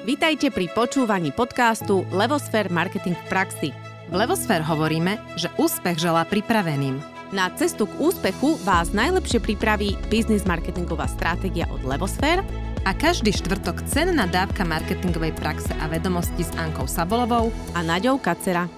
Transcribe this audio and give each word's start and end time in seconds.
Vítajte 0.00 0.48
pri 0.48 0.72
počúvaní 0.72 1.28
podcastu 1.28 2.08
Levosfér 2.08 2.72
Marketing 2.72 3.12
v 3.12 3.24
praxi. 3.28 3.68
V 4.08 4.14
Levosfér 4.16 4.64
hovoríme, 4.64 5.20
že 5.36 5.52
úspech 5.60 6.00
želá 6.00 6.24
pripraveným. 6.24 6.96
Na 7.36 7.52
cestu 7.52 7.84
k 7.84 8.00
úspechu 8.00 8.56
vás 8.64 8.96
najlepšie 8.96 9.44
pripraví 9.44 10.00
biznis 10.08 10.48
marketingová 10.48 11.04
stratégia 11.04 11.68
od 11.68 11.84
Levosfér 11.84 12.40
a 12.88 12.96
každý 12.96 13.28
štvrtok 13.28 13.84
cenná 13.92 14.24
dávka 14.24 14.64
marketingovej 14.64 15.36
praxe 15.36 15.68
a 15.76 15.84
vedomosti 15.84 16.48
s 16.48 16.52
Ankou 16.56 16.88
Sabolovou 16.88 17.52
a 17.76 17.84
Naďou 17.84 18.16
Kacera. 18.24 18.72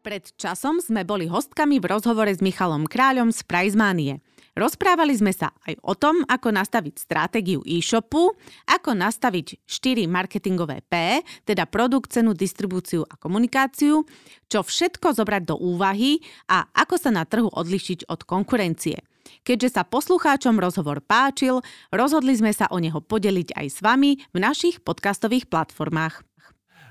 Pred 0.00 0.32
časom 0.40 0.80
sme 0.80 1.04
boli 1.04 1.28
hostkami 1.28 1.76
v 1.76 1.92
rozhovore 1.92 2.32
s 2.32 2.40
Michalom 2.40 2.88
Kráľom 2.88 3.36
z 3.36 3.44
Prizmanie. 3.44 4.24
Rozprávali 4.58 5.14
sme 5.14 5.30
sa 5.30 5.54
aj 5.70 5.78
o 5.86 5.94
tom, 5.94 6.26
ako 6.26 6.50
nastaviť 6.50 6.98
stratégiu 6.98 7.62
e-shopu, 7.62 8.34
ako 8.66 8.90
nastaviť 8.90 9.62
4 9.62 10.10
marketingové 10.10 10.82
P, 10.82 11.22
teda 11.46 11.62
produkt, 11.70 12.10
cenu, 12.10 12.34
distribúciu 12.34 13.06
a 13.06 13.14
komunikáciu, 13.14 14.02
čo 14.50 14.66
všetko 14.66 15.14
zobrať 15.14 15.54
do 15.54 15.54
úvahy 15.62 16.18
a 16.50 16.66
ako 16.74 16.98
sa 16.98 17.14
na 17.14 17.22
trhu 17.22 17.46
odlišiť 17.46 18.10
od 18.10 18.26
konkurencie. 18.26 18.98
Keďže 19.46 19.78
sa 19.78 19.86
poslucháčom 19.86 20.58
rozhovor 20.58 21.06
páčil, 21.06 21.62
rozhodli 21.94 22.34
sme 22.34 22.50
sa 22.50 22.66
o 22.74 22.82
neho 22.82 22.98
podeliť 22.98 23.54
aj 23.54 23.66
s 23.70 23.78
vami 23.78 24.18
v 24.34 24.38
našich 24.42 24.82
podcastových 24.82 25.46
platformách. 25.46 26.26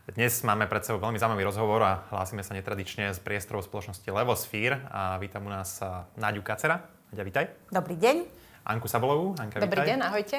Dnes 0.08 0.40
máme 0.48 0.72
pred 0.72 0.88
sebou 0.88 1.04
veľmi 1.04 1.20
zaujímavý 1.20 1.44
rozhovor 1.44 1.84
a 1.84 2.08
hlásime 2.16 2.48
sa 2.48 2.56
netradične 2.56 3.12
z 3.12 3.20
priestorov 3.20 3.68
spoločnosti 3.68 4.08
Levosphere 4.08 4.88
a 4.88 5.20
vítam 5.20 5.44
u 5.44 5.52
nás 5.52 5.84
Náďu 6.16 6.48
Kacera. 6.48 6.96
Nadia, 7.08 7.24
vitaj. 7.24 7.46
Dobrý 7.72 7.96
deň. 7.96 8.28
Anku 8.68 8.92
Sabolovú. 8.92 9.32
Anka, 9.40 9.64
Dobrý 9.64 9.80
vitaj. 9.80 9.96
deň, 9.96 10.00
ahojte. 10.12 10.38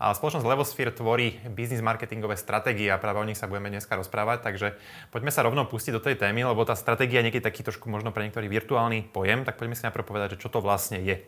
A 0.00 0.16
spoločnosť 0.16 0.46
Levosphere 0.48 0.88
tvorí 0.88 1.36
biznis 1.52 1.84
marketingové 1.84 2.40
stratégie 2.40 2.88
a 2.88 2.96
práve 2.96 3.20
o 3.20 3.28
nich 3.28 3.36
sa 3.36 3.44
budeme 3.44 3.68
dneska 3.68 3.92
rozprávať, 3.92 4.40
takže 4.40 4.80
poďme 5.12 5.28
sa 5.28 5.44
rovno 5.44 5.68
pustiť 5.68 5.92
do 5.92 6.00
tej 6.00 6.16
témy, 6.16 6.48
lebo 6.48 6.64
tá 6.64 6.72
stratégia 6.80 7.20
je 7.20 7.28
niekedy 7.28 7.44
taký 7.44 7.60
trošku 7.60 7.92
možno 7.92 8.08
pre 8.08 8.24
niektorých 8.24 8.48
virtuálny 8.48 9.12
pojem, 9.12 9.44
tak 9.44 9.60
poďme 9.60 9.76
si 9.76 9.84
najprv 9.84 10.06
povedať, 10.08 10.28
že 10.38 10.40
čo 10.40 10.48
to 10.48 10.64
vlastne 10.64 10.96
je. 10.96 11.20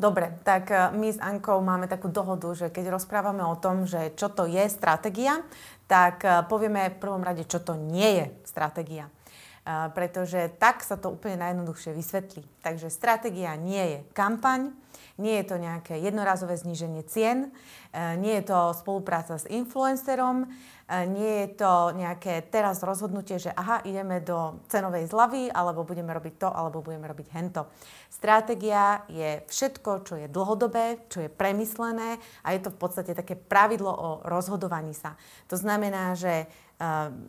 Dobre, 0.00 0.32
tak 0.48 0.72
e, 0.72 0.96
my 0.96 1.12
s 1.12 1.20
Ankou 1.20 1.60
máme 1.60 1.84
takú 1.84 2.08
dohodu, 2.08 2.48
že 2.56 2.72
keď 2.72 2.96
rozprávame 2.96 3.44
o 3.44 3.52
tom, 3.60 3.84
že 3.84 4.16
čo 4.16 4.32
to 4.32 4.48
je 4.48 4.64
stratégia, 4.72 5.44
tak 5.92 6.24
e, 6.24 6.40
povieme 6.48 6.88
v 6.88 6.96
prvom 6.96 7.20
rade, 7.20 7.44
čo 7.44 7.60
to 7.60 7.76
nie 7.76 8.16
je 8.16 8.26
stratégia 8.48 9.12
pretože 9.64 10.50
tak 10.58 10.82
sa 10.82 10.98
to 10.98 11.14
úplne 11.14 11.38
najjednoduchšie 11.38 11.94
vysvetlí. 11.94 12.42
Takže 12.66 12.90
stratégia 12.90 13.54
nie 13.54 13.78
je 13.78 13.98
kampaň, 14.10 14.74
nie 15.20 15.38
je 15.38 15.54
to 15.54 15.56
nejaké 15.60 16.00
jednorazové 16.00 16.56
zníženie 16.56 17.04
cien, 17.04 17.52
e, 17.92 18.16
nie 18.16 18.40
je 18.40 18.48
to 18.48 18.72
spolupráca 18.72 19.36
s 19.36 19.44
influencerom, 19.46 20.44
e, 20.44 20.46
nie 21.06 21.32
je 21.44 21.48
to 21.62 21.92
nejaké 21.92 22.48
teraz 22.48 22.80
rozhodnutie, 22.80 23.36
že 23.36 23.52
aha, 23.52 23.84
ideme 23.84 24.24
do 24.24 24.58
cenovej 24.72 25.06
zlavy, 25.06 25.52
alebo 25.52 25.84
budeme 25.84 26.10
robiť 26.10 26.34
to, 26.40 26.48
alebo 26.48 26.80
budeme 26.80 27.06
robiť 27.06 27.28
hento. 27.36 27.68
Stratégia 28.08 29.04
je 29.06 29.44
všetko, 29.46 29.90
čo 30.02 30.14
je 30.16 30.26
dlhodobé, 30.32 31.06
čo 31.12 31.22
je 31.22 31.30
premyslené 31.30 32.16
a 32.42 32.56
je 32.56 32.60
to 32.64 32.72
v 32.72 32.80
podstate 32.80 33.12
také 33.12 33.36
pravidlo 33.36 33.92
o 33.92 34.10
rozhodovaní 34.24 34.96
sa. 34.96 35.14
To 35.52 35.56
znamená, 35.60 36.16
že 36.16 36.48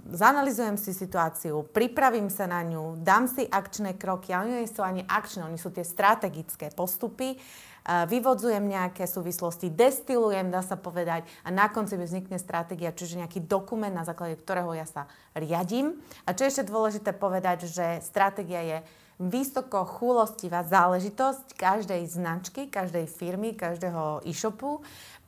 zanalizujem 0.09 0.81
si 0.81 0.97
situáciu, 0.97 1.69
pripravím 1.69 2.33
sa 2.33 2.49
na 2.49 2.65
ňu, 2.65 2.97
dám 2.97 3.29
si 3.29 3.45
akčné 3.45 3.93
kroky, 4.01 4.33
ale 4.33 4.65
nie 4.65 4.69
sú 4.69 4.81
ani 4.81 5.05
akčné, 5.05 5.45
oni 5.45 5.61
sú 5.61 5.69
tie 5.69 5.85
strategické 5.85 6.73
postupy, 6.73 7.37
vyvodzujem 7.83 8.63
nejaké 8.63 9.03
súvislosti, 9.03 9.67
destilujem, 9.67 10.47
dá 10.47 10.63
sa 10.63 10.79
povedať, 10.79 11.27
a 11.43 11.51
na 11.51 11.67
konci 11.67 11.99
mi 11.99 12.07
vznikne 12.07 12.39
stratégia, 12.39 12.95
čiže 12.95 13.19
nejaký 13.19 13.43
dokument, 13.43 13.91
na 13.91 14.07
základe 14.07 14.39
ktorého 14.39 14.71
ja 14.71 14.87
sa 14.87 15.11
riadím. 15.35 15.99
A 16.23 16.31
čo 16.31 16.47
je 16.47 16.51
ešte 16.55 16.71
dôležité 16.71 17.11
povedať, 17.11 17.67
že 17.67 17.99
stratégia 17.99 18.63
je 18.63 18.77
vysoko 19.19 19.85
chulostivá 19.85 20.65
záležitosť 20.65 21.53
každej 21.53 22.07
značky, 22.09 22.71
každej 22.71 23.05
firmy, 23.05 23.53
každého 23.53 24.23
e-shopu 24.25 24.81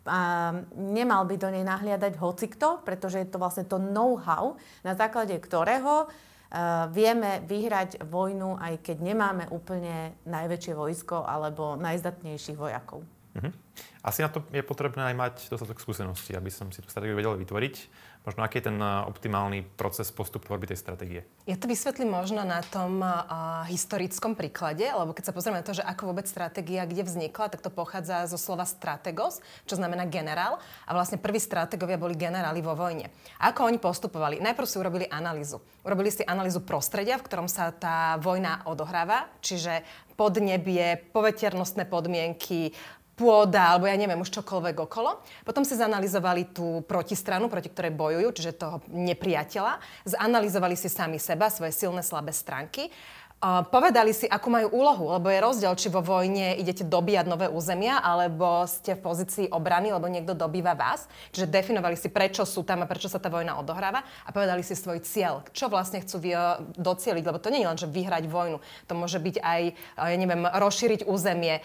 a 0.06 0.54
nemal 0.78 1.26
by 1.26 1.36
do 1.36 1.50
nej 1.50 1.66
nahliadať 1.66 2.22
hocikto, 2.22 2.86
pretože 2.86 3.22
je 3.22 3.28
to 3.30 3.42
vlastne 3.42 3.66
to 3.66 3.82
know-how, 3.82 4.54
na 4.86 4.94
základe 4.94 5.34
ktorého 5.42 6.06
uh, 6.06 6.86
vieme 6.94 7.42
vyhrať 7.50 8.06
vojnu, 8.06 8.62
aj 8.62 8.86
keď 8.86 8.98
nemáme 9.02 9.50
úplne 9.50 10.14
najväčšie 10.30 10.74
vojsko 10.78 11.26
alebo 11.26 11.74
najzdatnejších 11.82 12.58
vojakov. 12.58 13.02
Uh-huh. 13.36 13.52
Asi 14.06 14.24
na 14.24 14.32
to 14.32 14.46
je 14.54 14.64
potrebné 14.64 15.12
aj 15.12 15.16
mať 15.18 15.36
dostatok 15.52 15.84
skúseností, 15.84 16.32
aby 16.38 16.48
som 16.48 16.72
si 16.72 16.80
tú 16.80 16.88
stratégiu 16.88 17.20
vedel 17.20 17.36
vytvoriť. 17.36 17.76
Možno 18.26 18.42
aký 18.42 18.58
je 18.58 18.74
ten 18.74 18.78
eh, 18.82 18.90
optimálny 19.06 19.62
proces, 19.78 20.10
postup 20.10 20.50
tvorby 20.50 20.66
tej 20.66 20.82
stratégie? 20.82 21.22
Ja 21.46 21.54
to 21.56 21.70
vysvetlím 21.70 22.10
možno 22.10 22.42
na 22.42 22.66
tom 22.66 22.98
uh, 23.06 23.62
historickom 23.70 24.34
príklade, 24.34 24.82
lebo 24.82 25.14
keď 25.14 25.30
sa 25.30 25.36
pozrieme 25.36 25.62
na 25.62 25.68
to, 25.68 25.78
že 25.78 25.86
ako 25.86 26.10
vôbec 26.10 26.26
stratégia 26.26 26.90
kde 26.90 27.06
vznikla, 27.06 27.54
tak 27.54 27.62
to 27.62 27.70
pochádza 27.70 28.26
zo 28.26 28.42
slova 28.42 28.66
strategos, 28.66 29.46
čo 29.70 29.78
znamená 29.78 30.10
generál. 30.10 30.58
A 30.90 30.98
vlastne 30.98 31.22
prví 31.22 31.38
stratégovia 31.38 32.02
boli 32.02 32.18
generáli 32.18 32.66
vo 32.66 32.74
vojne. 32.74 33.14
A 33.38 33.54
ako 33.54 33.70
oni 33.70 33.78
postupovali? 33.78 34.42
Najprv 34.42 34.68
si 34.68 34.82
urobili 34.82 35.06
analýzu. 35.06 35.62
Urobili 35.86 36.10
si 36.10 36.26
analýzu 36.26 36.66
prostredia, 36.66 37.22
v 37.22 37.26
ktorom 37.30 37.46
sa 37.46 37.70
tá 37.70 38.18
vojna 38.18 38.66
odohráva, 38.66 39.30
čiže 39.46 39.86
podnebie, 40.18 41.14
poveternostné 41.14 41.86
podmienky, 41.86 42.74
pôda, 43.16 43.74
alebo 43.74 43.88
ja 43.88 43.96
neviem, 43.96 44.20
už 44.20 44.30
čokoľvek 44.30 44.76
okolo. 44.86 45.24
Potom 45.48 45.64
si 45.64 45.80
zanalizovali 45.80 46.52
tú 46.52 46.84
protistranu, 46.84 47.48
proti 47.48 47.72
ktorej 47.72 47.96
bojujú, 47.96 48.28
čiže 48.36 48.60
toho 48.60 48.84
nepriateľa. 48.92 49.80
Zanalizovali 50.04 50.76
si 50.76 50.92
sami 50.92 51.18
seba, 51.18 51.48
svoje 51.48 51.72
silné, 51.72 52.04
slabé 52.04 52.36
stránky 52.36 52.92
povedali 53.44 54.10
si, 54.10 54.26
akú 54.26 54.50
majú 54.50 54.74
úlohu, 54.74 55.14
lebo 55.14 55.30
je 55.30 55.38
rozdiel, 55.38 55.74
či 55.78 55.94
vo 55.94 56.02
vojne 56.02 56.58
idete 56.58 56.82
dobíjať 56.82 57.26
nové 57.30 57.46
územia, 57.46 58.02
alebo 58.02 58.66
ste 58.66 58.98
v 58.98 59.06
pozícii 59.06 59.46
obrany, 59.54 59.94
lebo 59.94 60.10
niekto 60.10 60.34
dobýva 60.34 60.74
vás. 60.74 61.06
Čiže 61.30 61.54
definovali 61.54 61.94
si, 61.94 62.10
prečo 62.10 62.42
sú 62.42 62.66
tam 62.66 62.82
a 62.82 62.90
prečo 62.90 63.06
sa 63.06 63.22
tá 63.22 63.30
vojna 63.30 63.62
odohráva 63.62 64.02
a 64.26 64.30
povedali 64.34 64.66
si 64.66 64.74
svoj 64.74 65.06
cieľ, 65.06 65.46
čo 65.54 65.70
vlastne 65.70 66.02
chcú 66.02 66.18
docieliť, 66.74 67.24
lebo 67.28 67.38
to 67.38 67.54
nie 67.54 67.62
je 67.62 67.70
len, 67.70 67.78
že 67.78 67.86
vyhrať 67.86 68.26
vojnu, 68.26 68.58
to 68.90 68.94
môže 68.98 69.22
byť 69.22 69.36
aj, 69.38 69.62
ja 69.94 70.18
neviem, 70.18 70.50
rozšíriť 70.50 71.06
územie, 71.06 71.62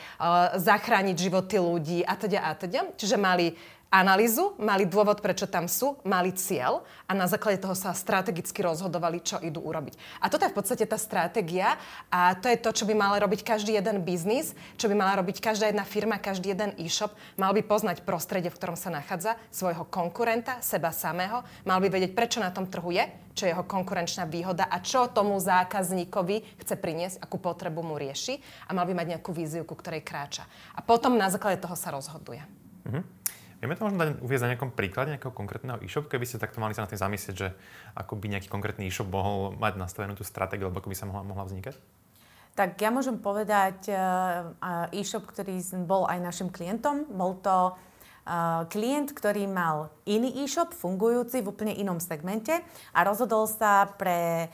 zachrániť 0.60 1.16
životy 1.16 1.56
ľudí 1.56 1.98
a 2.04 2.12
teda 2.12 2.44
a 2.44 2.53
teda. 2.60 2.80
Čiže 3.00 3.16
mali 3.16 3.56
analýzu, 3.90 4.54
mali 4.62 4.86
dôvod, 4.86 5.18
prečo 5.18 5.50
tam 5.50 5.66
sú, 5.66 5.98
mali 6.06 6.30
cieľ 6.30 6.86
a 7.10 7.12
na 7.12 7.26
základe 7.26 7.58
toho 7.58 7.74
sa 7.74 7.90
strategicky 7.90 8.62
rozhodovali, 8.62 9.18
čo 9.18 9.42
idú 9.42 9.66
urobiť. 9.66 10.22
A 10.22 10.30
toto 10.30 10.46
je 10.46 10.54
v 10.54 10.56
podstate 10.56 10.86
tá 10.86 10.94
stratégia 10.94 11.74
a 12.06 12.38
to 12.38 12.46
je 12.46 12.56
to, 12.62 12.70
čo 12.70 12.86
by 12.86 12.94
mal 12.94 13.18
robiť 13.18 13.42
každý 13.42 13.74
jeden 13.74 14.06
biznis, 14.06 14.54
čo 14.78 14.86
by 14.86 14.94
mala 14.94 15.18
robiť 15.18 15.42
každá 15.42 15.68
jedna 15.68 15.82
firma, 15.82 16.22
každý 16.22 16.54
jeden 16.54 16.70
e-shop. 16.78 17.10
Mal 17.34 17.50
by 17.50 17.66
poznať 17.66 18.06
prostredie, 18.06 18.48
v 18.48 18.58
ktorom 18.62 18.78
sa 18.78 18.94
nachádza, 18.94 19.34
svojho 19.50 19.82
konkurenta, 19.90 20.62
seba 20.62 20.94
samého, 20.94 21.42
mal 21.66 21.82
by 21.82 21.90
vedieť, 21.90 22.14
prečo 22.14 22.38
na 22.38 22.54
tom 22.54 22.70
trhu 22.70 22.94
je, 22.94 23.10
čo 23.34 23.50
je 23.50 23.50
jeho 23.50 23.66
konkurenčná 23.66 24.22
výhoda 24.30 24.70
a 24.70 24.78
čo 24.78 25.10
tomu 25.10 25.34
zákazníkovi 25.42 26.62
chce 26.62 26.78
priniesť, 26.78 27.26
akú 27.26 27.42
potrebu 27.42 27.82
mu 27.82 27.98
rieši 27.98 28.38
a 28.66 28.70
mal 28.70 28.86
by 28.86 28.94
mať 28.94 29.18
nejakú 29.18 29.34
víziu, 29.34 29.66
ku 29.66 29.74
ktorej 29.74 30.06
kráča. 30.06 30.46
A 30.78 30.80
potom 30.80 31.18
na 31.18 31.26
základe 31.26 31.58
toho 31.58 31.74
sa 31.74 31.90
rozhoduje. 31.90 32.42
Mm-hmm. 32.86 33.19
Vieme 33.60 33.76
to 33.76 33.84
možno 33.84 34.00
dať 34.00 34.25
uviezť 34.25 34.44
na 34.48 34.50
nejakom 34.56 34.72
príklade 34.72 35.12
nejakého 35.12 35.37
konkrétneho 35.37 35.76
e-shop, 35.84 36.09
keby 36.09 36.25
ste 36.25 36.41
takto 36.41 36.65
mali 36.65 36.72
sa 36.72 36.88
na 36.88 36.88
tým 36.88 36.97
zamyslieť, 36.97 37.37
že 37.37 37.53
ako 37.93 38.16
by 38.16 38.32
nejaký 38.32 38.48
konkrétny 38.48 38.88
e-shop 38.88 39.12
mohol 39.12 39.53
mať 39.60 39.76
nastavenú 39.76 40.16
tú 40.16 40.25
stratégiu, 40.25 40.72
alebo 40.72 40.81
ako 40.81 40.88
by 40.88 40.97
sa 40.97 41.04
mohla, 41.04 41.21
mohla 41.28 41.44
vznikať? 41.44 41.76
Tak 42.56 42.81
ja 42.81 42.88
môžem 42.88 43.21
povedať 43.21 43.93
uh, 43.93 44.88
e-shop, 44.97 45.28
ktorý 45.28 45.60
bol 45.84 46.09
aj 46.09 46.19
našim 46.25 46.48
klientom. 46.48 47.04
Bol 47.12 47.37
to 47.44 47.76
uh, 47.76 48.65
klient, 48.72 49.12
ktorý 49.12 49.44
mal 49.44 49.92
iný 50.09 50.41
e-shop, 50.41 50.72
fungujúci 50.72 51.45
v 51.45 51.53
úplne 51.53 51.77
inom 51.77 52.01
segmente 52.01 52.65
a 52.97 53.01
rozhodol 53.04 53.45
sa 53.45 53.86
pre 53.92 54.48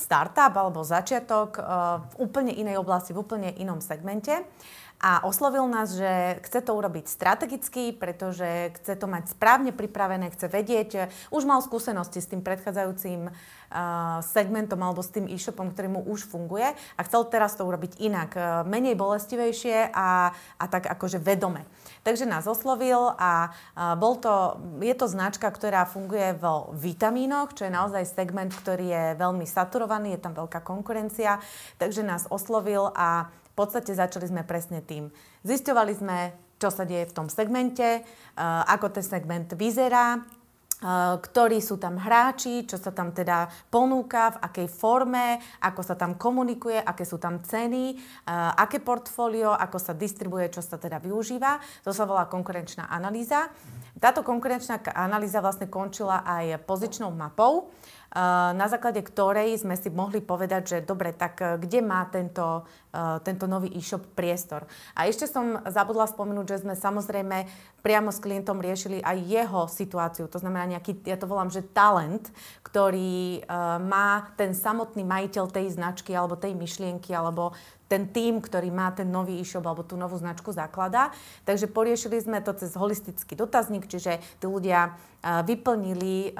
startup 0.00 0.52
alebo 0.56 0.80
začiatok 0.80 1.60
uh, 1.60 2.00
v 2.16 2.28
úplne 2.28 2.52
inej 2.52 2.80
oblasti, 2.80 3.12
v 3.12 3.20
úplne 3.20 3.50
inom 3.56 3.84
segmente 3.84 4.44
a 4.98 5.22
oslovil 5.22 5.62
nás, 5.70 5.94
že 5.94 6.42
chce 6.42 6.58
to 6.58 6.74
urobiť 6.74 7.06
strategicky, 7.06 7.94
pretože 7.94 8.74
chce 8.82 8.98
to 8.98 9.06
mať 9.06 9.30
správne 9.30 9.70
pripravené, 9.70 10.34
chce 10.34 10.50
vedieť, 10.50 10.90
už 11.30 11.46
mal 11.46 11.62
skúsenosti 11.62 12.18
s 12.18 12.26
tým 12.26 12.42
predchádzajúcim 12.42 13.30
uh, 13.30 14.18
segmentom 14.26 14.82
alebo 14.82 14.98
s 14.98 15.14
tým 15.14 15.30
e-shopom, 15.30 15.70
ktorý 15.70 15.88
mu 15.94 16.00
už 16.02 16.26
funguje. 16.26 16.74
A 16.98 17.00
chcel 17.06 17.30
teraz 17.30 17.54
to 17.54 17.62
urobiť 17.62 18.02
inak, 18.02 18.30
uh, 18.34 18.66
menej 18.66 18.98
bolestivejšie 18.98 19.94
a, 19.94 20.34
a 20.34 20.64
tak 20.66 20.90
akože 20.90 21.22
vedome. 21.22 21.62
Takže 22.02 22.26
nás 22.26 22.50
oslovil 22.50 23.14
a 23.14 23.54
uh, 23.54 23.94
bol 23.94 24.18
to, 24.18 24.58
je 24.82 24.94
to 24.98 25.06
značka, 25.06 25.46
ktorá 25.46 25.86
funguje 25.86 26.34
vo 26.34 26.74
vitamínoch, 26.74 27.54
čo 27.54 27.70
je 27.70 27.72
naozaj 27.72 28.02
segment, 28.02 28.50
ktorý 28.50 28.86
je 28.90 29.04
veľmi 29.14 29.46
saturovaný, 29.46 30.18
je 30.18 30.26
tam 30.26 30.34
veľká 30.34 30.58
konkurencia, 30.66 31.38
takže 31.78 32.02
nás 32.02 32.26
oslovil 32.34 32.90
a 32.98 33.30
podstate 33.58 33.90
začali 33.90 34.30
sme 34.30 34.46
presne 34.46 34.78
tým. 34.86 35.10
Zisťovali 35.42 35.92
sme, 35.98 36.18
čo 36.62 36.70
sa 36.70 36.86
deje 36.86 37.10
v 37.10 37.16
tom 37.18 37.26
segmente, 37.26 38.06
ako 38.38 38.94
ten 38.94 39.02
segment 39.02 39.50
vyzerá, 39.58 40.22
ktorí 41.18 41.58
sú 41.58 41.74
tam 41.82 41.98
hráči, 41.98 42.62
čo 42.62 42.78
sa 42.78 42.94
tam 42.94 43.10
teda 43.10 43.50
ponúka, 43.66 44.38
v 44.38 44.42
akej 44.46 44.68
forme, 44.70 45.42
ako 45.58 45.82
sa 45.82 45.98
tam 45.98 46.14
komunikuje, 46.14 46.78
aké 46.78 47.02
sú 47.02 47.18
tam 47.18 47.42
ceny, 47.42 47.98
aké 48.54 48.78
portfólio, 48.78 49.50
ako 49.50 49.74
sa 49.82 49.90
distribuje, 49.98 50.46
čo 50.54 50.62
sa 50.62 50.78
teda 50.78 51.02
využíva. 51.02 51.58
To 51.82 51.90
sa 51.90 52.06
volá 52.06 52.30
konkurenčná 52.30 52.86
analýza. 52.86 53.50
Táto 53.98 54.22
konkurenčná 54.22 54.78
analýza 54.94 55.42
vlastne 55.42 55.66
končila 55.66 56.22
aj 56.22 56.62
pozičnou 56.62 57.10
mapou, 57.10 57.74
na 58.54 58.66
základe 58.72 59.04
ktorej 59.04 59.60
sme 59.60 59.76
si 59.76 59.92
mohli 59.92 60.24
povedať, 60.24 60.62
že 60.64 60.78
dobre, 60.80 61.12
tak 61.12 61.34
e, 61.44 61.60
kde 61.60 61.84
má 61.84 62.08
tento, 62.08 62.64
e, 62.64 62.87
tento 63.22 63.44
nový 63.44 63.68
e-shop 63.76 64.16
priestor. 64.16 64.64
A 64.96 65.04
ešte 65.06 65.28
som 65.28 65.60
zabudla 65.68 66.08
spomenúť, 66.08 66.46
že 66.56 66.60
sme 66.64 66.74
samozrejme 66.74 67.44
priamo 67.84 68.08
s 68.08 68.18
klientom 68.18 68.58
riešili 68.58 69.04
aj 69.04 69.16
jeho 69.28 69.62
situáciu. 69.68 70.24
To 70.26 70.40
znamená 70.40 70.78
nejaký, 70.78 71.04
ja 71.04 71.20
to 71.20 71.28
volám, 71.28 71.52
že 71.52 71.62
talent, 71.62 72.32
ktorý 72.64 73.38
e, 73.38 73.50
má 73.84 74.32
ten 74.40 74.56
samotný 74.56 75.04
majiteľ 75.04 75.44
tej 75.52 75.76
značky 75.76 76.16
alebo 76.16 76.40
tej 76.40 76.56
myšlienky 76.56 77.12
alebo 77.12 77.52
ten 77.88 78.12
tým, 78.12 78.44
ktorý 78.44 78.68
má 78.68 78.92
ten 78.92 79.08
nový 79.08 79.40
e-shop 79.40 79.64
alebo 79.64 79.80
tú 79.80 79.96
novú 79.96 80.20
značku 80.20 80.52
zakladá. 80.52 81.08
Takže 81.48 81.72
poriešili 81.72 82.20
sme 82.20 82.44
to 82.44 82.52
cez 82.52 82.76
holistický 82.76 83.32
dotazník, 83.32 83.88
čiže 83.88 84.20
tí 84.40 84.44
ľudia 84.44 84.96
vyplnili, 85.18 86.38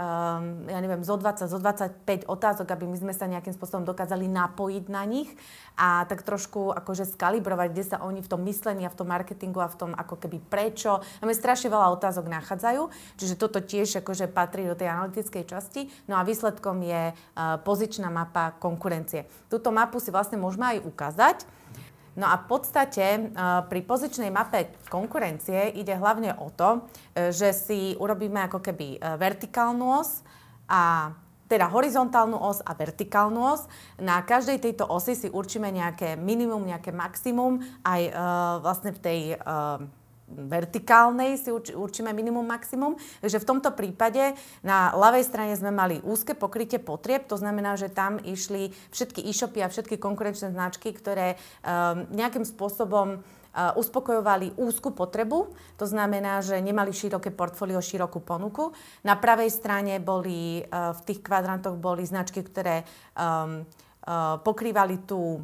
ja 0.70 0.78
neviem, 0.78 1.02
zo 1.02 1.18
20, 1.18 1.50
zo 1.50 1.58
25 1.58 2.30
otázok, 2.30 2.68
aby 2.70 2.86
my 2.86 2.94
sme 2.94 3.10
sa 3.10 3.26
nejakým 3.26 3.50
spôsobom 3.50 3.82
dokázali 3.82 4.30
napojiť 4.30 4.84
na 4.86 5.02
nich 5.02 5.26
a 5.74 6.06
tak 6.06 6.22
trošku 6.22 6.47
akože 6.50 7.04
skalibrovať, 7.14 7.68
kde 7.70 7.84
sa 7.84 7.96
oni 8.00 8.24
v 8.24 8.30
tom 8.30 8.40
myslení 8.48 8.88
a 8.88 8.92
v 8.92 8.98
tom 8.98 9.08
marketingu 9.08 9.60
a 9.60 9.68
v 9.68 9.76
tom 9.76 9.90
ako 9.92 10.16
keby 10.16 10.40
prečo. 10.40 11.04
Máme 11.20 11.36
strašne 11.36 11.68
veľa 11.68 11.92
otázok 12.00 12.26
nachádzajú, 12.26 12.82
čiže 13.20 13.36
toto 13.36 13.60
tiež 13.60 14.00
akože 14.00 14.32
patrí 14.32 14.64
do 14.64 14.74
tej 14.74 14.88
analytickej 14.90 15.44
časti. 15.44 15.92
No 16.08 16.16
a 16.16 16.26
výsledkom 16.26 16.80
je 16.80 17.12
pozičná 17.62 18.08
mapa 18.08 18.56
konkurencie. 18.56 19.28
Túto 19.52 19.68
mapu 19.68 20.00
si 20.00 20.08
vlastne 20.08 20.40
môžeme 20.40 20.76
aj 20.76 20.78
ukázať. 20.88 21.38
No 22.18 22.26
a 22.26 22.34
v 22.34 22.44
podstate 22.50 23.06
e, 23.06 23.20
pri 23.70 23.80
pozičnej 23.86 24.34
mape 24.34 24.74
konkurencie 24.90 25.70
ide 25.78 25.94
hlavne 25.94 26.34
o 26.42 26.50
to, 26.50 26.82
e, 27.14 27.30
že 27.30 27.54
si 27.54 27.94
urobíme 27.94 28.42
ako 28.50 28.58
keby 28.58 28.98
e, 28.98 29.14
vertikálnu 29.14 30.02
os 30.02 30.26
a 30.66 31.14
teda 31.48 31.66
horizontálnu 31.72 32.36
os 32.36 32.60
a 32.62 32.76
vertikálnu 32.76 33.40
os. 33.40 33.64
Na 33.98 34.20
každej 34.20 34.60
tejto 34.60 34.84
osi 34.84 35.16
si 35.16 35.28
určíme 35.32 35.72
nejaké 35.72 36.14
minimum, 36.14 36.68
nejaké 36.68 36.92
maximum 36.92 37.64
aj 37.82 38.00
uh, 38.08 38.14
vlastne 38.60 38.92
v 38.92 39.00
tej 39.00 39.20
uh, 39.40 39.80
vertikálnej 40.28 41.40
si 41.40 41.48
určíme 41.72 42.12
minimum, 42.12 42.44
maximum. 42.44 43.00
Takže 43.24 43.40
v 43.40 43.48
tomto 43.48 43.72
prípade 43.72 44.36
na 44.60 44.92
ľavej 44.92 45.24
strane 45.24 45.56
sme 45.56 45.72
mali 45.72 46.04
úzke 46.04 46.36
pokrytie 46.36 46.76
potrieb, 46.76 47.24
to 47.24 47.40
znamená, 47.40 47.80
že 47.80 47.88
tam 47.88 48.20
išli 48.20 48.76
všetky 48.92 49.24
e-shopy 49.24 49.64
a 49.64 49.72
všetky 49.72 49.96
konkurenčné 49.96 50.52
značky, 50.52 50.92
ktoré 50.92 51.40
um, 51.64 52.04
nejakým 52.12 52.44
spôsobom 52.44 53.24
uspokojovali 53.54 54.54
úzku 54.60 54.94
potrebu, 54.94 55.50
to 55.74 55.86
znamená, 55.88 56.44
že 56.44 56.60
nemali 56.62 56.94
široké 56.94 57.34
portfólio, 57.34 57.82
širokú 57.82 58.22
ponuku. 58.22 58.70
Na 59.02 59.18
pravej 59.18 59.50
strane 59.50 59.98
boli, 59.98 60.62
v 60.68 61.00
tých 61.02 61.24
kvadrantoch 61.24 61.74
boli 61.80 62.06
značky, 62.06 62.44
ktoré 62.44 62.86
um, 63.18 63.66
pokrývali 64.46 65.02
tú 65.08 65.42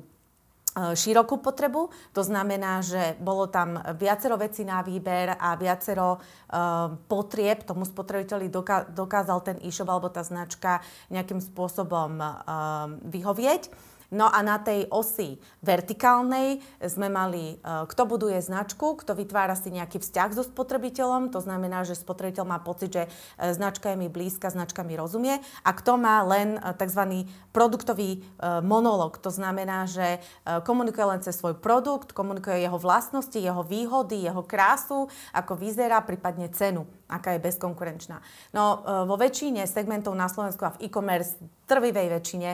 širokú 0.74 1.38
potrebu. 1.38 1.86
To 2.18 2.22
znamená, 2.26 2.82
že 2.82 3.14
bolo 3.22 3.46
tam 3.46 3.78
viacero 3.94 4.34
vecí 4.34 4.66
na 4.66 4.82
výber 4.82 5.38
a 5.38 5.54
viacero 5.54 6.18
uh, 6.18 6.90
potrieb 7.06 7.62
tomu 7.62 7.86
spotrebiteľi 7.86 8.50
doká- 8.50 8.90
dokázal 8.90 9.38
ten 9.46 9.56
e-shop 9.62 9.86
alebo 9.86 10.10
tá 10.10 10.26
značka 10.26 10.82
nejakým 11.14 11.38
spôsobom 11.38 12.18
uh, 12.18 12.90
vyhovieť. 13.06 13.94
No 14.14 14.31
a 14.31 14.38
na 14.46 14.62
tej 14.62 14.87
osi 14.94 15.43
vertikálnej 15.58 16.62
sme 16.78 17.11
mali, 17.11 17.58
e, 17.58 17.66
kto 17.90 18.06
buduje 18.06 18.38
značku, 18.38 18.94
kto 19.02 19.19
vytvára 19.19 19.58
si 19.58 19.75
nejaký 19.75 19.99
vzťah 19.99 20.31
so 20.31 20.46
spotrebiteľom, 20.46 21.34
to 21.34 21.43
znamená, 21.43 21.82
že 21.82 21.99
spotrebiteľ 21.99 22.44
má 22.46 22.62
pocit, 22.62 22.94
že 22.94 23.05
e, 23.05 23.50
značka 23.50 23.90
je 23.90 23.99
mi 23.99 24.06
blízka, 24.06 24.55
značka 24.55 24.87
mi 24.87 24.94
rozumie 24.94 25.43
a 25.66 25.70
kto 25.75 25.99
má 25.99 26.22
len 26.22 26.62
e, 26.62 26.70
tzv. 26.78 27.26
produktový 27.50 28.22
monolog, 28.62 29.19
to 29.19 29.32
znamená, 29.32 29.88
že 29.88 30.20
komunikuje 30.66 31.06
len 31.06 31.20
cez 31.25 31.38
svoj 31.38 31.56
produkt, 31.58 32.12
komunikuje 32.12 32.61
jeho 32.61 32.76
vlastnosti, 32.76 33.34
jeho 33.34 33.64
výhody, 33.64 34.26
jeho 34.26 34.44
krásu, 34.44 35.08
ako 35.32 35.58
vyzerá, 35.58 36.05
prípadne 36.05 36.52
cenu, 36.52 36.84
aká 37.08 37.34
je 37.34 37.43
bezkonkurenčná. 37.43 38.20
No 38.52 38.84
vo 39.08 39.16
väčšine 39.16 39.64
segmentov 39.64 40.12
na 40.19 40.28
Slovensku 40.28 40.62
a 40.66 40.75
v 40.76 40.87
e-commerce, 40.87 41.40
trvivej 41.64 42.20
väčšine, 42.20 42.50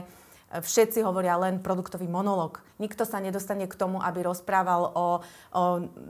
všetci 0.50 1.06
hovoria 1.06 1.38
len 1.38 1.62
produktový 1.62 2.10
monolog. 2.10 2.58
Nikto 2.82 3.06
sa 3.06 3.22
nedostane 3.22 3.70
k 3.70 3.78
tomu, 3.78 4.02
aby 4.02 4.26
rozprával 4.26 4.90
o, 4.90 5.22
o 5.54 5.62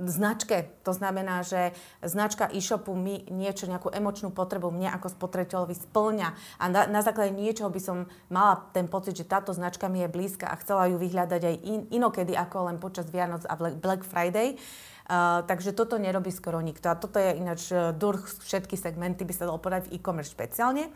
značke. 0.08 0.81
To 0.88 0.96
znamená, 0.96 1.44
že 1.44 1.76
značka 2.00 2.48
e-shopu 2.48 2.96
mi 2.96 3.28
niečo, 3.28 3.69
nejakú 3.69 3.92
emočnú 3.92 4.32
potrebu 4.32 4.72
mne 4.72 4.88
ako 4.96 5.12
spotrebiteľovi 5.12 5.76
splňa. 5.76 6.28
A 6.56 6.64
na, 6.72 6.88
na 6.88 7.04
základe 7.04 7.37
niečoho 7.37 7.69
by 7.69 7.81
som 7.84 8.08
mala 8.32 8.64
ten 8.72 8.88
pocit, 8.88 9.20
že 9.20 9.28
táto 9.28 9.52
značka 9.52 9.92
mi 9.92 10.00
je 10.00 10.08
blízka 10.08 10.48
a 10.48 10.56
chcela 10.56 10.88
ju 10.88 10.96
vyhľadať 10.96 11.42
aj 11.44 11.56
in, 11.60 11.81
inokedy 11.92 12.32
ako 12.32 12.72
len 12.72 12.81
počas 12.81 13.12
Vianoc 13.12 13.44
a 13.44 13.54
Black 13.76 14.08
Friday. 14.08 14.56
Takže 15.43 15.75
toto 15.75 15.99
nerobí 15.99 16.31
skoro 16.31 16.62
nikto. 16.62 16.87
A 16.87 16.95
toto 16.95 17.19
je 17.19 17.35
ináč 17.35 17.75
uh, 17.75 17.91
durch 17.91 18.23
všetky 18.47 18.79
segmenty, 18.79 19.27
by 19.27 19.35
sa 19.35 19.51
dalo 19.51 19.59
povedať 19.59 19.91
v 19.91 19.99
e-commerce 19.99 20.31
špeciálne. 20.31 20.87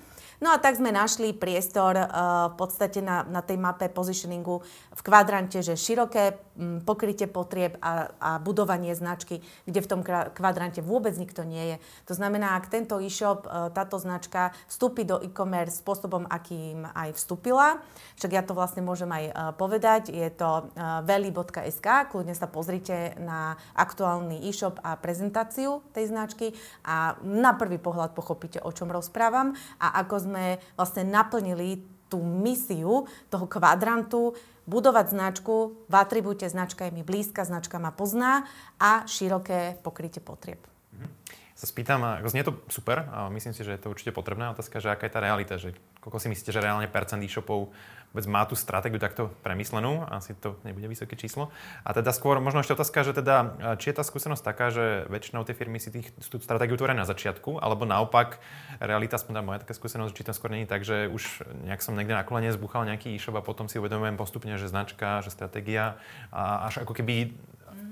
No 0.42 0.50
a 0.50 0.58
tak 0.58 0.78
sme 0.78 0.94
našli 0.94 1.34
priestor 1.34 1.98
uh, 1.98 2.06
v 2.50 2.54
podstate 2.54 3.02
na, 3.02 3.26
na 3.26 3.42
tej 3.42 3.58
mape 3.58 3.90
positioningu 3.90 4.62
v 4.94 5.00
kvadrante, 5.02 5.62
že 5.62 5.74
široké 5.74 6.38
um, 6.54 6.78
pokrytie 6.82 7.26
potrieb 7.26 7.74
a, 7.82 8.14
a 8.18 8.30
budovanie 8.38 8.94
značky, 8.94 9.42
kde 9.66 9.80
v 9.82 9.90
tom 9.90 10.00
kvadrante 10.06 10.78
vôbec 10.78 11.14
nikto 11.18 11.42
nie 11.42 11.74
je. 11.74 11.76
To 12.10 12.14
znamená, 12.14 12.54
ak 12.54 12.70
tento 12.70 13.02
e-shop, 13.02 13.46
uh, 13.50 13.70
táto 13.74 13.98
značka 13.98 14.54
vstúpi 14.70 15.02
do 15.02 15.18
e-commerce 15.22 15.82
spôsobom, 15.82 16.26
akým 16.30 16.86
aj 16.94 17.18
vstúpila, 17.18 17.82
však 18.18 18.30
ja 18.30 18.42
to 18.46 18.54
vlastne 18.54 18.86
môžem 18.86 19.10
aj 19.10 19.56
povedať, 19.58 20.12
je 20.12 20.28
to 20.30 20.70
veli.sk, 21.02 21.86
kľudne 22.10 22.34
sa 22.36 22.46
pozrite 22.46 23.16
na 23.18 23.58
aktuálny 24.04 24.44
e-shop 24.44 24.84
a 24.84 25.00
prezentáciu 25.00 25.80
tej 25.96 26.12
značky 26.12 26.52
a 26.84 27.16
na 27.24 27.56
prvý 27.56 27.80
pohľad 27.80 28.12
pochopíte, 28.12 28.60
o 28.60 28.68
čom 28.68 28.92
rozprávam 28.92 29.56
a 29.80 29.96
ako 30.04 30.28
sme 30.28 30.44
vlastne 30.76 31.08
naplnili 31.08 31.80
tú 32.12 32.20
misiu 32.20 33.08
toho 33.32 33.48
kvadrantu, 33.48 34.36
budovať 34.68 35.06
značku, 35.08 35.88
v 35.88 35.94
atribúte 35.96 36.44
značka 36.44 36.84
je 36.84 36.92
mi 36.92 37.00
blízka, 37.00 37.48
značka 37.48 37.80
ma 37.80 37.96
pozná 37.96 38.44
a 38.76 39.08
široké 39.08 39.80
pokrytie 39.80 40.20
potrieb. 40.20 40.60
Mhm. 40.92 41.08
Sa 41.56 41.64
spýtam, 41.64 42.04
znie 42.28 42.44
to 42.44 42.60
super 42.68 43.08
a 43.08 43.32
myslím 43.32 43.56
si, 43.56 43.64
že 43.64 43.72
je 43.72 43.80
to 43.80 43.88
určite 43.88 44.12
potrebná 44.12 44.52
otázka, 44.52 44.84
že 44.84 44.92
aká 44.92 45.08
je 45.08 45.14
tá 45.16 45.20
realita, 45.24 45.56
že 45.56 45.72
koľko 46.04 46.20
si 46.20 46.28
myslíte, 46.28 46.52
že 46.52 46.60
reálne 46.60 46.92
percent 46.92 47.24
e-shopov 47.24 47.72
vôbec 48.14 48.30
má 48.30 48.46
tú 48.46 48.54
stratégiu 48.54 49.02
takto 49.02 49.34
premyslenú, 49.42 50.06
asi 50.06 50.38
to 50.38 50.54
nebude 50.62 50.86
vysoké 50.86 51.18
číslo. 51.18 51.50
A 51.82 51.90
teda 51.90 52.14
skôr 52.14 52.38
možno 52.38 52.62
ešte 52.62 52.78
otázka, 52.78 53.02
že 53.02 53.10
teda, 53.10 53.58
či 53.82 53.90
je 53.90 53.98
tá 53.98 54.06
skúsenosť 54.06 54.42
taká, 54.46 54.70
že 54.70 55.10
väčšinou 55.10 55.42
tie 55.42 55.58
firmy 55.58 55.82
si 55.82 55.90
tých, 55.90 56.14
tú 56.30 56.38
stratégiu 56.38 56.78
tvoria 56.78 56.94
na 56.94 57.10
začiatku, 57.10 57.58
alebo 57.58 57.82
naopak, 57.82 58.38
realita, 58.78 59.18
aspoň 59.18 59.42
moja 59.42 59.66
taká 59.66 59.74
skúsenosť, 59.74 60.14
či 60.14 60.22
to 60.22 60.30
skôr 60.30 60.54
není 60.54 60.62
tak, 60.62 60.86
že 60.86 61.10
už 61.10 61.42
nejak 61.66 61.82
som 61.82 61.98
niekde 61.98 62.14
na 62.14 62.22
kolene 62.22 62.54
zbuchal 62.54 62.86
nejaký 62.86 63.18
e-shop 63.18 63.34
a 63.34 63.42
potom 63.42 63.66
si 63.66 63.82
uvedomujem 63.82 64.14
postupne, 64.14 64.54
že 64.62 64.70
značka, 64.70 65.18
že 65.26 65.34
stratégia 65.34 65.98
a 66.30 66.70
až 66.70 66.86
ako 66.86 66.94
keby 66.94 67.34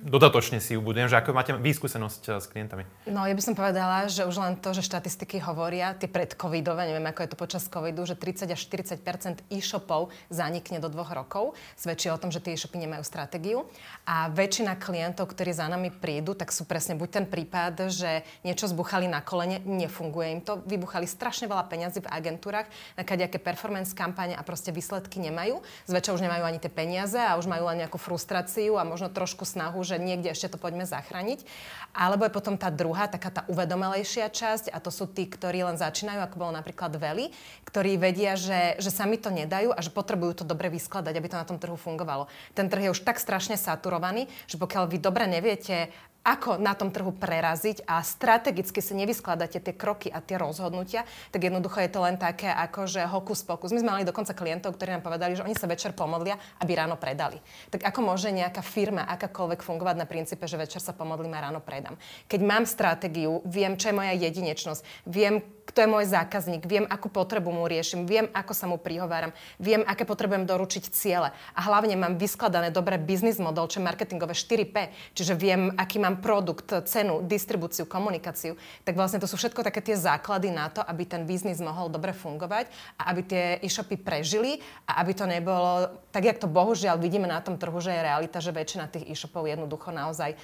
dodatočne 0.03 0.59
si 0.59 0.75
ju 0.75 0.83
budujem, 0.83 1.07
že 1.07 1.17
ako 1.17 1.31
máte 1.31 1.55
výskúsenosť 1.55 2.23
eh, 2.29 2.33
s 2.43 2.47
klientami? 2.51 2.83
No, 3.07 3.23
ja 3.23 3.33
by 3.33 3.43
som 3.43 3.55
povedala, 3.55 4.11
že 4.11 4.27
už 4.27 4.37
len 4.43 4.59
to, 4.59 4.75
že 4.75 4.83
štatistiky 4.83 5.39
hovoria, 5.39 5.95
tie 5.95 6.11
predcovidové, 6.11 6.91
neviem, 6.91 7.07
ako 7.07 7.23
je 7.23 7.31
to 7.31 7.39
počas 7.39 7.65
covidu, 7.71 8.03
že 8.03 8.19
30 8.19 8.51
až 8.51 8.61
40% 8.67 9.47
e-shopov 9.55 10.11
zanikne 10.29 10.83
do 10.83 10.91
dvoch 10.91 11.15
rokov, 11.15 11.55
svedčí 11.79 12.11
o 12.11 12.19
tom, 12.19 12.35
že 12.35 12.43
tie 12.43 12.59
e-shopy 12.59 12.83
nemajú 12.83 13.07
stratégiu. 13.07 13.65
A 14.03 14.27
väčšina 14.29 14.75
klientov, 14.77 15.31
ktorí 15.31 15.55
za 15.55 15.71
nami 15.71 15.95
prídu, 15.95 16.35
tak 16.35 16.51
sú 16.51 16.67
presne 16.67 16.99
buď 16.99 17.23
ten 17.23 17.27
prípad, 17.31 17.87
že 17.87 18.27
niečo 18.43 18.67
zbuchali 18.67 19.07
na 19.07 19.23
kolene, 19.23 19.63
nefunguje 19.63 20.29
im 20.35 20.43
to, 20.43 20.59
vybuchali 20.67 21.07
strašne 21.07 21.47
veľa 21.47 21.71
peňazí 21.71 22.03
v 22.03 22.11
agentúrach 22.11 22.67
na 22.99 23.07
kadejaké 23.07 23.39
performance 23.39 23.95
kampane 23.95 24.35
a 24.35 24.43
proste 24.43 24.75
výsledky 24.75 25.23
nemajú. 25.23 25.63
Zväčša 25.87 26.15
už 26.19 26.25
nemajú 26.27 26.43
ani 26.43 26.59
tie 26.59 26.73
peniaze 26.73 27.21
a 27.21 27.39
už 27.39 27.47
majú 27.47 27.71
len 27.71 27.87
nejakú 27.87 28.01
frustráciu 28.01 28.81
a 28.81 28.83
možno 28.83 29.13
trošku 29.13 29.47
snahu, 29.47 29.85
že 29.93 30.01
niekde 30.01 30.33
ešte 30.33 30.57
to 30.57 30.57
poďme 30.57 30.89
zachrániť. 30.89 31.45
Alebo 31.93 32.25
je 32.25 32.33
potom 32.33 32.57
tá 32.57 32.73
druhá, 32.73 33.05
taká 33.05 33.29
tá 33.29 33.43
uvedomelejšia 33.53 34.33
časť 34.33 34.73
a 34.73 34.81
to 34.81 34.89
sú 34.89 35.05
tí, 35.05 35.29
ktorí 35.29 35.61
len 35.61 35.77
začínajú, 35.77 36.25
ako 36.25 36.41
bolo 36.41 36.53
napríklad 36.57 36.97
Veli, 36.97 37.29
ktorí 37.69 38.01
vedia, 38.01 38.33
že, 38.41 38.81
že 38.81 38.89
sami 38.89 39.21
to 39.21 39.29
nedajú 39.29 39.77
a 39.77 39.81
že 39.85 39.93
potrebujú 39.93 40.41
to 40.41 40.45
dobre 40.49 40.73
vyskladať, 40.73 41.13
aby 41.13 41.29
to 41.29 41.37
na 41.37 41.45
tom 41.45 41.61
trhu 41.61 41.77
fungovalo. 41.77 42.33
Ten 42.57 42.73
trh 42.73 42.89
je 42.89 42.95
už 42.97 43.05
tak 43.05 43.21
strašne 43.21 43.61
saturovaný, 43.61 44.33
že 44.49 44.57
pokiaľ 44.57 44.89
vy 44.89 44.97
dobre 44.97 45.29
neviete 45.29 45.93
ako 46.23 46.59
na 46.59 46.73
tom 46.79 46.95
trhu 46.95 47.11
preraziť 47.11 47.83
a 47.87 47.99
strategicky 48.03 48.79
si 48.79 48.95
nevyskladáte 48.95 49.59
tie 49.59 49.75
kroky 49.75 50.07
a 50.07 50.23
tie 50.23 50.39
rozhodnutia, 50.39 51.03
tak 51.35 51.43
jednoducho 51.43 51.83
je 51.83 51.91
to 51.91 52.01
len 52.03 52.15
také 52.15 52.47
ako, 52.47 52.87
že 52.87 53.03
hokus 53.07 53.43
pokus. 53.43 53.75
My 53.75 53.83
sme 53.83 53.93
mali 53.99 54.05
dokonca 54.07 54.31
klientov, 54.31 54.79
ktorí 54.79 54.95
nám 54.95 55.03
povedali, 55.03 55.35
že 55.35 55.43
oni 55.43 55.59
sa 55.59 55.67
večer 55.67 55.91
pomodlia, 55.95 56.39
aby 56.63 56.79
ráno 56.79 56.95
predali. 56.95 57.43
Tak 57.75 57.83
ako 57.91 58.01
môže 58.07 58.31
nejaká 58.31 58.63
firma, 58.63 59.03
akákoľvek 59.11 59.67
fungovať 59.67 59.97
na 59.99 60.07
princípe, 60.07 60.47
že 60.47 60.55
večer 60.55 60.79
sa 60.79 60.95
pomodlím 60.95 61.35
a 61.35 61.51
ráno 61.51 61.59
predám? 61.59 61.99
Keď 62.31 62.41
mám 62.41 62.65
stratégiu, 62.71 63.43
viem, 63.43 63.75
čo 63.75 63.91
je 63.91 63.99
moja 63.99 64.15
jedinečnosť, 64.15 64.83
viem, 65.11 65.43
kto 65.63 65.79
je 65.87 65.89
môj 65.89 66.05
zákazník, 66.11 66.67
viem, 66.67 66.85
akú 66.91 67.09
potrebu 67.09 67.55
mu 67.55 67.65
riešim, 67.71 68.05
viem, 68.05 68.27
ako 68.35 68.53
sa 68.53 68.67
mu 68.67 68.77
prihováram, 68.77 69.31
viem, 69.63 69.87
aké 69.87 70.03
potrebujem 70.03 70.45
doručiť 70.45 70.85
ciele. 70.91 71.31
A 71.55 71.61
hlavne 71.65 71.95
mám 71.95 72.19
vyskladané 72.19 72.75
dobré 72.75 72.99
biznis 72.99 73.39
model, 73.39 73.71
čo 73.71 73.79
marketingové 73.79 74.35
4P, 74.35 74.93
čiže 75.15 75.39
viem, 75.39 75.71
aký 75.79 76.03
mám 76.03 76.19
produkt, 76.19 76.69
cenu, 76.87 77.23
distribúciu, 77.23 77.87
komunikáciu. 77.87 78.59
Tak 78.83 78.99
vlastne 78.99 79.23
to 79.23 79.31
sú 79.31 79.39
všetko 79.39 79.63
také 79.63 79.81
tie 79.81 79.95
základy 79.95 80.51
na 80.51 80.69
to, 80.69 80.83
aby 80.83 81.07
ten 81.07 81.25
biznis 81.25 81.63
mohol 81.63 81.89
dobre 81.89 82.11
fungovať 82.13 82.69
a 82.99 83.15
aby 83.15 83.21
tie 83.23 83.45
e-shopy 83.63 83.97
prežili 83.97 84.59
a 84.85 84.99
aby 85.01 85.13
to 85.15 85.25
nebolo, 85.25 85.89
tak 86.11 86.27
jak 86.27 86.43
to 86.43 86.51
bohužiaľ 86.51 86.99
vidíme 86.99 87.31
na 87.31 87.39
tom 87.39 87.55
trhu, 87.57 87.79
že 87.79 87.95
je 87.95 88.07
realita, 88.07 88.43
že 88.43 88.51
väčšina 88.51 88.91
tých 88.91 89.09
e-shopov 89.09 89.47
jednoducho 89.47 89.95
naozaj 89.95 90.35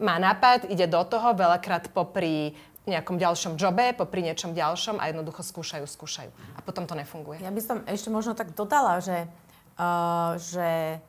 má 0.00 0.16
nápad, 0.16 0.72
ide 0.72 0.88
do 0.88 1.04
toho, 1.04 1.36
veľakrát 1.36 1.92
popri 1.92 2.56
nejakom 2.88 3.20
ďalšom 3.20 3.60
jobe, 3.60 3.92
popri 3.92 4.24
niečom 4.24 4.56
ďalšom 4.56 4.96
a 4.96 5.12
jednoducho 5.12 5.44
skúšajú, 5.44 5.84
skúšajú. 5.84 6.30
A 6.56 6.60
potom 6.64 6.88
to 6.88 6.96
nefunguje. 6.96 7.44
Ja 7.44 7.52
by 7.52 7.60
som 7.60 7.76
ešte 7.84 8.08
možno 8.08 8.32
tak 8.32 8.56
dodala, 8.56 9.04
že, 9.04 9.28
uh, 9.76 10.40
že 10.40 11.00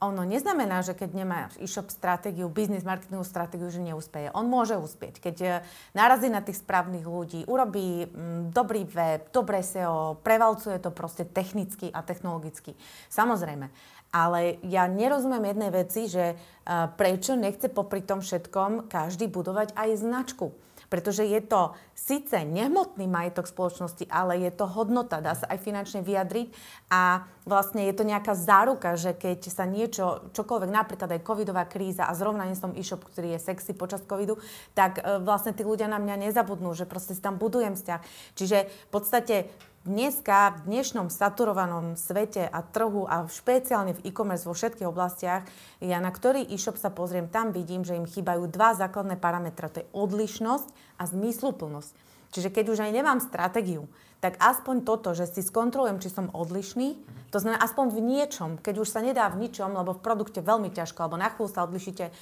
ono 0.00 0.24
neznamená, 0.24 0.80
že 0.80 0.96
keď 0.96 1.10
nemá 1.12 1.52
e-shop 1.60 1.92
stratégiu, 1.92 2.48
business 2.48 2.88
marketingovú 2.88 3.22
stratégiu, 3.22 3.68
že 3.68 3.84
neúspeje. 3.84 4.32
On 4.32 4.48
môže 4.48 4.74
uspieť. 4.74 5.22
Keď 5.22 5.36
uh, 5.44 5.50
narazí 5.94 6.26
na 6.26 6.42
tých 6.42 6.58
správnych 6.58 7.06
ľudí, 7.06 7.46
urobí 7.46 8.10
m, 8.10 8.50
dobrý 8.50 8.82
web, 8.90 9.30
dobré 9.30 9.62
SEO, 9.62 10.18
prevalcuje 10.26 10.82
to 10.82 10.90
proste 10.90 11.30
technicky 11.30 11.94
a 11.94 12.02
technologicky. 12.02 12.74
Samozrejme. 13.06 13.70
Ale 14.10 14.58
ja 14.66 14.90
nerozumiem 14.90 15.54
jednej 15.54 15.70
veci, 15.70 16.10
že 16.10 16.34
uh, 16.34 16.90
prečo 16.98 17.38
nechce 17.38 17.70
popri 17.70 18.02
tom 18.02 18.18
všetkom 18.18 18.90
každý 18.90 19.30
budovať 19.30 19.78
aj 19.78 19.88
značku 20.02 20.50
pretože 20.90 21.22
je 21.22 21.38
to 21.38 21.72
síce 21.94 22.34
nehmotný 22.34 23.06
majetok 23.06 23.46
spoločnosti, 23.46 24.10
ale 24.10 24.42
je 24.42 24.50
to 24.50 24.66
hodnota, 24.66 25.22
dá 25.22 25.38
sa 25.38 25.46
aj 25.46 25.62
finančne 25.62 26.02
vyjadriť 26.02 26.50
a 26.90 27.24
vlastne 27.46 27.86
je 27.86 27.94
to 27.94 28.02
nejaká 28.02 28.34
záruka, 28.34 28.98
že 28.98 29.14
keď 29.14 29.46
sa 29.46 29.64
niečo, 29.64 30.34
čokoľvek, 30.34 30.70
napríklad 30.74 31.14
aj 31.14 31.24
covidová 31.24 31.64
kríza 31.70 32.10
a 32.10 32.12
zrovna 32.18 32.44
nie 32.50 32.58
som 32.58 32.74
e-shop, 32.74 33.06
ktorý 33.06 33.38
je 33.38 33.46
sexy 33.46 33.72
počas 33.72 34.02
covidu, 34.02 34.42
tak 34.74 34.98
e, 34.98 35.22
vlastne 35.22 35.54
tí 35.54 35.62
ľudia 35.62 35.86
na 35.86 36.02
mňa 36.02 36.28
nezabudnú, 36.28 36.74
že 36.74 36.90
proste 36.90 37.14
si 37.14 37.22
tam 37.22 37.38
budujem 37.38 37.78
vzťah. 37.78 38.00
Čiže 38.34 38.58
v 38.66 38.90
podstate 38.90 39.46
dneska, 39.84 40.60
v 40.60 40.68
dnešnom 40.68 41.08
saturovanom 41.08 41.96
svete 41.96 42.44
a 42.44 42.60
trhu 42.60 43.08
a 43.08 43.24
špeciálne 43.24 43.96
v 43.96 44.12
e-commerce 44.12 44.44
vo 44.44 44.52
všetkých 44.52 44.88
oblastiach, 44.88 45.48
ja 45.80 45.98
na 45.98 46.12
ktorý 46.12 46.44
e-shop 46.44 46.76
sa 46.76 46.92
pozriem, 46.92 47.32
tam 47.32 47.56
vidím, 47.56 47.80
že 47.80 47.96
im 47.96 48.04
chýbajú 48.04 48.44
dva 48.52 48.76
základné 48.76 49.16
parametre. 49.16 49.72
To 49.72 49.80
je 49.80 49.90
odlišnosť 49.96 50.68
a 51.00 51.02
zmysluplnosť. 51.08 51.92
Čiže 52.30 52.52
keď 52.52 52.64
už 52.70 52.78
aj 52.84 52.92
nemám 52.94 53.18
stratégiu, 53.24 53.88
tak 54.20 54.36
aspoň 54.36 54.84
toto, 54.84 55.16
že 55.16 55.24
si 55.24 55.40
skontrolujem, 55.40 55.98
či 55.98 56.12
som 56.12 56.28
odlišný, 56.30 57.00
to 57.32 57.40
znamená 57.40 57.58
aspoň 57.64 57.86
v 57.96 58.00
niečom, 58.04 58.50
keď 58.60 58.84
už 58.84 58.88
sa 58.92 59.00
nedá 59.00 59.32
v 59.32 59.48
ničom, 59.48 59.72
lebo 59.72 59.96
v 59.96 60.04
produkte 60.04 60.44
veľmi 60.44 60.68
ťažko, 60.70 61.08
alebo 61.08 61.16
na 61.16 61.32
chvíľu 61.32 61.48
sa 61.48 61.64
odlišíte, 61.64 62.12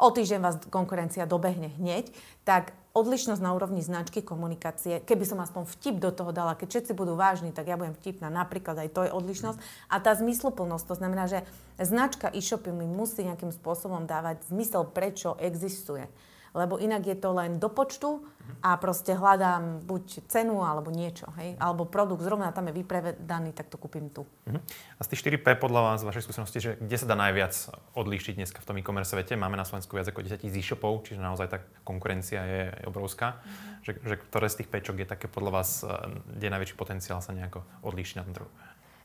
o 0.00 0.08
týždeň 0.08 0.40
vás 0.40 0.56
konkurencia 0.72 1.28
dobehne 1.28 1.68
hneď, 1.76 2.08
tak 2.48 2.72
odlišnosť 2.92 3.40
na 3.40 3.56
úrovni 3.56 3.80
značky 3.80 4.20
komunikácie, 4.20 5.00
keby 5.00 5.24
som 5.24 5.40
aspoň 5.40 5.64
vtip 5.64 5.96
do 5.96 6.12
toho 6.12 6.28
dala, 6.28 6.52
keď 6.52 6.68
všetci 6.68 6.92
budú 6.92 7.16
vážni, 7.16 7.48
tak 7.48 7.68
ja 7.68 7.80
budem 7.80 7.96
vtipná, 7.96 8.28
napríklad 8.28 8.84
aj 8.84 8.92
to 8.92 9.00
je 9.08 9.14
odlišnosť. 9.16 9.58
A 9.88 9.96
tá 9.96 10.12
zmysluplnosť, 10.12 10.84
to 10.84 10.94
znamená, 11.00 11.24
že 11.24 11.44
značka 11.80 12.28
e-shopy 12.28 12.68
mi 12.68 12.84
musí 12.84 13.24
nejakým 13.24 13.48
spôsobom 13.48 14.04
dávať 14.04 14.44
zmysel, 14.52 14.84
prečo 14.84 15.40
existuje 15.40 16.04
lebo 16.52 16.76
inak 16.76 17.08
je 17.08 17.16
to 17.16 17.32
len 17.32 17.56
do 17.56 17.72
počtu 17.72 18.20
a 18.60 18.76
proste 18.76 19.16
hľadám 19.16 19.82
buď 19.86 20.28
cenu 20.28 20.60
alebo 20.60 20.92
niečo, 20.92 21.30
hej? 21.40 21.56
alebo 21.56 21.88
produkt, 21.88 22.22
zrovna 22.22 22.52
tam 22.52 22.68
je 22.68 22.74
vypredaný, 22.76 23.56
tak 23.56 23.72
to 23.72 23.80
kúpim 23.80 24.12
tu. 24.12 24.22
Uh-huh. 24.22 24.60
A 24.98 25.00
z 25.02 25.14
tých 25.14 25.24
4P 25.24 25.56
podľa 25.56 25.80
vás, 25.80 25.96
z 26.02 26.06
vašej 26.10 26.24
skúsenosti, 26.28 26.58
že 26.60 26.70
kde 26.78 26.96
sa 26.98 27.06
dá 27.08 27.16
najviac 27.16 27.54
odlíšiť 27.96 28.34
dneska 28.36 28.58
v 28.60 28.66
tom 28.68 28.76
e-commerce 28.78 29.14
svete? 29.14 29.34
Máme 29.38 29.56
na 29.56 29.66
Slovensku 29.66 29.96
viac 29.96 30.10
ako 30.10 30.26
10 30.26 30.42
tisíc 30.42 30.68
e-shopov, 30.68 31.06
čiže 31.08 31.22
naozaj 31.22 31.48
tá 31.48 31.58
konkurencia 31.82 32.44
je 32.44 32.62
obrovská. 32.86 33.40
Uh-huh. 33.40 33.82
Že, 33.82 33.92
že 34.04 34.14
ktoré 34.30 34.46
z 34.46 34.56
tých 34.62 34.68
pečok 34.70 34.96
je 35.02 35.06
také 35.08 35.26
podľa 35.26 35.50
vás, 35.62 35.82
eh, 35.82 35.90
kde 36.38 36.44
je 36.46 36.54
najväčší 36.54 36.76
potenciál 36.76 37.18
sa 37.24 37.34
nejako 37.34 37.64
odlíšiť 37.82 38.16
na 38.20 38.24
tom 38.26 38.34
trhu? 38.36 38.50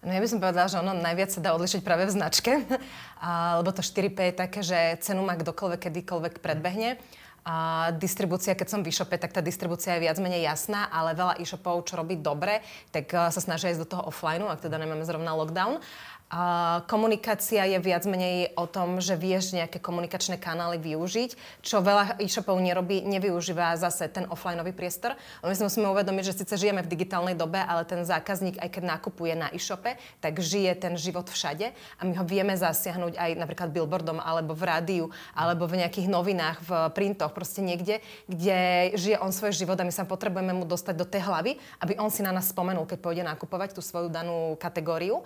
No 0.05 0.13
ja 0.13 0.21
by 0.21 0.29
som 0.29 0.37
povedala, 0.37 0.69
že 0.69 0.77
ono 0.77 0.93
najviac 0.93 1.29
sa 1.33 1.41
dá 1.41 1.57
odlišiť 1.57 1.81
práve 1.81 2.05
v 2.05 2.13
značke, 2.13 2.51
a, 3.25 3.57
lebo 3.61 3.73
to 3.73 3.81
4P 3.81 4.17
je 4.31 4.33
také, 4.33 4.59
že 4.61 4.77
cenu 5.01 5.25
má 5.25 5.33
kdokoľvek, 5.33 5.89
kedykoľvek 5.89 6.33
predbehne. 6.39 7.01
A 7.47 7.95
distribúcia, 7.95 8.59
keď 8.59 8.67
som 8.67 8.83
v 8.83 8.91
e-shope, 8.91 9.15
tak 9.15 9.31
tá 9.31 9.39
distribúcia 9.39 9.95
je 9.95 10.03
viac 10.03 10.19
menej 10.19 10.43
jasná, 10.43 10.91
ale 10.91 11.15
veľa 11.15 11.39
e-shopov, 11.39 11.87
čo 11.87 11.95
robí 11.95 12.19
dobre, 12.19 12.59
tak 12.91 13.07
eh, 13.15 13.31
sa 13.31 13.39
snažia 13.39 13.71
ísť 13.71 13.87
do 13.87 13.91
toho 13.95 14.03
offline, 14.11 14.43
ak 14.43 14.67
teda 14.67 14.75
nemáme 14.75 15.07
zrovna 15.07 15.31
lockdown. 15.31 15.79
A 16.27 16.83
komunikácia 16.91 17.63
je 17.63 17.79
viac 17.79 18.03
menej 18.03 18.51
o 18.59 18.67
tom, 18.67 18.99
že 18.99 19.15
vieš 19.15 19.55
nejaké 19.55 19.79
komunikačné 19.79 20.35
kanály 20.35 20.75
využiť, 20.75 21.63
čo 21.63 21.79
veľa 21.79 22.19
e-shopov 22.19 22.59
nerobí, 22.59 22.99
nevyužíva 23.07 23.79
zase 23.79 24.11
ten 24.11 24.27
offlineový 24.27 24.75
priestor. 24.75 25.15
My 25.39 25.55
si 25.55 25.63
musíme 25.63 25.87
uvedomiť, 25.87 26.23
že 26.27 26.43
síce 26.43 26.59
žijeme 26.59 26.83
v 26.83 26.91
digitálnej 26.91 27.31
dobe, 27.31 27.63
ale 27.63 27.87
ten 27.87 28.03
zákazník, 28.03 28.59
aj 28.59 28.69
keď 28.75 28.83
nakupuje 28.99 29.39
na 29.39 29.47
e-shope, 29.55 29.95
tak 30.19 30.43
žije 30.43 30.75
ten 30.75 30.99
život 30.99 31.31
všade 31.31 31.71
a 31.71 32.01
my 32.03 32.19
ho 32.19 32.27
vieme 32.27 32.59
zasiahnuť 32.59 33.15
aj 33.15 33.31
napríklad 33.39 33.71
billboardom, 33.71 34.19
alebo 34.19 34.51
v 34.51 34.67
rádiu, 34.67 35.05
alebo 35.31 35.63
v 35.63 35.79
nejakých 35.79 36.11
novinách, 36.11 36.59
v 36.59 36.71
printoch, 36.91 37.31
proste 37.31 37.63
niekde, 37.63 38.03
kde 38.27 38.91
žije 38.99 39.15
on 39.23 39.31
svoj 39.31 39.55
život 39.55 39.79
a 39.79 39.87
my 39.87 39.95
sa 39.95 40.03
potrebujeme 40.03 40.51
mu 40.51 40.67
dostať 40.67 40.95
do 40.99 41.07
tej 41.07 41.23
hlavy, 41.23 41.55
aby 41.79 41.95
on 42.03 42.11
si 42.11 42.19
na 42.19 42.35
nás 42.35 42.51
spomenul, 42.51 42.83
keď 42.83 42.99
pôjde 42.99 43.23
nakupovať 43.23 43.79
tú 43.79 43.79
svoju 43.79 44.11
danú 44.11 44.59
kategóriu. 44.59 45.23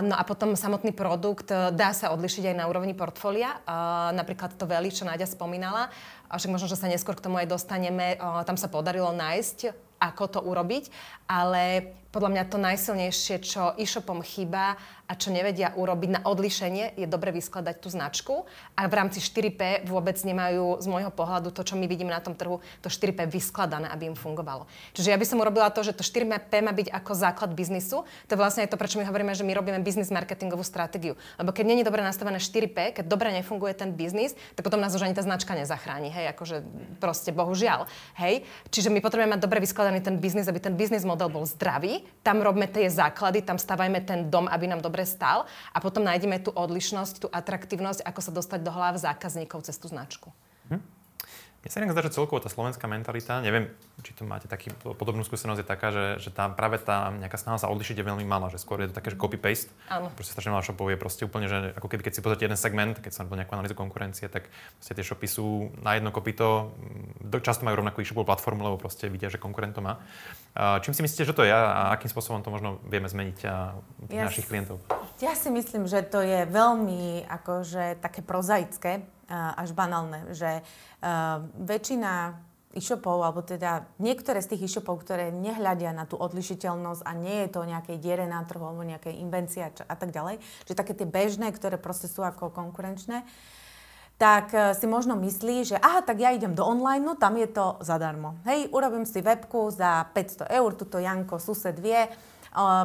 No 0.00 0.16
a 0.16 0.24
potom 0.24 0.56
samotný 0.56 0.96
produkt 0.96 1.52
e, 1.52 1.68
dá 1.76 1.92
sa 1.92 2.16
odlišiť 2.16 2.48
aj 2.48 2.56
na 2.56 2.64
úrovni 2.64 2.96
portfólia. 2.96 3.60
A, 3.68 4.08
napríklad 4.16 4.56
to 4.56 4.64
Veli, 4.64 4.88
čo 4.88 5.04
Náďa 5.04 5.28
spomínala, 5.28 5.92
a 6.32 6.40
však 6.40 6.48
možno, 6.48 6.64
že 6.64 6.80
sa 6.80 6.88
neskôr 6.88 7.12
k 7.12 7.28
tomu 7.28 7.36
aj 7.36 7.52
dostaneme, 7.52 8.16
a, 8.16 8.40
tam 8.48 8.56
sa 8.56 8.72
podarilo 8.72 9.12
nájsť, 9.12 9.76
ako 10.00 10.24
to 10.32 10.40
urobiť, 10.40 10.88
ale 11.30 11.94
podľa 12.10 12.30
mňa 12.34 12.44
to 12.50 12.58
najsilnejšie, 12.58 13.36
čo 13.38 13.78
e-shopom 13.78 14.18
chýba 14.26 14.74
a 15.06 15.18
čo 15.18 15.34
nevedia 15.34 15.74
urobiť 15.74 16.10
na 16.10 16.20
odlišenie, 16.22 16.94
je 16.94 17.06
dobre 17.06 17.34
vyskladať 17.34 17.82
tú 17.82 17.90
značku 17.90 18.34
a 18.78 18.86
v 18.86 18.94
rámci 18.94 19.18
4P 19.18 19.86
vôbec 19.86 20.14
nemajú 20.22 20.78
z 20.78 20.86
môjho 20.86 21.10
pohľadu 21.10 21.50
to, 21.50 21.66
čo 21.66 21.74
my 21.74 21.90
vidíme 21.90 22.14
na 22.14 22.22
tom 22.22 22.38
trhu, 22.38 22.62
to 22.78 22.86
4P 22.86 23.26
vyskladané, 23.26 23.90
aby 23.90 24.10
im 24.10 24.18
fungovalo. 24.18 24.70
Čiže 24.94 25.10
ja 25.10 25.18
by 25.18 25.26
som 25.26 25.42
urobila 25.42 25.66
to, 25.74 25.82
že 25.82 25.98
to 25.98 26.06
4P 26.06 26.62
má 26.62 26.70
byť 26.70 26.94
ako 26.94 27.12
základ 27.18 27.50
biznisu. 27.58 28.06
To 28.06 28.30
je 28.30 28.38
vlastne 28.38 28.62
aj 28.66 28.70
to, 28.70 28.78
prečo 28.78 29.02
my 29.02 29.06
hovoríme, 29.06 29.34
že 29.34 29.42
my 29.42 29.50
robíme 29.50 29.82
biznis 29.82 30.14
marketingovú 30.14 30.62
stratégiu. 30.62 31.18
Lebo 31.42 31.50
keď 31.50 31.82
je 31.82 31.86
dobre 31.86 32.06
nastavené 32.06 32.38
4P, 32.38 33.02
keď 33.02 33.04
dobre 33.10 33.34
nefunguje 33.34 33.74
ten 33.74 33.90
biznis, 33.90 34.38
tak 34.54 34.62
potom 34.62 34.78
nás 34.78 34.94
už 34.94 35.10
ani 35.10 35.14
tá 35.18 35.26
značka 35.26 35.58
nezachráni. 35.58 36.14
Hej, 36.14 36.38
akože 36.38 36.62
proste 37.02 37.34
bohužiaľ. 37.34 37.90
Hej. 38.14 38.46
Čiže 38.70 38.94
my 38.94 39.02
potrebujeme 39.02 39.34
mať 39.34 39.42
dobre 39.42 39.58
vyskladaný 39.58 40.06
ten 40.06 40.22
biznis, 40.22 40.46
aby 40.46 40.62
ten 40.62 40.78
biznis 40.78 41.02
model 41.02 41.19
bol 41.26 41.44
zdravý 41.44 42.06
tam 42.22 42.40
robme 42.40 42.70
tie 42.70 42.86
základy, 42.86 43.42
tam 43.42 43.58
stavajme 43.58 44.00
ten 44.06 44.30
dom, 44.30 44.46
aby 44.46 44.70
nám 44.70 44.84
dobre 44.84 45.02
stal 45.02 45.48
a 45.74 45.78
potom 45.82 46.04
nájdeme 46.04 46.38
tú 46.40 46.54
odlišnosť, 46.54 47.14
tú 47.24 47.28
atraktívnosť, 47.32 48.06
ako 48.06 48.20
sa 48.22 48.32
dostať 48.32 48.60
do 48.62 48.70
hlav 48.70 48.94
zákazníkov 49.00 49.66
cez 49.66 49.76
tú 49.80 49.90
značku. 49.90 50.30
Mne 51.60 51.68
sa 51.68 51.84
inak 51.84 51.92
zdá, 51.92 52.08
že 52.08 52.16
celkovo 52.16 52.40
tá 52.40 52.48
slovenská 52.48 52.88
mentalita, 52.88 53.44
neviem, 53.44 53.68
či 54.00 54.16
to 54.16 54.24
máte 54.24 54.48
taký, 54.48 54.72
podobnú 54.80 55.20
skúsenosť, 55.28 55.60
je 55.60 55.68
taká, 55.68 55.92
že, 55.92 56.16
že 56.16 56.32
tá, 56.32 56.48
práve 56.48 56.80
tá 56.80 57.12
nejaká 57.12 57.36
snaha 57.36 57.60
sa 57.60 57.68
odlišiť 57.68 58.00
je 58.00 58.04
veľmi 58.08 58.24
malá, 58.24 58.48
že 58.48 58.56
skôr 58.56 58.80
je 58.80 58.88
to 58.88 58.96
také, 58.96 59.12
že 59.12 59.20
copy-paste. 59.20 59.68
Áno. 59.92 60.08
Proste 60.16 60.32
strašne 60.32 60.56
veľa 60.56 60.64
shopov 60.64 60.88
je 60.88 60.96
proste 60.96 61.22
úplne, 61.28 61.52
že 61.52 61.76
ako 61.76 61.92
keby 61.92 62.08
keď 62.08 62.12
si 62.16 62.24
pozrite 62.24 62.48
jeden 62.48 62.56
segment, 62.56 62.96
keď 62.96 63.12
sa 63.12 63.28
nejakú 63.28 63.52
analýzu 63.52 63.76
konkurencie, 63.76 64.32
tak 64.32 64.48
proste 64.80 64.96
tie 64.96 65.04
shopy 65.04 65.28
sú 65.28 65.68
na 65.84 66.00
jedno 66.00 66.08
kopito, 66.16 66.72
často 67.44 67.68
majú 67.68 67.84
rovnakú 67.84 68.00
e-shopovú 68.00 68.24
platformu, 68.24 68.64
lebo 68.64 68.80
proste 68.80 69.12
vidia, 69.12 69.28
že 69.28 69.36
konkurent 69.36 69.76
to 69.76 69.84
má. 69.84 70.00
Čím 70.80 70.96
si 70.96 71.04
myslíte, 71.04 71.28
že 71.28 71.36
to 71.36 71.44
je 71.44 71.52
a 71.52 71.92
akým 71.92 72.08
spôsobom 72.08 72.40
to 72.40 72.48
možno 72.48 72.80
vieme 72.88 73.04
zmeniť 73.04 73.38
a 73.44 73.76
ja 74.08 74.24
našich 74.24 74.48
klientov? 74.48 74.80
Ja 75.20 75.36
si 75.36 75.52
myslím, 75.52 75.84
že 75.84 76.00
to 76.08 76.24
je 76.24 76.48
veľmi 76.48 77.28
akože 77.28 78.00
také 78.00 78.24
prozaické, 78.24 79.04
až 79.30 79.70
banálne, 79.70 80.34
že 80.34 80.66
väčšina 81.54 82.42
e-shopov, 82.70 83.18
alebo 83.26 83.42
teda 83.42 83.90
niektoré 83.98 84.38
z 84.38 84.54
tých 84.54 84.70
e-shopov, 84.70 85.02
ktoré 85.02 85.34
nehľadia 85.34 85.90
na 85.90 86.06
tú 86.06 86.14
odlišiteľnosť 86.14 87.02
a 87.02 87.12
nie 87.18 87.46
je 87.46 87.48
to 87.50 87.66
nejakej 87.66 87.98
diere 87.98 88.26
na 88.30 88.46
trhu 88.46 88.62
alebo 88.62 88.86
nejakej 88.86 89.18
invencia 89.18 89.74
a 89.74 89.96
tak 89.98 90.14
ďalej, 90.14 90.38
že 90.70 90.78
také 90.78 90.94
tie 90.94 91.06
bežné, 91.06 91.50
ktoré 91.50 91.82
proste 91.82 92.06
sú 92.06 92.22
ako 92.22 92.54
konkurenčné, 92.54 93.26
tak 94.20 94.54
e, 94.54 94.76
si 94.78 94.86
možno 94.86 95.18
myslí, 95.18 95.74
že 95.74 95.76
aha, 95.82 96.06
tak 96.06 96.22
ja 96.22 96.30
idem 96.30 96.54
do 96.54 96.62
online, 96.62 97.02
no 97.02 97.18
tam 97.18 97.34
je 97.40 97.50
to 97.50 97.80
zadarmo. 97.82 98.38
Hej, 98.46 98.70
urobím 98.70 99.02
si 99.02 99.18
webku 99.18 99.74
za 99.74 100.06
500 100.14 100.46
eur, 100.54 100.70
tuto 100.78 101.02
Janko, 101.02 101.42
sused 101.42 101.74
vie, 101.80 102.06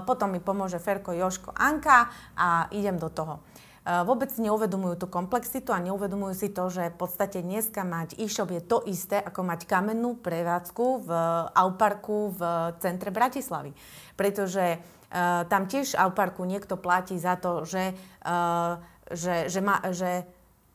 potom 0.06 0.30
mi 0.30 0.38
pomôže 0.38 0.78
Ferko, 0.78 1.10
Joško, 1.10 1.50
Anka 1.58 2.14
a 2.38 2.70
idem 2.70 3.02
do 3.02 3.10
toho. 3.10 3.42
Vôbec 3.86 4.34
si 4.34 4.42
neuvedomujú 4.42 5.06
tú 5.06 5.08
komplexitu 5.14 5.70
a 5.70 5.78
neuvedomujú 5.78 6.34
si 6.34 6.50
to, 6.50 6.74
že 6.74 6.90
v 6.90 6.98
podstate 6.98 7.46
dneska 7.46 7.86
mať 7.86 8.18
e-shop 8.18 8.50
je 8.50 8.62
to 8.66 8.82
isté, 8.90 9.22
ako 9.22 9.46
mať 9.46 9.70
kamennú 9.70 10.18
prevádzku 10.26 11.06
v 11.06 11.10
Auparku 11.54 12.34
v 12.34 12.42
centre 12.82 13.14
Bratislavy. 13.14 13.78
Pretože 14.18 14.82
uh, 14.82 15.46
tam 15.46 15.70
tiež 15.70 16.02
Auparku 16.02 16.50
niekto 16.50 16.82
platí 16.82 17.22
za 17.22 17.38
to, 17.38 17.62
že, 17.62 17.94
uh, 18.26 18.82
že, 19.14 19.54
že, 19.54 19.62
ma, 19.62 19.78
že 19.94 20.26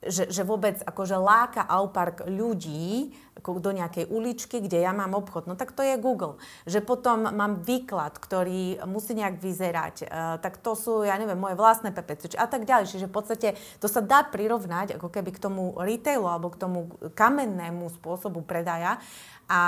že, 0.00 0.32
že 0.32 0.42
vôbec 0.48 0.80
akože 0.80 1.16
láka 1.20 1.60
Aupark 1.68 2.24
ľudí 2.24 3.12
do 3.40 3.72
nejakej 3.72 4.08
uličky, 4.12 4.60
kde 4.60 4.84
ja 4.84 4.92
mám 4.92 5.16
obchod. 5.16 5.48
No 5.48 5.56
tak 5.56 5.72
to 5.72 5.80
je 5.80 5.96
Google. 5.96 6.36
Že 6.68 6.84
potom 6.84 7.24
mám 7.24 7.64
výklad, 7.64 8.20
ktorý 8.20 8.84
musí 8.84 9.16
nejak 9.16 9.40
vyzerať. 9.40 9.94
Uh, 10.04 10.36
tak 10.44 10.60
to 10.60 10.76
sú, 10.76 11.08
ja 11.08 11.16
neviem, 11.16 11.40
moje 11.40 11.56
vlastné 11.56 11.88
PPC 11.88 12.36
a 12.36 12.44
tak 12.44 12.68
ďalej. 12.68 12.92
Čiže 12.92 13.08
v 13.08 13.16
podstate 13.16 13.48
to 13.80 13.88
sa 13.88 14.04
dá 14.04 14.28
prirovnať 14.28 15.00
ako 15.00 15.08
keby 15.08 15.32
k 15.32 15.40
tomu 15.40 15.72
retailu 15.80 16.28
alebo 16.28 16.52
k 16.52 16.60
tomu 16.60 16.92
kamennému 17.16 17.88
spôsobu 17.96 18.44
predaja 18.44 19.00
a 19.50 19.60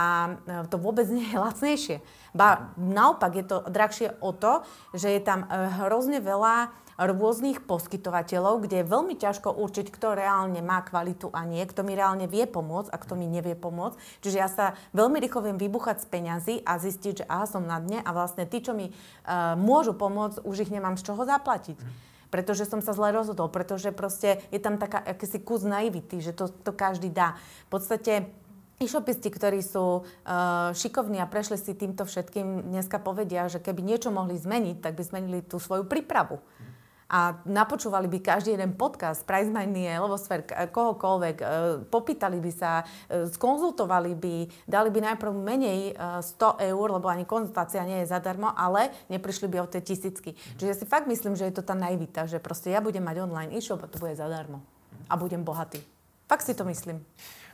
e, 0.46 0.68
to 0.70 0.78
vôbec 0.78 1.10
nie 1.10 1.26
je 1.26 1.42
lacnejšie. 1.42 1.96
Ba 2.36 2.70
naopak 2.78 3.34
je 3.34 3.44
to 3.44 3.66
drahšie 3.66 4.14
o 4.22 4.30
to, 4.30 4.62
že 4.94 5.10
je 5.10 5.20
tam 5.20 5.42
e, 5.44 5.46
hrozne 5.82 6.22
veľa 6.22 6.70
rôznych 7.08 7.64
poskytovateľov, 7.64 8.64
kde 8.66 8.82
je 8.82 8.90
veľmi 8.90 9.14
ťažko 9.16 9.54
určiť, 9.54 9.86
kto 9.90 10.14
reálne 10.14 10.60
má 10.60 10.84
kvalitu 10.84 11.32
a 11.32 11.42
nie, 11.48 11.64
kto 11.64 11.82
mi 11.82 11.96
reálne 11.96 12.28
vie 12.28 12.44
pomôcť 12.44 12.92
a 12.92 13.00
kto 13.00 13.16
mi 13.16 13.26
nevie 13.26 13.56
pomôcť. 13.56 13.96
Čiže 14.20 14.38
ja 14.38 14.48
sa 14.50 14.76
veľmi 14.92 15.18
rýchlo 15.22 15.46
viem 15.46 15.58
vybuchať 15.58 16.04
z 16.04 16.06
peňazí 16.06 16.54
a 16.62 16.78
zistiť, 16.78 17.24
že 17.24 17.28
aha, 17.28 17.46
som 17.48 17.64
na 17.64 17.80
dne 17.80 18.04
a 18.04 18.10
vlastne 18.12 18.44
tí, 18.44 18.60
čo 18.60 18.76
mi 18.76 18.90
uh, 18.90 19.54
môžu 19.58 19.96
pomôcť, 19.96 20.44
už 20.44 20.68
ich 20.68 20.74
nemám 20.74 21.00
z 21.00 21.08
čoho 21.08 21.22
zaplatiť. 21.24 21.78
Pretože 22.32 22.64
som 22.64 22.80
sa 22.80 22.96
zle 22.96 23.12
rozhodol, 23.12 23.52
pretože 23.52 23.92
proste 23.92 24.40
je 24.48 24.56
tam 24.56 24.80
taká 24.80 25.04
akýsi 25.04 25.44
kus 25.44 25.68
naivity, 25.68 26.24
že 26.24 26.32
to, 26.32 26.48
to 26.48 26.72
každý 26.72 27.12
dá. 27.12 27.36
V 27.68 27.76
podstate 27.76 28.32
E-shopisti, 28.82 29.30
ktorí 29.30 29.62
sú 29.62 30.02
uh, 30.02 30.74
šikovní 30.74 31.22
a 31.22 31.30
prešli 31.30 31.54
si 31.54 31.70
týmto 31.70 32.02
všetkým, 32.02 32.66
dneska 32.66 32.98
povedia, 32.98 33.46
že 33.46 33.62
keby 33.62 33.78
niečo 33.78 34.10
mohli 34.10 34.34
zmeniť, 34.34 34.82
tak 34.82 34.98
by 34.98 35.02
zmenili 35.06 35.38
tú 35.46 35.62
svoju 35.62 35.86
prípravu 35.86 36.42
a 37.12 37.44
napočúvali 37.44 38.08
by 38.08 38.24
každý 38.24 38.56
jeden 38.56 38.72
podcast, 38.72 39.28
Price 39.28 39.52
Money, 39.52 39.84
Levosfér, 40.00 40.48
kohokoľvek, 40.72 41.36
e, 41.36 41.44
popýtali 41.92 42.40
by 42.40 42.52
sa, 42.56 42.88
e, 43.12 43.28
skonzultovali 43.28 44.16
by, 44.16 44.36
dali 44.64 44.88
by 44.88 45.12
najprv 45.12 45.32
menej 45.36 45.92
100 45.92 46.56
e, 46.56 46.72
eur, 46.72 46.88
lebo 46.96 47.12
ani 47.12 47.28
konzultácia 47.28 47.84
nie 47.84 48.00
je 48.00 48.08
zadarmo, 48.08 48.48
ale 48.56 48.88
neprišli 49.12 49.44
by 49.44 49.60
o 49.60 49.68
tie 49.68 49.84
tisícky. 49.84 50.32
Čiže 50.56 50.70
ja 50.72 50.76
si 50.76 50.88
fakt 50.88 51.04
myslím, 51.04 51.36
že 51.36 51.52
je 51.52 51.60
to 51.60 51.62
tá 51.68 51.76
naivita, 51.76 52.24
že 52.24 52.40
proste 52.40 52.72
ja 52.72 52.80
budem 52.80 53.04
mať 53.04 53.28
online 53.28 53.52
e-shop 53.60 53.84
a 53.84 53.92
to 53.92 54.00
bude 54.00 54.16
zadarmo. 54.16 54.64
A 55.12 55.20
budem 55.20 55.44
bohatý. 55.44 55.84
Fakt 56.24 56.48
si 56.48 56.56
to 56.56 56.64
myslím. 56.64 57.04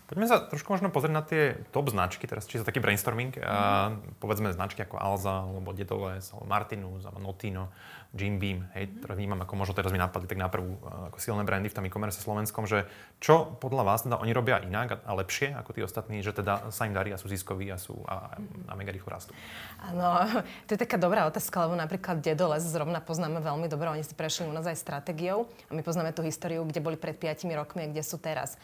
Poďme 0.08 0.24
sa 0.24 0.40
trošku 0.40 0.72
možno 0.72 0.88
pozrieť 0.88 1.12
na 1.12 1.20
tie 1.20 1.60
top 1.68 1.92
značky, 1.92 2.24
teraz 2.24 2.48
čiže 2.48 2.64
taký 2.64 2.80
brainstorming. 2.80 3.36
Mm. 3.36 3.44
A, 3.44 3.92
povedzme 4.24 4.48
značky 4.56 4.80
ako 4.80 4.96
Alza, 4.96 5.44
alebo 5.44 5.76
Dedoles, 5.76 6.32
alebo 6.32 6.48
Martinus, 6.48 7.04
alebo 7.04 7.20
Notino, 7.20 7.68
Jim 8.16 8.40
Beam, 8.40 8.64
hej, 8.72 8.88
ktoré 9.04 9.20
vnímam 9.20 9.44
ako 9.44 9.52
možno 9.52 9.76
teraz 9.76 9.92
mi 9.92 10.00
napadli 10.00 10.24
tak 10.24 10.40
na 10.40 10.48
prvú 10.48 10.80
ako 11.12 11.20
silné 11.20 11.44
brandy 11.44 11.68
v 11.68 11.76
tom 11.76 11.84
e-commerce 11.84 12.24
slovenskom, 12.24 12.64
že 12.64 12.88
čo 13.20 13.52
podľa 13.60 13.84
vás 13.84 14.00
teda 14.08 14.16
oni 14.16 14.32
robia 14.32 14.64
inak 14.64 14.96
a, 14.96 14.96
a 15.04 15.12
lepšie 15.20 15.52
ako 15.52 15.76
tí 15.76 15.84
ostatní, 15.84 16.24
že 16.24 16.32
teda 16.32 16.72
sa 16.72 16.88
im 16.88 16.96
darí 16.96 17.12
a 17.12 17.20
sú 17.20 17.28
ziskoví 17.28 17.68
a 17.68 17.76
sú 17.76 18.00
a, 18.08 18.40
a 18.64 18.72
mega 18.80 18.96
rýchlo 18.96 19.12
rastú? 19.12 19.36
Áno, 19.84 20.24
to 20.66 20.72
je 20.72 20.80
taká 20.80 20.96
dobrá 20.96 21.28
otázka, 21.28 21.68
lebo 21.68 21.76
napríklad 21.76 22.24
Dedoles 22.24 22.64
zrovna 22.64 23.04
poznáme 23.04 23.44
veľmi 23.44 23.68
dobre, 23.68 23.92
oni 23.92 24.00
si 24.00 24.16
prešli 24.16 24.48
u 24.48 24.56
nás 24.56 24.64
aj 24.64 24.80
stratégiou 24.80 25.44
a 25.68 25.76
my 25.76 25.84
poznáme 25.84 26.16
tú 26.16 26.24
históriu, 26.24 26.64
kde 26.64 26.80
boli 26.80 26.96
pred 26.96 27.12
5 27.12 27.44
rokmi 27.52 27.84
a 27.84 27.90
kde 27.92 28.00
sú 28.00 28.16
teraz. 28.16 28.56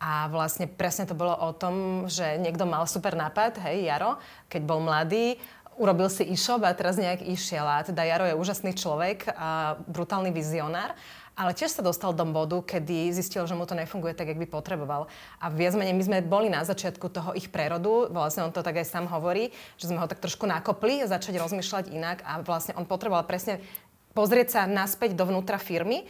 A 0.00 0.32
vlastne 0.32 0.64
presne 0.64 1.04
to 1.04 1.12
bolo 1.12 1.36
o 1.36 1.52
tom, 1.52 2.08
že 2.08 2.40
niekto 2.40 2.64
mal 2.64 2.88
super 2.88 3.12
nápad, 3.12 3.60
hej, 3.68 3.84
Jaro, 3.84 4.16
keď 4.48 4.62
bol 4.64 4.80
mladý, 4.80 5.36
urobil 5.76 6.08
si 6.08 6.24
e-shop 6.24 6.64
a 6.64 6.72
teraz 6.72 6.96
nejak 6.96 7.24
išiel. 7.24 7.64
A 7.64 7.84
teda 7.84 8.04
Jaro 8.08 8.24
je 8.24 8.36
úžasný 8.36 8.72
človek 8.72 9.28
a 9.36 9.76
brutálny 9.84 10.32
vizionár. 10.32 10.96
Ale 11.40 11.56
tiež 11.56 11.72
sa 11.72 11.80
dostal 11.80 12.12
do 12.12 12.26
bodu, 12.28 12.60
kedy 12.60 13.16
zistil, 13.16 13.48
že 13.48 13.56
mu 13.56 13.64
to 13.64 13.72
nefunguje 13.72 14.12
tak, 14.12 14.28
jak 14.28 14.36
by 14.36 14.44
potreboval. 14.44 15.08
A 15.40 15.48
viac 15.48 15.72
menej 15.72 15.96
my 15.96 16.04
sme 16.04 16.18
boli 16.20 16.52
na 16.52 16.60
začiatku 16.60 17.08
toho 17.08 17.32
ich 17.32 17.48
prerodu, 17.48 18.12
vlastne 18.12 18.44
on 18.44 18.52
to 18.52 18.60
tak 18.60 18.76
aj 18.76 18.84
sám 18.84 19.08
hovorí, 19.08 19.48
že 19.80 19.88
sme 19.88 19.96
ho 19.96 20.10
tak 20.10 20.20
trošku 20.20 20.44
nakopli, 20.44 21.00
začať 21.08 21.40
rozmýšľať 21.40 21.96
inak 21.96 22.20
a 22.28 22.44
vlastne 22.44 22.76
on 22.76 22.84
potreboval 22.84 23.24
presne 23.24 23.64
pozrieť 24.12 24.48
sa 24.52 24.60
naspäť 24.66 25.14
dovnútra 25.14 25.56
firmy 25.56 26.04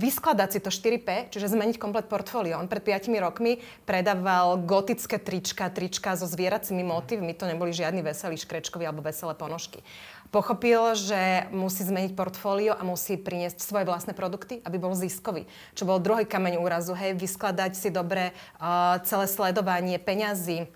vyskladať 0.00 0.48
si 0.56 0.60
to 0.64 0.72
4P, 0.72 1.28
čiže 1.28 1.52
zmeniť 1.52 1.76
komplet 1.76 2.08
portfólio. 2.08 2.56
On 2.56 2.64
pred 2.64 2.80
5 2.80 3.12
rokmi 3.20 3.60
predával 3.84 4.56
gotické 4.64 5.20
trička, 5.20 5.68
trička 5.68 6.16
so 6.16 6.24
zvieracími 6.24 6.80
motívmi, 6.80 7.36
to 7.36 7.44
neboli 7.44 7.76
žiadni 7.76 8.00
veselí 8.00 8.40
škrečkovi 8.40 8.88
alebo 8.88 9.04
veselé 9.04 9.36
ponožky. 9.36 9.84
Pochopil, 10.30 10.94
že 10.94 11.50
musí 11.50 11.82
zmeniť 11.82 12.14
portfólio 12.14 12.72
a 12.72 12.86
musí 12.86 13.18
priniesť 13.18 13.60
svoje 13.60 13.82
vlastné 13.82 14.14
produkty, 14.14 14.62
aby 14.62 14.78
bol 14.78 14.94
ziskový. 14.94 15.44
Čo 15.74 15.90
bol 15.90 15.98
druhý 15.98 16.22
kameň 16.22 16.62
úrazu, 16.62 16.94
hej, 16.94 17.18
vyskladať 17.18 17.74
si 17.74 17.90
dobre 17.90 18.30
uh, 18.62 19.02
celé 19.02 19.26
sledovanie 19.26 19.98
peňazí, 19.98 20.70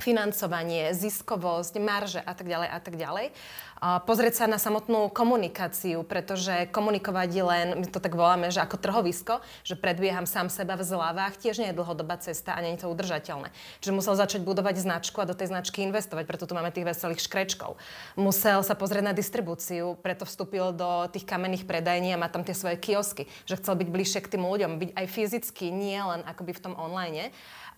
financovanie, 0.00 0.90
ziskovosť, 0.96 1.78
marže 1.78 2.18
a 2.24 2.32
tak 2.34 2.50
ďalej 2.50 2.68
a 2.72 2.78
tak 2.82 2.94
ďalej 2.98 3.26
pozrieť 3.80 4.44
sa 4.44 4.46
na 4.46 4.58
samotnú 4.60 5.10
komunikáciu, 5.10 6.02
pretože 6.06 6.70
komunikovať 6.70 7.28
je 7.30 7.44
len, 7.44 7.66
my 7.80 7.86
to 7.88 8.02
tak 8.02 8.14
voláme, 8.14 8.50
že 8.52 8.62
ako 8.62 8.76
trhovisko, 8.78 9.34
že 9.66 9.74
predbieham 9.78 10.26
sám 10.28 10.52
seba 10.52 10.78
v 10.78 10.86
zľavách, 10.86 11.40
tiež 11.40 11.62
nie 11.62 11.68
je 11.72 11.78
dlhodobá 11.78 12.18
cesta 12.20 12.54
a 12.54 12.62
nie 12.62 12.74
je 12.76 12.86
to 12.86 12.92
udržateľné. 12.92 13.50
Čiže 13.82 13.96
musel 13.96 14.14
začať 14.14 14.40
budovať 14.46 14.82
značku 14.82 15.18
a 15.20 15.28
do 15.28 15.34
tej 15.34 15.50
značky 15.50 15.82
investovať, 15.84 16.24
preto 16.26 16.46
tu 16.46 16.52
máme 16.54 16.70
tých 16.70 16.86
veselých 16.86 17.24
škrečkov. 17.24 17.76
Musel 18.14 18.62
sa 18.62 18.74
pozrieť 18.78 19.04
na 19.10 19.14
distribúciu, 19.16 19.98
preto 20.00 20.26
vstúpil 20.28 20.74
do 20.74 21.10
tých 21.10 21.26
kamenných 21.26 21.66
predajní 21.66 22.14
a 22.14 22.20
má 22.20 22.30
tam 22.30 22.46
tie 22.46 22.54
svoje 22.54 22.78
kiosky, 22.78 23.26
že 23.44 23.58
chcel 23.58 23.78
byť 23.78 23.88
bližšie 23.90 24.20
k 24.22 24.38
tým 24.38 24.44
ľuďom, 24.46 24.78
byť 24.80 24.90
aj 24.94 25.06
fyzicky, 25.08 25.70
nie 25.74 25.98
len 25.98 26.22
akoby 26.24 26.52
v 26.56 26.62
tom 26.62 26.74
online. 26.74 27.30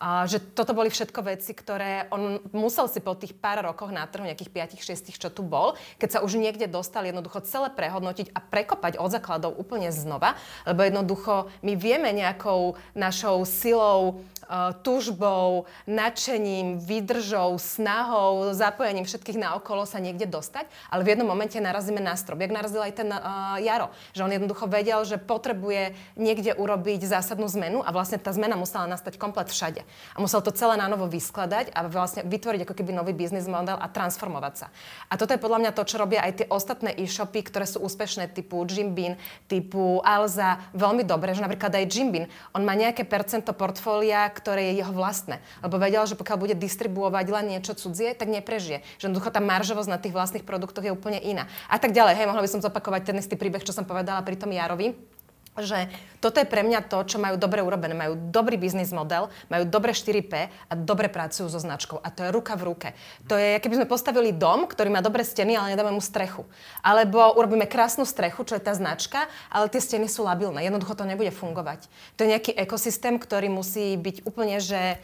Že 0.03 0.53
toto 0.53 0.77
boli 0.77 0.93
všetko 0.93 1.25
veci, 1.25 1.57
ktoré 1.57 2.05
on 2.13 2.37
musel 2.53 2.85
si 2.85 3.01
po 3.01 3.17
tých 3.17 3.33
pár 3.33 3.65
rokoch 3.65 3.89
na 3.89 4.05
trhu, 4.05 4.29
nejakých 4.29 4.77
5-6, 4.77 5.17
čo 5.17 5.33
tu 5.33 5.41
bol, 5.41 5.73
keď 5.97 6.21
sa 6.21 6.23
už 6.23 6.37
niekde 6.37 6.69
dostal, 6.69 7.09
jednoducho 7.09 7.41
celé 7.49 7.73
prehodnotiť 7.73 8.37
a 8.37 8.45
prekopať 8.45 9.01
od 9.01 9.09
základov 9.09 9.57
úplne 9.57 9.89
znova, 9.89 10.37
lebo 10.69 10.85
jednoducho 10.85 11.49
my 11.65 11.73
vieme 11.81 12.13
nejakou 12.13 12.77
našou 12.93 13.49
silou, 13.49 14.21
uh, 14.45 14.77
tužbou, 14.85 15.65
nadšením, 15.89 16.77
výdržou, 16.77 17.57
snahou, 17.57 18.53
zapojením 18.53 19.09
všetkých 19.09 19.41
na 19.41 19.57
okolo 19.57 19.89
sa 19.89 19.97
niekde 19.97 20.29
dostať, 20.29 20.69
ale 20.93 21.05
v 21.09 21.17
jednom 21.17 21.29
momente 21.29 21.57
narazíme 21.57 22.05
na 22.05 22.15
strop. 22.21 22.45
Jak 22.45 22.53
narazil 22.53 22.85
aj 22.85 22.93
ten 23.01 23.09
uh, 23.09 23.57
Jaro, 23.65 23.89
že 24.13 24.21
on 24.21 24.33
jednoducho 24.33 24.69
vedel, 24.69 25.01
že 25.09 25.17
potrebuje 25.17 25.97
niekde 26.21 26.53
urobiť 26.53 27.09
zásadnú 27.09 27.49
zmenu 27.57 27.81
a 27.81 27.89
vlastne 27.97 28.21
tá 28.21 28.29
zmena 28.37 28.61
musela 28.61 28.85
nastať 28.85 29.17
komplet 29.17 29.49
všade. 29.49 29.86
A 30.15 30.19
musel 30.21 30.43
to 30.43 30.53
celé 30.53 30.77
na 30.77 30.91
novo 30.91 31.07
vyskladať 31.07 31.73
a 31.73 31.87
vlastne 31.87 32.27
vytvoriť 32.27 32.67
ako 32.67 32.75
keby 32.75 32.91
nový 32.93 33.13
biznis 33.17 33.49
model 33.49 33.79
a 33.79 33.87
transformovať 33.89 34.55
sa. 34.55 34.67
A 35.09 35.17
toto 35.17 35.33
je 35.33 35.41
podľa 35.41 35.63
mňa 35.63 35.73
to, 35.73 35.83
čo 35.87 35.97
robia 35.97 36.23
aj 36.23 36.33
tie 36.43 36.47
ostatné 36.51 36.95
e-shopy, 36.99 37.43
ktoré 37.47 37.65
sú 37.65 37.83
úspešné, 37.83 38.31
typu 38.31 38.63
Jim 38.69 38.93
Bean, 38.93 39.15
typu 39.47 40.01
Alza, 40.03 40.61
veľmi 40.77 41.07
dobre, 41.07 41.33
že 41.33 41.43
napríklad 41.43 41.73
aj 41.73 41.85
Jim 41.89 42.11
Bean, 42.13 42.27
on 42.53 42.63
má 42.63 42.75
nejaké 42.77 43.07
percento 43.07 43.55
portfólia, 43.57 44.29
ktoré 44.31 44.73
je 44.73 44.85
jeho 44.85 44.93
vlastné. 44.93 45.41
Lebo 45.65 45.79
vedel, 45.81 46.05
že 46.05 46.19
pokiaľ 46.19 46.39
bude 46.39 46.55
distribuovať 46.59 47.27
len 47.33 47.57
niečo 47.57 47.79
cudzie, 47.79 48.13
tak 48.13 48.29
neprežije. 48.29 48.85
Že 49.01 49.11
jednoducho 49.11 49.31
tá 49.33 49.41
maržovosť 49.41 49.91
na 49.91 49.99
tých 50.01 50.15
vlastných 50.15 50.45
produktoch 50.45 50.85
je 50.85 50.93
úplne 50.93 51.21
iná. 51.23 51.49
A 51.71 51.81
tak 51.81 51.97
ďalej. 51.97 52.19
Hej, 52.19 52.29
mohla 52.29 52.45
by 52.45 52.51
som 52.51 52.65
zopakovať 52.65 53.13
ten 53.13 53.17
istý 53.19 53.35
príbeh, 53.39 53.65
čo 53.65 53.73
som 53.73 53.89
povedala 53.89 54.21
pri 54.23 54.37
tom 54.37 54.53
Jarovi 54.53 55.16
že 55.61 55.89
toto 56.21 56.41
je 56.43 56.49
pre 56.49 56.65
mňa 56.67 56.89
to, 56.91 56.99
čo 57.07 57.23
majú 57.23 57.39
dobre 57.39 57.63
urobené. 57.63 57.95
Majú 57.95 58.19
dobrý 58.33 58.57
biznis 58.59 58.91
model, 58.91 59.31
majú 59.47 59.65
dobre 59.69 59.95
4P 59.95 60.33
a 60.69 60.73
dobre 60.75 61.07
pracujú 61.13 61.47
so 61.47 61.61
značkou. 61.61 62.01
A 62.03 62.09
to 62.11 62.27
je 62.27 62.35
ruka 62.35 62.57
v 62.59 62.67
ruke. 62.67 62.89
To 63.31 63.39
je, 63.39 63.63
keby 63.63 63.85
sme 63.85 63.87
postavili 63.87 64.35
dom, 64.35 64.67
ktorý 64.67 64.91
má 64.91 65.01
dobré 65.05 65.23
steny, 65.23 65.55
ale 65.55 65.73
nedáme 65.73 65.95
mu 65.95 66.03
strechu. 66.03 66.45
Alebo 66.83 67.21
urobíme 67.39 67.71
krásnu 67.71 68.03
strechu, 68.09 68.43
čo 68.43 68.59
je 68.59 68.65
tá 68.65 68.75
značka, 68.75 69.29
ale 69.49 69.71
tie 69.71 69.79
steny 69.79 70.11
sú 70.11 70.27
labilné. 70.27 70.67
Jednoducho 70.67 70.99
to 70.99 71.09
nebude 71.09 71.31
fungovať. 71.31 71.87
To 72.19 72.27
je 72.27 72.33
nejaký 72.35 72.53
ekosystém, 72.57 73.17
ktorý 73.21 73.53
musí 73.53 73.95
byť 73.95 74.27
úplne, 74.27 74.59
že 74.59 74.99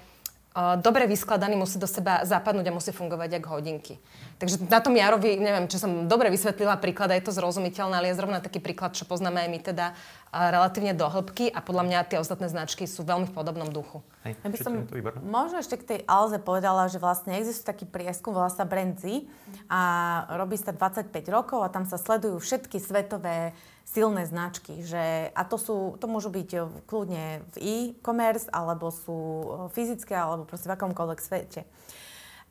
dobre 0.84 1.08
vyskladaný 1.08 1.56
musí 1.56 1.80
do 1.80 1.88
seba 1.88 2.28
zapadnúť 2.28 2.68
a 2.68 2.76
musí 2.76 2.92
fungovať 2.92 3.40
ako 3.40 3.48
hodinky. 3.56 3.96
Takže 4.42 4.59
na 4.66 4.83
tom 4.83 4.98
Jarovi, 4.98 5.38
neviem, 5.38 5.70
či 5.70 5.78
som 5.78 6.11
dobre 6.11 6.26
vysvetlila 6.26 6.74
príklad, 6.83 7.14
a 7.14 7.18
je 7.18 7.22
to 7.22 7.31
zrozumiteľné, 7.31 7.94
ale 7.94 8.11
je 8.11 8.18
zrovna 8.18 8.42
taký 8.42 8.59
príklad, 8.59 8.90
čo 8.90 9.07
poznáme 9.07 9.38
aj 9.38 9.48
my 9.55 9.59
teda 9.62 9.87
relatívne 10.35 10.98
do 10.98 11.07
hĺbky 11.07 11.46
a 11.46 11.62
podľa 11.62 11.87
mňa 11.87 11.98
tie 12.11 12.18
ostatné 12.18 12.50
značky 12.50 12.90
sú 12.90 13.07
veľmi 13.07 13.31
v 13.31 13.35
podobnom 13.38 13.70
duchu. 13.70 14.02
Hej, 14.26 14.35
ja 14.42 14.48
by 14.50 14.59
som 14.59 14.72
možno 15.22 15.62
ešte 15.62 15.78
k 15.78 15.85
tej 15.87 16.00
Alze 16.11 16.42
povedala, 16.42 16.90
že 16.90 16.98
vlastne 16.98 17.38
existuje 17.38 17.70
taký 17.70 17.87
prieskum, 17.87 18.35
volá 18.35 18.50
sa 18.50 18.66
Brand 18.66 18.98
Z 18.98 19.31
a 19.70 19.81
robí 20.35 20.59
sa 20.59 20.74
25 20.74 21.14
rokov 21.31 21.62
a 21.62 21.70
tam 21.70 21.87
sa 21.87 21.94
sledujú 21.94 22.42
všetky 22.42 22.83
svetové 22.83 23.55
silné 23.87 24.26
značky. 24.26 24.83
Že, 24.83 25.31
a 25.38 25.42
to, 25.46 25.55
sú, 25.55 25.76
to 26.02 26.11
môžu 26.11 26.35
byť 26.35 26.50
eh, 26.59 26.62
kľudne 26.90 27.46
v 27.55 27.57
e-commerce, 27.62 28.50
alebo 28.50 28.90
sú 28.90 29.18
eh, 29.18 29.46
fyzické, 29.70 30.18
alebo 30.18 30.50
proste 30.50 30.66
v 30.66 30.74
akomkoľvek 30.74 31.18
svete. 31.22 31.62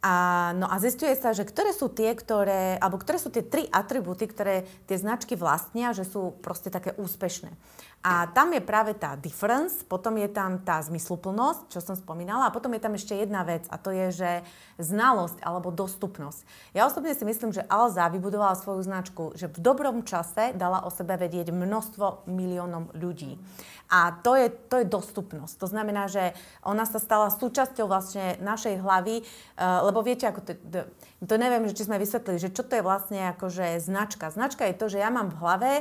A, 0.02 0.50
no 0.58 0.66
a 0.66 0.82
zistuje 0.82 1.14
sa, 1.14 1.30
že 1.30 1.46
ktoré 1.46 1.78
sú 1.78 1.86
tie, 1.94 2.18
ktoré, 2.18 2.82
alebo 2.82 2.98
ktoré 2.98 3.22
sú 3.22 3.30
tie 3.30 3.46
tri 3.46 3.70
atribúty, 3.70 4.26
ktoré 4.26 4.66
tie 4.90 4.98
značky 4.98 5.38
vlastnia, 5.38 5.94
že 5.94 6.10
sú 6.10 6.42
proste 6.42 6.74
také 6.74 6.98
úspešné. 6.98 7.54
A 8.02 8.26
tam 8.34 8.50
je 8.50 8.66
práve 8.66 8.98
tá 8.98 9.14
difference, 9.14 9.86
potom 9.86 10.18
je 10.18 10.26
tam 10.26 10.58
tá 10.66 10.82
zmysluplnosť, 10.82 11.70
čo 11.70 11.86
som 11.86 11.94
spomínala, 11.94 12.50
a 12.50 12.56
potom 12.56 12.74
je 12.74 12.82
tam 12.82 12.98
ešte 12.98 13.14
jedna 13.14 13.46
vec, 13.46 13.70
a 13.70 13.78
to 13.78 13.94
je, 13.94 14.10
že 14.10 14.32
znalosť 14.82 15.38
alebo 15.46 15.70
dostupnosť. 15.70 16.42
Ja 16.74 16.90
osobne 16.90 17.14
si 17.14 17.22
myslím, 17.22 17.54
že 17.54 17.62
Alza 17.70 18.10
vybudovala 18.10 18.58
svoju 18.58 18.82
značku, 18.82 19.38
že 19.38 19.54
v 19.54 19.62
dobrom 19.62 20.02
čase 20.02 20.50
dala 20.58 20.82
o 20.82 20.90
sebe 20.90 21.14
vedieť 21.14 21.54
množstvo 21.54 22.26
miliónom 22.26 22.90
ľudí. 22.98 23.38
A 23.94 24.18
to 24.26 24.34
je, 24.34 24.50
to 24.50 24.82
je 24.82 24.90
dostupnosť. 24.90 25.62
To 25.62 25.68
znamená, 25.70 26.10
že 26.10 26.34
ona 26.66 26.90
sa 26.90 26.98
stala 26.98 27.30
súčasťou 27.30 27.86
vlastne 27.86 28.40
našej 28.42 28.82
hlavy, 28.82 29.22
uh, 29.22 29.86
lebo 29.86 30.02
viete, 30.02 30.26
ako 30.26 30.42
to, 30.42 30.58
to, 31.22 31.36
neviem, 31.38 31.70
či 31.70 31.86
sme 31.86 32.02
vysvetlili, 32.02 32.42
že 32.42 32.50
čo 32.50 32.66
to 32.66 32.78
je 32.78 32.86
vlastne 32.86 33.30
akože 33.38 33.78
značka. 33.78 34.34
Značka 34.34 34.66
je 34.66 34.76
to, 34.78 34.86
že 34.90 34.98
ja 35.02 35.14
mám 35.14 35.30
v 35.30 35.38
hlave 35.38 35.72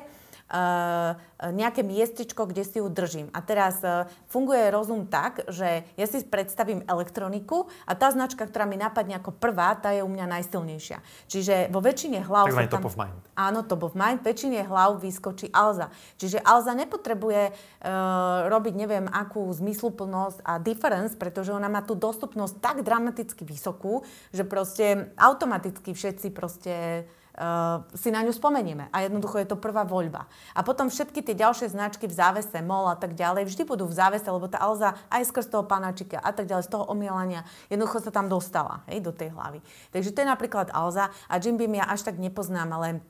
uh, 0.51 1.17
nejaké 1.41 1.81
miestičko, 1.87 2.45
kde 2.51 2.67
si 2.67 2.83
ju 2.83 2.91
držím. 2.91 3.31
A 3.33 3.41
teraz 3.41 3.81
uh, 3.81 4.11
funguje 4.29 4.69
rozum 4.69 5.07
tak, 5.07 5.47
že 5.49 5.87
ja 5.95 6.07
si 6.07 6.21
predstavím 6.27 6.85
elektroniku 6.85 7.71
a 7.87 7.95
tá 7.95 8.11
značka, 8.11 8.45
ktorá 8.45 8.67
mi 8.67 8.77
napadne 8.77 9.17
ako 9.17 9.33
prvá, 9.33 9.79
tá 9.79 9.95
je 9.95 10.03
u 10.03 10.11
mňa 10.11 10.27
najsilnejšia. 10.27 10.99
Čiže 11.31 11.55
vo 11.71 11.81
väčšine 11.81 12.27
hlav... 12.27 12.51
Takzvaný 12.51 12.71
top 12.71 12.91
of 12.91 12.99
mind. 12.99 13.23
Áno, 13.39 13.59
top 13.65 13.83
of 13.87 13.95
mind. 13.97 14.21
väčšine 14.21 14.67
hlav 14.67 15.01
vyskočí 15.01 15.49
Alza. 15.55 15.89
Čiže 16.19 16.43
Alza 16.43 16.75
nepotrebuje 16.75 17.43
uh, 17.51 18.51
robiť 18.51 18.75
neviem 18.77 19.07
akú 19.09 19.49
zmysluplnosť 19.55 20.45
a 20.45 20.59
difference, 20.61 21.15
pretože 21.17 21.55
ona 21.55 21.71
má 21.71 21.81
tú 21.81 21.95
dostupnosť 21.95 22.55
tak 22.61 22.77
dramaticky 22.83 23.47
vysokú, 23.47 24.03
že 24.35 24.45
proste 24.45 25.15
automaticky 25.31 25.95
všetci 25.95 26.35
proste 26.35 27.07
uh, 27.39 27.87
si 27.95 28.11
na 28.11 28.27
ňu 28.27 28.35
spomenieme. 28.35 28.91
A 28.91 29.07
jednoducho 29.07 29.39
je 29.39 29.49
to 29.49 29.57
prvá 29.57 29.87
voľba. 29.87 30.27
A 30.53 30.61
potom 30.67 30.91
všetky 30.91 31.23
tie 31.23 31.39
ďalšie 31.39 31.71
značky 31.71 32.11
v 32.11 32.15
závese, 32.15 32.59
MOL 32.61 32.91
a 32.91 32.99
tak 32.99 33.15
ďalej, 33.15 33.47
vždy 33.47 33.63
budú 33.65 33.87
v 33.87 33.95
závese, 33.95 34.27
lebo 34.27 34.51
tá 34.51 34.59
Alza 34.59 34.99
aj 35.09 35.31
skrz 35.31 35.47
toho 35.49 35.65
panáčika 35.65 36.19
a 36.19 36.31
tak 36.35 36.51
ďalej, 36.51 36.67
z 36.67 36.73
toho 36.75 36.85
omielania, 36.91 37.47
jednoducho 37.71 38.03
sa 38.03 38.11
tam 38.11 38.27
dostala 38.27 38.83
hej, 38.91 39.01
do 39.01 39.15
tej 39.15 39.31
hlavy. 39.31 39.63
Takže 39.95 40.11
to 40.11 40.21
je 40.21 40.29
napríklad 40.29 40.75
Alza 40.75 41.15
a 41.31 41.35
Jim 41.39 41.57
Beam 41.57 41.79
ja 41.79 41.87
až 41.87 42.05
tak 42.05 42.19
nepoznám, 42.19 42.69
ale 42.75 43.01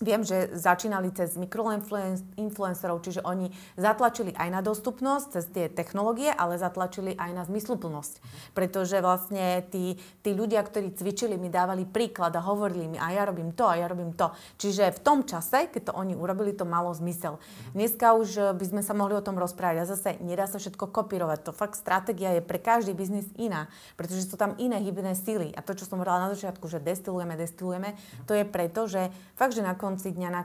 Viem, 0.00 0.24
že 0.24 0.48
začínali 0.56 1.12
cez 1.12 1.36
mikroinfluencerov, 1.36 3.04
čiže 3.04 3.20
oni 3.20 3.52
zatlačili 3.76 4.32
aj 4.32 4.48
na 4.48 4.60
dostupnosť 4.64 5.26
cez 5.36 5.44
tie 5.52 5.68
technológie, 5.68 6.32
ale 6.32 6.56
zatlačili 6.56 7.12
aj 7.20 7.30
na 7.36 7.42
zmysluplnosť. 7.44 8.24
Pretože 8.56 9.04
vlastne 9.04 9.60
tí, 9.68 10.00
tí 10.24 10.32
ľudia, 10.32 10.64
ktorí 10.64 10.96
cvičili, 10.96 11.36
mi 11.36 11.52
dávali 11.52 11.84
príklad 11.84 12.32
a 12.32 12.40
hovorili 12.40 12.96
mi, 12.96 12.96
a 12.96 13.12
ja 13.12 13.28
robím 13.28 13.52
to, 13.52 13.68
a 13.68 13.76
ja 13.76 13.92
robím 13.92 14.16
to. 14.16 14.32
Čiže 14.56 14.96
v 14.96 15.00
tom 15.04 15.20
čase, 15.28 15.68
keď 15.68 15.92
to 15.92 15.96
oni 15.96 16.16
urobili, 16.16 16.56
to 16.56 16.64
malo 16.64 16.96
zmysel. 16.96 17.36
Dneska 17.76 18.16
už 18.16 18.28
eh, 18.40 18.44
by 18.56 18.64
sme 18.64 18.82
sa 18.82 18.96
mohli 18.96 19.12
o 19.12 19.24
tom 19.24 19.36
rozprávať. 19.36 19.84
A 19.84 19.90
zase 19.90 20.16
nedá 20.24 20.48
sa 20.48 20.56
všetko 20.56 20.88
kopírovať. 20.88 21.44
To 21.44 21.52
fakt 21.52 21.76
stratégia 21.76 22.40
je 22.40 22.42
pre 22.42 22.56
každý 22.56 22.96
biznis 22.96 23.28
iná, 23.36 23.68
pretože 24.00 24.24
sú 24.24 24.40
tam 24.40 24.56
iné 24.56 24.80
hybné 24.80 25.12
síly. 25.12 25.52
A 25.52 25.60
to, 25.60 25.76
čo 25.76 25.84
som 25.84 26.00
hovorila 26.00 26.24
na 26.24 26.32
začiatku, 26.32 26.64
že 26.72 26.80
destilujeme, 26.80 27.36
destilujeme, 27.36 28.00
to 28.24 28.32
je 28.32 28.48
preto, 28.48 28.88
že 28.88 29.12
fakt, 29.36 29.52
že 29.52 29.60
na 29.60 29.76
konci 29.90 30.14
dňa 30.14 30.28
na, 30.30 30.42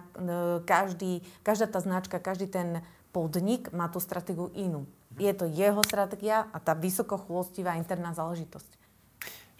každý, 0.65 1.21
každá 1.45 1.69
tá 1.69 1.77
značka, 1.77 2.17
každý 2.17 2.49
ten 2.49 2.81
podnik 3.13 3.69
má 3.69 3.86
tú 3.93 4.01
stratégiu 4.01 4.49
inú. 4.58 4.89
Je 5.21 5.29
to 5.38 5.45
jeho 5.45 5.86
stratégia 5.86 6.49
a 6.49 6.58
tá 6.58 6.73
vysoko 6.73 7.15
chulostivá 7.21 7.77
interná 7.77 8.10
záležitosť. 8.17 8.85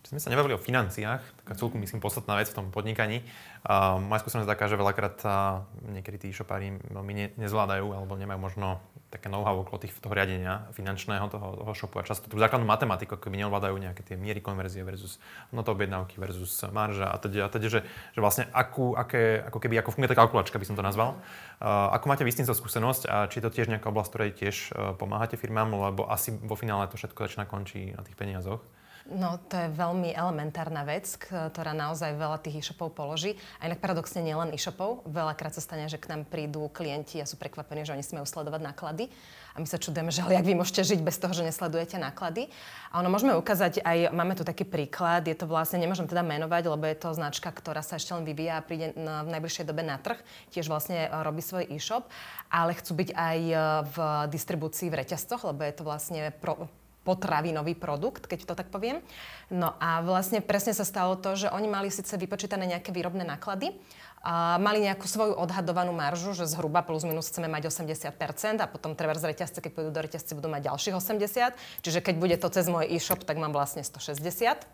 Sme 0.06 0.22
sa 0.22 0.30
nebavili 0.30 0.54
o 0.54 0.62
financiách, 0.62 1.18
taká 1.42 1.54
celku 1.58 1.82
myslím 1.82 1.98
podstatná 1.98 2.38
vec 2.38 2.54
v 2.54 2.62
tom 2.62 2.70
podnikaní. 2.70 3.26
Uh, 3.66 3.98
moja 3.98 4.22
skúsenosť 4.22 4.46
taká, 4.46 4.70
že 4.70 4.78
veľakrát 4.78 5.18
uh, 5.26 5.66
niekedy 5.90 6.22
tí 6.22 6.26
e-shopári 6.30 6.78
veľmi 6.94 7.14
ne, 7.18 7.26
nezvládajú 7.42 7.90
alebo 7.90 8.14
nemajú 8.14 8.38
možno 8.38 8.86
také 9.10 9.34
know-how 9.34 9.66
okolo 9.66 9.82
tých, 9.82 9.98
toho 9.98 10.14
riadenia 10.14 10.70
finančného 10.78 11.26
toho, 11.34 11.58
toho 11.58 11.74
shopu 11.74 11.98
a 11.98 12.06
často 12.06 12.30
tú 12.30 12.38
základnú 12.38 12.70
matematiku, 12.70 13.18
ako 13.18 13.34
by 13.34 13.38
neovládajú 13.42 13.76
nejaké 13.82 14.06
tie 14.06 14.14
miery 14.14 14.46
konverzie 14.46 14.86
versus 14.86 15.18
hodnota 15.50 15.74
objednávky 15.74 16.22
versus 16.22 16.54
marža 16.70 17.10
a 17.10 17.18
teda, 17.18 17.48
a 17.48 17.50
teda 17.50 17.66
že, 17.66 17.82
že 18.14 18.20
vlastne 18.22 18.46
akú, 18.54 18.94
aké, 18.94 19.42
ako 19.50 19.58
keby, 19.58 19.82
ako 19.82 19.90
funguje 19.90 20.14
tá 20.14 20.18
kalkulačka, 20.22 20.62
by 20.62 20.68
som 20.70 20.78
to 20.78 20.86
nazval. 20.86 21.18
Uh, 21.58 21.90
ako 21.98 22.06
máte 22.14 22.22
vy 22.22 22.30
skúsenosť 22.30 23.10
a 23.10 23.26
či 23.26 23.42
je 23.42 23.44
to 23.50 23.50
tiež 23.50 23.74
nejaká 23.74 23.90
oblasť, 23.90 24.10
ktorej 24.14 24.32
tiež 24.38 24.56
uh, 24.70 24.94
pomáhate 24.94 25.34
firmám, 25.34 25.74
lebo 25.74 26.06
asi 26.06 26.30
vo 26.30 26.54
finále 26.54 26.86
to 26.86 27.00
všetko 27.00 27.26
začína 27.26 27.50
končí 27.50 27.90
na 27.98 28.06
tých 28.06 28.14
peniazoch? 28.14 28.62
No, 29.06 29.38
to 29.38 29.54
je 29.54 29.70
veľmi 29.70 30.18
elementárna 30.18 30.82
vec, 30.82 31.06
ktorá 31.30 31.78
naozaj 31.78 32.18
veľa 32.18 32.42
tých 32.42 32.66
e-shopov 32.66 32.98
položí. 32.98 33.38
A 33.62 33.70
inak 33.70 33.78
paradoxne 33.78 34.26
nielen 34.26 34.50
e-shopov. 34.50 35.06
Veľakrát 35.06 35.54
sa 35.54 35.62
stane, 35.62 35.86
že 35.86 36.02
k 36.02 36.10
nám 36.10 36.26
prídu 36.26 36.66
klienti 36.74 37.22
a 37.22 37.30
sú 37.30 37.38
prekvapení, 37.38 37.86
že 37.86 37.94
oni 37.94 38.02
si 38.02 38.18
majú 38.18 38.26
sledovať 38.26 38.66
náklady. 38.66 39.14
A 39.54 39.62
my 39.62 39.68
sa 39.70 39.78
čudujeme, 39.78 40.10
že 40.16 40.26
ale 40.26 40.42
jak 40.42 40.50
vy 40.50 40.58
môžete 40.58 40.82
žiť 40.82 41.00
bez 41.06 41.22
toho, 41.22 41.38
že 41.38 41.46
nesledujete 41.46 42.02
náklady. 42.02 42.50
A 42.90 43.06
ono 43.06 43.14
môžeme 43.14 43.38
ukázať 43.38 43.86
aj, 43.86 44.10
máme 44.10 44.34
tu 44.34 44.42
taký 44.42 44.66
príklad, 44.66 45.22
je 45.30 45.38
to 45.38 45.46
vlastne, 45.46 45.78
nemôžem 45.78 46.10
teda 46.10 46.26
menovať, 46.26 46.66
lebo 46.66 46.90
je 46.90 46.98
to 46.98 47.14
značka, 47.14 47.54
ktorá 47.54 47.86
sa 47.86 48.02
ešte 48.02 48.10
len 48.18 48.26
vyvíja 48.26 48.58
a 48.58 48.66
príde 48.66 48.98
v 48.98 49.30
najbližšej 49.30 49.70
dobe 49.70 49.86
na 49.86 50.02
trh. 50.02 50.18
Tiež 50.50 50.66
vlastne 50.66 51.14
robí 51.22 51.46
svoj 51.46 51.70
e-shop, 51.70 52.10
ale 52.50 52.74
chcú 52.74 53.06
byť 53.06 53.10
aj 53.14 53.40
v 53.86 53.98
distribúcii 54.34 54.90
v 54.90 54.98
reťazcoch, 55.06 55.46
lebo 55.46 55.62
je 55.62 55.74
to 55.78 55.84
vlastne 55.86 56.34
pro, 56.42 56.66
potravinový 57.06 57.78
produkt, 57.78 58.26
keď 58.26 58.50
to 58.50 58.54
tak 58.58 58.74
poviem. 58.74 59.06
No 59.54 59.78
a 59.78 60.02
vlastne 60.02 60.42
presne 60.42 60.74
sa 60.74 60.84
stalo 60.84 61.14
to, 61.14 61.38
že 61.38 61.54
oni 61.54 61.70
mali 61.70 61.94
síce 61.94 62.18
vypočítané 62.18 62.66
nejaké 62.66 62.90
výrobné 62.90 63.22
náklady, 63.22 63.78
a 64.26 64.58
mali 64.58 64.82
nejakú 64.82 65.06
svoju 65.06 65.38
odhadovanú 65.38 65.94
maržu, 65.94 66.34
že 66.34 66.50
zhruba 66.50 66.82
plus 66.82 67.06
minus 67.06 67.30
chceme 67.30 67.46
mať 67.46 67.70
80% 67.70 68.10
a 68.58 68.66
potom 68.66 68.98
treba 68.98 69.14
z 69.14 69.30
reťazce, 69.30 69.62
keď 69.62 69.72
pôjdu 69.78 69.94
do 69.94 70.02
reťazce, 70.02 70.34
budú 70.34 70.50
mať 70.50 70.74
ďalších 70.74 70.98
80. 70.98 71.86
Čiže 71.86 72.00
keď 72.02 72.16
bude 72.18 72.36
to 72.42 72.50
cez 72.50 72.66
môj 72.66 72.90
e-shop, 72.90 73.22
tak 73.22 73.38
mám 73.38 73.54
vlastne 73.54 73.86
160. 73.86 74.66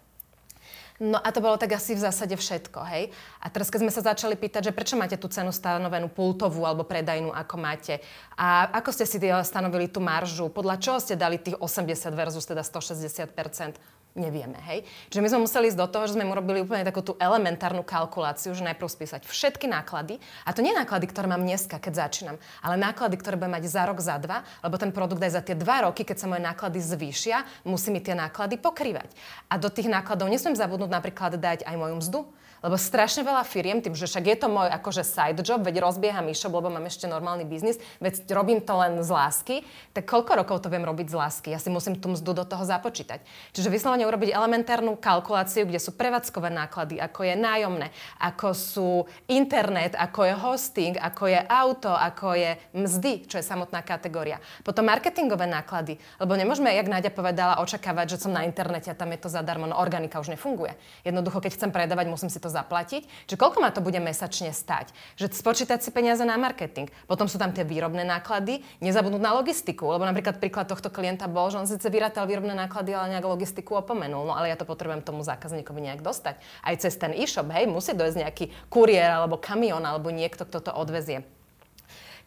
No 1.01 1.17
a 1.17 1.33
to 1.33 1.41
bolo 1.41 1.57
tak 1.57 1.73
asi 1.73 1.97
v 1.97 2.05
zásade 2.05 2.37
všetko, 2.37 2.85
hej. 2.93 3.09
A 3.41 3.49
teraz, 3.49 3.73
keď 3.73 3.89
sme 3.89 3.89
sa 3.89 4.05
začali 4.13 4.37
pýtať, 4.37 4.69
že 4.69 4.75
prečo 4.75 4.93
máte 4.93 5.17
tú 5.17 5.25
cenu 5.33 5.49
stanovenú 5.49 6.13
pultovú 6.13 6.61
alebo 6.61 6.85
predajnú, 6.85 7.33
ako 7.33 7.55
máte, 7.57 8.05
a 8.37 8.69
ako 8.69 8.93
ste 8.93 9.09
si 9.09 9.17
stanovili 9.17 9.89
tú 9.89 9.97
maržu, 9.97 10.53
podľa 10.53 10.77
čoho 10.77 11.01
ste 11.01 11.17
dali 11.17 11.41
tých 11.41 11.57
80 11.57 11.89
versus 12.13 12.45
teda 12.45 12.61
160 12.61 13.33
nevieme, 14.15 14.59
hej. 14.67 14.83
Čiže 15.07 15.21
my 15.23 15.29
sme 15.31 15.43
museli 15.47 15.65
ísť 15.71 15.79
do 15.79 15.87
toho, 15.87 16.03
že 16.07 16.15
sme 16.19 16.27
urobili 16.27 16.63
úplne 16.63 16.83
takú 16.83 16.99
tú 16.99 17.13
elementárnu 17.15 17.83
kalkuláciu, 17.83 18.51
že 18.51 18.65
najprv 18.65 18.87
spísať 18.91 19.21
všetky 19.23 19.71
náklady, 19.71 20.19
a 20.43 20.51
to 20.51 20.59
nie 20.59 20.75
náklady, 20.75 21.07
ktoré 21.07 21.31
mám 21.31 21.43
dneska, 21.43 21.79
keď 21.79 22.07
začínam, 22.07 22.37
ale 22.59 22.75
náklady, 22.75 23.15
ktoré 23.15 23.39
budem 23.39 23.55
mať 23.55 23.63
za 23.71 23.83
rok, 23.87 23.99
za 24.03 24.19
dva, 24.19 24.43
lebo 24.61 24.75
ten 24.75 24.91
produkt 24.91 25.23
aj 25.23 25.39
za 25.39 25.41
tie 25.43 25.55
dva 25.55 25.87
roky, 25.87 26.03
keď 26.03 26.17
sa 26.19 26.27
moje 26.27 26.43
náklady 26.43 26.79
zvýšia, 26.83 27.47
musí 27.63 27.89
mi 27.89 28.03
tie 28.03 28.15
náklady 28.17 28.59
pokrývať. 28.59 29.11
A 29.47 29.55
do 29.55 29.71
tých 29.71 29.87
nákladov 29.87 30.27
nesmiem 30.27 30.59
zabudnúť 30.59 30.91
napríklad 30.91 31.39
dať 31.39 31.63
aj 31.63 31.75
moju 31.79 31.95
mzdu, 32.03 32.19
lebo 32.61 32.77
strašne 32.77 33.25
veľa 33.25 33.41
firiem, 33.41 33.81
tým, 33.81 33.97
že 33.97 34.05
však 34.05 34.25
je 34.29 34.37
to 34.37 34.47
môj 34.47 34.69
akože 34.69 35.01
side 35.01 35.41
job, 35.41 35.65
veď 35.65 35.81
rozbieham 35.81 36.29
e-shop, 36.29 36.53
lebo 36.53 36.69
mám 36.69 36.85
ešte 36.85 37.09
normálny 37.09 37.43
biznis, 37.43 37.81
veď 37.97 38.29
robím 38.37 38.61
to 38.61 38.77
len 38.77 39.01
z 39.01 39.09
lásky, 39.09 39.55
tak 39.97 40.05
koľko 40.05 40.45
rokov 40.45 40.61
to 40.61 40.69
viem 40.69 40.85
robiť 40.85 41.09
z 41.09 41.15
lásky? 41.17 41.47
Ja 41.49 41.57
si 41.57 41.73
musím 41.73 41.97
tú 41.97 42.13
mzdu 42.13 42.37
do 42.37 42.45
toho 42.45 42.61
započítať. 42.61 43.25
Čiže 43.57 43.73
vyslovene 43.73 44.05
urobiť 44.05 44.29
elementárnu 44.29 44.93
kalkuláciu, 45.01 45.65
kde 45.65 45.81
sú 45.81 45.97
prevádzkové 45.97 46.53
náklady, 46.53 47.01
ako 47.01 47.25
je 47.25 47.33
nájomné, 47.33 47.87
ako 48.21 48.47
sú 48.53 48.89
internet, 49.25 49.97
ako 49.97 50.29
je 50.29 50.33
hosting, 50.37 50.93
ako 51.01 51.33
je 51.33 51.39
auto, 51.41 51.89
ako 51.89 52.37
je 52.37 52.51
mzdy, 52.77 53.25
čo 53.25 53.41
je 53.41 53.45
samotná 53.45 53.81
kategória. 53.81 54.37
Potom 54.61 54.85
marketingové 54.85 55.49
náklady, 55.49 55.97
lebo 56.21 56.37
nemôžeme, 56.37 56.69
jak 56.69 56.91
Náďa 56.91 57.09
povedala, 57.09 57.63
očakávať, 57.63 58.15
že 58.15 58.27
som 58.27 58.35
na 58.35 58.45
internete 58.45 58.91
a 58.91 58.95
tam 58.95 59.09
je 59.15 59.19
to 59.23 59.33
zadarmo, 59.33 59.65
no 59.65 59.79
organika 59.79 60.21
už 60.21 60.35
nefunguje. 60.35 60.77
Jednoducho, 61.01 61.41
keď 61.41 61.57
chcem 61.57 61.71
predávať, 61.73 62.05
musím 62.11 62.29
si 62.29 62.37
to 62.37 62.50
zaplatiť. 62.51 63.07
Čiže 63.31 63.39
koľko 63.39 63.63
ma 63.63 63.71
to 63.71 63.79
bude 63.79 63.95
mesačne 64.03 64.51
stať? 64.51 64.91
Že 65.15 65.31
spočítať 65.31 65.79
si 65.79 65.89
peniaze 65.89 66.21
na 66.27 66.35
marketing. 66.35 66.91
Potom 67.07 67.31
sú 67.31 67.39
tam 67.39 67.55
tie 67.55 67.63
výrobné 67.63 68.03
náklady, 68.03 68.61
nezabudnúť 68.83 69.23
na 69.23 69.31
logistiku, 69.31 69.87
lebo 69.87 70.03
napríklad 70.03 70.43
príklad 70.43 70.67
tohto 70.67 70.91
klienta 70.91 71.31
bol, 71.31 71.47
že 71.47 71.57
on 71.57 71.65
síce 71.65 71.87
vyrátal 71.87 72.27
výrobné 72.27 72.51
náklady, 72.53 72.91
ale 72.91 73.15
nejak 73.15 73.25
logistiku 73.25 73.79
opomenul. 73.79 74.27
No 74.27 74.35
ale 74.35 74.51
ja 74.51 74.59
to 74.59 74.67
potrebujem 74.67 75.01
tomu 75.01 75.23
zákazníkovi 75.23 75.79
nejak 75.87 76.03
dostať. 76.03 76.37
Aj 76.61 76.75
cez 76.75 76.93
ten 76.99 77.15
e-shop, 77.15 77.47
hej, 77.55 77.71
musí 77.71 77.95
dojsť 77.95 78.17
nejaký 78.27 78.45
kuriér 78.67 79.23
alebo 79.23 79.39
kamión 79.39 79.81
alebo 79.87 80.11
niekto, 80.11 80.43
kto 80.43 80.59
to 80.59 80.71
odvezie. 80.75 81.23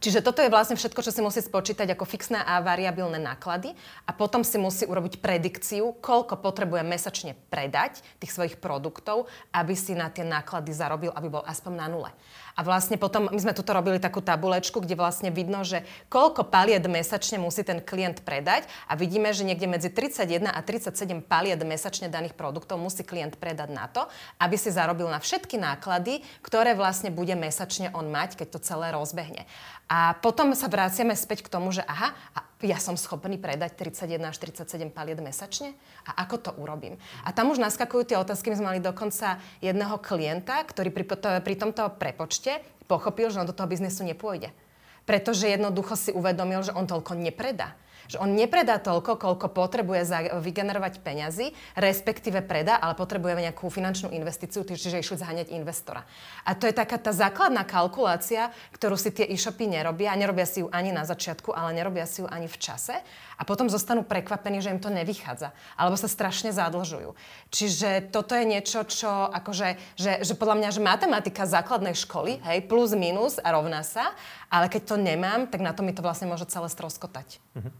Čiže 0.03 0.25
toto 0.25 0.43
je 0.43 0.51
vlastne 0.53 0.75
všetko, 0.75 1.01
čo 1.05 1.15
si 1.15 1.21
musí 1.23 1.41
spočítať 1.43 1.95
ako 1.95 2.05
fixné 2.09 2.41
a 2.43 2.63
variabilné 2.65 3.21
náklady 3.21 3.75
a 4.05 4.11
potom 4.15 4.43
si 4.43 4.59
musí 4.59 4.89
urobiť 4.89 5.21
predikciu, 5.21 5.95
koľko 5.99 6.41
potrebuje 6.41 6.83
mesačne 6.83 7.33
predať 7.51 8.01
tých 8.19 8.35
svojich 8.35 8.57
produktov, 8.59 9.31
aby 9.55 9.75
si 9.79 9.93
na 9.93 10.11
tie 10.11 10.27
náklady 10.27 10.75
zarobil, 10.75 11.13
aby 11.15 11.29
bol 11.29 11.45
aspoň 11.47 11.73
na 11.77 11.87
nule. 11.91 12.11
A 12.55 12.63
vlastne 12.63 12.95
potom, 12.95 13.27
my 13.27 13.41
sme 13.43 13.57
tuto 13.57 13.75
robili 13.75 13.99
takú 13.99 14.23
tabulečku, 14.23 14.79
kde 14.79 14.95
vlastne 14.95 15.35
vidno, 15.35 15.67
že 15.67 15.83
koľko 16.07 16.47
paliet 16.47 16.87
mesačne 16.87 17.43
musí 17.43 17.67
ten 17.67 17.83
klient 17.83 18.23
predať 18.23 18.71
a 18.87 18.95
vidíme, 18.95 19.35
že 19.35 19.43
niekde 19.43 19.67
medzi 19.67 19.91
31 19.91 20.55
a 20.55 20.61
37 20.63 21.19
paliet 21.27 21.59
mesačne 21.67 22.07
daných 22.07 22.39
produktov 22.39 22.79
musí 22.79 23.03
klient 23.03 23.43
predať 23.43 23.75
na 23.75 23.91
to, 23.91 24.07
aby 24.39 24.55
si 24.55 24.71
zarobil 24.71 25.11
na 25.11 25.19
všetky 25.19 25.59
náklady, 25.59 26.23
ktoré 26.47 26.79
vlastne 26.79 27.11
bude 27.11 27.35
mesačne 27.35 27.91
on 27.91 28.07
mať, 28.15 28.39
keď 28.39 28.55
to 28.55 28.59
celé 28.63 28.95
rozbehne. 28.95 29.51
A 29.85 30.17
potom 30.17 30.57
sa 30.57 30.73
vraciame 30.73 31.13
späť 31.13 31.45
k 31.45 31.53
tomu, 31.53 31.69
že 31.69 31.85
aha, 31.85 32.17
ja 32.65 32.81
som 32.81 32.97
schopný 32.97 33.37
predať 33.37 33.77
31 33.77 34.33
až 34.33 34.37
37 34.41 34.89
paliet 34.89 35.21
mesačne? 35.21 35.77
A 36.09 36.25
ako 36.25 36.37
to 36.41 36.51
urobím? 36.57 36.97
A 37.21 37.37
tam 37.37 37.53
už 37.53 37.61
naskakujú 37.61 38.09
tie 38.09 38.17
otázky. 38.17 38.49
My 38.49 38.57
sme 38.57 38.69
mali 38.73 38.81
dokonca 38.81 39.37
jedného 39.61 40.01
klienta, 40.01 40.65
ktorý 40.65 40.89
pri, 40.89 41.05
pri 41.45 41.55
tomto 41.61 41.85
prepočte 42.01 42.65
pochopil, 42.89 43.29
že 43.29 43.45
on 43.45 43.49
do 43.49 43.57
toho 43.57 43.69
biznesu 43.69 44.09
nepôjde. 44.09 44.57
Pretože 45.05 45.53
jednoducho 45.53 46.01
si 46.01 46.11
uvedomil, 46.17 46.65
že 46.65 46.73
on 46.73 46.89
toľko 46.89 47.21
nepredá. 47.21 47.77
Že 48.11 48.21
on 48.21 48.37
nepredá 48.37 48.81
toľko, 48.81 49.17
koľko 49.17 49.47
potrebuje 49.53 50.03
za, 50.05 50.19
vygenerovať 50.41 51.01
peňazí, 51.01 51.53
respektíve 51.79 52.45
predá, 52.45 52.77
ale 52.77 52.99
potrebuje 52.99 53.51
nejakú 53.51 53.69
finančnú 53.69 54.13
investíciu, 54.13 54.65
čiže 54.65 55.01
išli 55.01 55.17
zháňať 55.21 55.53
investora. 55.55 56.05
A 56.45 56.53
to 56.53 56.69
je 56.69 56.75
taká 56.77 57.01
tá 57.01 57.11
základná 57.15 57.65
kalkulácia, 57.65 58.53
ktorú 58.77 58.95
si 58.95 59.13
tie 59.13 59.29
e-shopy 59.29 59.69
nerobia. 59.69 60.17
Nerobia 60.17 60.45
si 60.45 60.61
ju 60.61 60.69
ani 60.69 60.93
na 60.93 61.09
začiatku, 61.09 61.53
ale 61.53 61.77
nerobia 61.77 62.05
si 62.05 62.21
ju 62.21 62.27
ani 62.29 62.49
v 62.51 62.57
čase. 62.61 63.01
A 63.39 63.43
potom 63.43 63.67
zostanú 63.67 64.07
prekvapení, 64.07 64.63
že 64.63 64.71
im 64.71 64.79
to 64.79 64.93
nevychádza. 64.93 65.51
Alebo 65.75 65.99
sa 65.99 66.07
strašne 66.07 66.55
zadlžujú. 66.55 67.15
Čiže 67.51 68.11
toto 68.15 68.39
je 68.39 68.45
niečo, 68.47 68.87
čo 68.87 69.11
akože, 69.31 69.99
že, 69.99 70.23
že 70.23 70.35
podľa 70.39 70.57
mňa, 70.61 70.69
že 70.75 70.81
matematika 70.81 71.49
základnej 71.49 71.99
školy, 71.99 72.39
hej, 72.47 72.67
plus 72.67 72.95
minus 72.95 73.43
a 73.43 73.51
rovná 73.55 73.83
sa, 73.83 74.15
ale 74.51 74.71
keď 74.71 74.95
to 74.95 74.97
nemám, 74.99 75.51
tak 75.51 75.63
na 75.63 75.75
to 75.75 75.83
mi 75.83 75.91
to 75.91 76.05
vlastne 76.05 76.31
môže 76.31 76.47
celé 76.47 76.71
stroskotať. 76.71 77.43
Mm-hmm. 77.59 77.73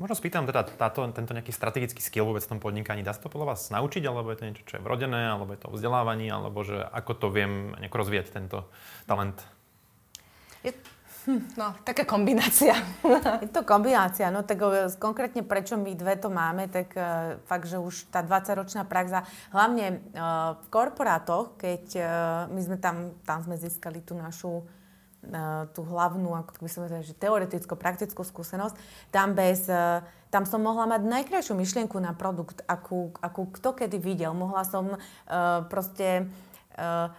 Možno 0.00 0.16
spýtam 0.16 0.48
teda 0.48 0.64
táto, 0.64 1.04
tento 1.12 1.36
nejaký 1.36 1.52
strategický 1.52 2.00
skill 2.00 2.24
vôbec 2.24 2.40
v 2.40 2.56
tom 2.56 2.60
podnikaní. 2.64 3.04
Dá 3.04 3.12
sa 3.12 3.20
to 3.20 3.28
podľa 3.28 3.52
vás 3.52 3.68
naučiť, 3.68 4.00
alebo 4.08 4.32
je 4.32 4.38
to 4.40 4.46
niečo, 4.48 4.64
čo 4.64 4.74
je 4.80 4.84
vrodené, 4.84 5.28
alebo 5.28 5.52
je 5.52 5.60
to 5.60 5.68
o 5.68 5.76
vzdelávaní, 5.76 6.32
alebo 6.32 6.64
že 6.64 6.80
ako 6.80 7.12
to 7.20 7.26
viem 7.28 7.76
nejako 7.76 8.00
rozvíjať 8.00 8.32
tento 8.32 8.64
talent? 9.04 9.36
Je, 10.64 10.72
hm, 11.26 11.56
no, 11.58 11.74
taká 11.86 12.04
kombinácia. 12.04 12.74
je 13.44 13.50
to 13.50 13.62
kombinácia, 13.62 14.30
no 14.30 14.42
tak 14.42 14.62
konkrétne 14.98 15.46
prečo 15.46 15.78
my 15.78 15.92
dve 15.94 16.18
to 16.18 16.28
máme, 16.30 16.68
tak 16.68 16.92
uh, 16.94 17.38
fakt, 17.46 17.66
že 17.66 17.78
už 17.78 18.08
tá 18.10 18.22
20-ročná 18.22 18.86
praxa, 18.86 19.26
hlavne 19.50 20.00
uh, 20.14 20.58
v 20.62 20.66
korporátoch, 20.70 21.58
keď 21.58 21.84
uh, 21.98 22.06
my 22.50 22.60
sme 22.60 22.76
tam, 22.78 23.16
tam 23.22 23.42
sme 23.44 23.58
získali 23.58 24.02
tú 24.02 24.18
našu 24.18 24.66
tú 25.72 25.86
hlavnú, 25.86 26.34
ako 26.34 26.58
by 26.58 26.70
som 26.70 26.82
povedala, 26.82 27.06
že 27.06 27.14
teoreticko-praktickú 27.14 28.26
skúsenosť, 28.26 28.74
tam 29.14 29.38
bez, 29.38 29.70
e, 29.70 30.02
tam 30.34 30.42
som 30.42 30.58
mohla 30.58 30.90
mať 30.90 31.06
najkrajšiu 31.06 31.54
myšlienku 31.54 31.94
na 32.02 32.10
produkt, 32.10 32.66
akú, 32.66 33.14
akú 33.22 33.46
kto 33.54 33.70
kedy 33.78 34.02
videl. 34.02 34.32
Mohla 34.32 34.64
som 34.64 34.96
uh, 34.96 34.98
proste 35.68 36.32
uh, 36.80 37.12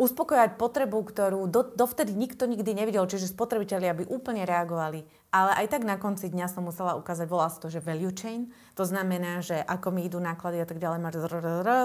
uspokojať 0.00 0.56
potrebu, 0.56 1.04
ktorú 1.04 1.44
do, 1.46 1.68
dovtedy 1.76 2.16
nikto 2.16 2.48
nikdy 2.48 2.72
nevidel, 2.72 3.04
čiže 3.04 3.28
spotrebitelia 3.28 3.92
by 3.92 4.08
úplne 4.08 4.48
reagovali. 4.48 5.04
Ale 5.32 5.64
aj 5.64 5.66
tak 5.72 5.82
na 5.88 5.96
konci 5.96 6.28
dňa 6.28 6.48
som 6.48 6.64
musela 6.64 6.92
ukázať, 6.96 7.24
volá 7.24 7.48
to, 7.48 7.72
že 7.72 7.80
value 7.80 8.12
chain. 8.12 8.52
To 8.76 8.84
znamená, 8.84 9.40
že 9.40 9.56
ako 9.64 9.88
mi 9.96 10.04
idú 10.04 10.20
náklady 10.20 10.60
a 10.60 10.68
tak 10.68 10.76
ďalej, 10.76 11.00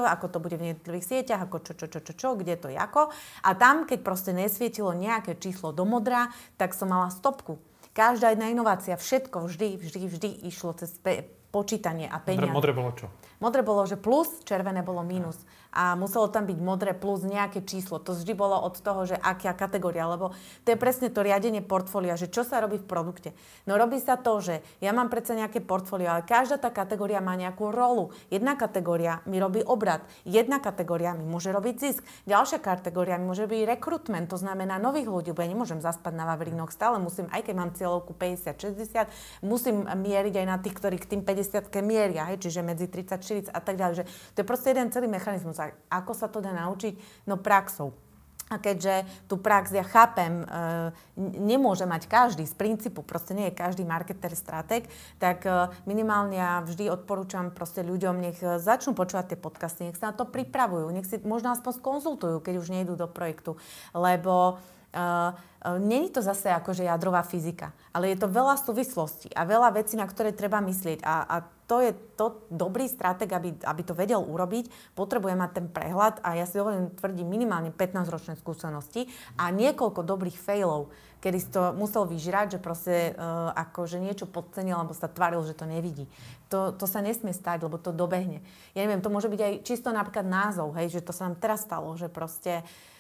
ako 0.04 0.26
to 0.28 0.38
bude 0.44 0.60
v 0.60 0.76
jednotlivých 0.76 1.08
sieťach, 1.08 1.48
ako 1.48 1.64
čo, 1.64 1.74
čo, 1.80 1.88
čo, 1.88 2.00
čo, 2.04 2.14
čo, 2.16 2.30
kde 2.36 2.56
to 2.60 2.68
je 2.68 2.76
ako. 2.76 3.12
A 3.48 3.50
tam, 3.56 3.88
keď 3.88 4.04
proste 4.04 4.32
nesvietilo 4.36 4.92
nejaké 4.92 5.40
číslo 5.40 5.72
do 5.72 5.88
modra, 5.88 6.28
tak 6.60 6.76
som 6.76 6.92
mala 6.92 7.08
stopku. 7.08 7.60
Každá 7.96 8.36
jedna 8.36 8.52
inovácia, 8.52 9.00
všetko 9.00 9.48
vždy, 9.48 9.80
vždy, 9.80 10.02
vždy 10.12 10.30
išlo 10.52 10.76
cez 10.76 10.92
pe- 11.00 11.26
počítanie 11.50 12.06
a 12.12 12.20
peniaze. 12.20 12.52
Modré 12.52 12.76
bolo 12.76 12.92
čo? 12.94 13.08
Modré 13.38 13.62
bolo, 13.62 13.86
že 13.86 14.00
plus, 14.00 14.42
červené 14.46 14.82
bolo 14.82 15.06
minus 15.06 15.38
a 15.78 15.94
muselo 15.94 16.26
tam 16.26 16.50
byť 16.50 16.58
modré 16.58 16.98
plus 16.98 17.22
nejaké 17.22 17.62
číslo. 17.62 18.02
To 18.02 18.18
vždy 18.18 18.34
bolo 18.34 18.58
od 18.58 18.82
toho, 18.82 19.06
že 19.06 19.14
aká 19.14 19.54
kategória, 19.54 20.10
lebo 20.10 20.34
to 20.66 20.74
je 20.74 20.78
presne 20.80 21.14
to 21.14 21.22
riadenie 21.22 21.62
portfólia, 21.62 22.18
že 22.18 22.34
čo 22.34 22.42
sa 22.42 22.58
robí 22.58 22.82
v 22.82 22.90
produkte. 22.90 23.38
No 23.70 23.78
robí 23.78 24.02
sa 24.02 24.18
to, 24.18 24.42
že 24.42 24.66
ja 24.82 24.90
mám 24.90 25.14
predsa 25.14 25.38
nejaké 25.38 25.62
portfólio, 25.62 26.10
ale 26.10 26.26
každá 26.26 26.58
tá 26.58 26.74
kategória 26.74 27.22
má 27.22 27.38
nejakú 27.38 27.70
rolu. 27.70 28.10
Jedna 28.34 28.58
kategória 28.58 29.22
mi 29.30 29.38
robí 29.38 29.62
obrad, 29.62 30.02
jedna 30.26 30.58
kategória 30.58 31.14
mi 31.14 31.30
môže 31.30 31.54
robiť 31.54 31.76
zisk, 31.78 32.02
ďalšia 32.26 32.58
kategória 32.58 33.22
mi 33.22 33.30
môže 33.30 33.46
byť 33.46 33.62
rekrutment, 33.78 34.34
to 34.34 34.42
znamená 34.42 34.82
nových 34.82 35.06
ľudí, 35.06 35.30
bo 35.38 35.46
ja 35.46 35.52
nemôžem 35.54 35.78
zaspať 35.78 36.14
na 36.18 36.26
Vavrinoch, 36.26 36.74
stále 36.74 36.98
musím, 36.98 37.30
aj 37.30 37.46
keď 37.46 37.54
mám 37.54 37.72
cieľovku 37.78 38.18
50-60, 38.18 39.46
musím 39.46 39.86
mieriť 39.86 40.34
aj 40.42 40.48
na 40.50 40.58
tých, 40.58 40.74
ktorí 40.74 40.98
k 40.98 41.10
tým 41.14 41.22
50 41.22 41.70
mieria, 41.86 42.26
hej, 42.34 42.42
čiže 42.42 42.66
medzi 42.66 42.90
30-40 43.28 43.52
a 43.52 43.60
tak 43.60 43.76
ďalej. 43.76 43.96
Že 44.00 44.06
to 44.08 44.38
je 44.40 44.48
proste 44.48 44.68
jeden 44.72 44.88
celý 44.90 45.08
mechanizmus. 45.12 45.60
A 45.60 45.76
ako 45.92 46.16
sa 46.16 46.32
to 46.32 46.40
dá 46.40 46.56
naučiť? 46.56 47.28
No 47.28 47.36
praxou. 47.36 47.92
A 48.48 48.64
keďže 48.64 49.04
tú 49.28 49.36
prax 49.36 49.76
ja 49.76 49.84
chápem, 49.84 50.40
e, 50.40 50.46
nemôže 51.20 51.84
mať 51.84 52.08
každý 52.08 52.48
z 52.48 52.56
princípu, 52.56 53.04
proste 53.04 53.36
nie 53.36 53.52
je 53.52 53.60
každý 53.60 53.84
marketer, 53.84 54.32
strateg, 54.32 54.88
tak 55.20 55.44
e, 55.44 55.68
minimálne 55.84 56.40
ja 56.40 56.64
vždy 56.64 56.88
odporúčam 56.88 57.52
proste 57.52 57.84
ľuďom, 57.84 58.24
nech 58.24 58.40
e, 58.40 58.56
začnú 58.56 58.96
počúvať 58.96 59.36
tie 59.36 59.40
podcasty, 59.40 59.92
nech 59.92 60.00
sa 60.00 60.16
na 60.16 60.16
to 60.16 60.24
pripravujú, 60.24 60.88
nech 60.96 61.04
si 61.04 61.20
možno 61.28 61.52
aspoň 61.52 61.72
skonzultujú, 61.76 62.40
keď 62.40 62.64
už 62.64 62.72
nejdú 62.72 62.96
do 62.96 63.12
projektu. 63.12 63.60
Lebo 63.92 64.64
Není 65.78 66.10
to 66.10 66.24
zase 66.24 66.48
akože 66.48 66.88
jadrová 66.88 67.22
fyzika, 67.28 67.76
ale 67.92 68.16
je 68.16 68.18
to 68.24 68.32
veľa 68.32 68.56
súvislostí 68.56 69.28
a 69.36 69.44
veľa 69.44 69.76
vecí, 69.76 70.00
na 70.00 70.08
ktoré 70.08 70.32
treba 70.32 70.64
myslieť. 70.64 71.04
A, 71.04 71.28
a 71.28 71.36
to 71.68 71.84
je 71.84 71.92
to 72.16 72.48
dobrý 72.48 72.88
strateg, 72.88 73.28
aby, 73.28 73.52
aby 73.68 73.82
to 73.84 73.92
vedel 73.92 74.24
urobiť, 74.24 74.96
potrebuje 74.96 75.36
mať 75.36 75.52
ten 75.52 75.68
prehľad 75.68 76.24
a 76.24 76.40
ja 76.40 76.48
si 76.48 76.56
dovolím 76.56 76.96
tvrdiť 76.96 77.26
minimálne 77.28 77.76
15-ročné 77.76 78.40
skúsenosti 78.40 79.12
a 79.36 79.52
niekoľko 79.52 80.08
dobrých 80.08 80.40
failov, 80.40 80.88
kedy 81.20 81.38
si 81.44 81.50
to 81.52 81.76
musel 81.76 82.08
vyžrať, 82.08 82.56
že 82.56 82.64
proste 82.64 82.96
uh, 83.12 83.52
akože 83.52 84.00
niečo 84.00 84.24
podcenil 84.24 84.80
alebo 84.80 84.96
sa 84.96 85.12
tvaril, 85.12 85.44
že 85.44 85.58
to 85.58 85.68
nevidí. 85.68 86.08
To, 86.48 86.72
to 86.72 86.88
sa 86.88 87.04
nesmie 87.04 87.36
stať, 87.36 87.68
lebo 87.68 87.76
to 87.76 87.92
dobehne. 87.92 88.40
Ja 88.72 88.88
neviem, 88.88 89.04
to 89.04 89.12
môže 89.12 89.28
byť 89.28 89.42
aj 89.44 89.54
čisto 89.68 89.92
napríklad 89.92 90.24
názov, 90.24 90.72
hej, 90.80 90.96
že 90.96 91.04
to 91.04 91.12
sa 91.12 91.28
nám 91.28 91.36
teraz 91.36 91.68
stalo, 91.68 91.92
že 92.00 92.08
proste 92.08 92.64
uh, 92.64 92.96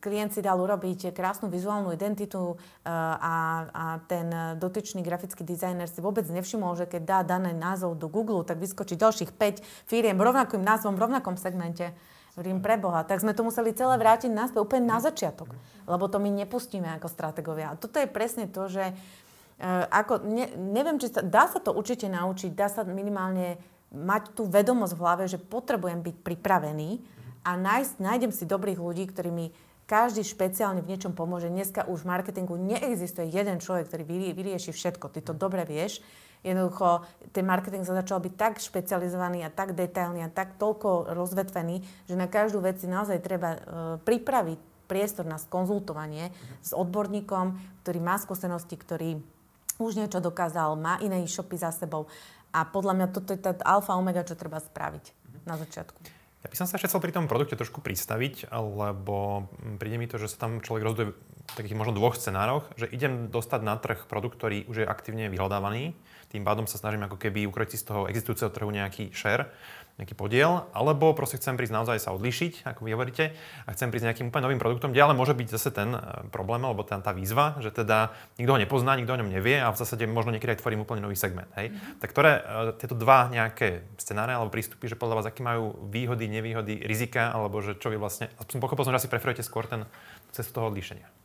klient 0.00 0.32
si 0.32 0.40
dal 0.40 0.56
urobiť 0.56 1.12
krásnu 1.12 1.52
vizuálnu 1.52 1.92
identitu 1.92 2.56
eh, 2.56 2.88
a, 2.88 3.36
a 3.68 3.84
ten 4.08 4.32
dotyčný 4.56 5.04
grafický 5.04 5.44
dizajner 5.44 5.86
si 5.86 6.00
vôbec 6.00 6.24
nevšimol, 6.24 6.74
že 6.74 6.88
keď 6.88 7.02
dá 7.04 7.18
daný 7.36 7.52
názov 7.52 8.00
do 8.00 8.08
Google, 8.08 8.42
tak 8.42 8.56
vyskočí 8.56 8.96
ďalších 8.96 9.36
5 9.36 9.62
firiem 9.84 10.16
rovnakým 10.16 10.64
názvom 10.64 10.96
v 10.96 11.04
rovnakom 11.04 11.36
segmente. 11.36 11.92
Hovorím 12.38 12.62
pre 12.62 12.78
Boha. 12.78 13.02
Tak 13.02 13.18
sme 13.18 13.34
to 13.34 13.42
museli 13.42 13.74
celé 13.74 13.98
vrátiť 13.98 14.30
naspäť 14.30 14.62
úplne 14.62 14.86
na 14.86 15.02
začiatok, 15.02 15.58
lebo 15.90 16.06
to 16.06 16.22
my 16.22 16.30
nepustíme 16.30 16.86
ako 16.94 17.10
strategovia. 17.10 17.74
A 17.74 17.78
toto 17.78 17.98
je 17.98 18.06
presne 18.06 18.46
to, 18.46 18.70
že 18.70 18.94
uh, 18.94 19.90
ako, 19.90 20.22
ne, 20.22 20.46
neviem, 20.54 21.02
či 21.02 21.10
sa, 21.10 21.18
dá 21.18 21.50
sa 21.50 21.58
to 21.58 21.74
určite 21.74 22.06
naučiť, 22.06 22.54
dá 22.54 22.70
sa 22.70 22.86
minimálne 22.86 23.58
mať 23.90 24.38
tú 24.38 24.46
vedomosť 24.46 24.94
v 24.94 25.02
hlave, 25.02 25.24
že 25.26 25.42
potrebujem 25.42 25.98
byť 25.98 26.16
pripravený, 26.22 27.02
a 27.48 27.56
nájsť, 27.56 28.04
nájdem 28.04 28.28
si 28.28 28.44
dobrých 28.44 28.76
ľudí, 28.76 29.08
ktorí 29.08 29.32
mi 29.32 29.46
každý 29.88 30.20
špeciálne 30.20 30.84
v 30.84 30.92
niečom 30.92 31.16
pomôže. 31.16 31.48
Dneska 31.48 31.88
už 31.88 32.04
v 32.04 32.12
marketingu 32.12 32.60
neexistuje 32.60 33.32
jeden 33.32 33.56
človek, 33.56 33.88
ktorý 33.88 34.04
vyrieši 34.36 34.76
všetko. 34.76 35.08
Ty 35.08 35.24
to 35.24 35.32
dobre 35.32 35.64
vieš. 35.64 36.04
Jednoducho, 36.44 37.08
ten 37.32 37.48
marketing 37.48 37.88
sa 37.88 37.96
začal 37.96 38.20
byť 38.20 38.34
tak 38.36 38.60
špecializovaný 38.60 39.48
a 39.48 39.50
tak 39.50 39.72
detailný 39.72 40.28
a 40.28 40.30
tak 40.30 40.60
toľko 40.60 41.16
rozvetvený, 41.16 41.82
že 42.04 42.14
na 42.14 42.28
každú 42.28 42.60
vec 42.60 42.78
si 42.78 42.86
naozaj 42.86 43.18
treba 43.24 43.50
uh, 43.56 43.58
pripraviť 44.04 44.60
priestor 44.86 45.24
na 45.24 45.40
skonzultovanie 45.40 46.28
mm-hmm. 46.30 46.62
s 46.62 46.70
odborníkom, 46.76 47.56
ktorý 47.82 47.98
má 47.98 48.20
skúsenosti, 48.20 48.76
ktorý 48.76 49.18
už 49.80 49.98
niečo 49.98 50.20
dokázal, 50.20 50.76
má 50.76 51.00
iné 51.00 51.24
e-shopy 51.24 51.56
za 51.58 51.72
sebou. 51.72 52.06
A 52.52 52.68
podľa 52.68 52.92
mňa 52.92 53.06
toto 53.08 53.32
je 53.32 53.40
tá 53.40 53.56
alfa 53.64 53.96
omega, 53.96 54.22
čo 54.22 54.36
treba 54.36 54.60
spraviť 54.60 55.04
mm-hmm. 55.10 55.42
na 55.48 55.56
začiatku. 55.58 56.17
Ja 56.38 56.54
by 56.54 56.54
som 56.54 56.70
sa 56.70 56.78
ešte 56.78 56.86
chcel 56.86 57.02
pri 57.02 57.10
tom 57.10 57.26
produkte 57.26 57.58
trošku 57.58 57.82
pristaviť, 57.82 58.54
lebo 58.54 59.50
príde 59.82 59.98
mi 59.98 60.06
to, 60.06 60.22
že 60.22 60.30
sa 60.30 60.46
tam 60.46 60.62
človek 60.62 60.86
rozhoduje 60.86 61.08
v 61.10 61.56
takých 61.58 61.74
možno 61.74 61.98
dvoch 61.98 62.14
scenároch, 62.14 62.70
že 62.78 62.86
idem 62.94 63.26
dostať 63.26 63.60
na 63.66 63.74
trh 63.74 64.06
produkt, 64.06 64.38
ktorý 64.38 64.62
už 64.70 64.84
je 64.84 64.86
aktívne 64.86 65.26
vyhľadávaný, 65.34 65.98
tým 66.30 66.46
pádom 66.46 66.70
sa 66.70 66.78
snažím 66.78 67.02
ako 67.10 67.18
keby 67.18 67.42
ukrojiť 67.50 67.74
z 67.74 67.86
toho 67.90 68.06
existujúceho 68.06 68.54
trhu 68.54 68.70
nejaký 68.70 69.10
share, 69.10 69.50
nejaký 69.98 70.14
podiel, 70.14 70.70
alebo 70.70 71.10
proste 71.10 71.42
chcem 71.42 71.58
prísť 71.58 71.74
naozaj 71.74 71.98
sa 71.98 72.14
odlíšiť, 72.14 72.62
ako 72.70 72.86
vy 72.86 72.90
hovoríte, 72.94 73.34
a 73.66 73.68
chcem 73.74 73.90
prísť 73.90 74.06
nejakým 74.14 74.30
úplne 74.30 74.46
novým 74.46 74.62
produktom, 74.62 74.94
kde 74.94 75.02
ale 75.02 75.18
môže 75.18 75.34
byť 75.34 75.48
zase 75.50 75.74
ten 75.74 75.90
e, 75.90 76.00
problém, 76.30 76.62
alebo 76.62 76.86
tá, 76.86 77.02
tá 77.02 77.10
výzva, 77.10 77.58
že 77.58 77.74
teda 77.74 78.14
nikto 78.38 78.54
ho 78.54 78.62
nepozná, 78.62 78.94
nikto 78.94 79.18
o 79.18 79.20
ňom 79.20 79.26
nevie 79.26 79.58
a 79.58 79.74
v 79.74 79.76
zásade 79.76 80.06
možno 80.06 80.30
niekedy 80.30 80.54
aj 80.54 80.62
tvorím 80.62 80.86
úplne 80.86 81.02
nový 81.02 81.18
segment. 81.18 81.50
Hej? 81.58 81.74
Mm-hmm. 81.74 81.98
Tak 81.98 82.08
ktoré 82.14 82.32
uh, 82.38 82.42
tieto 82.78 82.94
dva 82.94 83.26
nejaké 83.26 83.82
scenáre 83.98 84.38
alebo 84.38 84.54
prístupy, 84.54 84.86
že 84.86 84.94
podľa 84.94 85.18
vás 85.18 85.26
aký 85.26 85.42
majú 85.42 85.90
výhody, 85.90 86.30
nevýhody, 86.30 86.78
rizika, 86.86 87.34
alebo 87.34 87.58
že 87.58 87.74
čo 87.74 87.90
vy 87.90 87.98
vlastne, 87.98 88.30
pochopil 88.62 88.86
som, 88.86 88.94
že 88.94 89.02
asi 89.02 89.10
preferujete 89.10 89.42
skôr 89.42 89.66
ten 89.66 89.82
cestu 90.30 90.54
toho 90.54 90.70
odlíšenia. 90.70 91.17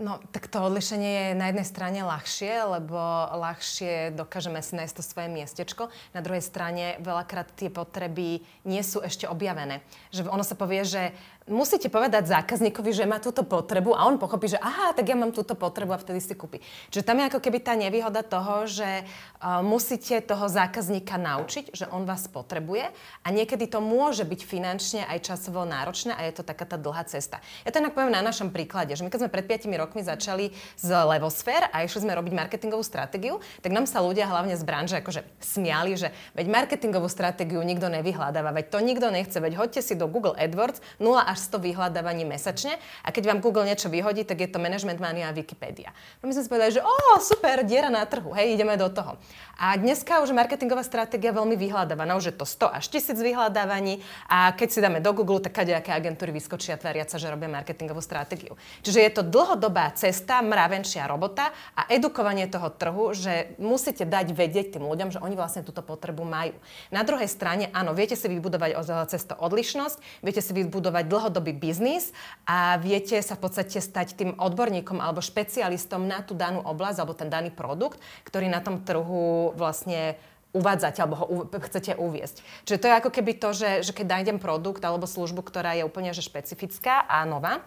No, 0.00 0.16
tak 0.32 0.48
to 0.48 0.64
odlišenie 0.64 1.12
je 1.12 1.28
na 1.36 1.52
jednej 1.52 1.68
strane 1.68 2.00
ľahšie, 2.00 2.64
lebo 2.64 2.96
ľahšie 3.36 4.16
dokážeme 4.16 4.64
si 4.64 4.72
nájsť 4.72 4.94
to 4.96 5.04
svoje 5.04 5.28
miestečko. 5.28 5.92
Na 6.16 6.24
druhej 6.24 6.40
strane 6.40 6.96
veľakrát 7.04 7.52
tie 7.52 7.68
potreby 7.68 8.40
nie 8.64 8.80
sú 8.80 9.04
ešte 9.04 9.28
objavené. 9.28 9.84
Že 10.08 10.32
ono 10.32 10.40
sa 10.48 10.56
povie, 10.56 10.88
že 10.88 11.12
musíte 11.52 11.92
povedať 11.92 12.26
zákazníkovi, 12.32 12.90
že 12.90 13.04
má 13.04 13.20
túto 13.20 13.44
potrebu 13.44 13.92
a 13.92 14.08
on 14.08 14.16
pochopí, 14.16 14.48
že 14.50 14.58
aha, 14.58 14.96
tak 14.96 15.06
ja 15.06 15.16
mám 15.16 15.30
túto 15.30 15.52
potrebu 15.52 15.92
a 15.94 16.00
vtedy 16.00 16.18
si 16.18 16.34
kúpi. 16.34 16.64
Čiže 16.88 17.04
tam 17.04 17.20
je 17.20 17.28
ako 17.28 17.40
keby 17.44 17.58
tá 17.60 17.76
nevýhoda 17.76 18.24
toho, 18.24 18.64
že 18.66 19.04
uh, 19.04 19.60
musíte 19.60 20.24
toho 20.24 20.48
zákazníka 20.48 21.20
naučiť, 21.20 21.76
že 21.76 21.86
on 21.92 22.08
vás 22.08 22.26
potrebuje 22.26 22.88
a 23.22 23.28
niekedy 23.28 23.68
to 23.68 23.84
môže 23.84 24.24
byť 24.24 24.40
finančne 24.42 25.00
aj 25.04 25.18
časovo 25.22 25.62
náročné 25.68 26.16
a 26.16 26.24
je 26.26 26.40
to 26.40 26.42
taká 26.42 26.64
tá 26.64 26.80
dlhá 26.80 27.04
cesta. 27.04 27.44
Ja 27.68 27.70
to 27.70 27.84
inak 27.84 27.92
poviem 27.92 28.16
na 28.16 28.24
našom 28.24 28.48
príklade, 28.48 28.96
že 28.96 29.04
my 29.04 29.12
keď 29.12 29.28
sme 29.28 29.30
pred 29.30 29.44
5 29.44 29.68
rokmi 29.76 30.00
začali 30.00 30.56
z 30.80 30.88
Levosfér 30.88 31.68
a 31.68 31.84
išli 31.84 32.08
sme 32.08 32.16
robiť 32.16 32.32
marketingovú 32.32 32.80
stratégiu, 32.80 33.44
tak 33.60 33.76
nám 33.76 33.84
sa 33.84 34.00
ľudia 34.00 34.24
hlavne 34.24 34.56
z 34.56 34.64
branže 34.64 34.96
akože 35.04 35.20
smiali, 35.44 36.00
že 36.00 36.08
veď 36.32 36.48
marketingovú 36.48 37.12
stratégiu 37.12 37.60
nikto 37.60 37.92
nevyhľadáva, 37.92 38.56
veď 38.56 38.66
to 38.72 38.78
nikto 38.80 39.12
nechce, 39.12 39.36
veď 39.36 39.60
hoďte 39.60 39.80
si 39.84 39.94
do 39.98 40.08
Google 40.08 40.32
AdWords 40.38 40.80
0 40.96 41.18
až 41.20 41.41
100 41.42 41.58
vyhľadávaní 41.58 42.22
mesačne 42.22 42.78
a 43.02 43.10
keď 43.10 43.34
vám 43.34 43.42
Google 43.42 43.66
niečo 43.66 43.90
vyhodí, 43.90 44.22
tak 44.22 44.38
je 44.38 44.46
to 44.46 44.62
Management 44.62 45.02
Mania 45.02 45.28
a 45.28 45.34
Wikipedia. 45.34 45.90
No 46.22 46.30
my 46.30 46.38
sme 46.38 46.42
si 46.46 46.50
povedali, 46.50 46.78
že 46.78 46.82
o, 46.86 46.94
super, 47.18 47.66
diera 47.66 47.90
na 47.90 48.06
trhu, 48.06 48.30
hej, 48.38 48.54
ideme 48.54 48.78
do 48.78 48.86
toho. 48.86 49.18
A 49.58 49.74
dneska 49.74 50.22
už 50.22 50.30
marketingová 50.30 50.86
stratégia 50.86 51.34
veľmi 51.34 51.58
vyhľadávaná, 51.58 52.14
už 52.14 52.30
je 52.30 52.34
to 52.38 52.46
100 52.46 52.78
až 52.78 52.84
1000 52.94 53.18
vyhľadávaní 53.18 53.98
a 54.30 54.54
keď 54.54 54.68
si 54.70 54.78
dáme 54.78 55.02
do 55.02 55.10
Google, 55.10 55.42
tak 55.42 55.58
kadejaké 55.58 55.90
agentúry 55.90 56.30
vyskočia 56.30 56.78
tváriať 56.78 57.14
sa, 57.14 57.16
že 57.18 57.26
robia 57.26 57.50
marketingovú 57.50 57.98
stratégiu. 57.98 58.54
Čiže 58.86 59.00
je 59.02 59.10
to 59.10 59.22
dlhodobá 59.26 59.90
cesta, 59.98 60.38
mravenčia 60.40 61.10
robota 61.10 61.50
a 61.74 61.90
edukovanie 61.90 62.46
toho 62.46 62.70
trhu, 62.70 63.10
že 63.16 63.58
musíte 63.58 64.06
dať 64.06 64.30
vedieť 64.30 64.78
tým 64.78 64.84
ľuďom, 64.86 65.14
že 65.14 65.22
oni 65.22 65.34
vlastne 65.34 65.66
túto 65.66 65.80
potrebu 65.82 66.22
majú. 66.22 66.54
Na 66.90 67.02
druhej 67.02 67.26
strane, 67.26 67.70
áno, 67.72 67.96
viete 67.96 68.14
si 68.14 68.26
vybudovať 68.28 68.70
cez 69.08 69.22
to 69.24 69.34
odlišnosť, 69.38 70.22
viete 70.24 70.42
si 70.42 70.52
vybudovať 70.52 71.04
dlho 71.06 71.21
dlhodobý 71.22 71.54
biznis 71.54 72.10
a 72.42 72.74
viete 72.82 73.14
sa 73.22 73.38
v 73.38 73.46
podstate 73.46 73.78
stať 73.78 74.18
tým 74.18 74.34
odborníkom 74.34 74.98
alebo 74.98 75.22
špecialistom 75.22 76.10
na 76.10 76.18
tú 76.26 76.34
danú 76.34 76.58
oblasť 76.66 76.98
alebo 76.98 77.14
ten 77.14 77.30
daný 77.30 77.54
produkt, 77.54 78.02
ktorý 78.26 78.50
na 78.50 78.58
tom 78.58 78.82
trhu 78.82 79.54
vlastne 79.54 80.18
uvádzať 80.50 80.94
alebo 80.98 81.14
ho 81.14 81.26
chcete 81.46 81.94
uviesť. 81.94 82.42
Čiže 82.66 82.80
to 82.82 82.88
je 82.90 82.98
ako 82.98 83.10
keby 83.14 83.32
to, 83.38 83.54
že, 83.54 83.70
že 83.86 83.92
keď 83.94 84.18
nájdem 84.18 84.38
produkt 84.42 84.82
alebo 84.82 85.06
službu, 85.06 85.46
ktorá 85.46 85.78
je 85.78 85.86
úplne 85.86 86.10
že 86.10 86.26
špecifická 86.26 87.06
a 87.06 87.22
nová, 87.22 87.62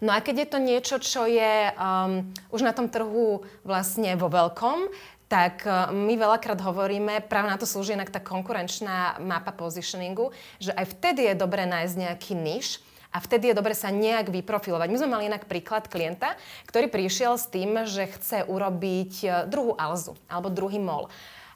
No 0.00 0.16
a 0.16 0.24
keď 0.24 0.36
je 0.40 0.48
to 0.48 0.58
niečo, 0.64 0.96
čo 0.96 1.28
je 1.28 1.76
um, 1.76 2.24
už 2.48 2.64
na 2.64 2.72
tom 2.72 2.88
trhu 2.88 3.44
vlastne 3.68 4.16
vo 4.16 4.32
veľkom, 4.32 4.88
tak 5.30 5.62
e, 5.62 5.70
my 5.94 6.14
veľakrát 6.18 6.58
hovoríme, 6.58 7.22
práve 7.30 7.46
na 7.46 7.54
to 7.54 7.70
slúži 7.70 7.94
inak 7.94 8.10
tá 8.10 8.18
konkurenčná 8.18 9.22
mapa 9.22 9.54
positioningu, 9.54 10.34
že 10.58 10.74
aj 10.74 10.98
vtedy 10.98 11.30
je 11.30 11.38
dobré 11.38 11.70
nájsť 11.70 11.94
nejaký 11.94 12.34
niž, 12.34 12.82
a 13.10 13.18
vtedy 13.18 13.50
je 13.50 13.58
dobre 13.58 13.74
sa 13.74 13.90
nejak 13.90 14.30
vyprofilovať. 14.30 14.86
My 14.86 14.98
sme 15.02 15.10
mali 15.10 15.26
inak 15.26 15.50
príklad 15.50 15.90
klienta, 15.90 16.38
ktorý 16.70 16.86
prišiel 16.86 17.34
s 17.42 17.50
tým, 17.50 17.82
že 17.82 18.06
chce 18.06 18.46
urobiť 18.46 19.12
e, 19.22 19.28
druhú 19.50 19.74
Alzu 19.78 20.18
alebo 20.26 20.50
druhý 20.50 20.82
mol 20.82 21.06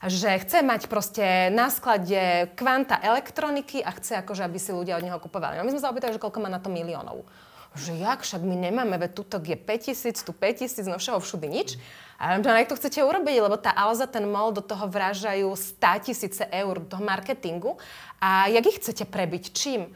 že 0.04 0.36
chce 0.36 0.60
mať 0.60 0.84
proste 0.92 1.48
na 1.48 1.72
sklade 1.72 2.52
kvanta 2.60 3.00
elektroniky 3.00 3.80
a 3.80 3.88
chce 3.96 4.20
akože, 4.20 4.44
aby 4.44 4.60
si 4.60 4.68
ľudia 4.68 5.00
od 5.00 5.04
neho 5.08 5.16
kupovali. 5.16 5.56
No 5.56 5.64
my 5.64 5.72
sme 5.72 5.80
sa 5.80 5.88
opýtali, 5.88 6.12
že 6.12 6.20
koľko 6.20 6.44
má 6.44 6.52
na 6.52 6.60
to 6.60 6.68
miliónov. 6.68 7.24
Že 7.72 8.04
jak, 8.04 8.20
však 8.20 8.44
my 8.44 8.68
nemáme, 8.68 9.00
veď 9.00 9.16
tuto 9.16 9.40
je 9.40 9.56
5000, 9.56 10.20
tu 10.20 10.36
5000, 10.36 10.92
no 10.92 11.00
všeho 11.00 11.24
všudy 11.24 11.48
nič. 11.48 11.80
A 12.18 12.38
to 12.38 12.48
jak 12.48 12.70
to 12.70 12.78
chcete 12.78 13.00
urobiť, 13.02 13.36
lebo 13.42 13.56
tá 13.58 13.74
Alza, 13.74 14.06
ten 14.06 14.24
mol, 14.24 14.54
do 14.54 14.62
toho 14.62 14.86
vrážajú 14.86 15.50
100 15.50 16.06
tisíce 16.06 16.44
eur 16.48 16.78
do 16.80 16.98
marketingu. 17.02 17.76
A 18.22 18.46
jak 18.48 18.64
ich 18.70 18.78
chcete 18.78 19.04
prebiť? 19.04 19.50
Čím? 19.50 19.90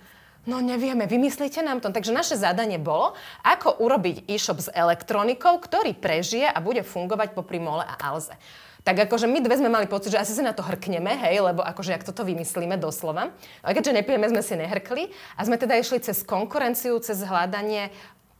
No 0.48 0.64
nevieme, 0.64 1.04
vymyslíte 1.04 1.60
nám 1.60 1.84
to. 1.84 1.92
Takže 1.92 2.08
naše 2.08 2.40
zadanie 2.40 2.80
bolo, 2.80 3.12
ako 3.44 3.84
urobiť 3.84 4.24
e-shop 4.32 4.64
s 4.64 4.72
elektronikou, 4.72 5.60
ktorý 5.60 5.92
prežije 5.92 6.48
a 6.48 6.56
bude 6.64 6.80
fungovať 6.80 7.36
popri 7.36 7.60
mole 7.60 7.84
a 7.84 8.00
Alze. 8.00 8.32
Tak 8.80 9.04
akože 9.04 9.28
my 9.28 9.44
dve 9.44 9.60
sme 9.60 9.68
mali 9.68 9.84
pocit, 9.84 10.16
že 10.16 10.22
asi 10.22 10.32
sa 10.32 10.40
na 10.40 10.56
to 10.56 10.64
hrkneme, 10.64 11.12
hej, 11.20 11.44
lebo 11.44 11.60
akože 11.60 11.92
ak 11.92 12.08
toto 12.08 12.24
vymyslíme 12.24 12.80
doslova. 12.80 13.36
Ale 13.60 13.76
keďže 13.76 14.00
nepijeme, 14.00 14.24
sme 14.32 14.40
si 14.40 14.56
nehrkli 14.56 15.12
a 15.36 15.44
sme 15.44 15.60
teda 15.60 15.76
išli 15.76 16.00
cez 16.00 16.24
konkurenciu, 16.24 16.96
cez 17.04 17.20
hľadanie 17.20 17.92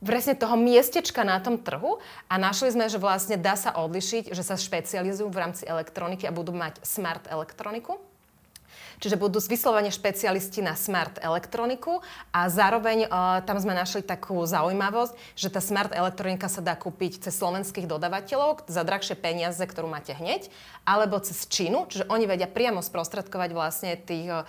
presne 0.02 0.34
toho 0.38 0.54
miestečka 0.54 1.26
na 1.26 1.38
tom 1.42 1.58
trhu 1.58 1.98
a 2.30 2.34
našli 2.38 2.72
sme, 2.74 2.86
že 2.86 3.02
vlastne 3.02 3.36
dá 3.38 3.58
sa 3.58 3.74
odlišiť, 3.74 4.30
že 4.32 4.42
sa 4.46 4.54
špecializujú 4.54 5.28
v 5.30 5.40
rámci 5.40 5.62
elektroniky 5.66 6.24
a 6.26 6.34
budú 6.34 6.54
mať 6.54 6.80
smart 6.86 7.26
elektroniku 7.28 8.07
Čiže 8.98 9.14
budú 9.14 9.38
vyslovene 9.38 9.94
špecialisti 9.94 10.58
na 10.58 10.74
smart 10.74 11.22
elektroniku 11.22 12.02
a 12.34 12.50
zároveň 12.50 13.06
uh, 13.06 13.38
tam 13.46 13.62
sme 13.62 13.70
našli 13.70 14.02
takú 14.02 14.42
zaujímavosť, 14.42 15.14
že 15.38 15.48
tá 15.54 15.62
smart 15.62 15.94
elektronika 15.94 16.50
sa 16.50 16.58
dá 16.58 16.74
kúpiť 16.74 17.22
cez 17.22 17.38
slovenských 17.38 17.86
dodavateľov 17.86 18.66
za 18.66 18.82
drahšie 18.82 19.14
peniaze, 19.14 19.62
ktorú 19.62 19.86
máte 19.86 20.18
hneď, 20.18 20.50
alebo 20.82 21.22
cez 21.22 21.46
Čínu, 21.46 21.86
čiže 21.86 22.10
oni 22.10 22.26
vedia 22.26 22.50
priamo 22.50 22.82
sprostredkovať 22.82 23.50
vlastne 23.54 23.94
tých 23.94 24.26
uh, 24.34 24.42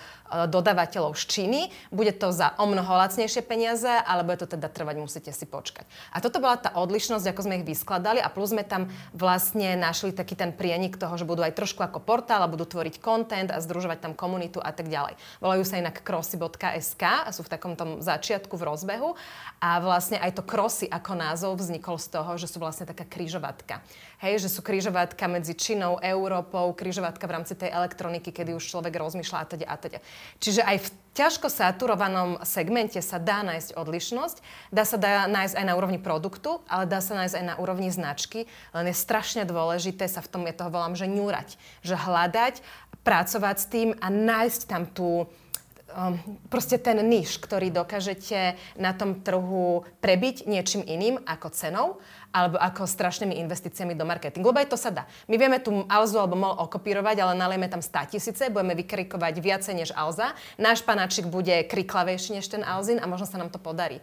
dodavateľov 0.50 1.14
z 1.14 1.24
Číny. 1.30 1.62
Bude 1.94 2.18
to 2.18 2.34
za 2.34 2.58
o 2.58 2.66
mnoho 2.66 2.90
lacnejšie 2.90 3.46
peniaze, 3.46 4.02
alebo 4.02 4.34
je 4.34 4.42
to 4.42 4.58
teda 4.58 4.66
trvať, 4.66 4.96
musíte 4.98 5.30
si 5.30 5.46
počkať. 5.46 5.86
A 6.10 6.26
toto 6.26 6.42
bola 6.42 6.58
tá 6.58 6.74
odlišnosť, 6.74 7.26
ako 7.30 7.46
sme 7.46 7.62
ich 7.62 7.70
vyskladali 7.70 8.18
a 8.18 8.34
plus 8.34 8.50
sme 8.50 8.66
tam 8.66 8.90
vlastne 9.14 9.78
našli 9.78 10.10
taký 10.10 10.34
ten 10.34 10.50
prienik 10.58 10.98
toho, 10.98 11.14
že 11.22 11.30
budú 11.30 11.46
aj 11.46 11.54
trošku 11.54 11.86
ako 11.86 12.02
portál 12.02 12.42
a 12.42 12.50
budú 12.50 12.66
tvoriť 12.66 12.98
content 12.98 13.54
a 13.54 13.62
združovať 13.62 14.02
tam 14.02 14.14
komunitu 14.18 14.39
komunitu 14.40 14.64
a 14.64 14.72
tak 14.72 14.88
ďalej. 14.88 15.20
Volajú 15.44 15.68
sa 15.68 15.84
inak 15.84 16.00
crossy.sk 16.00 17.04
a 17.04 17.30
sú 17.36 17.44
v 17.44 17.52
takom 17.52 17.76
začiatku 18.00 18.56
v 18.56 18.64
rozbehu 18.72 19.20
a 19.60 19.84
vlastne 19.84 20.16
aj 20.16 20.40
to 20.40 20.48
crossy 20.48 20.88
ako 20.88 21.20
názov 21.20 21.60
vznikol 21.60 22.00
z 22.00 22.08
toho, 22.16 22.32
že 22.40 22.48
sú 22.48 22.64
vlastne 22.64 22.88
taká 22.88 23.04
kryžovatka. 23.04 23.84
Hej, 24.24 24.48
že 24.48 24.50
sú 24.56 24.64
kryžovatka 24.64 25.28
medzi 25.28 25.52
Čínou, 25.60 26.00
Európou, 26.00 26.72
kryžovatka 26.72 27.28
v 27.28 27.36
rámci 27.36 27.60
tej 27.60 27.68
elektroniky, 27.76 28.32
kedy 28.32 28.56
už 28.56 28.64
človek 28.64 28.96
rozmýšľa 28.96 29.38
a 29.44 29.46
teda 29.48 29.66
a 29.68 29.76
teda. 29.76 30.00
Čiže 30.40 30.64
aj 30.64 30.78
v 30.80 30.88
ťažko 31.20 31.52
saturovanom 31.52 32.40
segmente 32.48 32.96
sa 33.04 33.20
dá 33.20 33.44
nájsť 33.44 33.76
odlišnosť, 33.76 34.38
dá 34.72 34.84
sa 34.88 34.96
dá 34.96 35.28
nájsť 35.28 35.56
aj 35.60 35.66
na 35.68 35.76
úrovni 35.76 36.00
produktu, 36.00 36.64
ale 36.72 36.88
dá 36.88 37.04
sa 37.04 37.20
nájsť 37.20 37.36
aj 37.36 37.46
na 37.48 37.56
úrovni 37.60 37.92
značky, 37.92 38.48
len 38.72 38.86
je 38.88 38.96
strašne 38.96 39.44
dôležité 39.44 40.08
sa 40.08 40.24
v 40.24 40.32
tom, 40.32 40.48
ja 40.48 40.56
toho 40.56 40.72
volám, 40.72 40.96
že 40.96 41.12
ňúrať, 41.12 41.60
že 41.84 42.00
hľadať 42.00 42.64
pracovať 43.10 43.56
s 43.58 43.66
tým 43.66 43.90
a 43.98 44.08
nájsť 44.14 44.62
tam 44.70 44.86
tú, 44.86 45.26
um, 45.26 46.14
proste 46.54 46.78
ten 46.78 47.02
niž, 47.02 47.42
ktorý 47.42 47.74
dokážete 47.74 48.54
na 48.78 48.94
tom 48.94 49.18
trhu 49.26 49.82
prebiť 49.98 50.46
niečím 50.46 50.86
iným 50.86 51.18
ako 51.26 51.50
cenou 51.50 51.88
alebo 52.30 52.62
ako 52.62 52.86
strašnými 52.86 53.42
investíciami 53.42 53.98
do 53.98 54.06
marketingu. 54.06 54.54
Lebo 54.54 54.62
aj 54.62 54.70
to 54.70 54.78
sa 54.78 54.94
dá. 54.94 55.10
My 55.26 55.42
vieme 55.42 55.58
tú 55.58 55.90
Alzu 55.90 56.22
alebo 56.22 56.38
MOL 56.38 56.62
okopírovať, 56.70 57.18
ale 57.26 57.34
nalejeme 57.34 57.66
tam 57.66 57.82
100 57.82 58.14
tisíce, 58.14 58.54
budeme 58.54 58.78
vykrikovať 58.78 59.34
viacej 59.42 59.74
než 59.74 59.90
Alza. 59.98 60.38
Náš 60.62 60.86
panáčik 60.86 61.26
bude 61.26 61.66
kriklavejší 61.66 62.38
než 62.38 62.46
ten 62.46 62.62
Alzin 62.62 63.02
a 63.02 63.10
možno 63.10 63.26
sa 63.26 63.42
nám 63.42 63.50
to 63.50 63.58
podarí. 63.58 63.98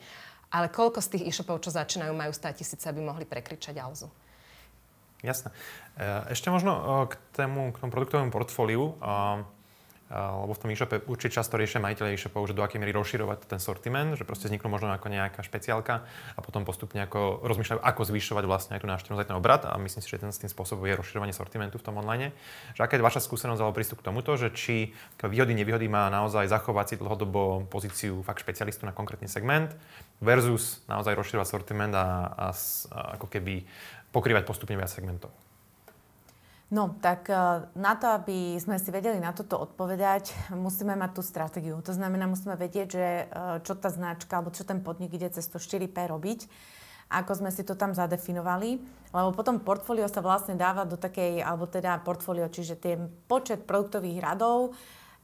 Ale 0.50 0.66
koľko 0.66 0.98
z 0.98 1.14
tých 1.14 1.30
e-shopov, 1.30 1.62
čo 1.62 1.70
začínajú, 1.70 2.10
majú 2.10 2.34
100 2.34 2.58
tisíce, 2.58 2.82
aby 2.90 2.98
mohli 2.98 3.22
prekričať 3.22 3.78
Alzu? 3.78 4.10
Jasné. 5.26 5.50
Ešte 6.30 6.54
možno 6.54 7.04
k 7.10 7.18
tému, 7.34 7.74
k 7.74 7.82
tomu 7.82 7.90
produktovému 7.90 8.30
portfóliu 8.30 8.94
lebo 10.06 10.54
v 10.54 10.60
tom 10.62 10.70
e-shope 10.70 11.02
určite 11.10 11.42
často 11.42 11.58
riešia 11.58 11.82
majiteľe 11.82 12.14
e-shopov, 12.14 12.46
že 12.46 12.54
do 12.54 12.62
akej 12.62 12.78
miery 12.78 12.94
rozširovať 12.94 13.50
ten 13.50 13.58
sortiment, 13.58 14.14
že 14.14 14.22
proste 14.22 14.46
vzniknú 14.46 14.70
možno 14.70 14.94
ako 14.94 15.10
nejaká 15.10 15.42
špeciálka 15.42 16.06
a 16.06 16.40
potom 16.46 16.62
postupne 16.62 17.02
ako 17.02 17.42
rozmýšľajú, 17.42 17.82
ako 17.82 18.02
zvyšovať 18.14 18.44
vlastne 18.46 18.72
aj 18.78 18.86
tú 18.86 18.88
návštevnosť, 18.88 19.26
ten 19.26 19.38
obrad 19.38 19.66
a 19.66 19.74
myslím 19.82 20.00
si, 20.06 20.06
že 20.06 20.22
ten 20.22 20.30
s 20.30 20.38
tým 20.38 20.50
spôsobom 20.50 20.86
je 20.86 20.94
rozširovanie 20.94 21.34
sortimentu 21.34 21.82
v 21.82 21.86
tom 21.90 21.98
online. 21.98 22.30
Že 22.78 22.86
aká 22.86 22.94
je 22.94 23.02
vaša 23.02 23.20
skúsenosť 23.26 23.58
alebo 23.58 23.74
prístup 23.74 23.98
k 23.98 24.06
tomuto, 24.06 24.38
že 24.38 24.54
či 24.54 24.94
výhody, 25.26 25.58
nevýhody 25.58 25.90
má 25.90 26.06
naozaj 26.06 26.46
zachovať 26.46 26.86
si 26.86 26.96
dlhodobo 27.02 27.66
pozíciu 27.66 28.22
fakt 28.22 28.46
špecialistu 28.46 28.86
na 28.86 28.94
konkrétny 28.94 29.26
segment 29.26 29.74
versus 30.22 30.86
naozaj 30.86 31.18
rozširovať 31.18 31.48
sortiment 31.50 31.90
a, 31.98 32.30
a, 32.30 32.48
a 32.94 33.18
ako 33.18 33.26
keby 33.26 33.66
pokrývať 34.16 34.48
postupne 34.48 34.80
viac 34.80 34.88
segmentov. 34.88 35.28
No, 36.66 36.98
tak 36.98 37.30
e, 37.30 37.36
na 37.78 37.94
to, 37.94 38.10
aby 38.10 38.58
sme 38.58 38.80
si 38.82 38.90
vedeli 38.90 39.22
na 39.22 39.30
toto 39.30 39.54
odpovedať, 39.60 40.50
musíme 40.56 40.98
mať 40.98 41.10
tú 41.14 41.22
stratégiu. 41.22 41.78
To 41.78 41.92
znamená, 41.94 42.26
musíme 42.26 42.58
vedieť, 42.58 42.88
že 42.90 43.06
e, 43.06 43.24
čo 43.62 43.78
tá 43.78 43.86
značka 43.86 44.40
alebo 44.40 44.50
čo 44.50 44.66
ten 44.66 44.82
podnik 44.82 45.14
ide 45.14 45.30
cez 45.30 45.46
to 45.46 45.62
4P 45.62 45.94
robiť, 45.94 46.50
ako 47.06 47.38
sme 47.38 47.54
si 47.54 47.62
to 47.62 47.78
tam 47.78 47.94
zadefinovali, 47.94 48.82
lebo 49.14 49.30
potom 49.30 49.62
portfólio 49.62 50.10
sa 50.10 50.18
vlastne 50.18 50.58
dáva 50.58 50.82
do 50.82 50.98
takej, 50.98 51.38
alebo 51.38 51.70
teda 51.70 52.02
portfólio, 52.02 52.50
čiže 52.50 52.74
tie 52.82 52.98
počet 53.30 53.62
produktových 53.62 54.18
radov, 54.18 54.74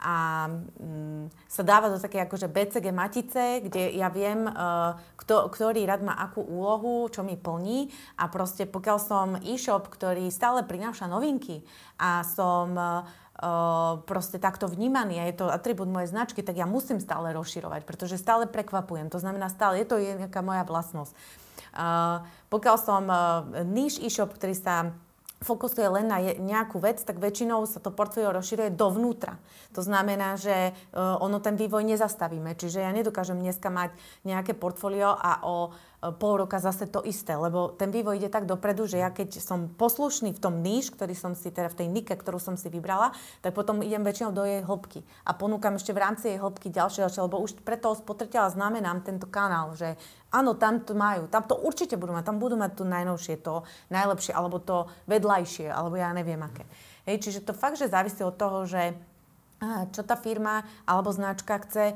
a 0.03 0.51
mm, 0.51 1.31
sa 1.47 1.63
dáva 1.63 1.87
do 1.87 2.03
také 2.03 2.19
akože 2.27 2.51
BCG 2.51 2.91
matice, 2.91 3.63
kde 3.63 3.95
ja 3.95 4.11
viem, 4.11 4.51
uh, 4.51 4.99
kto, 5.15 5.47
ktorý 5.47 5.87
rad 5.87 6.03
má 6.03 6.19
akú 6.19 6.43
úlohu, 6.43 7.07
čo 7.07 7.23
mi 7.23 7.39
plní 7.39 7.87
a 8.19 8.27
proste 8.27 8.67
pokiaľ 8.67 8.99
som 8.99 9.29
e-shop, 9.39 9.87
ktorý 9.87 10.27
stále 10.35 10.67
prináša 10.67 11.07
novinky 11.07 11.63
a 12.03 12.27
som 12.27 12.75
uh, 12.75 13.07
proste 14.03 14.43
takto 14.43 14.67
vnímaný 14.67 15.23
a 15.23 15.25
je 15.31 15.39
to 15.39 15.47
atribút 15.47 15.87
mojej 15.87 16.11
značky, 16.11 16.43
tak 16.43 16.59
ja 16.59 16.67
musím 16.67 16.99
stále 16.99 17.31
rozširovať, 17.31 17.87
pretože 17.87 18.19
stále 18.19 18.51
prekvapujem. 18.51 19.07
To 19.15 19.23
znamená 19.23 19.49
stále, 19.55 19.79
je 19.79 19.87
to 19.87 20.03
nejaká 20.03 20.43
moja 20.43 20.67
vlastnosť. 20.67 21.15
Uh, 21.73 22.27
pokiaľ 22.51 22.77
som 22.77 23.03
uh, 23.07 23.17
niche 23.65 24.03
e-shop, 24.03 24.35
ktorý 24.35 24.59
sa 24.59 24.93
fokusuje 25.43 25.86
len 25.86 26.07
na 26.09 26.18
nejakú 26.22 26.78
vec, 26.78 27.03
tak 27.03 27.18
väčšinou 27.18 27.66
sa 27.66 27.82
to 27.82 27.90
portfólio 27.90 28.32
rozširuje 28.32 28.72
dovnútra. 28.74 29.36
To 29.76 29.82
znamená, 29.82 30.40
že 30.40 30.72
uh, 30.72 31.18
ono 31.20 31.43
ten 31.43 31.59
vývoj 31.59 31.84
nezastavíme. 31.84 32.55
Čiže 32.57 32.82
ja 32.82 32.90
nedokážem 32.95 33.38
dneska 33.38 33.68
mať 33.68 33.95
nejaké 34.24 34.55
portfólio 34.57 35.12
a 35.12 35.43
o 35.45 35.74
pol 36.03 36.43
roka 36.43 36.59
zase 36.59 36.91
to 36.91 36.99
isté, 37.07 37.39
lebo 37.39 37.71
ten 37.71 37.95
vývoj 37.95 38.19
ide 38.19 38.27
tak 38.27 38.51
dopredu, 38.51 38.91
že 38.91 38.99
ja 38.99 39.15
keď 39.15 39.39
som 39.39 39.71
poslušný 39.71 40.35
v 40.35 40.43
tom 40.43 40.59
níž, 40.59 40.91
ktorý 40.91 41.15
som 41.15 41.39
si, 41.39 41.55
teda 41.55 41.71
v 41.71 41.79
tej 41.79 41.89
nike, 41.95 42.11
ktorú 42.11 42.43
som 42.43 42.59
si 42.59 42.67
vybrala, 42.67 43.15
tak 43.39 43.55
potom 43.55 43.87
idem 43.87 44.03
väčšinou 44.03 44.35
do 44.35 44.43
jej 44.43 44.67
hĺbky 44.67 45.07
a 45.23 45.31
ponúkam 45.31 45.79
ešte 45.79 45.95
v 45.95 46.03
rámci 46.03 46.35
jej 46.35 46.43
hĺbky 46.43 46.75
ďalšie, 46.75 47.07
ďalšie, 47.07 47.23
lebo 47.23 47.39
už 47.39 47.63
pre 47.63 47.79
toho 47.79 47.95
spotrebiteľa 47.95 48.59
znamenám 48.59 49.07
tento 49.07 49.31
kanál, 49.31 49.79
že 49.79 49.95
áno, 50.35 50.59
tam 50.59 50.83
to 50.83 50.99
majú, 50.99 51.31
tam 51.31 51.47
to 51.47 51.55
určite 51.55 51.95
budú 51.95 52.19
mať, 52.19 52.27
tam 52.27 52.43
budú 52.43 52.59
mať 52.59 52.75
to 52.75 52.83
najnovšie, 52.83 53.39
to 53.39 53.63
najlepšie, 53.95 54.35
alebo 54.35 54.59
to 54.59 54.91
vedľajšie, 55.07 55.71
alebo 55.71 55.95
ja 55.95 56.11
neviem 56.11 56.43
aké. 56.43 56.67
Hej, 57.07 57.31
čiže 57.31 57.47
to 57.47 57.55
fakt, 57.55 57.79
že 57.79 57.87
závisí 57.87 58.27
od 58.27 58.35
toho, 58.35 58.67
že 58.67 58.99
čo 59.95 60.03
tá 60.03 60.19
firma 60.19 60.67
alebo 60.83 61.15
značka 61.15 61.63
chce 61.63 61.95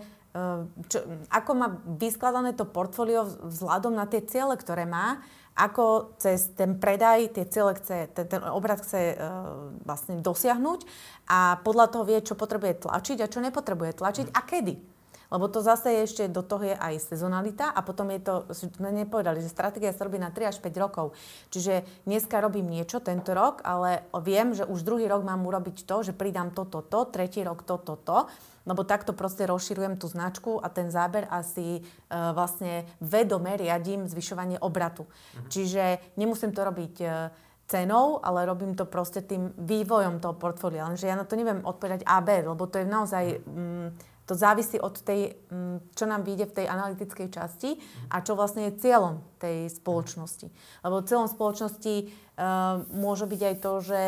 čo, 0.92 0.98
ako 1.32 1.50
má 1.56 1.68
vyskladané 1.96 2.52
to 2.52 2.68
portfólio 2.68 3.24
vzhľadom 3.24 3.96
na 3.96 4.04
tie 4.04 4.20
ciele, 4.20 4.54
ktoré 4.58 4.84
má, 4.84 5.24
ako 5.56 6.16
cez 6.20 6.52
ten 6.52 6.76
predaj 6.76 7.32
tie 7.32 7.48
ciele 7.48 7.72
chce, 7.80 8.12
ten, 8.12 8.26
ten 8.28 8.44
obrad 8.44 8.84
chce 8.84 9.16
uh, 9.16 9.72
vlastne 9.88 10.20
dosiahnuť 10.20 10.84
a 11.32 11.56
podľa 11.64 11.86
toho 11.96 12.04
vie, 12.04 12.20
čo 12.20 12.36
potrebuje 12.36 12.84
tlačiť 12.84 13.24
a 13.24 13.30
čo 13.32 13.40
nepotrebuje 13.40 13.96
tlačiť 13.96 14.26
a 14.36 14.40
kedy. 14.44 14.95
Lebo 15.30 15.50
to 15.50 15.58
zase 15.58 15.90
je 15.90 16.00
ešte, 16.06 16.22
do 16.30 16.42
toho 16.42 16.70
je 16.70 16.76
aj 16.78 17.02
sezonalita 17.02 17.74
a 17.74 17.80
potom 17.82 18.10
je 18.14 18.20
to, 18.22 18.34
sme 18.54 18.94
nepovedali, 18.94 19.42
že 19.42 19.50
stratégia 19.50 19.90
sa 19.90 20.06
robí 20.06 20.22
na 20.22 20.30
3 20.30 20.54
až 20.54 20.56
5 20.62 20.84
rokov. 20.84 21.18
Čiže 21.50 21.82
dneska 22.06 22.38
robím 22.38 22.70
niečo 22.70 23.02
tento 23.02 23.34
rok, 23.34 23.62
ale 23.66 24.06
viem, 24.22 24.54
že 24.54 24.62
už 24.62 24.86
druhý 24.86 25.10
rok 25.10 25.26
mám 25.26 25.42
urobiť 25.42 25.82
to, 25.82 26.06
že 26.06 26.12
pridám 26.14 26.54
toto, 26.54 26.82
to, 26.86 27.10
tretí 27.10 27.42
rok 27.42 27.66
toto, 27.66 27.98
to, 27.98 28.30
lebo 28.66 28.82
takto 28.82 29.14
proste 29.14 29.46
rozširujem 29.46 29.94
tú 29.98 30.10
značku 30.10 30.58
a 30.58 30.66
ten 30.66 30.90
záber 30.90 31.30
asi 31.30 31.82
uh, 31.82 32.34
vlastne 32.34 32.86
vedome 32.98 33.54
riadím 33.54 34.10
zvyšovanie 34.10 34.58
obratu. 34.58 35.06
Mhm. 35.06 35.48
Čiže 35.50 35.82
nemusím 36.18 36.50
to 36.50 36.66
robiť 36.66 36.94
uh, 37.02 37.30
cenou, 37.66 38.22
ale 38.22 38.46
robím 38.46 38.78
to 38.78 38.86
proste 38.86 39.26
tým 39.26 39.50
vývojom 39.58 40.22
toho 40.22 40.38
portfólia. 40.38 40.86
Lenže 40.86 41.10
ja 41.10 41.18
na 41.18 41.26
to 41.26 41.34
neviem 41.34 41.66
odpovedať 41.66 42.06
AB, 42.06 42.46
lebo 42.46 42.66
to 42.66 42.78
je 42.82 42.86
naozaj... 42.86 43.24
Um, 43.46 43.90
to 44.26 44.34
závisí 44.34 44.76
od 44.82 44.98
tej, 45.06 45.38
mm, 45.48 45.94
čo 45.94 46.04
nám 46.04 46.26
vyjde 46.26 46.50
v 46.50 46.56
tej 46.62 46.66
analytickej 46.66 47.28
časti 47.30 47.78
a 48.10 48.20
čo 48.20 48.34
vlastne 48.34 48.68
je 48.68 48.78
cieľom 48.82 49.22
tej 49.38 49.70
spoločnosti. 49.70 50.50
Lebo 50.82 51.06
cieľom 51.06 51.30
spoločnosti 51.30 51.94
uh, 52.10 52.82
môže 52.90 53.30
byť 53.30 53.40
aj 53.46 53.56
to, 53.62 53.72
že 53.86 54.00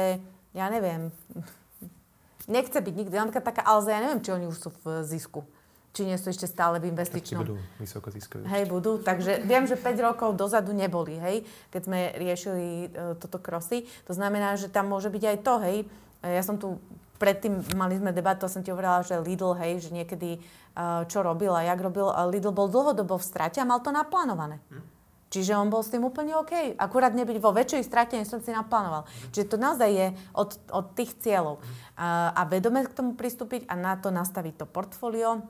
ja 0.58 0.66
neviem, 0.74 1.14
nechce 2.50 2.74
byť 2.74 2.94
nikdy. 2.98 3.14
Napríklad 3.14 3.46
taká 3.46 3.62
Alza, 3.62 3.94
ja 3.94 4.02
neviem, 4.02 4.18
či 4.18 4.34
oni 4.34 4.50
už 4.50 4.58
sú 4.58 4.70
v 4.82 5.06
zisku. 5.06 5.46
Či 5.94 6.04
nie 6.04 6.18
sú 6.18 6.34
ešte 6.34 6.50
stále 6.50 6.82
v 6.82 6.90
investičnom. 6.90 7.46
Budú 7.46 7.58
vysoko 7.78 8.10
ziskoví. 8.10 8.44
Hej, 8.44 8.68
budú. 8.68 8.98
Takže 9.00 9.46
viem, 9.46 9.64
že 9.70 9.78
5 9.78 9.98
rokov 10.02 10.34
dozadu 10.36 10.74
neboli, 10.74 11.16
hej, 11.16 11.46
keď 11.70 11.80
sme 11.86 11.98
riešili 12.18 12.66
uh, 12.90 13.14
toto 13.14 13.38
krosy. 13.38 13.86
To 14.10 14.12
znamená, 14.18 14.58
že 14.58 14.66
tam 14.66 14.90
môže 14.90 15.14
byť 15.14 15.24
aj 15.30 15.38
to, 15.46 15.54
hej. 15.62 15.78
Ja 16.18 16.42
som 16.42 16.58
tu 16.58 16.82
predtým 17.18 17.60
mali 17.74 17.98
sme 17.98 18.14
debatu, 18.14 18.46
som 18.46 18.62
ti 18.62 18.70
hovorila, 18.70 19.02
že 19.02 19.18
Lidl, 19.18 19.58
hej, 19.58 19.82
že 19.82 19.90
niekedy 19.90 20.38
uh, 20.38 21.04
čo 21.10 21.20
robil 21.20 21.50
a 21.52 21.66
jak 21.66 21.82
robil. 21.82 22.06
Lidl 22.30 22.54
bol 22.54 22.70
dlhodobo 22.70 23.18
v 23.18 23.26
strate 23.26 23.58
a 23.58 23.68
mal 23.68 23.82
to 23.82 23.90
naplánované. 23.90 24.62
Hm. 24.70 24.96
Čiže 25.28 25.60
on 25.60 25.68
bol 25.68 25.84
s 25.84 25.92
tým 25.92 26.00
úplne 26.08 26.32
OK. 26.40 26.80
Akurát 26.80 27.12
nebyť 27.12 27.36
vo 27.36 27.52
väčšej 27.52 27.84
strate, 27.84 28.16
než 28.16 28.32
som 28.32 28.40
si 28.40 28.54
naplánoval. 28.54 29.04
Hm. 29.04 29.34
Čiže 29.34 29.50
to 29.50 29.56
naozaj 29.58 29.90
je 29.90 30.06
od, 30.32 30.50
od 30.72 30.86
tých 30.94 31.18
cieľov. 31.20 31.60
Hm. 31.60 31.66
A, 31.98 32.06
a 32.32 32.42
vedome 32.46 32.86
k 32.86 32.94
tomu 32.94 33.12
pristúpiť 33.18 33.66
a 33.66 33.74
na 33.74 33.98
to 33.98 34.14
nastaviť 34.14 34.62
to 34.62 34.66
portfólio. 34.70 35.42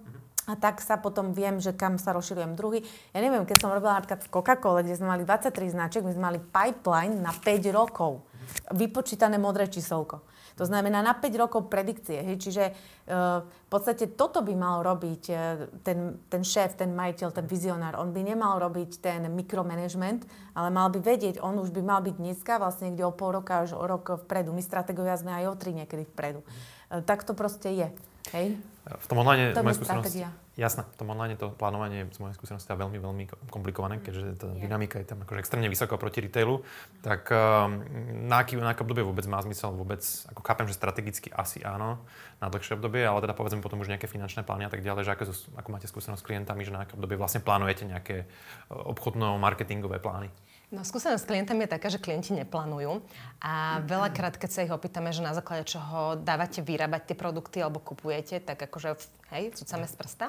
A 0.48 0.56
tak 0.56 0.80
sa 0.80 0.96
potom 0.96 1.36
viem, 1.36 1.60
že 1.60 1.76
kam 1.76 2.00
sa 2.00 2.16
rozširujem 2.16 2.56
druhý. 2.56 2.80
Ja 3.12 3.20
neviem, 3.20 3.44
keď 3.44 3.68
som 3.68 3.68
robila 3.68 4.00
napríklad 4.00 4.24
v 4.24 4.32
Coca-Cole, 4.32 4.80
kde 4.80 4.96
sme 4.96 5.12
mali 5.12 5.22
23 5.28 5.52
značek, 5.76 6.00
my 6.08 6.12
sme 6.16 6.24
mali 6.24 6.40
pipeline 6.40 7.20
na 7.20 7.36
5 7.36 7.68
rokov. 7.68 8.24
Vypočítané 8.72 9.36
modré 9.36 9.68
číselko. 9.68 10.24
To 10.58 10.66
znamená 10.66 10.98
na 11.06 11.14
5 11.14 11.30
rokov 11.38 11.70
predikcie. 11.70 12.18
Hej? 12.18 12.36
Čiže 12.42 12.64
uh, 12.74 13.46
v 13.46 13.68
podstate 13.70 14.10
toto 14.10 14.42
by 14.42 14.54
mal 14.58 14.82
robiť 14.82 15.22
uh, 15.30 15.38
ten, 15.86 16.18
ten 16.26 16.42
šéf, 16.42 16.74
ten 16.74 16.90
majiteľ, 16.90 17.30
ten 17.30 17.46
vizionár. 17.46 17.94
On 18.02 18.10
by 18.10 18.26
nemal 18.26 18.58
robiť 18.58 18.98
ten 18.98 19.30
mikromanagement, 19.30 20.26
ale 20.58 20.68
mal 20.74 20.90
by 20.90 20.98
vedieť, 20.98 21.38
on 21.38 21.62
už 21.62 21.70
by 21.70 21.82
mal 21.86 22.02
byť 22.02 22.18
dneska 22.18 22.58
vlastne 22.58 22.90
kde 22.90 23.06
o 23.06 23.14
pol 23.14 23.38
roka 23.38 23.62
až 23.62 23.78
o 23.78 23.86
rok 23.86 24.26
vpredu. 24.26 24.50
My 24.50 24.60
strategovia 24.60 25.14
sme 25.14 25.30
aj 25.30 25.44
o 25.46 25.54
tri 25.54 25.70
niekedy 25.78 26.10
vpredu. 26.10 26.42
Uh, 26.90 27.06
tak 27.06 27.22
to 27.22 27.38
proste 27.38 27.70
je. 27.70 27.88
Hej? 28.34 28.58
V 28.88 29.06
tom 29.06 29.20
online, 29.20 29.52
to 29.52 29.60
je 29.60 29.84
stratégia. 29.84 30.28
Jasné, 30.56 30.88
v 30.88 30.96
tom 30.96 31.12
online 31.12 31.36
to 31.36 31.52
plánovanie 31.52 32.08
z 32.08 32.18
mojej 32.24 32.34
skúsenosti 32.40 32.72
je 32.72 32.80
veľmi, 32.80 32.98
veľmi 32.98 33.24
komplikované, 33.52 34.00
keďže 34.00 34.40
tá 34.40 34.48
dynamika 34.56 34.96
je 34.98 35.06
tam 35.06 35.20
akože 35.22 35.44
extrémne 35.44 35.68
vysoko 35.68 36.00
proti 36.00 36.24
retailu. 36.24 36.64
Tak 37.04 37.28
um, 37.28 37.84
na, 38.26 38.42
aký, 38.42 38.56
na 38.56 38.72
aké 38.72 38.82
obdobie 38.82 39.04
vôbec 39.04 39.28
má 39.28 39.38
zmysel 39.44 39.76
vôbec, 39.76 40.00
ako 40.02 40.40
chápem, 40.40 40.66
že 40.66 40.74
strategicky 40.74 41.28
asi 41.30 41.60
áno, 41.60 42.00
na 42.40 42.48
dlhšie 42.48 42.80
obdobie, 42.80 43.04
ale 43.04 43.20
teda 43.20 43.36
povedzme 43.36 43.60
potom 43.60 43.78
už 43.84 43.92
nejaké 43.92 44.08
finančné 44.08 44.42
plány 44.42 44.66
a 44.66 44.72
tak 44.72 44.80
ďalej, 44.80 45.04
že 45.04 45.12
ako, 45.14 45.24
ako 45.60 45.68
máte 45.68 45.86
skúsenosť 45.86 46.24
s 46.24 46.26
klientami, 46.26 46.64
že 46.64 46.72
na 46.72 46.88
aké 46.88 46.96
obdobie 46.96 47.20
vlastne 47.20 47.44
plánujete 47.44 47.84
nejaké 47.84 48.24
obchodno-marketingové 48.72 50.00
plány? 50.00 50.32
No, 50.68 50.84
skúsenosť 50.84 51.24
s 51.24 51.30
klientami 51.32 51.64
je 51.64 51.72
taká, 51.72 51.88
že 51.88 51.96
klienti 51.96 52.36
neplánujú 52.36 53.00
a 53.40 53.80
veľakrát, 53.88 54.36
keď 54.36 54.50
sa 54.52 54.64
ich 54.68 54.72
opýtame, 54.72 55.16
že 55.16 55.24
na 55.24 55.32
základe 55.32 55.64
čoho 55.64 56.20
dávate 56.20 56.60
vyrábať 56.60 57.08
tie 57.08 57.16
produkty 57.16 57.64
alebo 57.64 57.80
kupujete, 57.80 58.36
tak 58.44 58.60
akože, 58.60 59.00
hej, 59.32 59.56
cucame 59.56 59.88
z 59.88 59.96
prsta. 59.96 60.26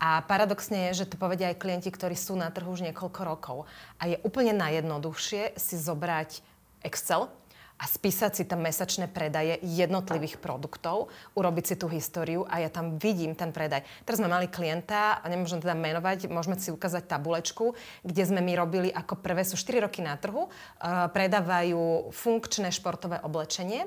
A 0.00 0.24
paradoxne 0.24 0.88
je, 0.88 1.04
že 1.04 1.12
to 1.12 1.20
povedia 1.20 1.52
aj 1.52 1.60
klienti, 1.60 1.92
ktorí 1.92 2.16
sú 2.16 2.40
na 2.40 2.48
trhu 2.48 2.72
už 2.72 2.88
niekoľko 2.88 3.20
rokov. 3.20 3.58
A 4.00 4.08
je 4.08 4.16
úplne 4.24 4.56
najjednoduchšie 4.56 5.60
si 5.60 5.76
zobrať 5.76 6.40
Excel, 6.80 7.28
a 7.76 7.84
spísať 7.84 8.32
si 8.32 8.44
tam 8.48 8.64
mesačné 8.64 9.04
predaje 9.04 9.60
jednotlivých 9.60 10.40
produktov, 10.40 11.12
urobiť 11.36 11.64
si 11.64 11.74
tú 11.76 11.92
históriu 11.92 12.48
a 12.48 12.64
ja 12.64 12.72
tam 12.72 12.96
vidím 12.96 13.36
ten 13.36 13.52
predaj. 13.52 13.84
Teraz 14.08 14.16
sme 14.16 14.32
mali 14.32 14.48
klienta, 14.48 15.20
a 15.20 15.24
nemôžem 15.28 15.60
teda 15.60 15.76
menovať, 15.76 16.32
môžeme 16.32 16.56
si 16.56 16.72
ukázať 16.72 17.04
tabulečku, 17.04 17.76
kde 18.00 18.22
sme 18.24 18.40
my 18.40 18.52
robili 18.56 18.88
ako 18.88 19.20
prvé, 19.20 19.44
sú 19.44 19.60
4 19.60 19.84
roky 19.84 20.00
na 20.00 20.16
trhu, 20.16 20.48
uh, 20.48 21.08
predávajú 21.12 22.08
funkčné 22.16 22.72
športové 22.72 23.20
oblečenie, 23.20 23.84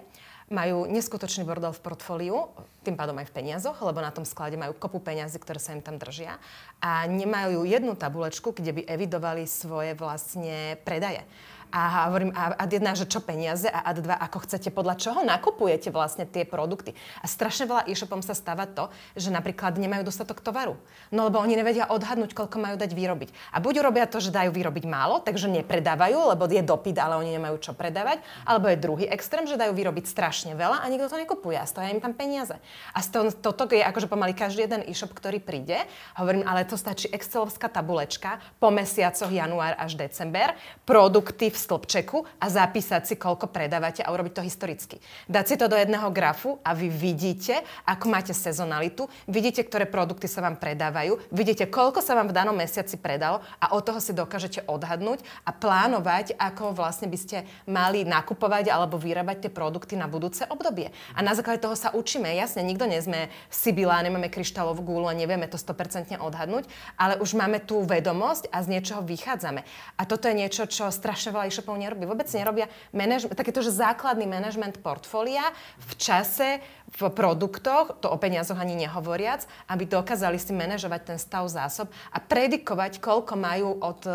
majú 0.50 0.90
neskutočný 0.90 1.46
bordel 1.46 1.70
v 1.70 1.84
portfóliu, 1.86 2.50
tým 2.82 2.98
pádom 2.98 3.18
aj 3.22 3.30
v 3.30 3.36
peniazoch, 3.38 3.78
lebo 3.86 4.02
na 4.02 4.10
tom 4.10 4.26
sklade 4.26 4.58
majú 4.58 4.74
kopu 4.74 4.98
peniazy, 4.98 5.38
ktoré 5.38 5.62
sa 5.62 5.78
im 5.78 5.86
tam 5.86 6.02
držia 6.02 6.42
a 6.82 7.06
nemajú 7.06 7.70
jednu 7.70 7.94
tabulečku, 7.94 8.58
kde 8.58 8.82
by 8.82 8.82
evidovali 8.90 9.46
svoje 9.46 9.94
vlastne 9.94 10.78
predaje. 10.82 11.22
A 11.70 12.10
hovorím, 12.10 12.34
a 12.34 12.58
ad 12.58 12.74
jedna, 12.74 12.98
že 12.98 13.06
čo 13.06 13.22
peniaze 13.22 13.70
a 13.70 13.94
ad 13.94 14.02
dva, 14.02 14.18
ako 14.18 14.42
chcete, 14.50 14.74
podľa 14.74 14.98
čoho 14.98 15.22
nakupujete 15.22 15.94
vlastne 15.94 16.26
tie 16.26 16.42
produkty. 16.42 16.98
A 17.22 17.30
strašne 17.30 17.70
veľa 17.70 17.86
e-shopom 17.86 18.26
sa 18.26 18.34
stáva 18.34 18.66
to, 18.66 18.90
že 19.14 19.30
napríklad 19.30 19.78
nemajú 19.78 20.02
dostatok 20.02 20.42
tovaru. 20.42 20.82
No 21.14 21.30
lebo 21.30 21.38
oni 21.38 21.54
nevedia 21.54 21.86
odhadnúť, 21.86 22.34
koľko 22.34 22.58
majú 22.58 22.76
dať 22.82 22.90
vyrobiť. 22.98 23.30
A 23.54 23.62
buď 23.62 23.86
urobia 23.86 24.10
to, 24.10 24.18
že 24.18 24.34
dajú 24.34 24.50
vyrobiť 24.50 24.90
málo, 24.90 25.22
takže 25.22 25.46
nepredávajú, 25.46 26.34
lebo 26.34 26.50
je 26.50 26.66
dopyt, 26.66 26.98
ale 26.98 27.22
oni 27.22 27.38
nemajú 27.38 27.62
čo 27.62 27.78
predávať. 27.78 28.26
Alebo 28.50 28.66
je 28.74 28.82
druhý 28.82 29.06
extrém, 29.06 29.46
že 29.46 29.54
dajú 29.54 29.78
vyrobiť 29.78 30.10
strašne 30.10 30.58
veľa 30.58 30.82
a 30.82 30.86
nikto 30.90 31.06
to 31.06 31.22
nekupuje 31.22 31.54
a 31.54 31.70
stoja 31.70 31.94
im 31.94 32.02
tam 32.02 32.18
peniaze. 32.18 32.58
A 32.98 33.00
to, 33.06 33.30
toto 33.30 33.70
je 33.70 33.86
akože 33.86 34.10
pomaly 34.10 34.34
každý 34.34 34.66
jeden 34.66 34.82
e-shop, 34.90 35.14
ktorý 35.14 35.38
príde. 35.38 35.86
Hovorím, 36.18 36.50
ale 36.50 36.66
to 36.66 36.74
stačí 36.74 37.06
Excelovská 37.14 37.70
tabulečka 37.70 38.42
po 38.58 38.74
mesiacoch 38.74 39.30
január 39.30 39.78
až 39.78 39.94
december, 39.94 40.58
produkty 40.82 41.54
v 41.54 41.59
stĺpčeku 41.60 42.24
a 42.40 42.46
zapísať 42.48 43.04
si, 43.04 43.16
koľko 43.20 43.52
predávate 43.52 44.00
a 44.00 44.16
urobiť 44.16 44.40
to 44.40 44.48
historicky. 44.48 44.98
Dať 45.28 45.46
si 45.46 45.56
to 45.60 45.68
do 45.68 45.76
jedného 45.76 46.08
grafu 46.16 46.64
a 46.64 46.72
vy 46.72 46.88
vidíte, 46.88 47.60
ako 47.84 48.06
máte 48.08 48.32
sezonalitu, 48.32 49.12
vidíte, 49.28 49.68
ktoré 49.68 49.84
produkty 49.84 50.32
sa 50.32 50.40
vám 50.40 50.56
predávajú, 50.56 51.20
vidíte, 51.36 51.68
koľko 51.68 52.00
sa 52.00 52.16
vám 52.16 52.32
v 52.32 52.38
danom 52.40 52.56
mesiaci 52.56 52.96
predalo 52.96 53.44
a 53.60 53.76
od 53.76 53.84
toho 53.84 54.00
si 54.00 54.16
dokážete 54.16 54.64
odhadnúť 54.72 55.20
a 55.44 55.52
plánovať, 55.52 56.40
ako 56.40 56.72
vlastne 56.72 57.12
by 57.12 57.20
ste 57.20 57.38
mali 57.68 58.08
nakupovať 58.08 58.72
alebo 58.72 58.96
vyrábať 58.96 59.48
tie 59.48 59.52
produkty 59.52 60.00
na 60.00 60.08
budúce 60.08 60.48
obdobie. 60.48 60.96
A 61.18 61.20
na 61.20 61.36
základe 61.36 61.60
toho 61.60 61.76
sa 61.76 61.92
učíme. 61.92 62.32
Jasne, 62.32 62.64
nikto 62.64 62.88
nie 62.88 63.02
sme 63.04 63.28
Sibila, 63.52 64.00
nemáme 64.00 64.32
kryštálovú 64.32 64.86
gúlu 64.86 65.12
a 65.12 65.18
nevieme 65.18 65.50
to 65.50 65.60
100% 65.60 66.16
odhadnúť, 66.22 66.70
ale 66.96 67.18
už 67.20 67.36
máme 67.36 67.60
tú 67.60 67.82
vedomosť 67.84 68.48
a 68.54 68.62
z 68.64 68.78
niečoho 68.78 69.02
vychádzame. 69.04 69.66
A 69.98 70.02
toto 70.06 70.30
je 70.30 70.38
niečo, 70.38 70.70
čo 70.70 70.94
strašne 70.94 71.34
veľa 71.34 71.49
e-shopov 71.50 71.74
nerobí. 71.76 72.06
Vôbec 72.06 72.30
nerobia 72.30 72.70
manažment, 72.94 73.34
takéto, 73.34 73.66
že 73.66 73.74
základný 73.74 74.30
manažment 74.30 74.78
portfólia 74.80 75.42
v 75.82 75.94
čase, 75.98 76.62
v 76.94 77.02
produktoch, 77.10 77.98
to 77.98 78.10
o 78.10 78.18
peniazoch 78.22 78.58
ani 78.58 78.78
nehovoriac, 78.78 79.50
aby 79.70 79.90
dokázali 79.90 80.38
si 80.38 80.54
manažovať 80.54 81.02
ten 81.02 81.18
stav 81.18 81.50
zásob 81.50 81.90
a 82.14 82.18
predikovať, 82.22 83.02
koľko 83.02 83.34
majú 83.34 83.82
od 83.82 84.02
e, 84.06 84.14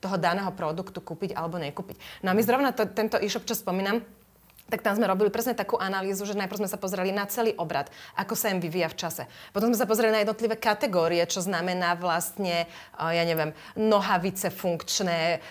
toho 0.00 0.16
daného 0.20 0.52
produktu 0.52 1.00
kúpiť 1.00 1.32
alebo 1.32 1.56
nekúpiť. 1.56 2.24
No 2.24 2.32
a 2.32 2.36
my 2.36 2.42
zrovna 2.44 2.76
to, 2.76 2.84
tento 2.88 3.16
e-shop, 3.20 3.48
čo 3.48 3.56
spomínam, 3.56 4.04
tak 4.64 4.80
tam 4.80 4.96
sme 4.96 5.04
robili 5.04 5.28
presne 5.28 5.52
takú 5.52 5.76
analýzu, 5.76 6.24
že 6.24 6.32
najprv 6.40 6.64
sme 6.64 6.72
sa 6.72 6.80
pozreli 6.80 7.12
na 7.12 7.28
celý 7.28 7.52
obrad, 7.60 7.92
ako 8.16 8.32
sa 8.32 8.48
im 8.48 8.64
vyvíja 8.64 8.88
v 8.88 8.96
čase. 8.96 9.22
Potom 9.52 9.68
sme 9.68 9.78
sa 9.78 9.84
pozreli 9.84 10.16
na 10.16 10.24
jednotlivé 10.24 10.56
kategórie, 10.56 11.20
čo 11.28 11.44
znamená 11.44 11.92
vlastne, 12.00 12.64
ja 12.96 13.24
neviem, 13.28 13.52
nohavice 13.76 14.48
funkčné, 14.48 15.44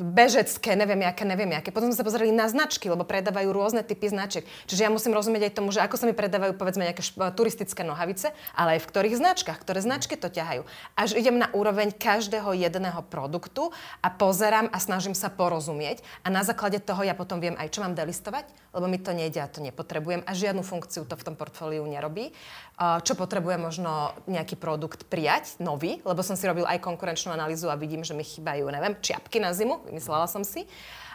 bežecké, 0.00 0.72
neviem 0.72 1.04
aké, 1.04 1.28
neviem 1.28 1.52
aké. 1.52 1.68
Potom 1.68 1.92
sme 1.92 2.00
sa 2.00 2.06
pozreli 2.08 2.32
na 2.32 2.48
značky, 2.48 2.88
lebo 2.88 3.04
predávajú 3.04 3.52
rôzne 3.52 3.84
typy 3.84 4.08
značiek. 4.08 4.48
Čiže 4.64 4.88
ja 4.88 4.90
musím 4.90 5.12
rozumieť 5.12 5.52
aj 5.52 5.56
tomu, 5.60 5.68
že 5.68 5.84
ako 5.84 6.00
sa 6.00 6.08
mi 6.08 6.16
predávajú 6.16 6.56
povedzme 6.56 6.88
nejaké 6.88 7.04
turistické 7.36 7.84
nohavice, 7.84 8.32
ale 8.56 8.80
aj 8.80 8.80
v 8.82 8.88
ktorých 8.88 9.20
značkách, 9.20 9.60
ktoré 9.60 9.84
značky 9.84 10.16
to 10.16 10.32
ťahajú. 10.32 10.64
Až 10.96 11.12
idem 11.12 11.36
na 11.36 11.52
úroveň 11.52 11.92
každého 11.92 12.56
jedného 12.56 13.04
produktu 13.04 13.68
a 14.00 14.08
pozerám 14.08 14.72
a 14.72 14.80
snažím 14.80 15.12
sa 15.12 15.28
porozumieť 15.28 16.00
a 16.24 16.32
na 16.32 16.40
základe 16.40 16.80
toho 16.80 17.04
ja 17.04 17.12
potom 17.12 17.36
viem 17.36 17.52
aj, 17.60 17.68
čo 17.76 17.84
mám 17.84 17.92
delistovať 17.92 18.29
investovať, 18.30 18.46
lebo 18.70 18.86
mi 18.86 18.98
to 19.02 19.10
nejde 19.10 19.42
a 19.42 19.50
to 19.50 19.58
nepotrebujem 19.58 20.22
a 20.22 20.30
žiadnu 20.30 20.62
funkciu 20.62 21.02
to 21.02 21.18
v 21.18 21.26
tom 21.26 21.34
portfóliu 21.34 21.82
nerobí. 21.82 22.30
Čo 22.78 23.18
potrebuje 23.18 23.58
možno 23.58 24.14
nejaký 24.30 24.54
produkt 24.54 25.10
prijať, 25.10 25.58
nový, 25.58 25.98
lebo 26.06 26.22
som 26.22 26.38
si 26.38 26.46
robil 26.46 26.64
aj 26.64 26.78
konkurenčnú 26.78 27.34
analýzu 27.34 27.66
a 27.66 27.76
vidím, 27.76 28.06
že 28.06 28.14
mi 28.14 28.22
chýbajú, 28.22 28.70
neviem, 28.70 28.94
čiapky 29.02 29.42
na 29.42 29.50
zimu, 29.50 29.82
vymyslela 29.90 30.30
som 30.30 30.46
si 30.46 30.64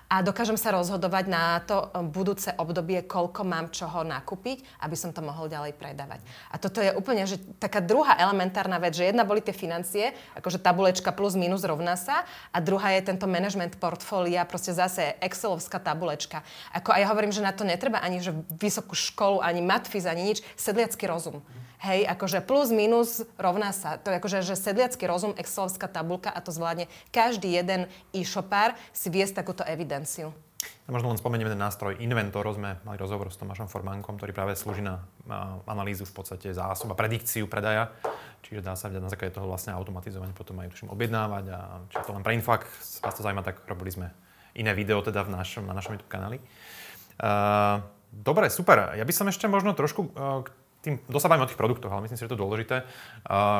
a 0.05 0.21
dokážem 0.21 0.57
sa 0.57 0.69
rozhodovať 0.73 1.25
na 1.25 1.57
to 1.65 1.89
um, 1.91 2.07
budúce 2.13 2.53
obdobie, 2.55 3.01
koľko 3.03 3.41
mám 3.41 3.73
čoho 3.73 4.05
nakúpiť, 4.05 4.61
aby 4.85 4.93
som 4.93 5.09
to 5.09 5.25
mohol 5.25 5.49
ďalej 5.49 5.73
predávať. 5.73 6.21
A 6.53 6.61
toto 6.61 6.77
je 6.79 6.93
úplne 6.93 7.25
že 7.25 7.41
taká 7.57 7.81
druhá 7.81 8.13
elementárna 8.21 8.77
vec, 8.77 8.93
že 8.93 9.09
jedna 9.09 9.25
boli 9.25 9.41
tie 9.41 9.55
financie, 9.55 10.13
akože 10.37 10.61
tabulečka 10.61 11.09
plus 11.09 11.33
minus 11.33 11.65
rovná 11.65 11.97
sa 11.97 12.21
a 12.53 12.57
druhá 12.61 12.93
je 12.93 13.09
tento 13.09 13.25
management 13.25 13.81
portfólia, 13.81 14.45
proste 14.45 14.77
zase 14.77 15.17
Excelovská 15.17 15.81
tabulečka. 15.81 16.45
Ako, 16.69 16.93
a 16.93 17.01
ja 17.01 17.09
hovorím, 17.09 17.33
že 17.33 17.41
na 17.41 17.55
to 17.55 17.65
netreba 17.65 17.97
ani 17.97 18.21
že 18.21 18.33
vysokú 18.61 18.93
školu, 18.93 19.41
ani 19.41 19.65
matfiz, 19.65 20.05
ani 20.05 20.33
nič, 20.33 20.45
sedliacký 20.53 21.09
rozum. 21.09 21.41
Hej, 21.85 22.07
akože 22.07 22.41
plus, 22.41 22.73
minus 22.73 23.21
rovná 23.37 23.69
sa. 23.69 24.01
To 24.01 24.09
je 24.09 24.17
akože 24.17 24.41
že 24.41 24.57
sedliacký 24.57 25.05
rozum, 25.05 25.37
excelovská 25.37 25.85
tabulka 25.85 26.33
a 26.33 26.41
to 26.41 26.49
zvládne 26.49 26.89
každý 27.13 27.53
jeden 27.53 27.85
e-shopár 28.09 28.73
si 28.89 29.13
viesť 29.13 29.43
takúto 29.43 29.61
evidenciu. 29.61 29.94
Ja 30.85 30.89
možno 30.89 31.13
len 31.13 31.21
spomenieme 31.21 31.53
ten 31.53 31.61
nástroj 31.61 32.01
Inventor. 32.01 32.45
Sme 32.53 32.81
mali 32.81 32.97
rozhovor 32.97 33.29
s 33.29 33.37
Tomášom 33.37 33.69
Formánkom, 33.69 34.17
ktorý 34.17 34.33
práve 34.33 34.57
slúži 34.57 34.81
na 34.81 35.05
analýzu 35.69 36.09
v 36.09 36.13
podstate 36.13 36.53
zásob 36.53 36.89
a 36.89 36.97
predikciu 36.97 37.45
predaja. 37.45 37.93
Čiže 38.45 38.61
dá 38.61 38.77
sa 38.77 38.89
na 38.93 39.09
základe 39.09 39.33
toho 39.33 39.49
vlastne 39.49 39.73
automatizovať, 39.73 40.33
potom 40.37 40.61
aj 40.61 40.73
tuším 40.73 40.93
objednávať. 40.93 41.45
A 41.53 41.59
či 41.89 41.97
to 42.01 42.13
len 42.13 42.21
pre 42.25 42.37
infak, 42.37 42.65
vás 43.01 43.13
to 43.13 43.21
zaujíma, 43.25 43.45
tak 43.45 43.61
robili 43.65 43.93
sme 43.93 44.07
iné 44.57 44.73
video 44.73 45.01
teda 45.01 45.25
v 45.25 45.33
našom, 45.33 45.65
na 45.65 45.73
našom 45.73 45.97
YouTube 45.97 46.13
kanáli. 46.13 46.37
Uh, 47.17 47.81
dobre, 48.09 48.49
super. 48.49 48.93
Ja 48.97 49.05
by 49.05 49.13
som 49.13 49.29
ešte 49.29 49.49
možno 49.49 49.73
trošku 49.73 50.13
uh, 50.13 50.45
tým, 50.85 50.95
dosávame 51.09 51.41
o 51.41 51.49
tých 51.49 51.57
produktoch, 51.57 51.89
ale 51.89 52.05
myslím 52.05 52.17
si, 52.17 52.23
že 52.23 52.29
to 52.29 52.37
je 52.37 52.43
dôležité, 52.45 52.85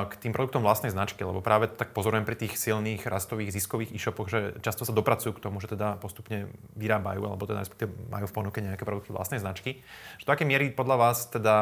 k 0.05 0.13
tým 0.21 0.31
produktom 0.31 0.61
vlastnej 0.61 0.93
značky, 0.93 1.25
lebo 1.25 1.41
práve 1.41 1.65
tak 1.65 1.91
pozorujem 1.91 2.21
pri 2.21 2.37
tých 2.37 2.53
silných, 2.55 3.01
rastových, 3.09 3.49
ziskových 3.49 3.91
e-shopoch, 3.97 4.29
že 4.29 4.53
často 4.61 4.85
sa 4.85 4.93
dopracujú 4.93 5.33
k 5.33 5.43
tomu, 5.43 5.57
že 5.57 5.73
teda 5.73 5.97
postupne 5.97 6.53
vyrábajú, 6.77 7.25
alebo 7.25 7.49
teda 7.49 7.65
respektíve 7.65 7.89
majú 8.13 8.29
v 8.29 8.35
ponuke 8.37 8.61
nejaké 8.61 8.85
produkty 8.85 9.09
vlastnej 9.09 9.41
značky. 9.41 9.81
Že 10.21 10.25
do 10.29 10.33
akej 10.37 10.47
miery 10.47 10.65
podľa 10.69 10.95
vás 11.01 11.25
teda 11.33 11.55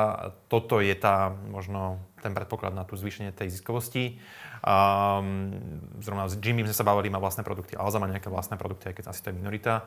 toto 0.51 0.83
je 0.83 0.93
tá 0.93 1.31
možno 1.47 2.03
ten 2.23 2.31
predpoklad 2.31 2.71
na 2.71 2.87
tú 2.87 2.95
zvýšenie 2.95 3.35
tej 3.35 3.51
ziskovosti. 3.51 4.17
Um, 4.63 5.59
zrovna 5.99 6.31
s 6.31 6.39
Jimmy 6.39 6.63
sme 6.63 6.71
sa 6.71 6.87
bavili, 6.87 7.11
má 7.11 7.19
vlastné 7.19 7.43
produkty, 7.43 7.75
Alza 7.75 7.99
má 7.99 8.07
nejaké 8.07 8.31
vlastné 8.31 8.55
produkty, 8.55 8.87
aj 8.87 8.95
keď 8.95 9.05
asi 9.11 9.19
to 9.19 9.29
je 9.29 9.35
minorita. 9.35 9.83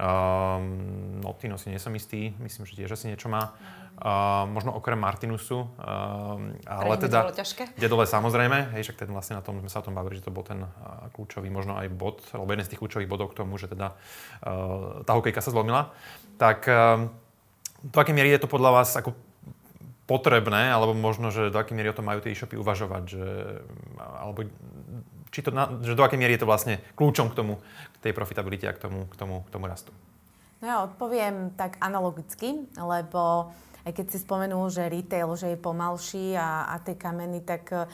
Um, 0.00 1.20
Notino 1.20 1.60
si 1.60 1.68
nie 1.68 1.76
som 1.76 1.92
istý, 1.92 2.32
myslím, 2.40 2.64
že 2.64 2.72
tiež 2.80 2.96
asi 2.96 3.12
niečo 3.12 3.28
má. 3.28 3.52
Uh, 3.94 4.48
možno 4.50 4.74
okrem 4.74 4.98
Martinusu, 4.98 5.70
um, 5.70 6.56
ale 6.66 6.94
teda... 6.98 7.30
Dedole 7.78 8.08
samozrejme, 8.08 8.74
hej, 8.74 8.90
však 8.90 9.06
ten 9.06 9.12
vlastne 9.12 9.38
na 9.38 9.44
tom 9.44 9.62
sme 9.62 9.70
sa 9.70 9.78
o 9.78 9.86
tom 9.86 9.94
bavili, 9.94 10.18
že 10.18 10.26
to 10.26 10.34
bol 10.34 10.42
ten 10.42 10.66
uh, 10.66 11.06
kľúčový 11.14 11.46
možno 11.52 11.78
aj 11.78 11.92
bod, 11.94 12.24
alebo 12.34 12.50
jeden 12.50 12.66
z 12.66 12.74
tých 12.74 12.80
kľúčových 12.82 13.06
bodov 13.06 13.30
k 13.30 13.44
tomu, 13.44 13.54
že 13.54 13.70
teda 13.70 13.94
uh, 13.94 15.04
tá 15.06 15.14
hokejka 15.14 15.38
sa 15.38 15.54
zlomila. 15.54 15.94
Tak 16.42 16.66
uh, 16.66 17.06
do 17.84 17.96
akej 18.00 18.16
miery 18.16 18.32
je 18.32 18.42
to 18.42 18.48
podľa 18.48 18.82
vás 18.82 18.90
ako 18.96 19.14
potrebné, 20.04 20.68
alebo 20.68 20.92
možno, 20.92 21.32
že 21.32 21.48
do 21.48 21.56
akej 21.56 21.76
miery 21.76 21.92
o 21.92 21.96
tom 21.96 22.08
majú 22.08 22.20
tie 22.20 22.36
e-shopy 22.36 22.60
uvažovať, 22.60 23.02
že, 23.08 23.26
alebo 23.96 24.44
či 25.32 25.40
to, 25.40 25.50
že 25.82 25.96
do 25.96 26.04
akej 26.04 26.20
miery 26.20 26.36
je 26.36 26.44
to 26.44 26.50
vlastne 26.50 26.78
kľúčom 26.94 27.32
k 27.32 27.38
tomu, 27.40 27.58
k 27.98 28.10
tej 28.10 28.12
profitabilite 28.12 28.68
a 28.68 28.76
k 28.76 28.80
tomu, 28.84 29.08
k 29.08 29.14
tomu, 29.16 29.42
k 29.48 29.50
tomu 29.50 29.64
rastu. 29.66 29.90
No 30.60 30.64
ja 30.68 30.76
odpoviem 30.84 31.52
tak 31.56 31.80
analogicky, 31.80 32.68
lebo 32.78 33.52
aj 33.84 33.92
keď 33.92 34.06
si 34.12 34.18
spomenul, 34.20 34.72
že 34.72 34.88
retail 34.88 35.28
že 35.36 35.52
je 35.52 35.58
pomalší 35.60 36.32
a, 36.40 36.72
a 36.72 36.80
tie 36.80 36.96
kameny, 36.96 37.44
tak 37.44 37.68
e, 37.68 37.84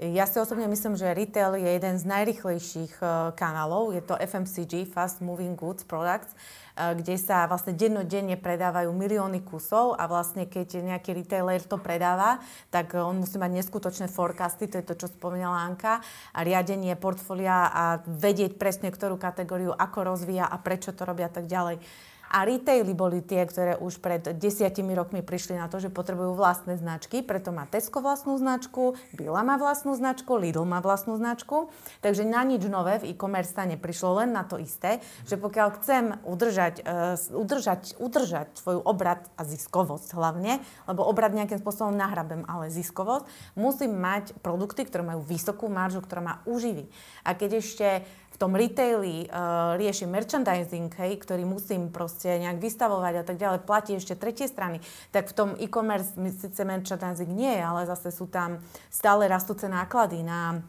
ja 0.00 0.24
si 0.24 0.40
osobne 0.40 0.64
myslím, 0.64 0.96
že 0.96 1.12
retail 1.12 1.60
je 1.60 1.68
jeden 1.76 2.00
z 2.00 2.04
najrychlejších 2.08 3.04
e, 3.04 3.04
kanálov. 3.36 3.92
Je 3.92 4.00
to 4.00 4.16
FMCG, 4.16 4.88
Fast 4.88 5.20
Moving 5.20 5.60
Goods 5.60 5.84
Products 5.84 6.32
E, 6.80 6.96
kde 6.96 7.20
sa 7.20 7.44
vlastne 7.44 7.76
dennodenne 7.76 8.40
predávajú 8.40 8.88
milióny 8.94 9.44
kusov 9.44 10.00
a 10.00 10.08
vlastne 10.08 10.48
keď 10.48 10.80
nejaký 10.80 11.12
retailer 11.12 11.60
to 11.60 11.76
predáva, 11.76 12.40
tak 12.72 12.96
on 12.96 13.20
musí 13.20 13.36
mať 13.36 13.60
neskutočné 13.60 14.06
forecasty, 14.08 14.64
to 14.70 14.80
je 14.80 14.88
to, 14.88 14.94
čo 14.96 15.12
spomínala 15.12 15.66
Anka, 15.68 16.00
a 16.32 16.38
riadenie 16.40 16.96
portfólia 16.96 17.68
a 17.68 18.00
vedieť 18.06 18.56
presne, 18.56 18.88
ktorú 18.88 19.20
kategóriu, 19.20 19.76
ako 19.76 20.16
rozvíja 20.16 20.48
a 20.48 20.56
prečo 20.56 20.96
to 20.96 21.04
robia 21.04 21.28
a 21.28 21.34
tak 21.34 21.50
ďalej. 21.50 21.82
A 22.30 22.46
retaily 22.46 22.94
boli 22.94 23.26
tie, 23.26 23.42
ktoré 23.42 23.74
už 23.74 23.98
pred 23.98 24.22
desiatimi 24.38 24.94
rokmi 24.94 25.18
prišli 25.18 25.58
na 25.58 25.66
to, 25.66 25.82
že 25.82 25.90
potrebujú 25.90 26.38
vlastné 26.38 26.78
značky, 26.78 27.26
preto 27.26 27.50
má 27.50 27.66
Tesco 27.66 27.98
vlastnú 27.98 28.38
značku, 28.38 28.94
Billa 29.10 29.42
má 29.42 29.58
vlastnú 29.58 29.98
značku, 29.98 30.38
Lidl 30.38 30.62
má 30.62 30.78
vlastnú 30.78 31.18
značku. 31.18 31.74
Takže 31.98 32.22
na 32.22 32.46
nič 32.46 32.62
nové 32.70 33.02
v 33.02 33.10
e-commerce 33.10 33.50
sa 33.50 33.66
neprišlo, 33.66 34.22
len 34.22 34.30
na 34.30 34.46
to 34.46 34.62
isté, 34.62 35.02
že 35.26 35.34
pokiaľ 35.34 35.68
chcem 35.82 36.04
udržať, 36.22 36.86
uh, 36.86 37.18
udržať, 37.34 37.98
udržať 37.98 38.48
svoju 38.62 38.78
obrad 38.86 39.26
a 39.34 39.42
ziskovosť 39.42 40.14
hlavne, 40.14 40.62
lebo 40.86 41.02
obrad 41.02 41.34
nejakým 41.34 41.58
spôsobom 41.58 41.98
nahrabem, 41.98 42.46
ale 42.46 42.70
ziskovosť, 42.70 43.26
musím 43.58 43.98
mať 43.98 44.38
produkty, 44.38 44.86
ktoré 44.86 45.02
majú 45.02 45.26
vysokú 45.26 45.66
maržu, 45.66 45.98
ktorá 45.98 46.22
ma 46.22 46.34
uživí. 46.46 46.86
A 47.26 47.34
keď 47.34 47.58
ešte 47.58 48.06
tom 48.40 48.56
retaili 48.56 49.28
uh, 49.28 49.76
riešim 49.76 50.08
merchandising, 50.08 50.88
hej, 50.96 51.20
ktorý 51.20 51.44
musím 51.44 51.92
proste 51.92 52.19
nejak 52.28 52.58
vystavovať 52.60 53.14
a 53.20 53.24
tak 53.24 53.36
ďalej, 53.40 53.64
platí 53.64 53.96
ešte 53.96 54.18
tretie 54.18 54.50
strany, 54.50 54.82
tak 55.14 55.30
v 55.30 55.36
tom 55.36 55.48
e-commerce 55.56 56.18
síce 56.36 56.60
merchandising 56.66 57.30
nie 57.30 57.56
ale 57.62 57.86
zase 57.86 58.10
sú 58.10 58.26
tam 58.26 58.60
stále 58.90 59.30
rastúce 59.30 59.70
náklady 59.70 60.20
na 60.26 60.60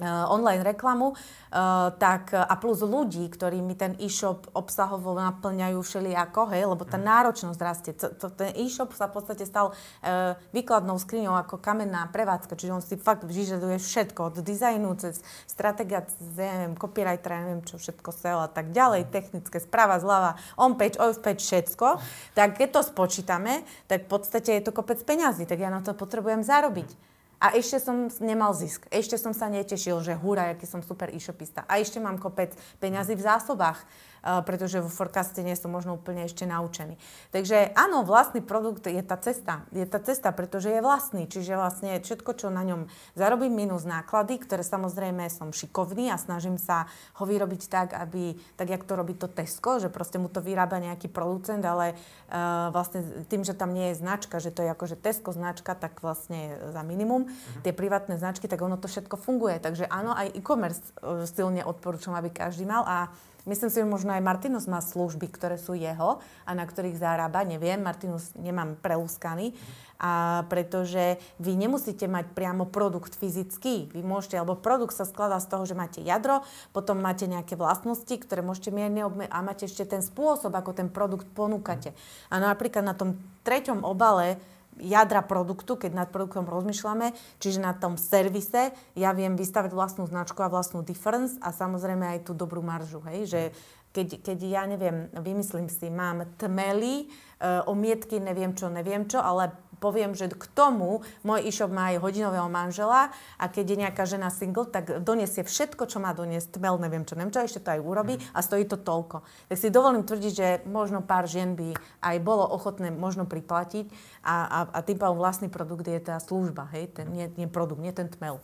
online 0.00 0.64
reklamu, 0.64 1.12
uh, 1.12 1.92
tak, 2.00 2.32
a 2.32 2.54
plus 2.56 2.80
ľudí, 2.80 3.28
ktorí 3.28 3.60
mi 3.60 3.76
ten 3.76 3.92
e-shop 4.00 4.48
obsahovo 4.56 5.12
naplňajú 5.12 5.78
všelijako, 5.84 6.48
hej, 6.48 6.64
lebo 6.64 6.88
tá 6.88 6.96
mhm. 6.96 7.04
náročnosť 7.04 7.60
rastie. 7.60 7.92
Ten 7.92 8.56
e-shop 8.56 8.96
sa 8.96 9.12
v 9.12 9.20
podstate 9.20 9.44
stal 9.44 9.76
uh, 9.76 10.32
výkladnou 10.56 10.96
skriňou 10.96 11.36
ako 11.36 11.60
kamenná 11.60 12.08
prevádzka, 12.08 12.56
čiže 12.56 12.72
on 12.72 12.80
si 12.80 12.96
fakt 12.96 13.28
vyžaduje 13.28 13.76
všetko, 13.76 14.32
od 14.32 14.36
dizajnu 14.40 14.96
cez 14.96 15.20
stratégia, 15.44 16.08
cez, 16.08 16.24
neviem, 16.40 16.72
copywritera, 16.72 17.44
neviem 17.44 17.60
čo, 17.60 17.76
všetko 17.76 18.08
SEO 18.16 18.40
a 18.40 18.48
tak 18.48 18.72
ďalej, 18.72 19.04
mhm. 19.04 19.10
technické, 19.12 19.60
správa, 19.60 20.00
zľava, 20.00 20.40
on-page, 20.56 20.96
off-page, 20.96 21.44
všetko. 21.44 22.00
Tak 22.32 22.56
keď 22.56 22.68
to 22.74 22.80
spočítame, 22.80 23.60
tak 23.92 24.08
v 24.08 24.08
podstate 24.08 24.56
je 24.56 24.62
to 24.64 24.72
kopec 24.72 24.96
peňazí, 25.04 25.44
tak 25.44 25.60
ja 25.60 25.68
na 25.68 25.84
to 25.84 25.92
potrebujem 25.92 26.40
zarobiť. 26.40 27.11
A 27.42 27.58
ešte 27.58 27.82
som 27.82 28.06
nemal 28.22 28.54
zisk. 28.54 28.86
Ešte 28.86 29.18
som 29.18 29.34
sa 29.34 29.50
netešil, 29.50 29.98
že 29.98 30.14
húra, 30.14 30.54
aký 30.54 30.62
som 30.62 30.78
super 30.78 31.10
e-shopista. 31.10 31.66
A 31.66 31.82
ešte 31.82 31.98
mám 31.98 32.14
kopec 32.22 32.54
peňazí 32.78 33.18
v 33.18 33.26
zásobách. 33.26 33.82
Eh, 34.22 34.38
pretože 34.46 34.78
vo 34.78 34.86
forecaste 34.86 35.42
nie 35.42 35.58
som 35.58 35.74
možno 35.74 35.98
úplne 35.98 36.30
ešte 36.30 36.46
naučený. 36.46 36.94
Takže 37.34 37.74
áno, 37.74 38.06
vlastný 38.06 38.38
produkt 38.38 38.86
je 38.86 39.02
tá 39.02 39.18
cesta. 39.18 39.66
Je 39.74 39.82
tá 39.82 39.98
cesta, 39.98 40.30
pretože 40.30 40.70
je 40.70 40.78
vlastný. 40.78 41.26
Čiže 41.26 41.58
vlastne 41.58 41.98
všetko, 41.98 42.30
čo 42.38 42.46
na 42.46 42.62
ňom 42.62 42.86
zarobím, 43.18 43.50
minus 43.50 43.82
náklady, 43.82 44.38
ktoré 44.38 44.62
samozrejme 44.62 45.26
som 45.26 45.50
šikovný 45.50 46.14
a 46.14 46.22
snažím 46.22 46.54
sa 46.54 46.86
ho 47.18 47.26
vyrobiť 47.26 47.62
tak, 47.66 47.98
aby, 47.98 48.38
tak 48.54 48.70
jak 48.70 48.86
to 48.86 48.94
robí 48.94 49.18
to 49.18 49.26
Tesco, 49.26 49.82
že 49.82 49.90
proste 49.90 50.22
mu 50.22 50.30
to 50.30 50.38
vyrába 50.38 50.78
nejaký 50.78 51.10
producent, 51.10 51.66
ale 51.66 51.98
uh, 51.98 52.70
vlastne 52.70 53.26
tým, 53.26 53.42
že 53.42 53.58
tam 53.58 53.74
nie 53.74 53.90
je 53.90 53.98
značka, 53.98 54.38
že 54.38 54.54
to 54.54 54.62
je 54.62 54.70
akože 54.70 55.02
Tesco 55.02 55.34
značka, 55.34 55.74
tak 55.74 55.98
vlastne 55.98 56.62
za 56.70 56.86
minimum. 56.86 57.26
Uh-huh. 57.26 57.62
Tie 57.66 57.74
privátne 57.74 58.14
značky, 58.14 58.46
tak 58.46 58.62
ono 58.62 58.78
to 58.78 58.86
všetko 58.86 59.18
funguje. 59.18 59.58
Takže 59.58 59.90
áno, 59.90 60.14
aj 60.14 60.30
e-commerce 60.30 60.94
uh, 61.02 61.26
silne 61.26 61.66
odporúčam, 61.66 62.14
aby 62.14 62.30
každý 62.30 62.70
mal 62.70 62.86
a 62.86 63.10
Myslím 63.42 63.70
si, 63.74 63.82
že 63.82 63.88
možno 63.88 64.14
aj 64.14 64.22
Martinus 64.22 64.70
má 64.70 64.78
služby, 64.78 65.26
ktoré 65.26 65.58
sú 65.58 65.74
jeho 65.74 66.22
a 66.46 66.50
na 66.54 66.62
ktorých 66.62 66.94
zarába. 66.94 67.42
Neviem, 67.42 67.82
Martinus 67.82 68.30
nemám 68.38 68.78
preúskaný. 68.78 69.50
A 70.02 70.42
pretože 70.50 71.18
vy 71.38 71.54
nemusíte 71.54 72.10
mať 72.10 72.34
priamo 72.34 72.66
produkt 72.66 73.14
fyzický. 73.14 73.90
Vy 73.94 74.02
môžete, 74.02 74.34
alebo 74.34 74.58
produkt 74.58 74.98
sa 74.98 75.06
skladá 75.06 75.38
z 75.38 75.46
toho, 75.46 75.62
že 75.62 75.78
máte 75.78 76.02
jadro, 76.02 76.42
potom 76.74 76.98
máte 76.98 77.30
nejaké 77.30 77.54
vlastnosti, 77.54 78.10
ktoré 78.10 78.42
môžete 78.42 78.74
mierne 78.74 79.06
obme- 79.06 79.30
a 79.30 79.38
máte 79.46 79.70
ešte 79.70 79.86
ten 79.86 80.02
spôsob, 80.02 80.50
ako 80.50 80.74
ten 80.74 80.90
produkt 80.90 81.30
ponúkate. 81.30 81.94
A 82.34 82.42
napríklad 82.42 82.82
na 82.82 82.98
tom 82.98 83.18
treťom 83.46 83.86
obale 83.86 84.42
jadra 84.80 85.20
produktu, 85.20 85.76
keď 85.76 85.92
nad 85.92 86.08
produktom 86.08 86.48
rozmýšľame, 86.48 87.12
čiže 87.42 87.60
na 87.60 87.76
tom 87.76 88.00
servise 88.00 88.72
ja 88.96 89.10
viem 89.12 89.36
vystavať 89.36 89.72
vlastnú 89.72 90.08
značku 90.08 90.40
a 90.40 90.52
vlastnú 90.52 90.80
difference 90.80 91.36
a 91.44 91.52
samozrejme 91.52 92.16
aj 92.16 92.28
tú 92.28 92.32
dobrú 92.32 92.64
maržu, 92.64 93.04
hej, 93.04 93.28
že 93.28 93.42
keď, 93.92 94.24
keď 94.24 94.38
ja 94.40 94.64
neviem, 94.64 95.12
vymyslím 95.12 95.68
si, 95.68 95.92
mám 95.92 96.24
tmely, 96.40 97.12
uh, 97.44 97.60
omietky, 97.68 98.16
neviem 98.16 98.56
čo, 98.56 98.72
neviem 98.72 99.04
čo, 99.04 99.20
ale 99.20 99.52
poviem, 99.82 100.14
že 100.14 100.30
k 100.30 100.46
tomu 100.54 101.02
môj 101.26 101.42
e-shop 101.50 101.74
má 101.74 101.90
aj 101.90 101.98
hodinového 101.98 102.46
manžela 102.46 103.10
a 103.34 103.44
keď 103.50 103.64
je 103.66 103.80
nejaká 103.82 104.06
žena 104.06 104.30
single, 104.30 104.70
tak 104.70 105.02
donesie 105.02 105.42
všetko, 105.42 105.90
čo 105.90 105.98
má 105.98 106.14
doniesť, 106.14 106.62
tmel, 106.62 106.78
neviem 106.78 107.02
čo, 107.02 107.18
neviem 107.18 107.34
čo, 107.34 107.42
ešte 107.42 107.66
to 107.66 107.74
aj 107.74 107.82
urobí 107.82 108.14
a 108.30 108.38
stojí 108.38 108.62
to 108.70 108.78
toľko. 108.78 109.26
Tak 109.50 109.58
si 109.58 109.74
dovolím 109.74 110.06
tvrdiť, 110.06 110.32
že 110.32 110.48
možno 110.70 111.02
pár 111.02 111.26
žien 111.26 111.58
by 111.58 111.74
aj 111.98 112.16
bolo 112.22 112.46
ochotné 112.46 112.94
možno 112.94 113.26
priplatiť 113.26 113.90
a, 114.22 114.46
a, 114.46 114.58
a 114.70 114.78
tým 114.86 115.02
pádom 115.02 115.18
vlastný 115.18 115.50
produkt 115.50 115.90
je 115.90 115.98
tá 115.98 116.22
služba, 116.22 116.70
hej, 116.70 116.94
ten, 116.94 117.10
nie, 117.10 117.26
nie 117.34 117.50
produkt, 117.50 117.82
nie 117.82 117.90
ten 117.90 118.06
tmel. 118.06 118.38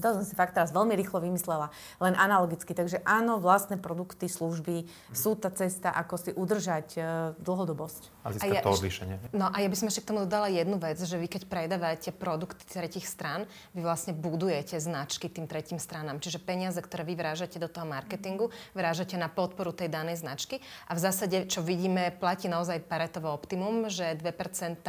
To 0.00 0.16
som 0.16 0.24
si 0.24 0.32
fakt 0.32 0.56
teraz 0.56 0.72
veľmi 0.72 0.96
rýchlo 0.96 1.20
vymyslela, 1.20 1.68
len 2.00 2.14
analogicky. 2.16 2.72
Takže 2.72 3.04
áno, 3.04 3.42
vlastné 3.42 3.76
produkty, 3.76 4.30
služby 4.30 4.88
sú 5.12 5.36
tá 5.36 5.52
cesta, 5.52 5.92
ako 5.92 6.14
si 6.16 6.30
udržať 6.32 6.88
uh, 6.96 7.04
dlhodobosť. 7.42 8.02
A 8.20 8.36
získať 8.36 8.60
ja, 8.60 8.62
to 8.64 8.76
odlišenie. 8.76 9.16
No 9.32 9.48
a 9.48 9.56
ja 9.60 9.68
by 9.68 9.76
som 9.76 9.88
ešte 9.88 10.04
k 10.04 10.08
tomu 10.12 10.28
dodala 10.28 10.52
jednu 10.52 10.76
vec, 10.76 11.00
že 11.00 11.16
vy 11.16 11.26
keď 11.26 11.42
predávate 11.48 12.12
produkty 12.12 12.64
tretich 12.68 13.08
strán, 13.08 13.48
vy 13.72 13.80
vlastne 13.80 14.12
budujete 14.12 14.76
značky 14.76 15.32
tým 15.32 15.48
tretím 15.48 15.80
stranám. 15.80 16.20
Čiže 16.20 16.40
peniaze, 16.40 16.80
ktoré 16.80 17.04
vy 17.04 17.16
vrážate 17.16 17.56
do 17.56 17.68
toho 17.68 17.88
marketingu, 17.88 18.52
vrážate 18.76 19.16
na 19.16 19.32
podporu 19.32 19.72
tej 19.72 19.88
danej 19.88 20.20
značky. 20.20 20.60
A 20.86 20.96
v 20.96 21.00
zásade, 21.00 21.48
čo 21.48 21.64
vidíme, 21.64 22.12
platí 22.12 22.46
naozaj 22.46 22.84
paretové 22.84 23.32
optimum, 23.32 23.88
že 23.88 24.16
2% 24.20 24.84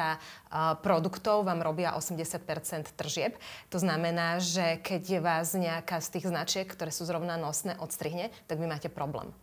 produktov 0.84 1.48
vám 1.48 1.64
robia 1.64 1.96
80% 1.96 2.92
tržieb. 3.00 3.40
To 3.72 3.80
znamená, 3.80 4.44
že 4.44 4.81
keď 4.82 5.02
keď 5.02 5.18
vás 5.24 5.58
nejaká 5.58 5.98
z 5.98 6.08
tých 6.14 6.30
značiek, 6.30 6.68
ktoré 6.70 6.94
sú 6.94 7.10
zrovna 7.10 7.34
nosné, 7.34 7.74
odstrihne, 7.82 8.30
tak 8.46 8.62
vy 8.62 8.70
máte 8.70 8.86
problém. 8.86 9.34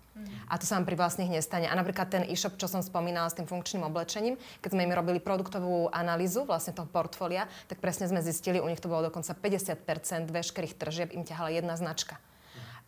A 0.51 0.59
to 0.59 0.67
sa 0.67 0.79
vám 0.79 0.87
pri 0.87 0.99
vlastných 0.99 1.31
nestane. 1.31 1.71
A 1.71 1.79
napríklad 1.79 2.11
ten 2.11 2.27
e-shop, 2.27 2.59
čo 2.59 2.67
som 2.67 2.83
spomínala 2.83 3.31
s 3.31 3.39
tým 3.39 3.47
funkčným 3.47 3.87
oblečením, 3.87 4.35
keď 4.59 4.71
sme 4.75 4.87
im 4.87 4.95
robili 4.95 5.23
produktovú 5.23 5.95
analýzu 5.95 6.43
vlastne 6.43 6.75
toho 6.75 6.91
portfólia, 6.91 7.47
tak 7.71 7.79
presne 7.79 8.11
sme 8.11 8.19
zistili, 8.19 8.59
u 8.59 8.67
nich 8.67 8.83
to 8.83 8.91
bolo 8.91 9.11
dokonca 9.11 9.31
50% 9.31 10.27
veškerých 10.27 10.75
tržieb 10.75 11.09
im 11.15 11.23
ťahala 11.23 11.55
jedna 11.55 11.79
značka. 11.79 12.19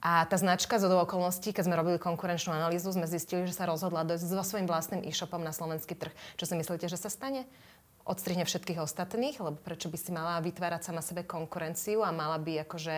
A 0.01 0.25
tá 0.25 0.41
značka 0.41 0.81
z 0.81 0.89
okolností, 0.89 1.53
keď 1.53 1.69
sme 1.69 1.77
robili 1.77 2.01
konkurenčnú 2.01 2.57
analýzu, 2.57 2.89
sme 2.89 3.05
zistili, 3.05 3.45
že 3.45 3.53
sa 3.53 3.69
rozhodla 3.69 4.01
dojsť 4.09 4.27
so 4.27 4.43
svojím 4.43 4.65
vlastným 4.65 5.05
e-shopom 5.05 5.45
na 5.45 5.53
slovenský 5.53 5.93
trh. 5.93 6.13
Čo 6.41 6.49
si 6.49 6.55
myslíte, 6.57 6.89
že 6.89 6.97
sa 6.97 7.13
stane? 7.13 7.45
Odstrihne 8.09 8.49
všetkých 8.49 8.81
ostatných, 8.81 9.37
lebo 9.39 9.57
prečo 9.61 9.93
by 9.93 9.99
si 10.01 10.11
mala 10.11 10.41
vytvárať 10.41 10.91
sama 10.91 11.05
sebe 11.05 11.23
konkurenciu 11.27 12.01
a 12.01 12.11
mala 12.15 12.41
by 12.41 12.65
akože 12.65 12.97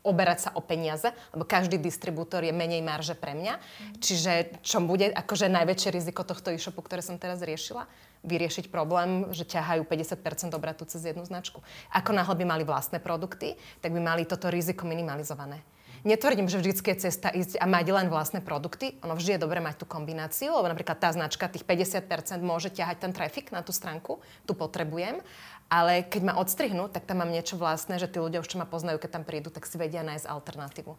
oberať 0.00 0.48
sa 0.48 0.50
o 0.56 0.64
peniaze, 0.64 1.12
lebo 1.36 1.44
každý 1.44 1.76
distribútor 1.76 2.40
je 2.40 2.56
menej 2.56 2.80
marže 2.80 3.12
pre 3.12 3.36
mňa. 3.36 3.54
Mm. 3.60 3.92
Čiže 4.00 4.32
čo 4.64 4.80
bude 4.80 5.12
akože 5.12 5.52
najväčšie 5.52 5.90
riziko 5.92 6.24
tohto 6.24 6.48
e-shopu, 6.48 6.80
ktoré 6.80 7.04
som 7.04 7.20
teraz 7.20 7.44
riešila? 7.44 7.84
Vyriešiť 8.24 8.72
problém, 8.72 9.28
že 9.32 9.48
ťahajú 9.48 9.84
50% 9.84 10.56
obratu 10.56 10.88
cez 10.88 11.04
jednu 11.04 11.24
značku. 11.24 11.60
Ako 11.92 12.16
náhle 12.16 12.36
by 12.36 12.44
mali 12.48 12.64
vlastné 12.64 13.00
produkty, 13.00 13.56
tak 13.84 13.92
by 13.92 14.00
mali 14.00 14.24
toto 14.24 14.48
riziko 14.48 14.88
minimalizované. 14.88 15.60
Netvrdím, 16.00 16.48
že 16.48 16.56
vždy 16.56 16.72
je 16.72 16.96
cesta 16.96 17.28
ísť 17.28 17.60
a 17.60 17.68
mať 17.68 17.92
len 17.92 18.08
vlastné 18.08 18.40
produkty. 18.40 18.96
Ono 19.04 19.12
vždy 19.12 19.36
je 19.36 19.42
dobre 19.44 19.60
mať 19.60 19.84
tú 19.84 19.86
kombináciu, 19.86 20.56
lebo 20.56 20.72
napríklad 20.72 20.96
tá 20.96 21.12
značka, 21.12 21.44
tých 21.44 21.68
50% 21.68 22.40
môže 22.40 22.72
ťahať 22.72 23.04
ten 23.04 23.12
trafik 23.12 23.52
na 23.52 23.60
tú 23.60 23.76
stránku, 23.76 24.16
tu 24.48 24.56
potrebujem. 24.56 25.20
Ale 25.68 26.02
keď 26.02 26.22
ma 26.24 26.34
odstrihnú, 26.40 26.88
tak 26.88 27.04
tam 27.04 27.22
mám 27.22 27.30
niečo 27.30 27.60
vlastné, 27.60 28.00
že 28.00 28.08
tí 28.08 28.16
ľudia 28.16 28.40
už, 28.40 28.48
čo 28.48 28.58
ma 28.58 28.66
poznajú, 28.66 28.96
keď 28.98 29.20
tam 29.20 29.24
prídu, 29.28 29.52
tak 29.52 29.68
si 29.68 29.76
vedia 29.76 30.00
nájsť 30.00 30.26
alternatívu. 30.26 30.96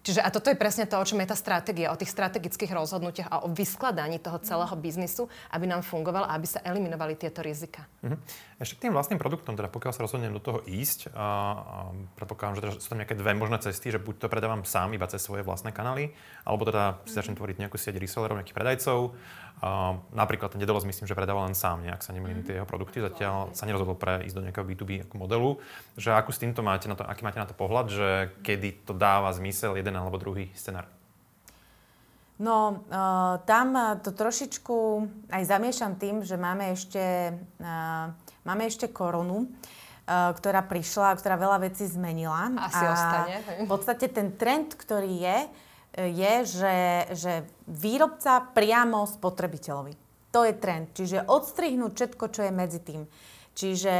Čiže 0.00 0.24
a 0.24 0.32
toto 0.32 0.48
je 0.48 0.56
presne 0.56 0.88
to, 0.88 0.96
o 0.96 1.04
čom 1.04 1.20
je 1.20 1.28
tá 1.28 1.36
stratégia, 1.36 1.92
o 1.92 2.00
tých 2.00 2.08
strategických 2.08 2.72
rozhodnutiach 2.72 3.28
a 3.28 3.44
o 3.44 3.52
vyskladaní 3.52 4.16
toho 4.16 4.40
celého 4.40 4.72
biznisu, 4.80 5.28
aby 5.52 5.68
nám 5.68 5.84
fungoval 5.84 6.24
a 6.24 6.40
aby 6.40 6.48
sa 6.48 6.64
eliminovali 6.64 7.20
tieto 7.20 7.44
rizika. 7.44 7.84
Mm-hmm. 8.00 8.18
Ešte 8.64 8.74
k 8.80 8.82
tým 8.88 8.96
vlastným 8.96 9.20
produktom, 9.20 9.60
teda 9.60 9.68
pokiaľ 9.68 9.92
sa 9.92 10.00
rozhodnem 10.00 10.32
do 10.32 10.40
toho 10.40 10.64
ísť, 10.64 11.12
a, 11.12 11.20
a 11.20 11.26
predpokladám, 12.16 12.56
že 12.56 12.62
teda 12.64 12.72
sú 12.80 12.88
tam 12.88 13.00
nejaké 13.04 13.16
dve 13.16 13.32
možné 13.36 13.60
cesty, 13.60 13.92
že 13.92 14.00
buď 14.00 14.24
to 14.24 14.32
predávam 14.32 14.64
sám 14.64 14.96
iba 14.96 15.04
cez 15.04 15.20
svoje 15.20 15.44
vlastné 15.44 15.68
kanály, 15.68 16.16
alebo 16.48 16.64
teda 16.64 17.04
si 17.04 17.12
začnem 17.12 17.36
tvoriť 17.36 17.56
nejakú 17.60 17.76
sieť 17.76 18.00
resellerov, 18.00 18.40
nejakých 18.40 18.56
predajcov, 18.56 19.12
Uh, 19.60 20.00
napríklad 20.16 20.54
ten 20.54 20.60
Dedelos 20.62 20.88
myslím, 20.88 21.04
že 21.04 21.12
predával 21.12 21.50
len 21.50 21.58
sám, 21.58 21.84
nejak 21.84 22.00
sa 22.00 22.16
nemýlim 22.16 22.40
tie 22.46 22.56
jeho 22.56 22.64
produkty, 22.64 23.04
zatiaľ 23.04 23.52
sa 23.52 23.68
nerozhodol 23.68 23.98
pre 23.98 24.24
ísť 24.24 24.36
do 24.40 24.44
nejakého 24.46 24.64
B2B 24.64 25.12
modelu. 25.12 25.60
Že 26.00 26.16
akú 26.16 26.32
s 26.32 26.40
týmto 26.40 26.64
máte 26.64 26.88
na 26.88 26.96
to, 26.96 27.04
aký 27.04 27.20
máte 27.26 27.36
na 27.36 27.44
to 27.44 27.52
pohľad, 27.52 27.92
že 27.92 28.08
kedy 28.40 28.88
to 28.88 28.96
dáva 28.96 29.28
zmysel 29.36 29.76
jeden 29.76 29.92
alebo 29.92 30.16
druhý 30.16 30.48
scenár? 30.56 30.88
No, 32.40 32.88
uh, 32.88 33.36
tam 33.44 33.76
to 34.00 34.16
trošičku 34.16 34.76
aj 35.28 35.42
zamiešam 35.44 36.00
tým, 36.00 36.24
že 36.24 36.40
máme 36.40 36.72
ešte, 36.72 37.36
uh, 37.60 38.16
máme 38.48 38.64
ešte 38.64 38.88
koronu, 38.88 39.44
uh, 39.44 40.32
ktorá 40.32 40.64
prišla, 40.64 41.20
ktorá 41.20 41.36
veľa 41.36 41.68
vecí 41.68 41.84
zmenila. 41.84 42.48
Asi 42.56 42.80
a 42.80 42.96
ostane. 42.96 43.34
V 43.60 43.68
podstate 43.68 44.08
ten 44.08 44.32
trend, 44.40 44.72
ktorý 44.72 45.20
je, 45.20 45.38
je, 45.96 46.34
že, 46.46 46.76
že 47.18 47.32
výrobca 47.66 48.46
priamo 48.54 49.02
spotrebiteľovi. 49.10 50.10
To 50.30 50.46
je 50.46 50.54
trend. 50.54 50.94
Čiže 50.94 51.26
odstrihnúť 51.26 51.92
všetko, 51.94 52.24
čo 52.30 52.40
je 52.46 52.52
medzi 52.54 52.78
tým. 52.78 53.02
Čiže 53.58 53.94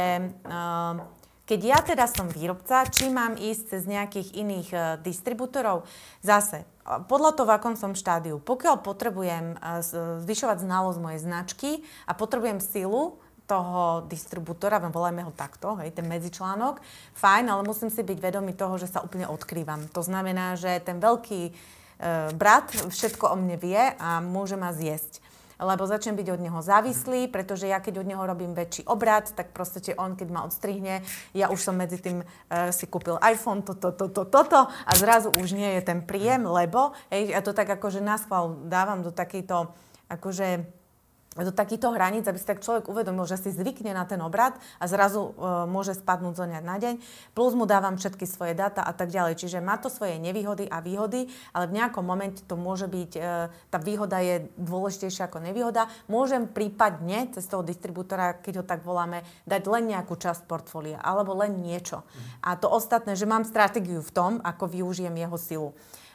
uh, 0.47 0.95
keď 1.43 1.59
ja 1.59 1.79
teda 1.83 2.07
som 2.07 2.31
výrobca, 2.31 2.87
či 2.87 3.11
mám 3.11 3.35
ísť 3.35 3.63
cez 3.75 3.83
nejakých 3.83 4.39
iných 4.39 4.69
uh, 4.71 4.83
distribútorov, 5.03 5.83
zase, 6.23 6.63
podľa 7.11 7.35
toho, 7.35 7.47
v 7.51 7.55
akom 7.59 7.75
som 7.75 7.91
štádiu. 7.91 8.39
Pokiaľ 8.39 8.79
potrebujem 8.79 9.59
uh, 9.59 9.83
zvyšovať 10.23 10.63
znalosť 10.63 10.99
mojej 11.03 11.19
značky 11.19 11.71
a 12.07 12.15
potrebujem 12.15 12.63
silu, 12.63 13.19
toho 13.49 14.07
distribútora, 14.07 14.79
volajme 14.79 15.27
ho 15.27 15.33
takto, 15.35 15.75
hej, 15.83 15.91
ten 15.91 16.07
medzičlánok, 16.07 16.79
fajn, 17.19 17.51
ale 17.51 17.67
musím 17.67 17.91
si 17.91 17.99
byť 17.99 18.15
vedomý 18.23 18.55
toho, 18.55 18.79
že 18.79 18.87
sa 18.87 19.03
úplne 19.03 19.27
odkrývam. 19.27 19.91
To 19.91 19.99
znamená, 19.99 20.55
že 20.55 20.79
ten 20.79 21.03
veľký 21.03 21.51
E, 21.51 21.80
brat 22.33 22.73
všetko 22.89 23.29
o 23.29 23.35
mne 23.37 23.61
vie 23.61 23.77
a 23.77 24.17
môže 24.19 24.57
ma 24.57 24.73
zjesť. 24.73 25.21
lebo 25.61 25.85
začnem 25.85 26.17
byť 26.17 26.27
od 26.33 26.41
neho 26.41 26.59
závislý, 26.65 27.29
pretože 27.29 27.69
ja 27.69 27.77
keď 27.77 28.01
od 28.01 28.09
neho 28.09 28.23
robím 28.25 28.57
väčší 28.57 28.89
obrad, 28.89 29.29
tak 29.29 29.53
proste 29.53 29.93
on, 29.93 30.17
keď 30.17 30.27
ma 30.33 30.41
odstrihne, 30.41 31.05
ja 31.37 31.53
už 31.53 31.61
som 31.61 31.77
medzi 31.77 32.01
tým 32.01 32.25
uh, 32.25 32.73
si 32.73 32.89
kúpil 32.89 33.21
iPhone, 33.21 33.61
toto, 33.61 33.93
toto, 33.93 34.25
toto, 34.25 34.41
to, 34.41 34.61
a 34.65 34.91
zrazu 34.97 35.29
už 35.37 35.53
nie 35.53 35.77
je 35.77 35.81
ten 35.85 36.01
príjem, 36.01 36.49
lebo, 36.49 36.97
hej, 37.13 37.37
ja 37.37 37.45
to 37.45 37.53
tak 37.53 37.69
akože 37.69 38.01
na 38.01 38.17
dávam 38.65 39.05
do 39.05 39.13
takejto, 39.13 39.69
akože 40.09 40.80
do 41.31 41.55
takýchto 41.55 41.95
hraníc, 41.95 42.27
aby 42.27 42.35
si 42.35 42.43
tak 42.43 42.59
človek 42.59 42.91
uvedomil, 42.91 43.23
že 43.23 43.39
si 43.39 43.55
zvykne 43.55 43.95
na 43.95 44.03
ten 44.03 44.19
obrad 44.19 44.59
a 44.83 44.85
zrazu 44.91 45.31
e, 45.31 45.63
môže 45.63 45.95
spadnúť 45.95 46.35
zo 46.35 46.43
dňa 46.43 46.59
na 46.59 46.75
deň. 46.75 46.99
Plus 47.31 47.55
mu 47.55 47.63
dávam 47.63 47.95
všetky 47.95 48.27
svoje 48.27 48.51
dáta 48.51 48.83
a 48.83 48.91
tak 48.91 49.15
ďalej. 49.15 49.39
Čiže 49.39 49.63
má 49.63 49.79
to 49.79 49.87
svoje 49.87 50.19
nevýhody 50.19 50.67
a 50.67 50.83
výhody, 50.83 51.31
ale 51.55 51.71
v 51.71 51.79
nejakom 51.79 52.03
momente 52.03 52.43
to 52.43 52.59
môže 52.59 52.91
byť, 52.91 53.11
e, 53.15 53.47
tá 53.47 53.77
výhoda 53.79 54.19
je 54.19 54.51
dôležitejšia 54.59 55.31
ako 55.31 55.39
nevýhoda. 55.39 55.87
Môžem 56.11 56.51
prípadne 56.51 57.31
cez 57.31 57.47
toho 57.47 57.63
distribútora, 57.63 58.35
keď 58.35 58.53
ho 58.59 58.65
tak 58.67 58.83
voláme, 58.83 59.23
dať 59.47 59.63
len 59.71 59.87
nejakú 59.87 60.19
časť 60.19 60.43
portfólia 60.51 60.99
alebo 60.99 61.31
len 61.39 61.63
niečo. 61.63 62.03
A 62.43 62.59
to 62.59 62.67
ostatné, 62.67 63.15
že 63.15 63.23
mám 63.23 63.47
stratégiu 63.47 64.03
v 64.03 64.11
tom, 64.11 64.31
ako 64.43 64.67
využijem 64.67 65.15
jeho 65.15 65.37
silu. 65.39 65.69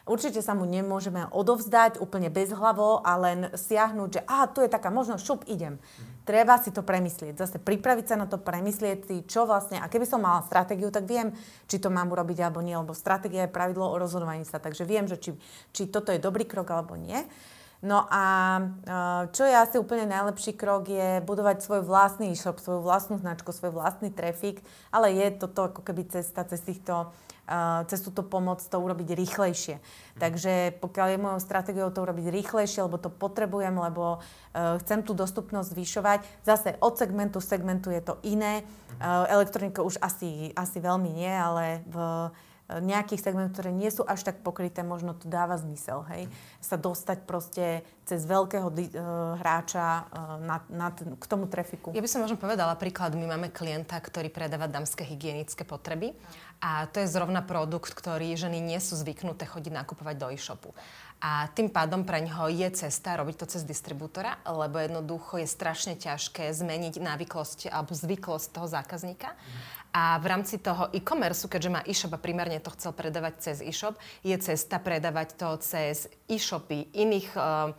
Určite 0.07 0.39
sa 0.39 0.55
mu 0.55 0.63
nemôžeme 0.63 1.27
odovzdať 1.29 1.99
úplne 1.99 2.31
bezhlavo 2.31 3.03
a 3.03 3.13
len 3.19 3.51
siahnuť, 3.51 4.09
že 4.09 4.21
aha, 4.23 4.47
tu 4.47 4.63
je 4.63 4.71
taká 4.71 4.87
možnosť, 4.87 5.21
šup, 5.21 5.41
idem. 5.51 5.75
Treba 6.23 6.55
si 6.59 6.71
to 6.71 6.83
premyslieť. 6.83 7.35
Zase 7.35 7.59
pripraviť 7.59 8.05
sa 8.07 8.15
na 8.15 8.27
to, 8.27 8.39
premyslieť 8.39 8.99
si, 9.07 9.15
čo 9.27 9.43
vlastne, 9.43 9.79
a 9.79 9.91
keby 9.91 10.07
som 10.07 10.23
mala 10.23 10.43
stratégiu, 10.47 10.87
tak 10.91 11.07
viem, 11.07 11.35
či 11.67 11.79
to 11.79 11.91
mám 11.91 12.07
urobiť 12.11 12.39
alebo 12.43 12.63
nie, 12.63 12.75
lebo 12.75 12.95
stratégia 12.95 13.47
je 13.47 13.55
pravidlo 13.55 13.87
o 13.87 13.99
rozhodovaní 13.99 14.47
sa, 14.47 14.59
takže 14.59 14.87
viem, 14.87 15.07
že 15.07 15.19
či, 15.19 15.31
či 15.75 15.91
toto 15.91 16.15
je 16.15 16.19
dobrý 16.19 16.47
krok 16.47 16.71
alebo 16.71 16.95
nie. 16.95 17.19
No 17.85 18.09
a 18.09 18.23
čo 19.29 19.45
je 19.45 19.53
asi 19.53 19.77
úplne 19.77 20.09
najlepší 20.09 20.57
krok 20.57 20.89
je 20.89 21.21
budovať 21.21 21.61
svoj 21.61 21.85
vlastný 21.85 22.33
e-shop, 22.33 22.57
svoju 22.57 22.81
vlastnú 22.81 23.21
značku, 23.21 23.53
svoj 23.53 23.69
vlastný 23.69 24.09
trafik, 24.09 24.65
ale 24.89 25.13
je 25.13 25.37
toto 25.37 25.69
ako 25.69 25.85
keby 25.85 26.09
cesta 26.09 26.41
cez 26.41 26.65
týchto 26.65 27.13
cez 27.87 28.03
túto 28.03 28.27
pomoc 28.27 28.59
to 28.59 28.75
urobiť 28.75 29.15
rýchlejšie. 29.15 29.79
Takže 30.19 30.83
pokiaľ 30.83 31.07
je 31.15 31.23
mojou 31.23 31.39
stratégiou 31.39 31.87
to 31.95 32.03
urobiť 32.03 32.27
rýchlejšie, 32.27 32.83
lebo 32.83 32.99
to 32.99 33.07
potrebujem, 33.07 33.71
lebo 33.71 34.19
uh, 34.19 34.75
chcem 34.83 34.99
tú 34.99 35.15
dostupnosť 35.15 35.71
zvyšovať, 35.71 36.19
zase 36.43 36.75
od 36.83 36.99
segmentu 36.99 37.39
segmentu 37.39 37.87
je 37.95 38.03
to 38.03 38.19
iné. 38.27 38.67
Uh, 38.99 39.23
elektronika 39.31 39.79
už 39.79 39.95
asi, 40.03 40.51
asi 40.59 40.83
veľmi 40.83 41.07
nie, 41.07 41.31
ale 41.31 41.87
v 41.87 41.95
nejakých 42.67 43.23
segmentov, 43.23 43.55
ktoré 43.55 43.71
nie 43.71 43.87
sú 43.87 44.03
až 44.03 44.27
tak 44.27 44.43
pokryté, 44.43 44.83
možno 44.83 45.15
to 45.15 45.31
dáva 45.31 45.55
zmysel, 45.55 46.03
hej? 46.11 46.27
Sa 46.59 46.75
dostať 46.75 47.23
proste 47.23 47.87
cez 48.03 48.27
veľkého 48.27 48.67
uh, 48.67 48.77
hráča 49.39 50.03
uh, 50.03 50.35
na, 50.43 50.59
na 50.67 50.91
t- 50.91 51.07
k 51.07 51.25
tomu 51.27 51.47
trafiku. 51.47 51.95
Ja 51.95 52.03
by 52.03 52.11
som 52.11 52.23
možno 52.23 52.35
povedala 52.35 52.75
príklad. 52.75 53.15
My 53.15 53.35
máme 53.35 53.55
klienta, 53.55 53.95
ktorý 53.95 54.27
predáva 54.27 54.67
damské 54.67 55.07
hygienické 55.07 55.63
potreby 55.63 56.11
a 56.59 56.91
to 56.91 56.99
je 56.99 57.07
zrovna 57.07 57.39
produkt, 57.39 57.95
ktorý 57.95 58.35
ženy 58.35 58.59
nie 58.59 58.79
sú 58.83 58.99
zvyknuté 58.99 59.47
chodiť 59.47 59.71
nakupovať 59.71 60.15
do 60.19 60.27
e-shopu. 60.35 60.75
A 61.17 61.49
tým 61.49 61.73
pádom 61.73 62.05
pre 62.05 62.21
ňoho 62.21 62.53
je 62.53 62.69
cesta 62.77 63.17
robiť 63.17 63.35
to 63.41 63.45
cez 63.49 63.65
distribútora, 63.65 64.37
lebo 64.45 64.77
jednoducho 64.77 65.41
je 65.41 65.49
strašne 65.49 65.97
ťažké 65.97 66.53
zmeniť 66.53 67.01
návyklosť 67.01 67.73
alebo 67.73 67.97
zvyklosť 67.97 68.47
toho 68.53 68.67
zákazníka. 68.69 69.33
A 69.97 70.21
v 70.21 70.25
rámci 70.29 70.61
toho 70.61 70.93
e-commerce, 70.93 71.49
keďže 71.49 71.73
má 71.73 71.81
e-shop 71.89 72.13
a 72.13 72.21
primárne 72.21 72.61
to 72.61 72.69
chcel 72.77 72.93
predávať 72.93 73.33
cez 73.41 73.57
e-shop, 73.65 73.97
je 74.21 74.37
cesta 74.37 74.77
predávať 74.77 75.33
to 75.41 75.57
cez 75.57 76.05
e-shopy 76.29 76.85
iných 76.93 77.33
uh, 77.33 77.73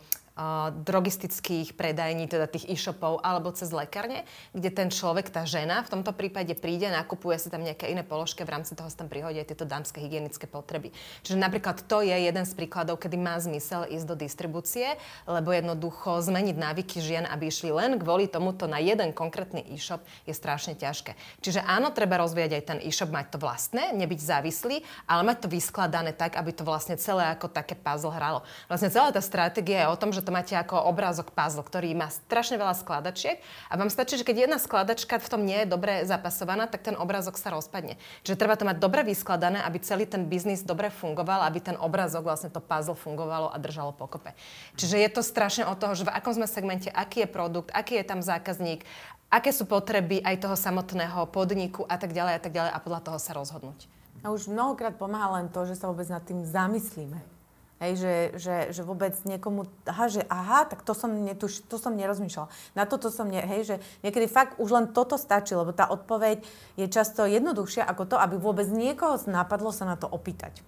drogistických 0.87 1.75
predajní, 1.75 2.31
teda 2.31 2.47
tých 2.47 2.71
e-shopov, 2.71 3.19
alebo 3.19 3.51
cez 3.51 3.75
lekárne, 3.75 4.23
kde 4.55 4.71
ten 4.71 4.87
človek, 4.87 5.27
tá 5.27 5.43
žena 5.43 5.83
v 5.83 5.99
tomto 5.99 6.15
prípade 6.15 6.55
príde, 6.55 6.87
nakupuje 6.87 7.35
si 7.35 7.51
tam 7.51 7.59
nejaké 7.59 7.91
iné 7.91 8.07
položky, 8.07 8.47
v 8.47 8.55
rámci 8.55 8.71
toho 8.71 8.87
sa 8.87 9.03
tam 9.03 9.11
prihodia 9.11 9.43
tieto 9.43 9.67
dámske 9.67 9.99
hygienické 9.99 10.47
potreby. 10.47 10.95
Čiže 11.27 11.35
napríklad 11.35 11.83
to 11.83 11.99
je 11.99 12.15
jeden 12.15 12.45
z 12.47 12.53
príkladov, 12.55 13.03
kedy 13.03 13.19
má 13.19 13.35
zmysel 13.35 13.91
ísť 13.91 14.05
do 14.07 14.15
distribúcie, 14.15 14.95
lebo 15.27 15.51
jednoducho 15.51 16.23
zmeniť 16.23 16.55
návyky 16.55 17.03
žien, 17.03 17.27
aby 17.27 17.51
išli 17.51 17.75
len 17.75 17.99
kvôli 17.99 18.31
tomuto 18.31 18.63
na 18.63 18.79
jeden 18.79 19.11
konkrétny 19.11 19.67
e-shop, 19.75 19.99
je 20.23 20.31
strašne 20.31 20.79
ťažké. 20.79 21.19
Čiže 21.43 21.67
áno, 21.67 21.91
treba 21.91 22.15
rozvíjať 22.15 22.51
aj 22.55 22.63
ten 22.63 22.79
e-shop, 22.79 23.11
mať 23.11 23.35
to 23.35 23.37
vlastné, 23.43 23.91
nebyť 23.91 24.19
závislý, 24.23 24.87
ale 25.03 25.21
mať 25.27 25.43
to 25.43 25.47
vyskladané 25.51 26.15
tak, 26.15 26.39
aby 26.39 26.55
to 26.55 26.63
vlastne 26.63 26.95
celé 26.95 27.27
ako 27.35 27.51
také 27.51 27.75
puzzle 27.75 28.15
hralo. 28.15 28.47
Vlastne 28.71 28.87
celá 28.87 29.11
tá 29.11 29.19
stratégia 29.19 29.83
je 29.83 29.91
o 29.91 29.99
tom, 29.99 30.15
že 30.15 30.28
to 30.29 30.37
máte 30.37 30.53
ako 30.53 30.85
obrázok 30.85 31.33
puzzle, 31.33 31.65
ktorý 31.65 31.97
má 31.97 32.05
strašne 32.13 32.61
veľa 32.61 32.77
skladačiek 32.77 33.41
a 33.65 33.73
vám 33.81 33.89
stačí, 33.89 34.13
že 34.13 34.21
keď 34.21 34.45
jedna 34.45 34.61
skladačka 34.61 35.17
v 35.17 35.25
tom 35.25 35.41
nie 35.41 35.65
je 35.65 35.73
dobre 35.73 36.05
zapasovaná, 36.05 36.69
tak 36.69 36.85
ten 36.85 36.93
obrázok 36.93 37.33
sa 37.41 37.49
rozpadne. 37.49 37.97
Čiže 38.21 38.37
treba 38.37 38.53
to 38.53 38.69
mať 38.69 38.77
dobre 38.77 39.01
vyskladané, 39.01 39.65
aby 39.65 39.81
celý 39.81 40.05
ten 40.05 40.29
biznis 40.29 40.61
dobre 40.61 40.93
fungoval, 40.93 41.49
aby 41.49 41.65
ten 41.65 41.73
obrázok, 41.81 42.29
vlastne 42.29 42.53
to 42.53 42.61
puzzle 42.61 42.93
fungovalo 42.93 43.49
a 43.49 43.57
držalo 43.57 43.89
pokope. 43.89 44.37
Čiže 44.77 45.01
je 45.01 45.09
to 45.09 45.25
strašne 45.25 45.65
o 45.65 45.73
toho, 45.73 45.97
že 45.97 46.05
v 46.05 46.13
akom 46.13 46.37
sme 46.37 46.45
segmente, 46.45 46.93
aký 46.93 47.25
je 47.25 47.33
produkt, 47.33 47.73
aký 47.73 47.97
je 47.97 48.05
tam 48.05 48.21
zákazník, 48.21 48.85
aké 49.33 49.49
sú 49.49 49.65
potreby 49.65 50.21
aj 50.21 50.45
toho 50.45 50.53
samotného 50.53 51.25
podniku 51.33 51.89
a 51.89 51.97
tak 51.97 52.13
ďalej 52.13 52.37
a 52.37 52.41
tak 52.45 52.53
ďalej 52.53 52.69
a 52.69 52.77
podľa 52.77 53.01
toho 53.01 53.17
sa 53.17 53.33
rozhodnúť. 53.33 53.89
A 54.21 54.29
už 54.29 54.45
mnohokrát 54.45 54.93
pomáha 54.93 55.41
len 55.41 55.49
to, 55.49 55.65
že 55.65 55.73
sa 55.73 55.89
vôbec 55.89 56.05
nad 56.05 56.21
tým 56.21 56.45
zamyslíme. 56.45 57.38
Hej, 57.79 57.93
že, 57.95 58.13
že, 58.35 58.55
že 58.75 58.81
vôbec 58.83 59.15
niekomu, 59.23 59.63
aha, 59.87 60.11
že 60.11 60.27
aha, 60.27 60.67
tak 60.67 60.83
to 60.83 60.91
som, 60.91 61.15
netuš, 61.15 61.63
to 61.63 61.79
som 61.79 61.95
nerozmýšľal. 61.95 62.51
Na 62.75 62.83
toto 62.83 63.07
som, 63.07 63.31
ne, 63.31 63.39
hej, 63.39 63.61
že 63.63 63.75
niekedy 64.03 64.27
fakt 64.27 64.59
už 64.59 64.67
len 64.75 64.85
toto 64.91 65.15
stačí, 65.15 65.55
lebo 65.55 65.71
tá 65.71 65.87
odpoveď 65.87 66.43
je 66.75 66.91
často 66.91 67.23
jednoduchšia 67.23 67.87
ako 67.87 68.03
to, 68.03 68.15
aby 68.19 68.35
vôbec 68.35 68.67
niekoho 68.67 69.15
napadlo 69.31 69.71
sa 69.71 69.87
na 69.87 69.95
to 69.95 70.11
opýtať. 70.11 70.59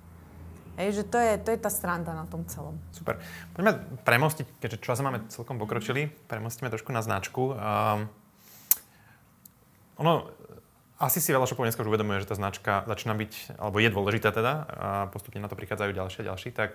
Hej, 0.80 1.04
že 1.04 1.04
to 1.04 1.20
je, 1.20 1.36
to 1.44 1.52
je 1.52 1.60
tá 1.60 1.68
sranda 1.68 2.16
na 2.16 2.24
tom 2.32 2.48
celom. 2.48 2.80
Super. 2.96 3.20
Poďme 3.52 3.84
premostiť, 4.08 4.48
keďže 4.64 4.80
čas 4.80 5.04
máme 5.04 5.28
celkom 5.28 5.60
pokročili, 5.60 6.08
premostíme 6.32 6.72
trošku 6.72 6.96
na 6.96 7.04
značku. 7.04 7.52
Um, 7.52 8.08
ono, 10.00 10.32
asi 11.02 11.18
si 11.18 11.34
veľa 11.34 11.50
šopov 11.50 11.66
dneska 11.66 11.82
už 11.82 11.90
uvedomuje, 11.90 12.22
že 12.22 12.30
tá 12.30 12.38
značka 12.38 12.86
začína 12.86 13.18
byť, 13.18 13.58
alebo 13.58 13.82
je 13.82 13.90
dôležitá 13.90 14.30
teda, 14.30 14.54
a 14.70 14.88
postupne 15.10 15.42
na 15.42 15.50
to 15.50 15.58
prichádzajú 15.58 15.92
ďalšie 15.98 16.20
a 16.22 16.28
ďalší. 16.30 16.50
Tak 16.54 16.72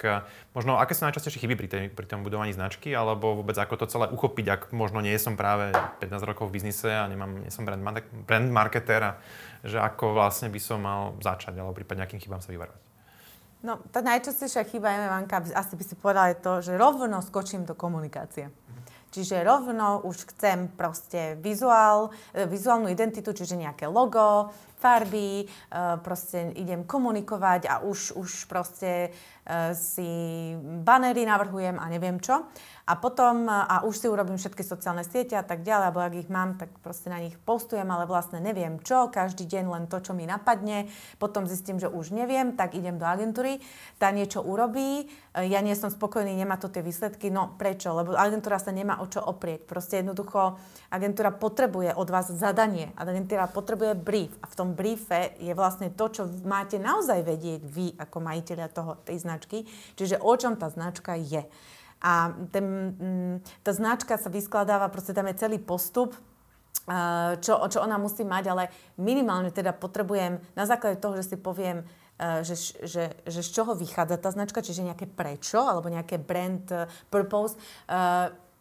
možno, 0.51 0.83
aké 0.83 0.99
sú 0.99 1.07
najčastejšie 1.07 1.47
chyby 1.47 1.55
pri, 1.55 1.68
tej, 1.70 1.85
pri 1.95 2.07
tom 2.11 2.27
budovaní 2.27 2.51
značky, 2.51 2.91
alebo 2.91 3.39
vôbec 3.39 3.55
ako 3.55 3.79
to 3.79 3.87
celé 3.87 4.11
uchopiť, 4.11 4.47
ak 4.51 4.62
možno 4.74 4.99
nie 4.99 5.14
som 5.22 5.39
práve 5.39 5.70
15 6.03 6.11
rokov 6.27 6.51
v 6.51 6.59
biznise 6.59 6.91
a 6.91 7.07
nemám, 7.07 7.39
nie 7.39 7.55
som 7.55 7.62
brand, 7.62 8.03
brand 8.27 8.49
marketer 8.51 9.01
a 9.01 9.12
že 9.62 9.79
ako 9.79 10.18
vlastne 10.18 10.51
by 10.51 10.59
som 10.59 10.83
mal 10.83 11.14
začať, 11.22 11.55
alebo 11.55 11.79
prípadne 11.79 12.03
akým 12.03 12.18
chybám 12.18 12.43
sa 12.43 12.51
vyvarovať. 12.51 12.83
No, 13.64 13.81
tá 13.91 14.05
najčastejšia 14.05 14.62
chyba, 14.68 15.11
Vanka, 15.11 15.41
asi 15.43 15.74
by 15.74 15.85
si 15.87 15.95
povedala, 15.97 16.31
je 16.31 16.39
to, 16.39 16.53
že 16.61 16.72
rovno 16.77 17.18
skočím 17.24 17.64
do 17.64 17.72
komunikácie. 17.72 18.53
Čiže 19.11 19.46
rovno 19.46 20.04
už 20.04 20.36
chcem 20.36 20.68
proste 20.68 21.38
vizuál, 21.40 22.11
e, 22.34 22.44
vizuálnu 22.44 22.90
identitu, 22.92 23.32
čiže 23.32 23.57
nejaké 23.57 23.88
logo, 23.88 24.52
farby, 24.76 25.42
e, 25.42 25.46
proste 26.04 26.52
idem 26.59 26.84
komunikovať 26.84 27.62
a 27.66 27.74
už, 27.80 28.12
už 28.18 28.44
proste 28.44 29.11
si 29.74 30.11
banery 30.82 31.22
navrhujem 31.22 31.78
a 31.78 31.86
neviem 31.86 32.18
čo. 32.18 32.47
A 32.86 32.94
potom, 32.94 33.51
a 33.51 33.82
už 33.82 33.99
si 33.99 34.07
urobím 34.07 34.38
všetky 34.38 34.62
sociálne 34.62 35.03
siete 35.03 35.34
a 35.34 35.42
tak 35.42 35.66
ďalej, 35.66 35.90
alebo 35.90 36.07
ak 36.07 36.14
ich 36.22 36.30
mám, 36.30 36.55
tak 36.55 36.70
proste 36.86 37.11
na 37.11 37.18
nich 37.18 37.34
postujem, 37.42 37.82
ale 37.82 38.07
vlastne 38.07 38.38
neviem 38.38 38.78
čo, 38.78 39.11
každý 39.11 39.42
deň 39.42 39.64
len 39.66 39.84
to, 39.90 39.99
čo 39.99 40.14
mi 40.14 40.22
napadne, 40.22 40.86
potom 41.18 41.51
zistím, 41.51 41.82
že 41.82 41.90
už 41.90 42.14
neviem, 42.14 42.55
tak 42.55 42.78
idem 42.78 42.94
do 42.94 43.03
agentúry, 43.03 43.59
tá 43.99 44.14
niečo 44.14 44.38
urobí, 44.38 45.03
e, 45.03 45.51
ja 45.51 45.66
nie 45.66 45.74
som 45.74 45.90
spokojný, 45.90 46.38
nemá 46.38 46.62
to 46.62 46.70
tie 46.70 46.78
výsledky, 46.78 47.26
no 47.26 47.59
prečo? 47.59 47.90
Lebo 47.90 48.14
agentúra 48.14 48.62
sa 48.62 48.70
nemá 48.70 49.03
o 49.03 49.11
čo 49.11 49.18
oprieť, 49.18 49.66
proste 49.66 49.99
jednoducho 49.99 50.55
agentúra 50.86 51.34
potrebuje 51.34 51.90
od 51.90 52.07
vás 52.07 52.30
zadanie, 52.30 52.94
agentúra 52.94 53.51
potrebuje 53.51 53.99
brief 53.99 54.30
a 54.38 54.47
v 54.47 54.55
tom 54.55 54.78
briefe 54.78 55.34
je 55.42 55.51
vlastne 55.59 55.90
to, 55.90 56.07
čo 56.07 56.30
máte 56.47 56.78
naozaj 56.78 57.26
vedieť 57.26 57.66
vy 57.66 57.99
ako 57.99 58.16
majiteľia 58.22 58.70
toho, 58.70 59.03
tej 59.03 59.26
značky, 59.26 59.36
čiže 59.99 60.16
o 60.16 60.32
čom 60.32 60.57
tá 60.57 60.72
značka 60.72 61.12
je. 61.18 61.45
A 62.01 62.32
ten, 62.53 62.66
mm, 62.97 63.37
tá 63.64 63.72
značka 63.72 64.16
sa 64.16 64.28
vyskladáva, 64.32 64.93
proste 64.93 65.16
tam 65.16 65.28
je 65.28 65.41
celý 65.41 65.59
postup, 65.61 66.16
čo, 67.43 67.53
čo 67.66 67.78
ona 67.82 67.99
musí 67.99 68.22
mať, 68.22 68.45
ale 68.47 68.64
minimálne 69.03 69.51
teda 69.51 69.74
potrebujem 69.74 70.39
na 70.55 70.64
základe 70.70 71.03
toho, 71.03 71.18
že 71.18 71.34
si 71.34 71.37
poviem, 71.37 71.82
že, 72.16 72.55
že, 72.87 73.05
že 73.26 73.41
z 73.43 73.51
čoho 73.51 73.74
vychádza 73.74 74.16
tá 74.22 74.30
značka, 74.30 74.62
čiže 74.62 74.87
nejaké 74.87 75.11
prečo, 75.11 75.61
alebo 75.61 75.91
nejaké 75.91 76.16
brand 76.16 76.64
uh, 76.72 76.89
purpose. 77.11 77.59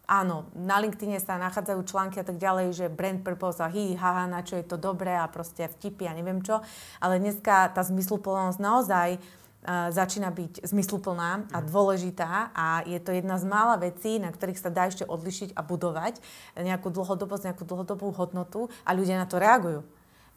Áno, 0.06 0.46
na 0.54 0.78
LinkedIne 0.78 1.18
sa 1.18 1.34
nachádzajú 1.34 1.82
články 1.82 2.22
a 2.22 2.26
tak 2.26 2.38
ďalej, 2.38 2.78
že 2.78 2.86
brand 2.86 3.26
purpose 3.26 3.58
a 3.58 3.66
hi, 3.66 3.98
haha, 3.98 4.30
na 4.30 4.38
čo 4.46 4.54
je 4.54 4.62
to 4.62 4.78
dobré 4.78 5.18
a 5.18 5.26
proste 5.26 5.66
vtipy 5.66 6.06
a 6.06 6.14
neviem 6.14 6.38
čo. 6.46 6.62
Ale 7.02 7.18
dneska 7.18 7.74
tá 7.74 7.82
zmysluplnosť 7.82 8.58
naozaj 8.62 9.08
uh, 9.18 9.45
začína 9.66 10.30
byť 10.30 10.62
zmysluplná 10.62 11.50
a 11.50 11.58
dôležitá 11.58 12.54
a 12.54 12.86
je 12.86 12.98
to 13.02 13.10
jedna 13.10 13.36
z 13.36 13.44
mála 13.50 13.76
vecí, 13.82 14.22
na 14.22 14.30
ktorých 14.30 14.62
sa 14.62 14.70
dá 14.70 14.86
ešte 14.86 15.02
odlišiť 15.02 15.58
a 15.58 15.60
budovať 15.66 16.22
nejakú 16.54 16.88
dlhodobosť, 16.94 17.50
nejakú 17.50 17.64
dlhodobú 17.66 18.14
hodnotu 18.14 18.70
a 18.86 18.94
ľudia 18.94 19.18
na 19.18 19.26
to 19.26 19.42
reagujú. 19.42 19.82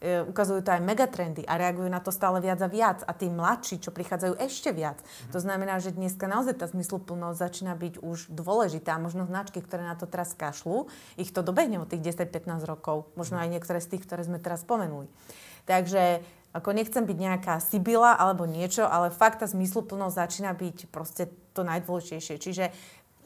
E, 0.00 0.24
ukazujú 0.24 0.64
to 0.64 0.72
aj 0.72 0.80
megatrendy 0.80 1.44
a 1.44 1.60
reagujú 1.60 1.92
na 1.92 2.00
to 2.00 2.08
stále 2.08 2.40
viac 2.40 2.56
a 2.64 2.72
viac 2.72 3.04
a 3.04 3.12
tí 3.12 3.28
mladší, 3.28 3.84
čo 3.84 3.92
prichádzajú 3.92 4.40
ešte 4.40 4.72
viac. 4.72 4.96
To 5.28 5.38
znamená, 5.38 5.76
že 5.76 5.92
dneska 5.92 6.24
naozaj 6.24 6.56
tá 6.56 6.66
zmysluplnosť 6.72 7.36
začína 7.36 7.76
byť 7.76 8.00
už 8.00 8.32
dôležitá. 8.32 8.96
Možno 8.96 9.28
značky, 9.28 9.60
ktoré 9.60 9.84
na 9.84 10.00
to 10.00 10.08
teraz 10.08 10.32
kašľú, 10.32 10.88
ich 11.20 11.28
to 11.36 11.44
dobehne 11.44 11.84
od 11.84 11.88
tých 11.92 12.16
10-15 12.16 12.64
rokov. 12.64 13.12
Možno 13.12 13.36
aj 13.44 13.52
niektoré 13.52 13.84
z 13.84 13.92
tých, 13.92 14.08
ktoré 14.08 14.24
sme 14.24 14.40
teraz 14.40 14.64
spomenuli. 14.64 15.04
Takže 15.68 16.24
ako 16.50 16.74
nechcem 16.74 17.06
byť 17.06 17.18
nejaká 17.18 17.54
sibila 17.62 18.18
alebo 18.18 18.42
niečo, 18.42 18.82
ale 18.82 19.14
fakt 19.14 19.42
tá 19.42 19.46
zmysluplnosť 19.46 20.18
začína 20.18 20.50
byť 20.58 20.90
proste 20.90 21.30
to 21.54 21.62
najdôležitejšie. 21.62 22.36
Čiže 22.42 22.64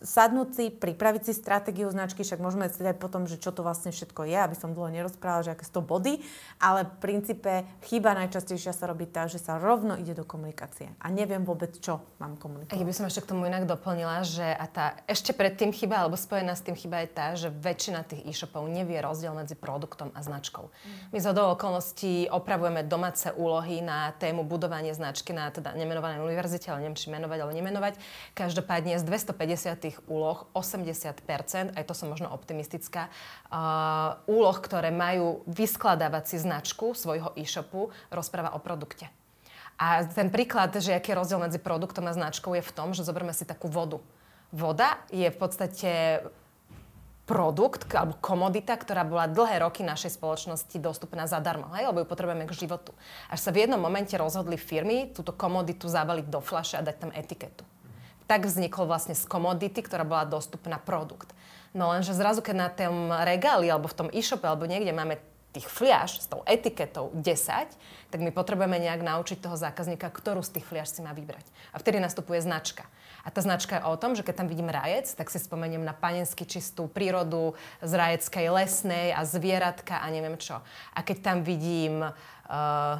sadnúť 0.03 0.49
si, 0.55 0.64
pripraviť 0.72 1.30
si 1.30 1.32
stratégiu 1.36 1.86
značky, 1.92 2.26
však 2.26 2.42
môžeme 2.42 2.66
si 2.72 2.82
dať 2.82 2.99
potom, 2.99 3.28
že 3.28 3.38
čo 3.38 3.55
to 3.55 3.62
vlastne 3.62 3.95
všetko 3.95 4.26
je, 4.26 4.38
aby 4.38 4.57
som 4.59 4.74
dlho 4.74 4.90
nerozprávala, 4.90 5.47
že 5.47 5.55
aké 5.55 5.64
100 5.68 5.84
body, 5.84 6.14
ale 6.59 6.88
v 6.88 6.95
princípe 6.99 7.53
chyba 7.86 8.16
najčastejšia 8.18 8.74
sa 8.74 8.90
robí 8.90 9.07
tá, 9.07 9.30
že 9.30 9.38
sa 9.38 9.61
rovno 9.61 9.95
ide 9.95 10.16
do 10.16 10.26
komunikácie 10.26 10.90
a 10.99 11.07
neviem 11.12 11.47
vôbec, 11.47 11.76
čo 11.78 12.03
mám 12.18 12.34
komunikovať. 12.34 12.76
Ja 12.76 12.88
by 12.88 12.95
som 12.97 13.07
ešte 13.07 13.22
k 13.24 13.30
tomu 13.30 13.47
inak 13.47 13.68
doplnila, 13.68 14.26
že 14.26 14.45
a 14.45 14.64
tá 14.66 14.99
ešte 15.07 15.36
predtým 15.36 15.70
chyba, 15.70 16.03
alebo 16.03 16.18
spojená 16.18 16.57
s 16.57 16.64
tým 16.64 16.74
chyba 16.74 17.05
je 17.05 17.09
tá, 17.12 17.26
že 17.38 17.49
väčšina 17.53 18.03
tých 18.09 18.24
e-shopov 18.24 18.66
nevie 18.66 18.99
rozdiel 18.99 19.36
medzi 19.36 19.55
produktom 19.55 20.11
a 20.16 20.20
značkou. 20.24 20.72
My 21.12 21.18
z 21.20 21.26
okolností 21.34 22.32
opravujeme 22.32 22.86
domáce 22.86 23.28
úlohy 23.34 23.84
na 23.84 24.12
tému 24.16 24.45
budovanie 24.45 24.95
značky 24.97 25.36
na 25.36 25.51
teda 25.51 25.76
nemenovanej 25.76 26.22
univerzite, 26.24 26.70
ale 26.72 26.86
neviem, 26.86 26.97
či 26.97 27.12
menovať 27.12 27.38
alebo 27.40 27.55
nemenovať. 27.55 27.95
Každopádne 28.32 28.97
z 28.97 29.05
250 29.05 29.84
tých 29.85 30.01
úloh 30.09 30.49
80%, 30.57 31.76
aj 31.76 31.85
to 31.85 31.93
som 31.93 32.09
možno 32.09 32.32
optimistická, 32.32 33.12
uh, 33.53 34.16
úloh, 34.24 34.57
ktoré 34.57 34.89
majú 34.89 35.45
vyskladávať 35.45 36.24
si 36.24 36.37
značku 36.41 36.97
svojho 36.97 37.37
e-shopu, 37.37 37.93
rozpráva 38.09 38.57
o 38.57 38.61
produkte. 38.64 39.12
A 39.76 40.07
ten 40.07 40.32
príklad, 40.32 40.72
že 40.80 40.97
aký 40.97 41.12
je 41.12 41.18
rozdiel 41.20 41.41
medzi 41.43 41.61
produktom 41.61 42.07
a 42.09 42.16
značkou 42.16 42.57
je 42.57 42.64
v 42.64 42.72
tom, 42.72 42.97
že 42.97 43.05
zoberme 43.05 43.35
si 43.37 43.45
takú 43.45 43.68
vodu. 43.68 44.01
Voda 44.55 45.03
je 45.11 45.26
v 45.28 45.37
podstate 45.37 46.22
produkt 47.26 47.89
alebo 47.97 48.14
komodita, 48.20 48.76
ktorá 48.76 49.03
bola 49.03 49.26
dlhé 49.26 49.64
roky 49.64 49.82
našej 49.82 50.14
spoločnosti 50.14 50.76
dostupná 50.78 51.24
zadarmo, 51.26 51.72
hej, 51.74 51.91
lebo 51.91 52.05
ju 52.05 52.07
potrebujeme 52.07 52.45
k 52.47 52.55
životu. 52.55 52.93
Až 53.32 53.41
sa 53.41 53.51
v 53.51 53.66
jednom 53.66 53.80
momente 53.80 54.14
rozhodli 54.14 54.61
firmy 54.61 55.11
túto 55.11 55.35
komoditu 55.35 55.91
zabaliť 55.91 56.28
do 56.28 56.39
fľaše 56.39 56.78
a 56.78 56.87
dať 56.87 56.97
tam 57.01 57.11
etiketu 57.16 57.64
tak 58.25 58.49
vznikol 58.49 58.89
vlastne 58.89 59.12
z 59.12 59.25
komodity, 59.29 59.85
ktorá 59.85 60.05
bola 60.05 60.25
dostupná 60.25 60.81
produkt. 60.81 61.33
No 61.75 61.91
lenže 61.91 62.14
zrazu, 62.14 62.41
keď 62.41 62.57
na 62.57 62.70
tom 62.70 63.11
regáli 63.11 63.66
alebo 63.66 63.91
v 63.91 63.99
tom 63.99 64.09
e-shope 64.14 64.47
alebo 64.47 64.64
niekde 64.64 64.95
máme 64.95 65.18
tých 65.55 65.70
fliaž 65.70 66.18
s 66.18 66.27
tou 66.27 66.43
etiketou 66.51 67.14
10, 67.14 67.31
tak 68.11 68.18
my 68.18 68.35
potrebujeme 68.35 68.75
nejak 68.83 69.07
naučiť 69.07 69.39
toho 69.39 69.55
zákazníka, 69.55 70.11
ktorú 70.11 70.43
z 70.43 70.59
tých 70.59 70.66
fliaž 70.66 70.91
si 70.91 70.99
má 70.99 71.14
vybrať. 71.14 71.47
A 71.70 71.79
vtedy 71.79 72.03
nastupuje 72.03 72.43
značka. 72.43 72.91
A 73.22 73.31
tá 73.31 73.39
značka 73.39 73.79
je 73.79 73.87
o 73.87 73.95
tom, 73.95 74.18
že 74.18 74.27
keď 74.27 74.43
tam 74.43 74.51
vidím 74.51 74.66
rajec, 74.66 75.14
tak 75.14 75.31
si 75.31 75.39
spomeniem 75.39 75.87
na 75.87 75.95
panensky 75.95 76.43
čistú 76.43 76.91
prírodu 76.91 77.55
z 77.81 77.93
rajeckej 77.95 78.47
lesnej 78.51 79.14
a 79.14 79.22
zvieratka 79.22 80.03
a 80.03 80.07
neviem 80.11 80.35
čo. 80.37 80.59
A 80.91 80.99
keď 81.07 81.22
tam 81.22 81.39
vidím 81.47 82.03
uh, 82.03 82.12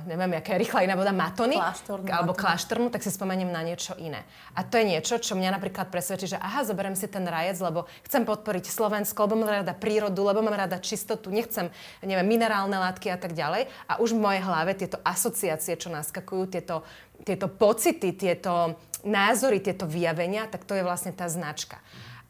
neviem, 0.09 0.41
aká 0.41 0.57
je 0.57 0.65
rýchla 0.65 0.89
iná 0.89 0.97
voda, 0.97 1.13
matony, 1.13 1.61
kláštornú, 1.61 2.09
alebo 2.09 2.33
kláštornú, 2.33 2.89
tak 2.89 3.05
si 3.05 3.13
spomeniem 3.13 3.53
na 3.53 3.61
niečo 3.61 3.93
iné. 4.01 4.25
A 4.57 4.65
to 4.65 4.81
je 4.81 4.89
niečo, 4.89 5.21
čo 5.21 5.37
mňa 5.37 5.61
napríklad 5.61 5.93
presvedčí, 5.93 6.33
že 6.33 6.41
aha, 6.41 6.65
zoberiem 6.65 6.97
si 6.97 7.05
ten 7.13 7.23
rajec, 7.29 7.61
lebo 7.61 7.85
chcem 8.09 8.25
podporiť 8.25 8.73
Slovensko, 8.73 9.29
lebo 9.29 9.45
mám 9.45 9.61
rada 9.61 9.77
prírodu, 9.77 10.25
lebo 10.25 10.41
mám 10.41 10.57
rada 10.57 10.81
čistotu, 10.81 11.29
nechcem, 11.29 11.69
neviem, 12.01 12.25
minerálne 12.25 12.75
látky 12.75 13.13
a 13.13 13.21
tak 13.21 13.37
ďalej. 13.37 13.69
A 13.85 14.01
už 14.01 14.17
v 14.17 14.23
mojej 14.25 14.43
hlave 14.43 14.73
tieto 14.81 14.97
asociácie, 15.05 15.77
čo 15.77 15.93
naskakujú, 15.93 16.49
tieto, 16.49 16.81
tieto 17.21 17.53
pocity, 17.53 18.17
tieto 18.17 18.81
názory, 19.05 19.61
tieto 19.61 19.85
vyjavenia, 19.85 20.49
tak 20.49 20.65
to 20.65 20.73
je 20.73 20.81
vlastne 20.81 21.13
tá 21.13 21.29
značka. 21.29 21.77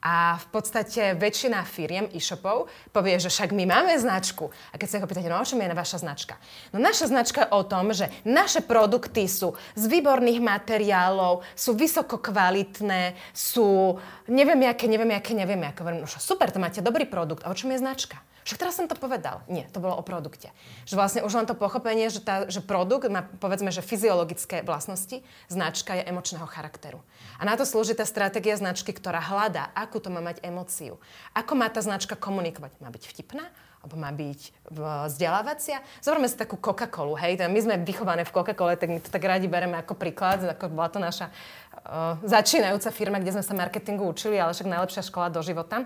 A 0.04 0.36
v 0.36 0.46
podstate 0.52 1.16
väčšina 1.16 1.64
firiem 1.64 2.12
e-shopov 2.12 2.68
povie, 2.92 3.16
že 3.16 3.32
však 3.32 3.56
my 3.56 3.64
máme 3.64 3.96
značku. 3.96 4.52
A 4.68 4.76
keď 4.76 4.88
sa 4.92 5.00
ho 5.00 5.08
pýtate, 5.08 5.32
no 5.32 5.40
o 5.40 5.48
čom 5.48 5.64
je 5.64 5.72
vaša 5.72 6.04
značka? 6.04 6.36
No 6.76 6.78
naša 6.78 7.08
značka 7.08 7.48
je 7.48 7.52
o 7.56 7.64
tom, 7.64 7.88
že 7.96 8.12
naše 8.28 8.60
produkty 8.60 9.24
sú 9.24 9.56
z 9.72 9.84
výborných 9.88 10.44
materiálov, 10.44 11.40
sú 11.56 11.72
vysoko 11.72 12.20
kvalitné, 12.20 13.16
sú 13.32 13.96
neviem 14.28 14.68
aké, 14.68 14.84
neviem 14.92 15.08
aké, 15.16 15.32
neviem 15.32 15.64
aké. 15.64 15.80
No 15.80 16.04
super, 16.04 16.52
to 16.52 16.60
máte 16.60 16.84
dobrý 16.84 17.08
produkt. 17.08 17.40
A 17.40 17.48
o 17.48 17.56
čom 17.56 17.72
je 17.72 17.80
značka? 17.80 18.20
Však 18.44 18.60
teraz 18.60 18.76
som 18.76 18.84
to 18.84 18.92
povedal. 18.92 19.40
Nie, 19.48 19.64
to 19.72 19.80
bolo 19.80 19.96
o 19.96 20.04
produkte. 20.04 20.52
Že 20.84 20.94
vlastne 21.00 21.20
už 21.24 21.32
len 21.32 21.48
to 21.48 21.56
pochopenie, 21.56 22.12
že, 22.12 22.20
tá, 22.20 22.44
že 22.44 22.60
produkt 22.60 23.08
má 23.08 23.24
povedzme, 23.40 23.72
že 23.72 23.80
fyziologické 23.80 24.60
vlastnosti, 24.60 25.24
značka 25.48 25.96
je 25.96 26.04
emočného 26.04 26.44
charakteru. 26.44 27.00
A 27.40 27.48
na 27.48 27.56
to 27.56 27.64
slúži 27.64 27.96
tá 27.96 28.04
stratégia 28.04 28.60
značky, 28.60 28.92
ktorá 28.92 29.18
hľadá, 29.18 29.72
akú 29.72 29.96
to 29.96 30.12
má 30.12 30.20
mať 30.20 30.44
emóciu. 30.44 31.00
Ako 31.32 31.56
má 31.56 31.72
tá 31.72 31.80
značka 31.80 32.20
komunikovať? 32.20 32.76
Má 32.84 32.92
byť 32.92 33.04
vtipná? 33.08 33.48
alebo 33.84 34.00
má 34.00 34.08
byť 34.08 34.72
vzdelávacia. 35.12 35.84
Zoberme 36.00 36.24
si 36.24 36.40
takú 36.40 36.56
Coca-Colu, 36.56 37.20
hej, 37.20 37.36
my 37.36 37.60
sme 37.60 37.76
vychované 37.84 38.24
v 38.24 38.32
Coca-Cole, 38.32 38.80
tak 38.80 38.88
my 38.88 38.96
to 38.96 39.12
tak 39.12 39.20
radi 39.20 39.44
bereme 39.44 39.76
ako 39.76 39.92
príklad, 39.92 40.40
ako 40.40 40.72
bola 40.72 40.88
to 40.88 40.96
naša 40.96 41.28
uh, 41.28 42.16
začínajúca 42.24 42.88
firma, 42.88 43.20
kde 43.20 43.36
sme 43.36 43.44
sa 43.44 43.52
marketingu 43.52 44.08
učili, 44.08 44.40
ale 44.40 44.56
však 44.56 44.72
najlepšia 44.72 45.04
škola 45.04 45.28
do 45.28 45.44
života. 45.44 45.84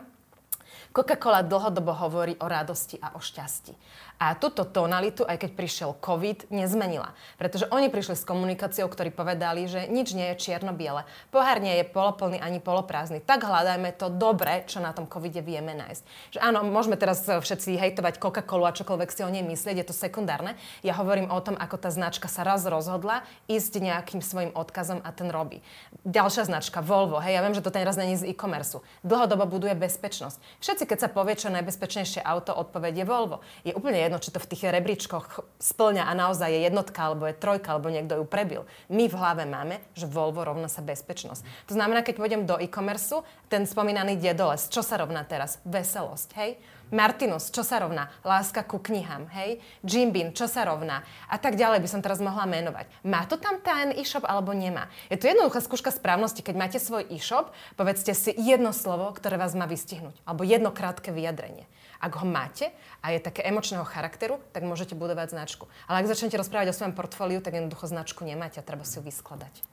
Coca-Cola 0.93 1.43
dlhodobo 1.43 1.93
hovorí 1.93 2.37
o 2.41 2.49
radosti 2.49 2.99
a 3.03 3.15
o 3.15 3.21
šťastí. 3.21 3.77
A 4.19 4.35
túto 4.35 4.67
tonalitu, 4.67 5.23
aj 5.23 5.47
keď 5.47 5.51
prišiel 5.55 5.91
COVID, 6.03 6.51
nezmenila. 6.51 7.15
Pretože 7.39 7.71
oni 7.71 7.87
prišli 7.87 8.19
s 8.19 8.27
komunikáciou, 8.27 8.91
ktorí 8.91 9.15
povedali, 9.15 9.71
že 9.71 9.87
nič 9.87 10.11
nie 10.11 10.35
je 10.35 10.43
čierno-biele. 10.43 11.07
Pohár 11.31 11.63
nie 11.63 11.79
je 11.79 11.87
poloplný 11.87 12.43
ani 12.43 12.59
poloprázdny. 12.59 13.23
Tak 13.23 13.47
hľadajme 13.47 13.95
to 13.95 14.11
dobre, 14.11 14.67
čo 14.67 14.83
na 14.83 14.91
tom 14.91 15.07
covide 15.07 15.39
vieme 15.39 15.71
nájsť. 15.71 16.03
Že 16.35 16.39
áno, 16.43 16.67
môžeme 16.67 16.99
teraz 16.99 17.23
všetci 17.23 17.79
hejtovať 17.79 18.19
Coca-Colu 18.19 18.67
a 18.67 18.75
čokoľvek 18.75 19.11
si 19.15 19.23
o 19.23 19.31
nej 19.31 19.47
myslieť, 19.47 19.87
je 19.87 19.87
to 19.87 19.95
sekundárne. 19.95 20.59
Ja 20.83 20.99
hovorím 20.99 21.31
o 21.31 21.39
tom, 21.39 21.55
ako 21.55 21.79
tá 21.79 21.95
značka 21.95 22.27
sa 22.27 22.43
raz 22.43 22.67
rozhodla 22.67 23.23
ísť 23.47 23.79
nejakým 23.79 24.19
svojim 24.19 24.51
odkazom 24.51 24.99
a 25.07 25.15
ten 25.15 25.31
robí. 25.31 25.63
Ďalšia 26.03 26.51
značka, 26.51 26.83
Volvo, 26.83 27.23
hej, 27.23 27.39
ja 27.39 27.43
viem, 27.47 27.55
že 27.55 27.63
to 27.63 27.71
ten 27.71 27.87
raz 27.87 27.95
není 27.95 28.19
z 28.19 28.35
e-commerce. 28.35 28.83
Dlhodobo 29.07 29.47
buduje 29.47 29.79
bezpečnosť. 29.79 30.43
Všetci, 30.59 30.85
keď 30.91 30.99
sa 31.07 31.09
povie, 31.09 31.39
čo 31.39 31.55
najbezpečnejšie 31.55 32.27
auto, 32.27 32.51
odpoveď 32.51 32.99
je 32.99 33.07
Volvo. 33.07 33.47
Je 33.63 33.71
úplne 33.79 34.08
jedno, 34.09 34.19
či 34.19 34.33
to 34.33 34.41
v 34.41 34.49
tých 34.49 34.73
rebríčkoch 34.73 35.45
splňa 35.61 36.09
a 36.09 36.13
naozaj 36.17 36.49
je 36.49 36.65
jednotka, 36.65 36.99
alebo 37.05 37.29
je 37.29 37.37
trojka, 37.37 37.77
alebo 37.77 37.93
niekto 37.93 38.19
ju 38.19 38.25
prebil. 38.25 38.65
My 38.89 39.07
v 39.07 39.15
hlave 39.15 39.45
máme, 39.45 39.85
že 39.93 40.09
Volvo 40.09 40.43
rovná 40.43 40.67
sa 40.73 40.81
bezpečnosť. 40.81 41.69
To 41.69 41.77
znamená, 41.77 42.01
keď 42.01 42.17
pôjdem 42.17 42.43
do 42.49 42.57
e-commerce, 42.57 43.21
ten 43.53 43.69
spomínaný 43.69 44.17
dedoles, 44.17 44.73
čo 44.73 44.81
sa 44.81 44.97
rovná 44.97 45.23
teraz? 45.29 45.61
Veselosť, 45.69 46.29
hej? 46.41 46.57
Martinus, 46.89 47.53
čo 47.53 47.61
sa 47.61 47.85
rovná? 47.85 48.09
Láska 48.25 48.65
ku 48.65 48.81
knihám, 48.81 49.29
hej? 49.37 49.61
Jim 49.85 50.09
Beam, 50.09 50.33
čo 50.33 50.49
sa 50.49 50.65
rovná? 50.65 51.05
A 51.29 51.37
tak 51.37 51.61
ďalej 51.61 51.85
by 51.85 51.89
som 51.89 52.01
teraz 52.01 52.17
mohla 52.17 52.49
menovať. 52.49 52.89
Má 53.05 53.29
to 53.29 53.37
tam 53.37 53.61
ten 53.61 53.93
e-shop 53.93 54.25
alebo 54.25 54.57
nemá? 54.57 54.89
Je 55.13 55.21
to 55.21 55.29
jednoduchá 55.29 55.61
skúška 55.61 55.93
správnosti. 55.93 56.41
Keď 56.41 56.57
máte 56.57 56.81
svoj 56.81 57.05
e-shop, 57.13 57.53
povedzte 57.77 58.17
si 58.17 58.33
jedno 58.33 58.73
slovo, 58.73 59.13
ktoré 59.13 59.37
vás 59.37 59.53
má 59.53 59.69
vystihnúť. 59.69 60.17
Alebo 60.25 60.49
jedno 60.49 60.73
krátke 60.73 61.13
vyjadrenie. 61.13 61.69
Ak 61.99 62.15
ho 62.19 62.27
máte 62.27 62.71
a 63.03 63.11
je 63.11 63.19
také 63.19 63.43
emočného 63.43 63.83
charakteru, 63.83 64.39
tak 64.55 64.63
môžete 64.63 64.95
budovať 64.95 65.35
značku. 65.35 65.67
Ale 65.91 66.03
ak 66.03 66.11
začnete 66.11 66.39
rozprávať 66.39 66.71
o 66.71 66.77
svojom 66.79 66.95
portfóliu, 66.95 67.43
tak 67.43 67.59
jednoducho 67.59 67.91
značku 67.91 68.23
nemáte 68.23 68.59
a 68.59 68.67
treba 68.67 68.87
si 68.87 68.99
ju 68.99 69.03
vyskladať. 69.03 69.67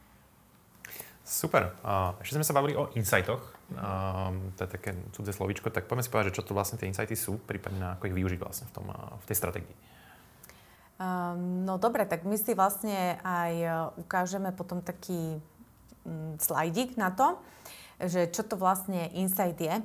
Super. 1.26 1.74
Uh, 1.82 2.14
ešte 2.22 2.38
sme 2.38 2.46
sa 2.46 2.54
bavili 2.54 2.78
o 2.78 2.90
insightoch. 2.94 3.42
To 3.74 4.62
je 4.62 4.70
také 4.70 4.94
cudzie 5.18 5.34
slovíčko. 5.34 5.74
Tak 5.74 5.90
poďme 5.90 6.06
si 6.06 6.14
povedať, 6.14 6.30
že 6.30 6.38
čo 6.38 6.46
to 6.46 6.54
vlastne 6.54 6.78
tie 6.78 6.86
insighty 6.86 7.18
sú, 7.18 7.42
prípadne 7.42 7.98
ako 7.98 8.14
ich 8.14 8.18
využiť 8.18 8.40
vlastne 8.42 8.70
v, 8.70 8.74
tom, 8.78 8.86
uh, 8.94 9.18
v 9.22 9.26
tej 9.26 9.38
stratégii. 9.42 9.78
No 11.66 11.76
dobre, 11.76 12.08
tak 12.08 12.24
my 12.24 12.40
si 12.40 12.56
vlastne 12.56 13.20
aj 13.20 13.54
ukážeme 14.00 14.56
potom 14.56 14.80
taký 14.80 15.44
slajdík 16.40 16.96
na 16.96 17.12
to, 17.12 17.36
že 18.00 18.32
čo 18.32 18.48
to 18.48 18.56
vlastne 18.56 19.12
insight 19.12 19.60
je. 19.60 19.76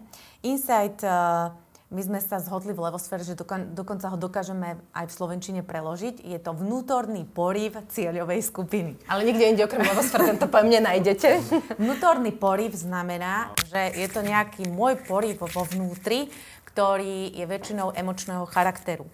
Insight 0.46 1.02
uh, 1.02 1.50
my 1.90 2.02
sme 2.06 2.22
sa 2.22 2.38
zhodli 2.38 2.70
v 2.70 2.86
levosfére, 2.86 3.26
že 3.26 3.34
dokonca 3.74 4.06
ho 4.06 4.14
dokážeme 4.14 4.78
aj 4.94 5.10
v 5.10 5.12
Slovenčine 5.12 5.60
preložiť. 5.66 6.22
Je 6.22 6.38
to 6.38 6.54
vnútorný 6.54 7.26
poriv 7.26 7.74
cieľovej 7.90 8.46
skupiny. 8.46 8.94
Ale 9.10 9.26
nikde 9.26 9.50
inde 9.50 9.66
okrem 9.66 9.82
levosféry 9.82 10.30
tento 10.30 10.46
pojem 10.46 10.78
nenájdete. 10.78 11.42
Vnútorný 11.82 12.30
poriv 12.30 12.78
znamená, 12.78 13.50
že 13.66 13.90
je 13.98 14.06
to 14.06 14.22
nejaký 14.22 14.70
môj 14.70 15.02
poriv 15.02 15.42
vo 15.42 15.66
vnútri, 15.66 16.30
ktorý 16.70 17.34
je 17.34 17.42
väčšinou 17.42 17.90
emočného 17.98 18.46
charakteru. 18.46 19.10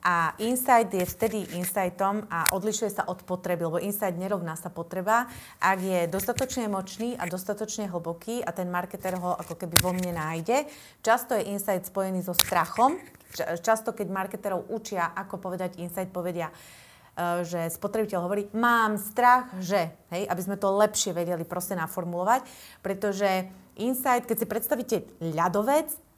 A 0.00 0.32
insight 0.40 0.88
je 0.88 1.04
vtedy 1.04 1.44
insightom 1.60 2.24
a 2.32 2.48
odlišuje 2.56 2.88
sa 2.88 3.04
od 3.04 3.20
potreby, 3.20 3.68
lebo 3.68 3.76
insight 3.76 4.16
nerovná 4.16 4.56
sa 4.56 4.72
potreba. 4.72 5.28
Ak 5.60 5.76
je 5.76 6.08
dostatočne 6.08 6.72
emočný 6.72 7.20
a 7.20 7.28
dostatočne 7.28 7.84
hlboký 7.92 8.40
a 8.40 8.48
ten 8.56 8.72
marketer 8.72 9.20
ho 9.20 9.36
ako 9.36 9.60
keby 9.60 9.76
vo 9.76 9.92
mne 9.92 10.16
nájde, 10.16 10.64
často 11.04 11.36
je 11.36 11.52
insight 11.52 11.84
spojený 11.84 12.24
so 12.24 12.32
strachom. 12.32 12.96
Často, 13.60 13.92
keď 13.92 14.08
marketerov 14.08 14.72
učia, 14.72 15.12
ako 15.12 15.36
povedať 15.36 15.76
insight, 15.76 16.08
povedia, 16.08 16.48
e, 16.48 17.44
že 17.44 17.68
spotrebiteľ 17.68 18.18
hovorí, 18.24 18.48
mám 18.56 18.96
strach, 18.96 19.52
že, 19.60 19.92
hej, 20.16 20.24
aby 20.24 20.40
sme 20.40 20.56
to 20.56 20.80
lepšie 20.80 21.12
vedeli 21.12 21.44
proste 21.44 21.76
naformulovať, 21.76 22.48
pretože 22.80 23.52
insight, 23.76 24.24
keď 24.24 24.36
si 24.40 24.46
predstavíte 24.48 24.96
ľadovec, 25.20 26.09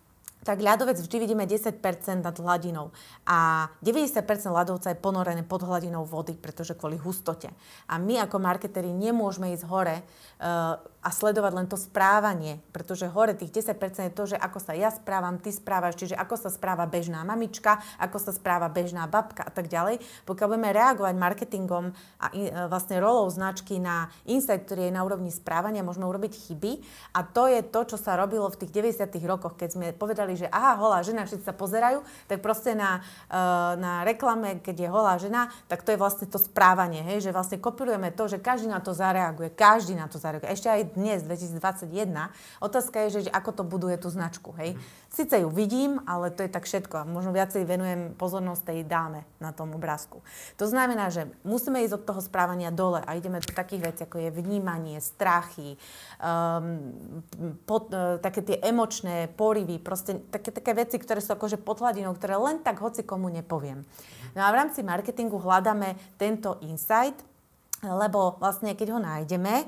tak 0.43 0.59
ľadovec 0.59 0.99
vždy 0.99 1.17
vidíme 1.23 1.47
10% 1.47 1.79
nad 2.19 2.37
hladinou. 2.37 2.91
A 3.27 3.71
90% 3.81 4.27
ľadovca 4.51 4.91
je 4.91 4.99
ponorené 4.99 5.43
pod 5.47 5.63
hladinou 5.63 6.03
vody, 6.03 6.35
pretože 6.35 6.75
kvôli 6.75 6.99
hustote. 6.99 7.55
A 7.87 7.95
my 8.03 8.19
ako 8.27 8.43
marketeri 8.43 8.91
nemôžeme 8.91 9.55
ísť 9.55 9.65
hore 9.71 10.03
uh, 10.03 10.83
a 11.03 11.11
sledovať 11.11 11.53
len 11.59 11.67
to 11.67 11.75
správanie, 11.75 12.63
pretože 12.71 13.11
hore 13.11 13.35
tých 13.35 13.67
10% 13.67 13.75
je 14.07 14.15
to, 14.15 14.25
že 14.31 14.37
ako 14.39 14.59
sa 14.63 14.73
ja 14.79 14.95
správam, 14.95 15.43
ty 15.43 15.51
správaš, 15.51 15.99
čiže 15.99 16.15
ako 16.15 16.39
sa 16.39 16.51
správa 16.55 16.87
bežná 16.87 17.27
mamička, 17.27 17.83
ako 17.99 18.23
sa 18.23 18.31
správa 18.31 18.71
bežná 18.71 19.11
babka 19.11 19.43
a 19.43 19.51
tak 19.51 19.67
ďalej. 19.67 19.99
Pokiaľ 20.23 20.47
budeme 20.47 20.71
reagovať 20.71 21.15
marketingom 21.19 21.91
a 22.23 22.27
e, 22.31 22.55
vlastne 22.71 23.03
rolou 23.03 23.27
značky 23.27 23.83
na 23.83 24.15
insight, 24.31 24.63
ktorý 24.63 24.89
je 24.89 24.95
na 24.95 25.03
úrovni 25.03 25.35
správania, 25.35 25.83
môžeme 25.83 26.07
urobiť 26.07 26.39
chyby 26.39 26.73
a 27.19 27.27
to 27.27 27.51
je 27.51 27.67
to, 27.67 27.81
čo 27.83 27.97
sa 27.99 28.15
robilo 28.15 28.47
v 28.47 28.63
tých 28.63 28.71
90 28.71 29.11
rokoch, 29.27 29.59
keď 29.59 29.69
sme 29.75 29.87
povedali, 29.91 30.39
že 30.39 30.47
aha, 30.47 30.79
holá 30.79 31.03
žena, 31.03 31.27
všetci 31.27 31.43
sa 31.43 31.55
pozerajú, 31.55 32.07
tak 32.31 32.39
proste 32.39 32.79
na, 32.79 33.03
uh, 33.27 33.75
na 33.75 34.07
reklame, 34.07 34.63
keď 34.63 34.87
je 34.87 34.89
holá 34.89 35.19
žena, 35.19 35.51
tak 35.67 35.83
to 35.83 35.91
je 35.91 35.99
vlastne 35.99 36.31
to 36.31 36.39
správanie, 36.39 37.03
hej, 37.03 37.27
že 37.27 37.35
vlastne 37.35 37.59
kopírujeme 37.59 38.15
to, 38.15 38.31
že 38.31 38.39
každý 38.39 38.71
na 38.71 38.79
to 38.79 38.95
zareaguje, 38.95 39.51
každý 39.51 39.99
na 39.99 40.07
to 40.07 40.23
zareaguje. 40.23 40.55
Ešte 40.55 40.71
aj 40.71 40.92
dnes, 40.95 41.25
2021. 41.25 42.33
Otázka 42.61 43.09
je, 43.09 43.25
že 43.25 43.31
ako 43.33 43.51
to 43.51 43.63
buduje 43.65 43.97
tú 43.97 44.13
značku. 44.13 44.53
Hej? 44.61 44.77
Sice 45.13 45.45
ju 45.45 45.49
vidím, 45.53 46.01
ale 46.09 46.33
to 46.33 46.45
je 46.45 46.51
tak 46.53 46.65
všetko. 46.65 47.03
A 47.03 47.09
možno 47.09 47.37
viacej 47.37 47.69
venujem 47.69 48.17
pozornosť 48.17 48.63
tej 48.73 48.79
dáme 48.89 49.29
na 49.41 49.53
tom 49.53 49.73
obrázku. 49.77 50.25
To 50.57 50.65
znamená, 50.65 51.13
že 51.13 51.29
musíme 51.45 51.85
ísť 51.85 52.01
od 52.01 52.07
toho 52.09 52.21
správania 52.25 52.73
dole 52.73 53.05
a 53.05 53.17
ideme 53.17 53.41
do 53.41 53.53
takých 53.53 53.93
vecí, 53.93 54.01
ako 54.09 54.23
je 54.23 54.31
vnímanie, 54.33 54.97
strachy, 55.05 55.77
um, 56.21 56.95
pod, 57.69 57.93
uh, 57.93 58.17
také 58.21 58.41
tie 58.41 58.57
emočné 58.65 59.29
porivy, 59.33 59.77
proste 59.81 60.21
také, 60.33 60.49
také 60.49 60.73
veci, 60.73 60.97
ktoré 60.97 61.21
sú 61.21 61.37
akože 61.37 61.61
pod 61.61 61.85
hladinou, 61.85 62.17
ktoré 62.17 62.41
len 62.41 62.65
tak 62.65 62.81
hoci 62.81 63.05
komu 63.05 63.29
nepoviem. 63.29 63.85
No 64.33 64.41
a 64.41 64.49
v 64.49 64.59
rámci 64.65 64.81
marketingu 64.81 65.37
hľadáme 65.37 65.97
tento 66.17 66.57
insight, 66.65 67.21
lebo 67.83 68.39
vlastne 68.39 68.79
keď 68.79 68.95
ho 68.95 69.01
nájdeme, 69.03 69.67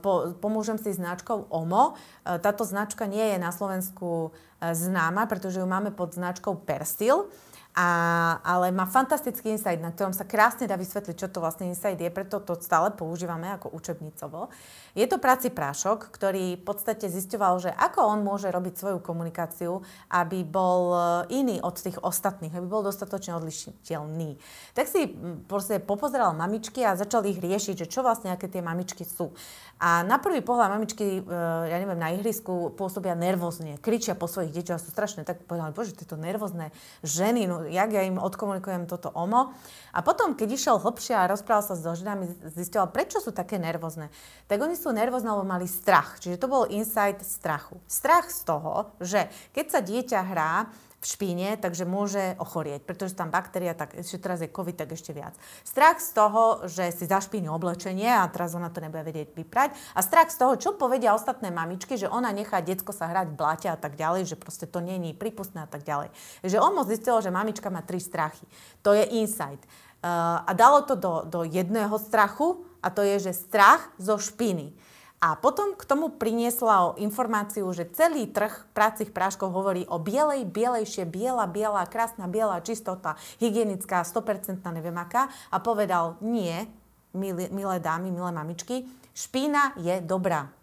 po, 0.00 0.32
pomôžem 0.40 0.80
si 0.80 0.96
značkou 0.96 1.52
OMO. 1.52 1.92
Eh, 1.92 2.40
táto 2.40 2.64
značka 2.64 3.04
nie 3.04 3.36
je 3.36 3.38
na 3.38 3.52
Slovensku 3.52 4.32
eh, 4.32 4.72
známa, 4.72 5.28
pretože 5.28 5.60
ju 5.60 5.68
máme 5.68 5.92
pod 5.92 6.16
značkou 6.16 6.64
Persil. 6.64 7.28
A, 7.76 8.40
ale 8.42 8.74
má 8.74 8.90
fantastický 8.90 9.54
insight, 9.54 9.78
na 9.78 9.94
ktorom 9.94 10.10
sa 10.10 10.26
krásne 10.26 10.66
dá 10.66 10.74
vysvetliť, 10.74 11.14
čo 11.14 11.28
to 11.30 11.38
vlastne 11.38 11.70
insight 11.70 12.00
je, 12.00 12.10
preto 12.10 12.42
to 12.42 12.58
stále 12.58 12.90
používame 12.90 13.46
ako 13.54 13.70
učebnicovo. 13.70 14.50
Je 14.98 15.06
to 15.06 15.22
práci 15.22 15.54
prášok, 15.54 16.10
ktorý 16.10 16.58
v 16.58 16.64
podstate 16.66 17.06
zisťoval, 17.06 17.54
že 17.62 17.70
ako 17.70 18.00
on 18.02 18.26
môže 18.26 18.50
robiť 18.50 18.74
svoju 18.74 18.98
komunikáciu, 18.98 19.78
aby 20.10 20.42
bol 20.42 20.90
iný 21.30 21.62
od 21.62 21.78
tých 21.78 22.02
ostatných, 22.02 22.50
aby 22.50 22.66
bol 22.66 22.82
dostatočne 22.82 23.38
odlišiteľný. 23.38 24.42
Tak 24.74 24.90
si 24.90 25.14
proste 25.46 25.78
popozeral 25.78 26.34
mamičky 26.34 26.82
a 26.82 26.98
začal 26.98 27.30
ich 27.30 27.38
riešiť, 27.38 27.86
že 27.86 27.90
čo 27.90 28.02
vlastne 28.02 28.34
aké 28.34 28.50
tie 28.50 28.58
mamičky 28.58 29.06
sú. 29.06 29.30
A 29.78 30.02
na 30.02 30.18
prvý 30.18 30.42
pohľad 30.42 30.74
mamičky, 30.74 31.22
e, 31.22 31.32
ja 31.70 31.78
neviem, 31.78 31.94
na 31.94 32.10
ihrisku 32.10 32.74
pôsobia 32.74 33.14
nervózne, 33.14 33.78
kričia 33.78 34.18
po 34.18 34.26
svojich 34.26 34.50
deťoch 34.50 34.74
a 34.74 34.82
sú 34.82 34.90
strašné. 34.90 35.22
Tak 35.22 35.46
povedali, 35.46 35.70
bože, 35.70 35.94
tieto 35.94 36.18
nervózne 36.18 36.74
ženy, 37.06 37.46
no 37.46 37.62
jak 37.62 37.94
ja 37.94 38.02
im 38.02 38.18
odkomunikujem 38.18 38.90
toto 38.90 39.14
omo. 39.14 39.54
A 39.94 40.02
potom, 40.02 40.34
keď 40.34 40.58
išiel 40.58 40.76
hlbšie 40.82 41.14
a 41.14 41.30
rozprával 41.30 41.62
sa 41.62 41.78
so 41.78 41.94
ženami, 41.94 42.26
zistil, 42.58 42.82
prečo 42.90 43.22
sú 43.22 43.30
také 43.30 43.62
nervózne. 43.62 44.10
Tak 44.50 44.58
oni 44.58 44.74
sú 44.74 44.90
nervózne, 44.90 45.30
lebo 45.30 45.46
mali 45.46 45.70
strach. 45.70 46.18
Čiže 46.18 46.42
to 46.42 46.50
bol 46.50 46.66
insight 46.66 47.22
strachu. 47.22 47.78
Strach 47.86 48.34
z 48.34 48.50
toho, 48.50 48.90
že 48.98 49.30
keď 49.54 49.66
sa 49.70 49.78
dieťa 49.78 50.20
hrá, 50.26 50.54
v 50.98 51.06
špíne, 51.06 51.54
takže 51.54 51.86
môže 51.86 52.34
ochorieť, 52.42 52.82
pretože 52.82 53.14
tam 53.14 53.30
baktéria, 53.30 53.70
tak 53.70 53.94
ešte 53.94 54.18
teraz 54.18 54.42
je 54.42 54.50
COVID, 54.50 54.74
tak 54.82 54.90
ešte 54.90 55.14
viac. 55.14 55.30
Strach 55.62 56.02
z 56.02 56.10
toho, 56.10 56.66
že 56.66 56.90
si 56.90 57.06
zašpíni 57.06 57.46
oblečenie 57.46 58.10
a 58.10 58.26
teraz 58.26 58.58
ona 58.58 58.66
to 58.66 58.82
nebude 58.82 59.06
vedieť 59.06 59.30
vyprať. 59.30 59.78
A 59.94 60.02
strach 60.02 60.34
z 60.34 60.42
toho, 60.42 60.58
čo 60.58 60.74
povedia 60.74 61.14
ostatné 61.14 61.54
mamičky, 61.54 61.94
že 61.94 62.10
ona 62.10 62.34
nechá 62.34 62.58
detsko 62.58 62.90
sa 62.90 63.06
hrať 63.06 63.30
v 63.30 63.38
blate 63.38 63.68
a 63.70 63.78
tak 63.78 63.94
ďalej, 63.94 64.34
že 64.34 64.36
proste 64.36 64.66
to 64.66 64.82
není 64.82 65.14
prípustné 65.14 65.62
a 65.62 65.70
tak 65.70 65.86
ďalej. 65.86 66.10
Že 66.42 66.58
on 66.58 66.74
moc 66.74 66.90
zistil, 66.90 67.22
že 67.22 67.30
mamička 67.30 67.70
má 67.70 67.86
tri 67.86 68.02
strachy. 68.02 68.42
To 68.82 68.90
je 68.90 69.06
insight. 69.22 69.62
Uh, 69.98 70.42
a 70.46 70.50
dalo 70.54 70.82
to 70.82 70.94
do, 70.98 71.26
do 71.26 71.40
jedného 71.46 71.94
strachu 71.98 72.66
a 72.82 72.90
to 72.90 73.02
je, 73.02 73.30
že 73.30 73.38
strach 73.38 73.90
zo 73.98 74.18
špiny. 74.18 74.74
A 75.18 75.34
potom 75.34 75.74
k 75.74 75.82
tomu 75.82 76.14
priniesla 76.14 76.94
informáciu, 76.94 77.66
že 77.74 77.90
celý 77.90 78.30
trh 78.30 78.70
prácich 78.70 79.10
práškov 79.10 79.50
hovorí 79.50 79.82
o 79.90 79.98
bielej, 79.98 80.46
bielejšie, 80.46 81.10
biela, 81.10 81.42
biela, 81.50 81.82
krásna, 81.90 82.30
biela, 82.30 82.62
čistota, 82.62 83.18
hygienická, 83.42 84.06
100% 84.06 84.62
neviem 84.70 84.94
aká. 84.94 85.26
A 85.50 85.58
povedal, 85.58 86.22
nie, 86.22 86.70
milé, 87.10 87.50
milé 87.50 87.82
dámy, 87.82 88.14
milé 88.14 88.30
mamičky, 88.30 88.86
špína 89.10 89.74
je 89.82 89.98
dobrá. 90.06 90.54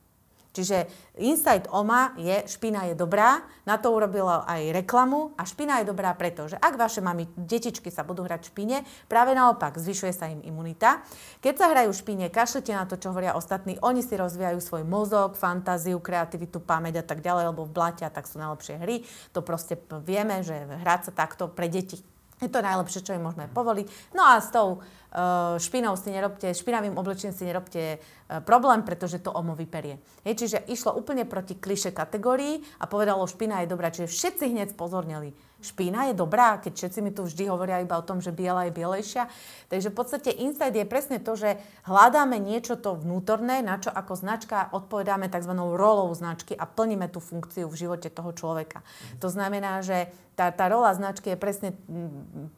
Čiže 0.55 0.87
Insight 1.19 1.67
OMA 1.67 2.15
je, 2.15 2.47
špina 2.47 2.87
je 2.87 2.95
dobrá, 2.95 3.43
na 3.67 3.75
to 3.75 3.91
urobila 3.91 4.47
aj 4.47 4.71
reklamu 4.71 5.35
a 5.35 5.43
špina 5.43 5.83
je 5.83 5.91
dobrá 5.91 6.15
preto, 6.15 6.47
že 6.47 6.55
ak 6.55 6.79
vaše 6.79 7.03
mami, 7.03 7.27
detičky 7.35 7.91
sa 7.91 8.07
budú 8.07 8.23
hrať 8.23 8.55
špine, 8.55 8.87
práve 9.11 9.35
naopak, 9.35 9.75
zvyšuje 9.75 10.13
sa 10.15 10.31
im 10.31 10.39
imunita. 10.47 11.03
Keď 11.43 11.53
sa 11.59 11.67
hrajú 11.75 11.91
špine, 11.91 12.31
kašlite 12.31 12.71
na 12.71 12.87
to, 12.87 12.95
čo 12.95 13.11
hovoria 13.11 13.35
ostatní, 13.35 13.75
oni 13.83 13.99
si 13.99 14.15
rozvíjajú 14.15 14.63
svoj 14.63 14.83
mozog, 14.87 15.35
fantáziu, 15.35 15.99
kreativitu, 15.99 16.63
pamäť 16.63 17.03
a 17.03 17.05
tak 17.05 17.19
ďalej, 17.19 17.51
lebo 17.51 17.67
v 17.67 17.75
blate 17.75 18.07
tak 18.07 18.23
sú 18.23 18.39
najlepšie 18.39 18.79
hry. 18.79 19.03
To 19.35 19.43
proste 19.43 19.75
vieme, 20.07 20.39
že 20.39 20.55
hrať 20.55 21.11
sa 21.11 21.27
takto 21.27 21.51
pre 21.51 21.67
deti 21.67 22.14
je 22.41 22.49
to 22.51 22.59
najlepšie, 22.59 22.99
čo 23.03 23.15
im 23.15 23.23
môžeme 23.23 23.47
povoliť. 23.47 24.11
No 24.11 24.27
a 24.27 24.43
s 24.43 24.51
tou 24.51 24.79
uh, 24.79 25.55
špinou 25.55 25.95
si 25.95 26.11
nerobte, 26.11 26.51
špinavým 26.51 26.99
oblečením 26.99 27.35
si 27.35 27.47
nerobte 27.47 27.83
uh, 27.95 28.43
problém, 28.43 28.83
pretože 28.83 29.23
to 29.23 29.31
omo 29.31 29.55
vyperie. 29.55 30.03
Hej, 30.27 30.43
čiže 30.43 30.57
išlo 30.67 30.99
úplne 30.99 31.23
proti 31.23 31.55
kliše 31.55 31.95
kategórií 31.95 32.59
a 32.83 32.91
povedalo, 32.91 33.23
špina 33.23 33.63
je 33.63 33.71
dobrá. 33.71 33.87
Čiže 33.87 34.11
všetci 34.11 34.45
hneď 34.51 34.67
spozornili 34.75 35.31
špína 35.71 36.11
je 36.11 36.19
dobrá, 36.19 36.61
keď 36.61 36.73
všetci 36.77 36.99
mi 37.01 37.09
tu 37.09 37.25
vždy 37.25 37.49
hovoria 37.49 37.81
iba 37.81 37.97
o 37.97 38.05
tom, 38.05 38.21
že 38.21 38.29
biela 38.29 38.69
je 38.69 38.75
bielejšia. 38.77 39.25
Takže 39.73 39.89
v 39.89 39.97
podstate 39.97 40.29
insight 40.29 40.77
je 40.77 40.85
presne 40.85 41.17
to, 41.17 41.33
že 41.33 41.57
hľadáme 41.89 42.37
niečo 42.37 42.77
to 42.77 42.93
vnútorné, 42.93 43.65
na 43.65 43.81
čo 43.81 43.89
ako 43.89 44.13
značka 44.13 44.69
odpovedáme 44.69 45.25
tzv. 45.27 45.53
rolou 45.57 46.13
značky 46.13 46.53
a 46.53 46.69
plníme 46.69 47.09
tú 47.09 47.17
funkciu 47.17 47.65
v 47.65 47.79
živote 47.79 48.13
toho 48.13 48.29
človeka. 48.31 48.85
To 49.19 49.27
znamená, 49.27 49.81
že 49.81 50.13
tá, 50.35 50.51
tá 50.51 50.67
rola 50.67 50.91
značky 50.91 51.33
je 51.33 51.39
presne 51.39 51.69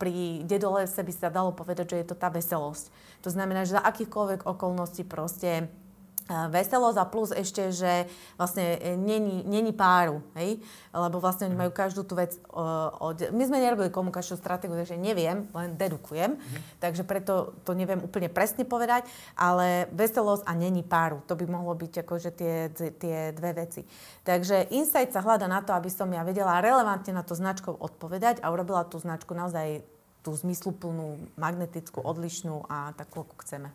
pri 0.01 0.41
dedolese 0.43 0.97
by 0.97 1.13
sa 1.13 1.29
dalo 1.29 1.53
povedať, 1.53 1.93
že 1.93 1.97
je 2.01 2.07
to 2.09 2.15
tá 2.17 2.33
veselosť. 2.33 2.89
To 3.21 3.29
znamená, 3.29 3.63
že 3.63 3.77
za 3.77 3.85
akýchkoľvek 3.85 4.49
okolností 4.49 5.05
proste 5.05 5.69
veselosť 6.27 6.97
a 6.99 7.05
plus 7.07 7.31
ešte, 7.31 7.71
že 7.71 8.05
vlastne 8.35 8.75
e, 8.77 8.99
není, 8.99 9.47
není 9.47 9.71
páru, 9.71 10.19
hej? 10.35 10.59
Lebo 10.91 11.23
vlastne 11.23 11.47
oni 11.47 11.55
majú 11.55 11.71
každú 11.71 12.03
tú 12.03 12.19
vec 12.19 12.35
uh, 12.51 12.91
od... 12.99 13.31
My 13.31 13.47
sme 13.47 13.63
nerobili 13.63 13.87
komunikačnú 13.93 14.35
stratégiu, 14.35 14.75
takže 14.75 14.99
neviem, 14.99 15.47
len 15.55 15.77
dedukujem, 15.79 16.35
mm. 16.35 16.81
takže 16.83 17.07
preto 17.07 17.55
to 17.63 17.71
neviem 17.77 18.01
úplne 18.03 18.27
presne 18.27 18.67
povedať, 18.67 19.07
ale 19.37 19.87
veselosť 19.95 20.43
a 20.43 20.51
není 20.57 20.83
páru, 20.83 21.23
to 21.29 21.37
by 21.37 21.45
mohlo 21.47 21.71
byť 21.77 22.03
akože 22.03 22.29
tie, 22.33 22.55
tie 22.75 23.17
dve 23.31 23.51
veci. 23.63 23.85
Takže 24.27 24.73
insight 24.73 25.13
sa 25.13 25.23
hľada 25.23 25.47
na 25.47 25.63
to, 25.63 25.71
aby 25.71 25.87
som 25.87 26.11
ja 26.11 26.25
vedela 26.25 26.59
relevantne 26.59 27.15
na 27.15 27.23
to 27.23 27.37
značkou 27.37 27.71
odpovedať 27.71 28.43
a 28.43 28.51
urobila 28.51 28.83
tú 28.83 28.99
značku 28.99 29.31
naozaj 29.31 29.85
tú 30.27 30.35
zmysluplnú, 30.35 31.31
magnetickú, 31.39 32.03
odlišnú 32.03 32.67
a 32.67 32.91
takú, 32.99 33.23
ako 33.23 33.47
chceme. 33.47 33.71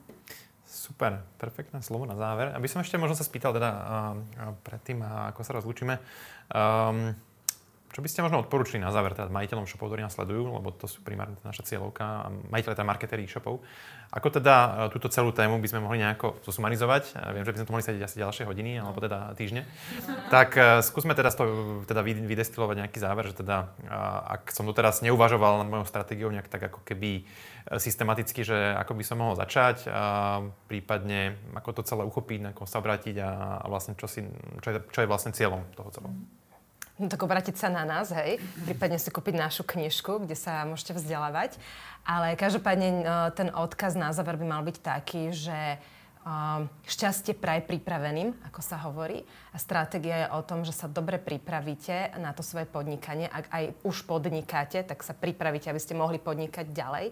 Super, 0.83 1.23
perfektné 1.39 1.79
slovo 1.79 2.11
na 2.11 2.19
záver. 2.19 2.51
Aby 2.51 2.67
som 2.67 2.83
ešte 2.83 2.99
možno 2.99 3.15
sa 3.15 3.23
spýtal 3.23 3.55
teda 3.55 3.71
uh, 3.71 4.51
predtým, 4.67 4.99
ako 4.99 5.47
sa 5.47 5.55
rozlúčime. 5.55 6.03
Um, 6.51 7.15
čo 7.93 8.01
by 8.01 8.09
ste 8.09 8.25
možno 8.25 8.41
odporúčili 8.41 8.81
na 8.81 8.89
záver 8.89 9.13
teda 9.13 9.29
majiteľom 9.29 9.69
shopov, 9.69 9.93
ktorí 9.93 10.01
nás 10.01 10.17
sledujú, 10.17 10.49
lebo 10.49 10.73
to 10.73 10.89
sú 10.89 11.05
primárne 11.05 11.37
naša 11.45 11.69
cieľovka 11.69 12.05
a 12.05 12.33
majiteľe 12.49 12.73
teda 12.73 12.89
marketéri 12.89 13.29
shopov. 13.29 13.61
Ako 14.13 14.33
teda 14.33 14.89
e, 14.89 14.97
túto 14.97 15.13
celú 15.13 15.33
tému 15.33 15.61
by 15.61 15.69
sme 15.69 15.85
mohli 15.85 16.01
nejako 16.01 16.41
zosumarizovať? 16.41 17.17
Viem, 17.37 17.45
že 17.45 17.53
by 17.53 17.59
sme 17.61 17.67
to 17.69 17.75
mohli 17.77 17.85
sedieť 17.85 18.05
asi 18.09 18.17
ďalšie 18.25 18.45
hodiny 18.49 18.81
alebo 18.81 18.97
teda 19.01 19.37
týždne. 19.37 19.69
Tak 20.33 20.51
uh, 20.57 20.65
skúsme 20.81 21.13
teda, 21.13 21.29
to, 21.33 21.45
teda 21.85 22.01
vydestilovať 22.05 22.77
nejaký 22.85 22.99
záver, 23.01 23.29
že 23.29 23.45
teda 23.45 23.73
ak 24.29 24.53
som 24.53 24.65
tu 24.65 24.73
teraz 24.73 25.05
neuvažoval 25.05 25.65
nad 25.65 25.69
mojou 25.69 25.85
stratégiou 25.85 26.33
nejak 26.33 26.49
tak 26.49 26.73
ako 26.73 26.81
keby 26.85 27.25
systematicky, 27.79 28.43
že 28.43 28.57
ako 28.75 28.93
by 28.99 29.05
som 29.07 29.21
mohol 29.23 29.39
začať, 29.39 29.87
a 29.87 30.41
prípadne 30.67 31.39
ako 31.55 31.81
to 31.81 31.83
celé 31.87 32.03
uchopiť, 32.03 32.57
ako 32.57 32.67
sa 32.67 32.83
obrátiť 32.83 33.17
a, 33.23 33.63
a 33.63 33.67
vlastne 33.71 33.95
čo, 33.95 34.11
si, 34.11 34.25
čo, 34.61 34.69
je, 34.73 34.79
čo 34.91 34.99
je 35.05 35.11
vlastne 35.11 35.31
cieľom 35.31 35.63
toho 35.79 35.91
celého. 35.95 36.17
No 37.03 37.11
tak 37.11 37.27
obrátiť 37.27 37.59
sa 37.59 37.67
na 37.67 37.83
nás, 37.83 38.15
hej. 38.15 38.39
Prípadne 38.63 38.95
si 38.95 39.11
kúpiť 39.11 39.35
našu 39.35 39.67
knižku, 39.67 40.23
kde 40.23 40.39
sa 40.39 40.63
môžete 40.63 40.95
vzdelávať. 40.95 41.59
Ale 42.07 42.39
každopádne 42.39 42.89
e, 42.95 43.05
ten 43.35 43.51
odkaz 43.51 43.99
na 43.99 44.15
záver 44.15 44.39
by 44.39 44.47
mal 44.47 44.63
byť 44.63 44.79
taký, 44.79 45.35
že 45.35 45.59
e, 45.75 45.77
šťastie 46.87 47.35
praj 47.35 47.67
pripraveným, 47.67 48.39
ako 48.47 48.61
sa 48.63 48.79
hovorí. 48.87 49.27
A 49.51 49.59
stratégia 49.59 50.15
je 50.15 50.29
o 50.31 50.47
tom, 50.47 50.63
že 50.63 50.71
sa 50.71 50.87
dobre 50.87 51.19
pripravíte 51.19 52.15
na 52.23 52.31
to 52.31 52.47
svoje 52.47 52.71
podnikanie. 52.71 53.27
Ak 53.27 53.51
aj 53.51 53.75
už 53.83 54.07
podnikáte, 54.07 54.87
tak 54.87 55.03
sa 55.03 55.11
pripravíte, 55.11 55.75
aby 55.75 55.83
ste 55.83 55.99
mohli 55.99 56.23
podnikať 56.23 56.71
ďalej 56.71 57.11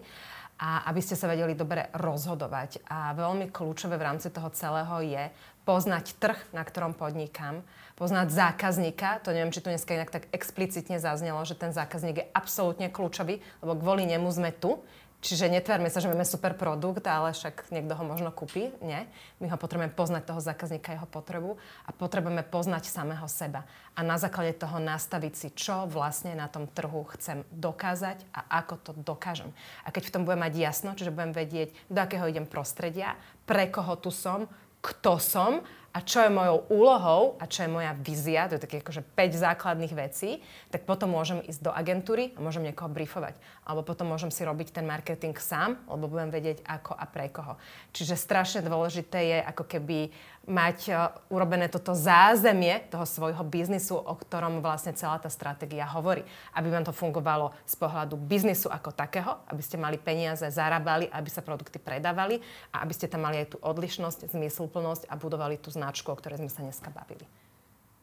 a 0.55 0.87
aby 0.87 1.03
ste 1.03 1.19
sa 1.19 1.27
vedeli 1.27 1.51
dobre 1.51 1.91
rozhodovať. 1.91 2.85
A 2.87 3.11
veľmi 3.11 3.51
kľúčové 3.51 3.99
v 3.99 4.07
rámci 4.07 4.31
toho 4.31 4.47
celého 4.55 5.03
je 5.03 5.23
poznať 5.67 6.15
trh, 6.15 6.39
na 6.55 6.63
ktorom 6.63 6.95
podnikám, 6.95 7.65
poznať 8.01 8.33
zákazníka. 8.33 9.21
To 9.21 9.29
neviem, 9.29 9.53
či 9.53 9.61
tu 9.61 9.69
dneska 9.69 9.93
inak 9.93 10.09
tak 10.09 10.25
explicitne 10.33 10.97
zaznelo, 10.97 11.37
že 11.45 11.53
ten 11.53 11.69
zákazník 11.69 12.25
je 12.25 12.29
absolútne 12.33 12.89
kľúčový, 12.89 13.37
lebo 13.61 13.77
kvôli 13.77 14.09
nemu 14.09 14.25
sme 14.33 14.49
tu. 14.49 14.81
Čiže 15.21 15.53
netvárme 15.53 15.85
sa, 15.85 16.01
že 16.01 16.09
máme 16.09 16.25
super 16.25 16.57
produkt, 16.57 17.05
ale 17.05 17.29
však 17.29 17.69
niekto 17.69 17.93
ho 17.93 18.01
možno 18.01 18.33
kúpi. 18.33 18.73
Nie. 18.81 19.05
My 19.37 19.53
ho 19.53 19.57
potrebujeme 19.61 19.93
poznať 19.93 20.33
toho 20.33 20.41
zákazníka, 20.41 20.97
jeho 20.97 21.05
potrebu 21.05 21.61
a 21.85 21.93
potrebujeme 21.93 22.41
poznať 22.41 22.89
samého 22.89 23.29
seba. 23.29 23.69
A 23.93 24.01
na 24.01 24.17
základe 24.17 24.57
toho 24.57 24.81
nastaviť 24.81 25.33
si, 25.37 25.47
čo 25.53 25.85
vlastne 25.85 26.33
na 26.33 26.49
tom 26.49 26.65
trhu 26.65 27.05
chcem 27.13 27.45
dokázať 27.53 28.17
a 28.33 28.65
ako 28.65 28.73
to 28.81 28.91
dokážem. 28.97 29.53
A 29.85 29.93
keď 29.93 30.09
v 30.09 30.13
tom 30.17 30.25
budem 30.25 30.41
mať 30.41 30.57
jasno, 30.57 30.97
čiže 30.97 31.13
budem 31.13 31.37
vedieť, 31.37 31.69
do 31.85 32.01
akého 32.01 32.25
idem 32.25 32.49
prostredia, 32.49 33.13
pre 33.45 33.69
koho 33.69 33.93
tu 34.01 34.09
som, 34.09 34.49
kto 34.81 35.21
som 35.21 35.61
a 35.91 35.99
čo 35.99 36.23
je 36.23 36.31
mojou 36.31 36.63
úlohou 36.71 37.35
a 37.35 37.43
čo 37.43 37.67
je 37.67 37.69
moja 37.69 37.91
vízia, 37.91 38.47
to 38.47 38.55
je 38.55 38.63
také 38.63 38.79
akože 38.79 39.03
5 39.03 39.43
základných 39.43 39.91
vecí, 39.91 40.39
tak 40.71 40.87
potom 40.87 41.11
môžem 41.11 41.43
ísť 41.43 41.67
do 41.67 41.71
agentúry 41.71 42.31
a 42.35 42.39
môžem 42.39 42.63
niekoho 42.63 42.87
briefovať. 42.87 43.35
Alebo 43.67 43.83
potom 43.83 44.07
môžem 44.07 44.31
si 44.31 44.47
robiť 44.47 44.71
ten 44.71 44.87
marketing 44.87 45.35
sám, 45.35 45.75
lebo 45.91 46.07
budem 46.07 46.31
vedieť 46.31 46.63
ako 46.63 46.95
a 46.95 47.05
pre 47.11 47.27
koho. 47.27 47.59
Čiže 47.91 48.15
strašne 48.15 48.63
dôležité 48.63 49.19
je 49.19 49.37
ako 49.43 49.63
keby 49.67 50.15
mať 50.49 50.79
uh, 50.89 51.13
urobené 51.29 51.69
toto 51.69 51.93
zázemie 51.93 52.89
toho 52.89 53.05
svojho 53.05 53.45
biznisu, 53.45 53.93
o 53.93 54.13
ktorom 54.17 54.65
vlastne 54.65 54.97
celá 54.97 55.21
tá 55.21 55.29
stratégia 55.29 55.85
hovorí. 55.85 56.25
Aby 56.57 56.73
vám 56.73 56.85
to 56.85 56.93
fungovalo 56.95 57.53
z 57.69 57.75
pohľadu 57.77 58.17
biznisu 58.17 58.65
ako 58.73 58.89
takého, 58.89 59.37
aby 59.45 59.61
ste 59.61 59.77
mali 59.77 60.01
peniaze, 60.01 60.43
zarábali, 60.49 61.05
aby 61.13 61.29
sa 61.29 61.45
produkty 61.45 61.77
predávali 61.77 62.41
a 62.73 62.81
aby 62.81 62.93
ste 62.97 63.05
tam 63.05 63.29
mali 63.29 63.45
aj 63.45 63.53
tú 63.53 63.57
odlišnosť, 63.61 64.33
zmysluplnosť 64.33 65.05
a 65.05 65.13
budovali 65.13 65.61
tú 65.61 65.69
značku, 65.69 66.09
o 66.09 66.17
ktorej 66.17 66.41
sme 66.41 66.49
sa 66.49 66.65
dneska 66.65 66.89
bavili. 66.89 67.23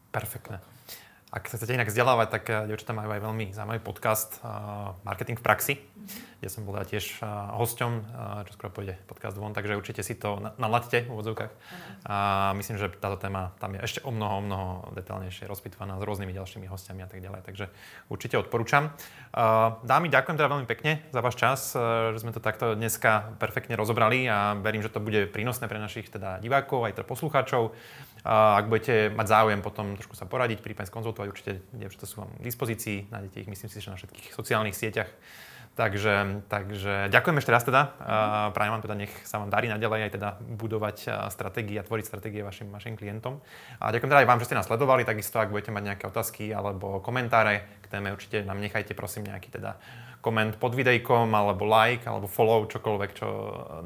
Perfektné. 0.09 0.63
Ak 1.29 1.45
sa 1.45 1.61
chcete 1.61 1.77
inak 1.77 1.93
vzdelávať, 1.93 2.27
tak 2.33 2.43
eh, 2.49 2.65
dievčatá 2.65 2.89
majú 2.89 3.13
aj 3.13 3.21
veľmi 3.21 3.53
zaujímavý 3.53 3.85
podcast 3.85 4.41
uh, 4.41 4.97
Marketing 5.05 5.37
v 5.37 5.45
praxi, 5.45 5.73
mm-hmm. 5.77 6.49
som 6.49 6.65
bol 6.65 6.73
tiež 6.81 7.21
uh, 7.21 7.53
hosťom, 7.53 7.91
uh, 8.01 8.41
čo 8.49 8.57
skoro 8.57 8.73
pôjde 8.73 8.97
podcast 9.05 9.37
von, 9.37 9.53
takže 9.53 9.77
určite 9.77 10.01
si 10.01 10.17
to 10.17 10.41
nalaďte 10.57 11.05
v 11.05 11.13
úvodzovkách. 11.13 11.53
Mm-hmm. 11.53 12.09
A 12.09 12.17
myslím, 12.57 12.81
že 12.81 12.89
táto 12.97 13.21
téma 13.21 13.53
tam 13.61 13.77
je 13.77 13.85
ešte 13.85 14.01
o 14.01 14.09
mnoho, 14.09 14.41
o 14.41 14.41
mnoho 14.41 14.67
detailnejšie 14.97 15.45
rozpitvaná 15.45 16.01
s 16.01 16.03
rôznymi 16.09 16.33
ďalšími 16.33 16.65
hostiami 16.65 17.05
a 17.05 17.09
tak 17.13 17.21
ďalej, 17.21 17.45
takže 17.45 17.69
určite 18.09 18.41
odporúčam. 18.41 18.89
Dámy, 19.85 20.09
ďakujem 20.09 20.33
teda 20.33 20.49
veľmi 20.49 20.65
pekne 20.65 21.05
za 21.13 21.21
váš 21.21 21.37
čas, 21.37 21.77
že 21.77 22.17
sme 22.17 22.33
to 22.33 22.41
takto 22.41 22.73
dneska 22.73 23.37
perfektne 23.37 23.77
rozobrali 23.77 24.25
a 24.25 24.57
verím, 24.57 24.81
že 24.81 24.89
to 24.89 24.97
bude 24.97 25.29
prínosné 25.29 25.69
pre 25.69 25.77
našich 25.77 26.09
teda 26.09 26.41
divákov 26.41 26.89
aj 26.89 26.97
teda 26.97 27.05
poslucháčov. 27.05 27.77
A 28.27 28.59
ak 28.59 28.67
budete 28.67 29.11
mať 29.15 29.27
záujem 29.27 29.59
potom 29.63 29.95
trošku 29.95 30.15
sa 30.15 30.27
poradiť, 30.27 30.59
prípadne 30.59 30.91
skonzultovať, 30.91 31.27
určite 31.31 31.51
dievčatá 31.71 32.03
sú 32.03 32.23
vám 32.23 32.31
k 32.35 32.43
dispozícii, 32.43 32.97
nájdete 33.11 33.37
ich 33.43 33.49
myslím 33.49 33.69
si, 33.71 33.79
že 33.79 33.91
na 33.91 33.97
všetkých 33.99 34.35
sociálnych 34.35 34.75
sieťach. 34.75 35.11
Takže, 35.79 36.43
takže 36.51 37.07
ďakujem 37.07 37.39
ešte 37.39 37.55
raz 37.55 37.63
teda. 37.63 37.95
Uh, 38.03 38.51
prajem 38.51 38.75
vám 38.75 38.83
teda, 38.83 38.99
nech 38.99 39.13
sa 39.23 39.39
vám 39.39 39.47
darí 39.47 39.71
naďalej 39.71 39.99
aj 40.03 40.11
teda 40.11 40.29
budovať 40.59 40.97
stratégie 41.31 41.79
a 41.79 41.87
tvoriť 41.87 42.03
stratégie 42.03 42.43
vašim, 42.43 42.67
vašim 42.67 42.99
klientom. 42.99 43.39
A 43.79 43.87
ďakujem 43.95 44.11
teda 44.11 44.19
aj 44.19 44.27
vám, 44.27 44.39
že 44.43 44.45
ste 44.51 44.59
nás 44.59 44.67
sledovali. 44.67 45.07
Takisto, 45.07 45.39
ak 45.39 45.55
budete 45.55 45.71
mať 45.71 45.83
nejaké 45.87 46.03
otázky 46.11 46.51
alebo 46.51 46.99
komentáre 46.99 47.79
k 47.79 47.85
téme, 47.87 48.11
určite 48.11 48.43
nám 48.43 48.59
nechajte 48.59 48.91
prosím 48.91 49.31
nejaký 49.31 49.55
teda 49.55 49.79
koment 50.19 50.59
pod 50.59 50.75
videjkom, 50.75 51.31
alebo 51.31 51.63
like, 51.63 52.03
alebo 52.03 52.27
follow, 52.27 52.67
čokoľvek, 52.67 53.11
čo 53.15 53.27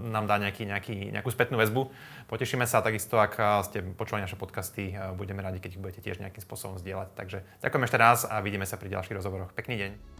nám 0.01 0.25
dá 0.25 0.41
nejaký, 0.41 0.65
nejaký, 0.65 1.13
nejakú 1.13 1.29
spätnú 1.29 1.61
väzbu. 1.61 1.93
Potešíme 2.25 2.65
sa 2.65 2.81
takisto, 2.81 3.21
ak 3.21 3.65
ste 3.69 3.85
počuli 3.93 4.25
naše 4.25 4.37
podcasty, 4.37 4.97
budeme 5.13 5.45
radi, 5.45 5.61
keď 5.61 5.77
ich 5.77 5.81
budete 5.81 6.01
tiež 6.01 6.17
nejakým 6.21 6.41
spôsobom 6.41 6.81
zdieľať. 6.81 7.13
Takže 7.13 7.37
ďakujem 7.61 7.85
ešte 7.85 7.97
raz 8.01 8.19
a 8.25 8.41
vidíme 8.41 8.65
sa 8.65 8.81
pri 8.81 8.89
ďalších 8.89 9.17
rozhovoroch. 9.17 9.53
Pekný 9.53 9.77
deň. 9.77 10.12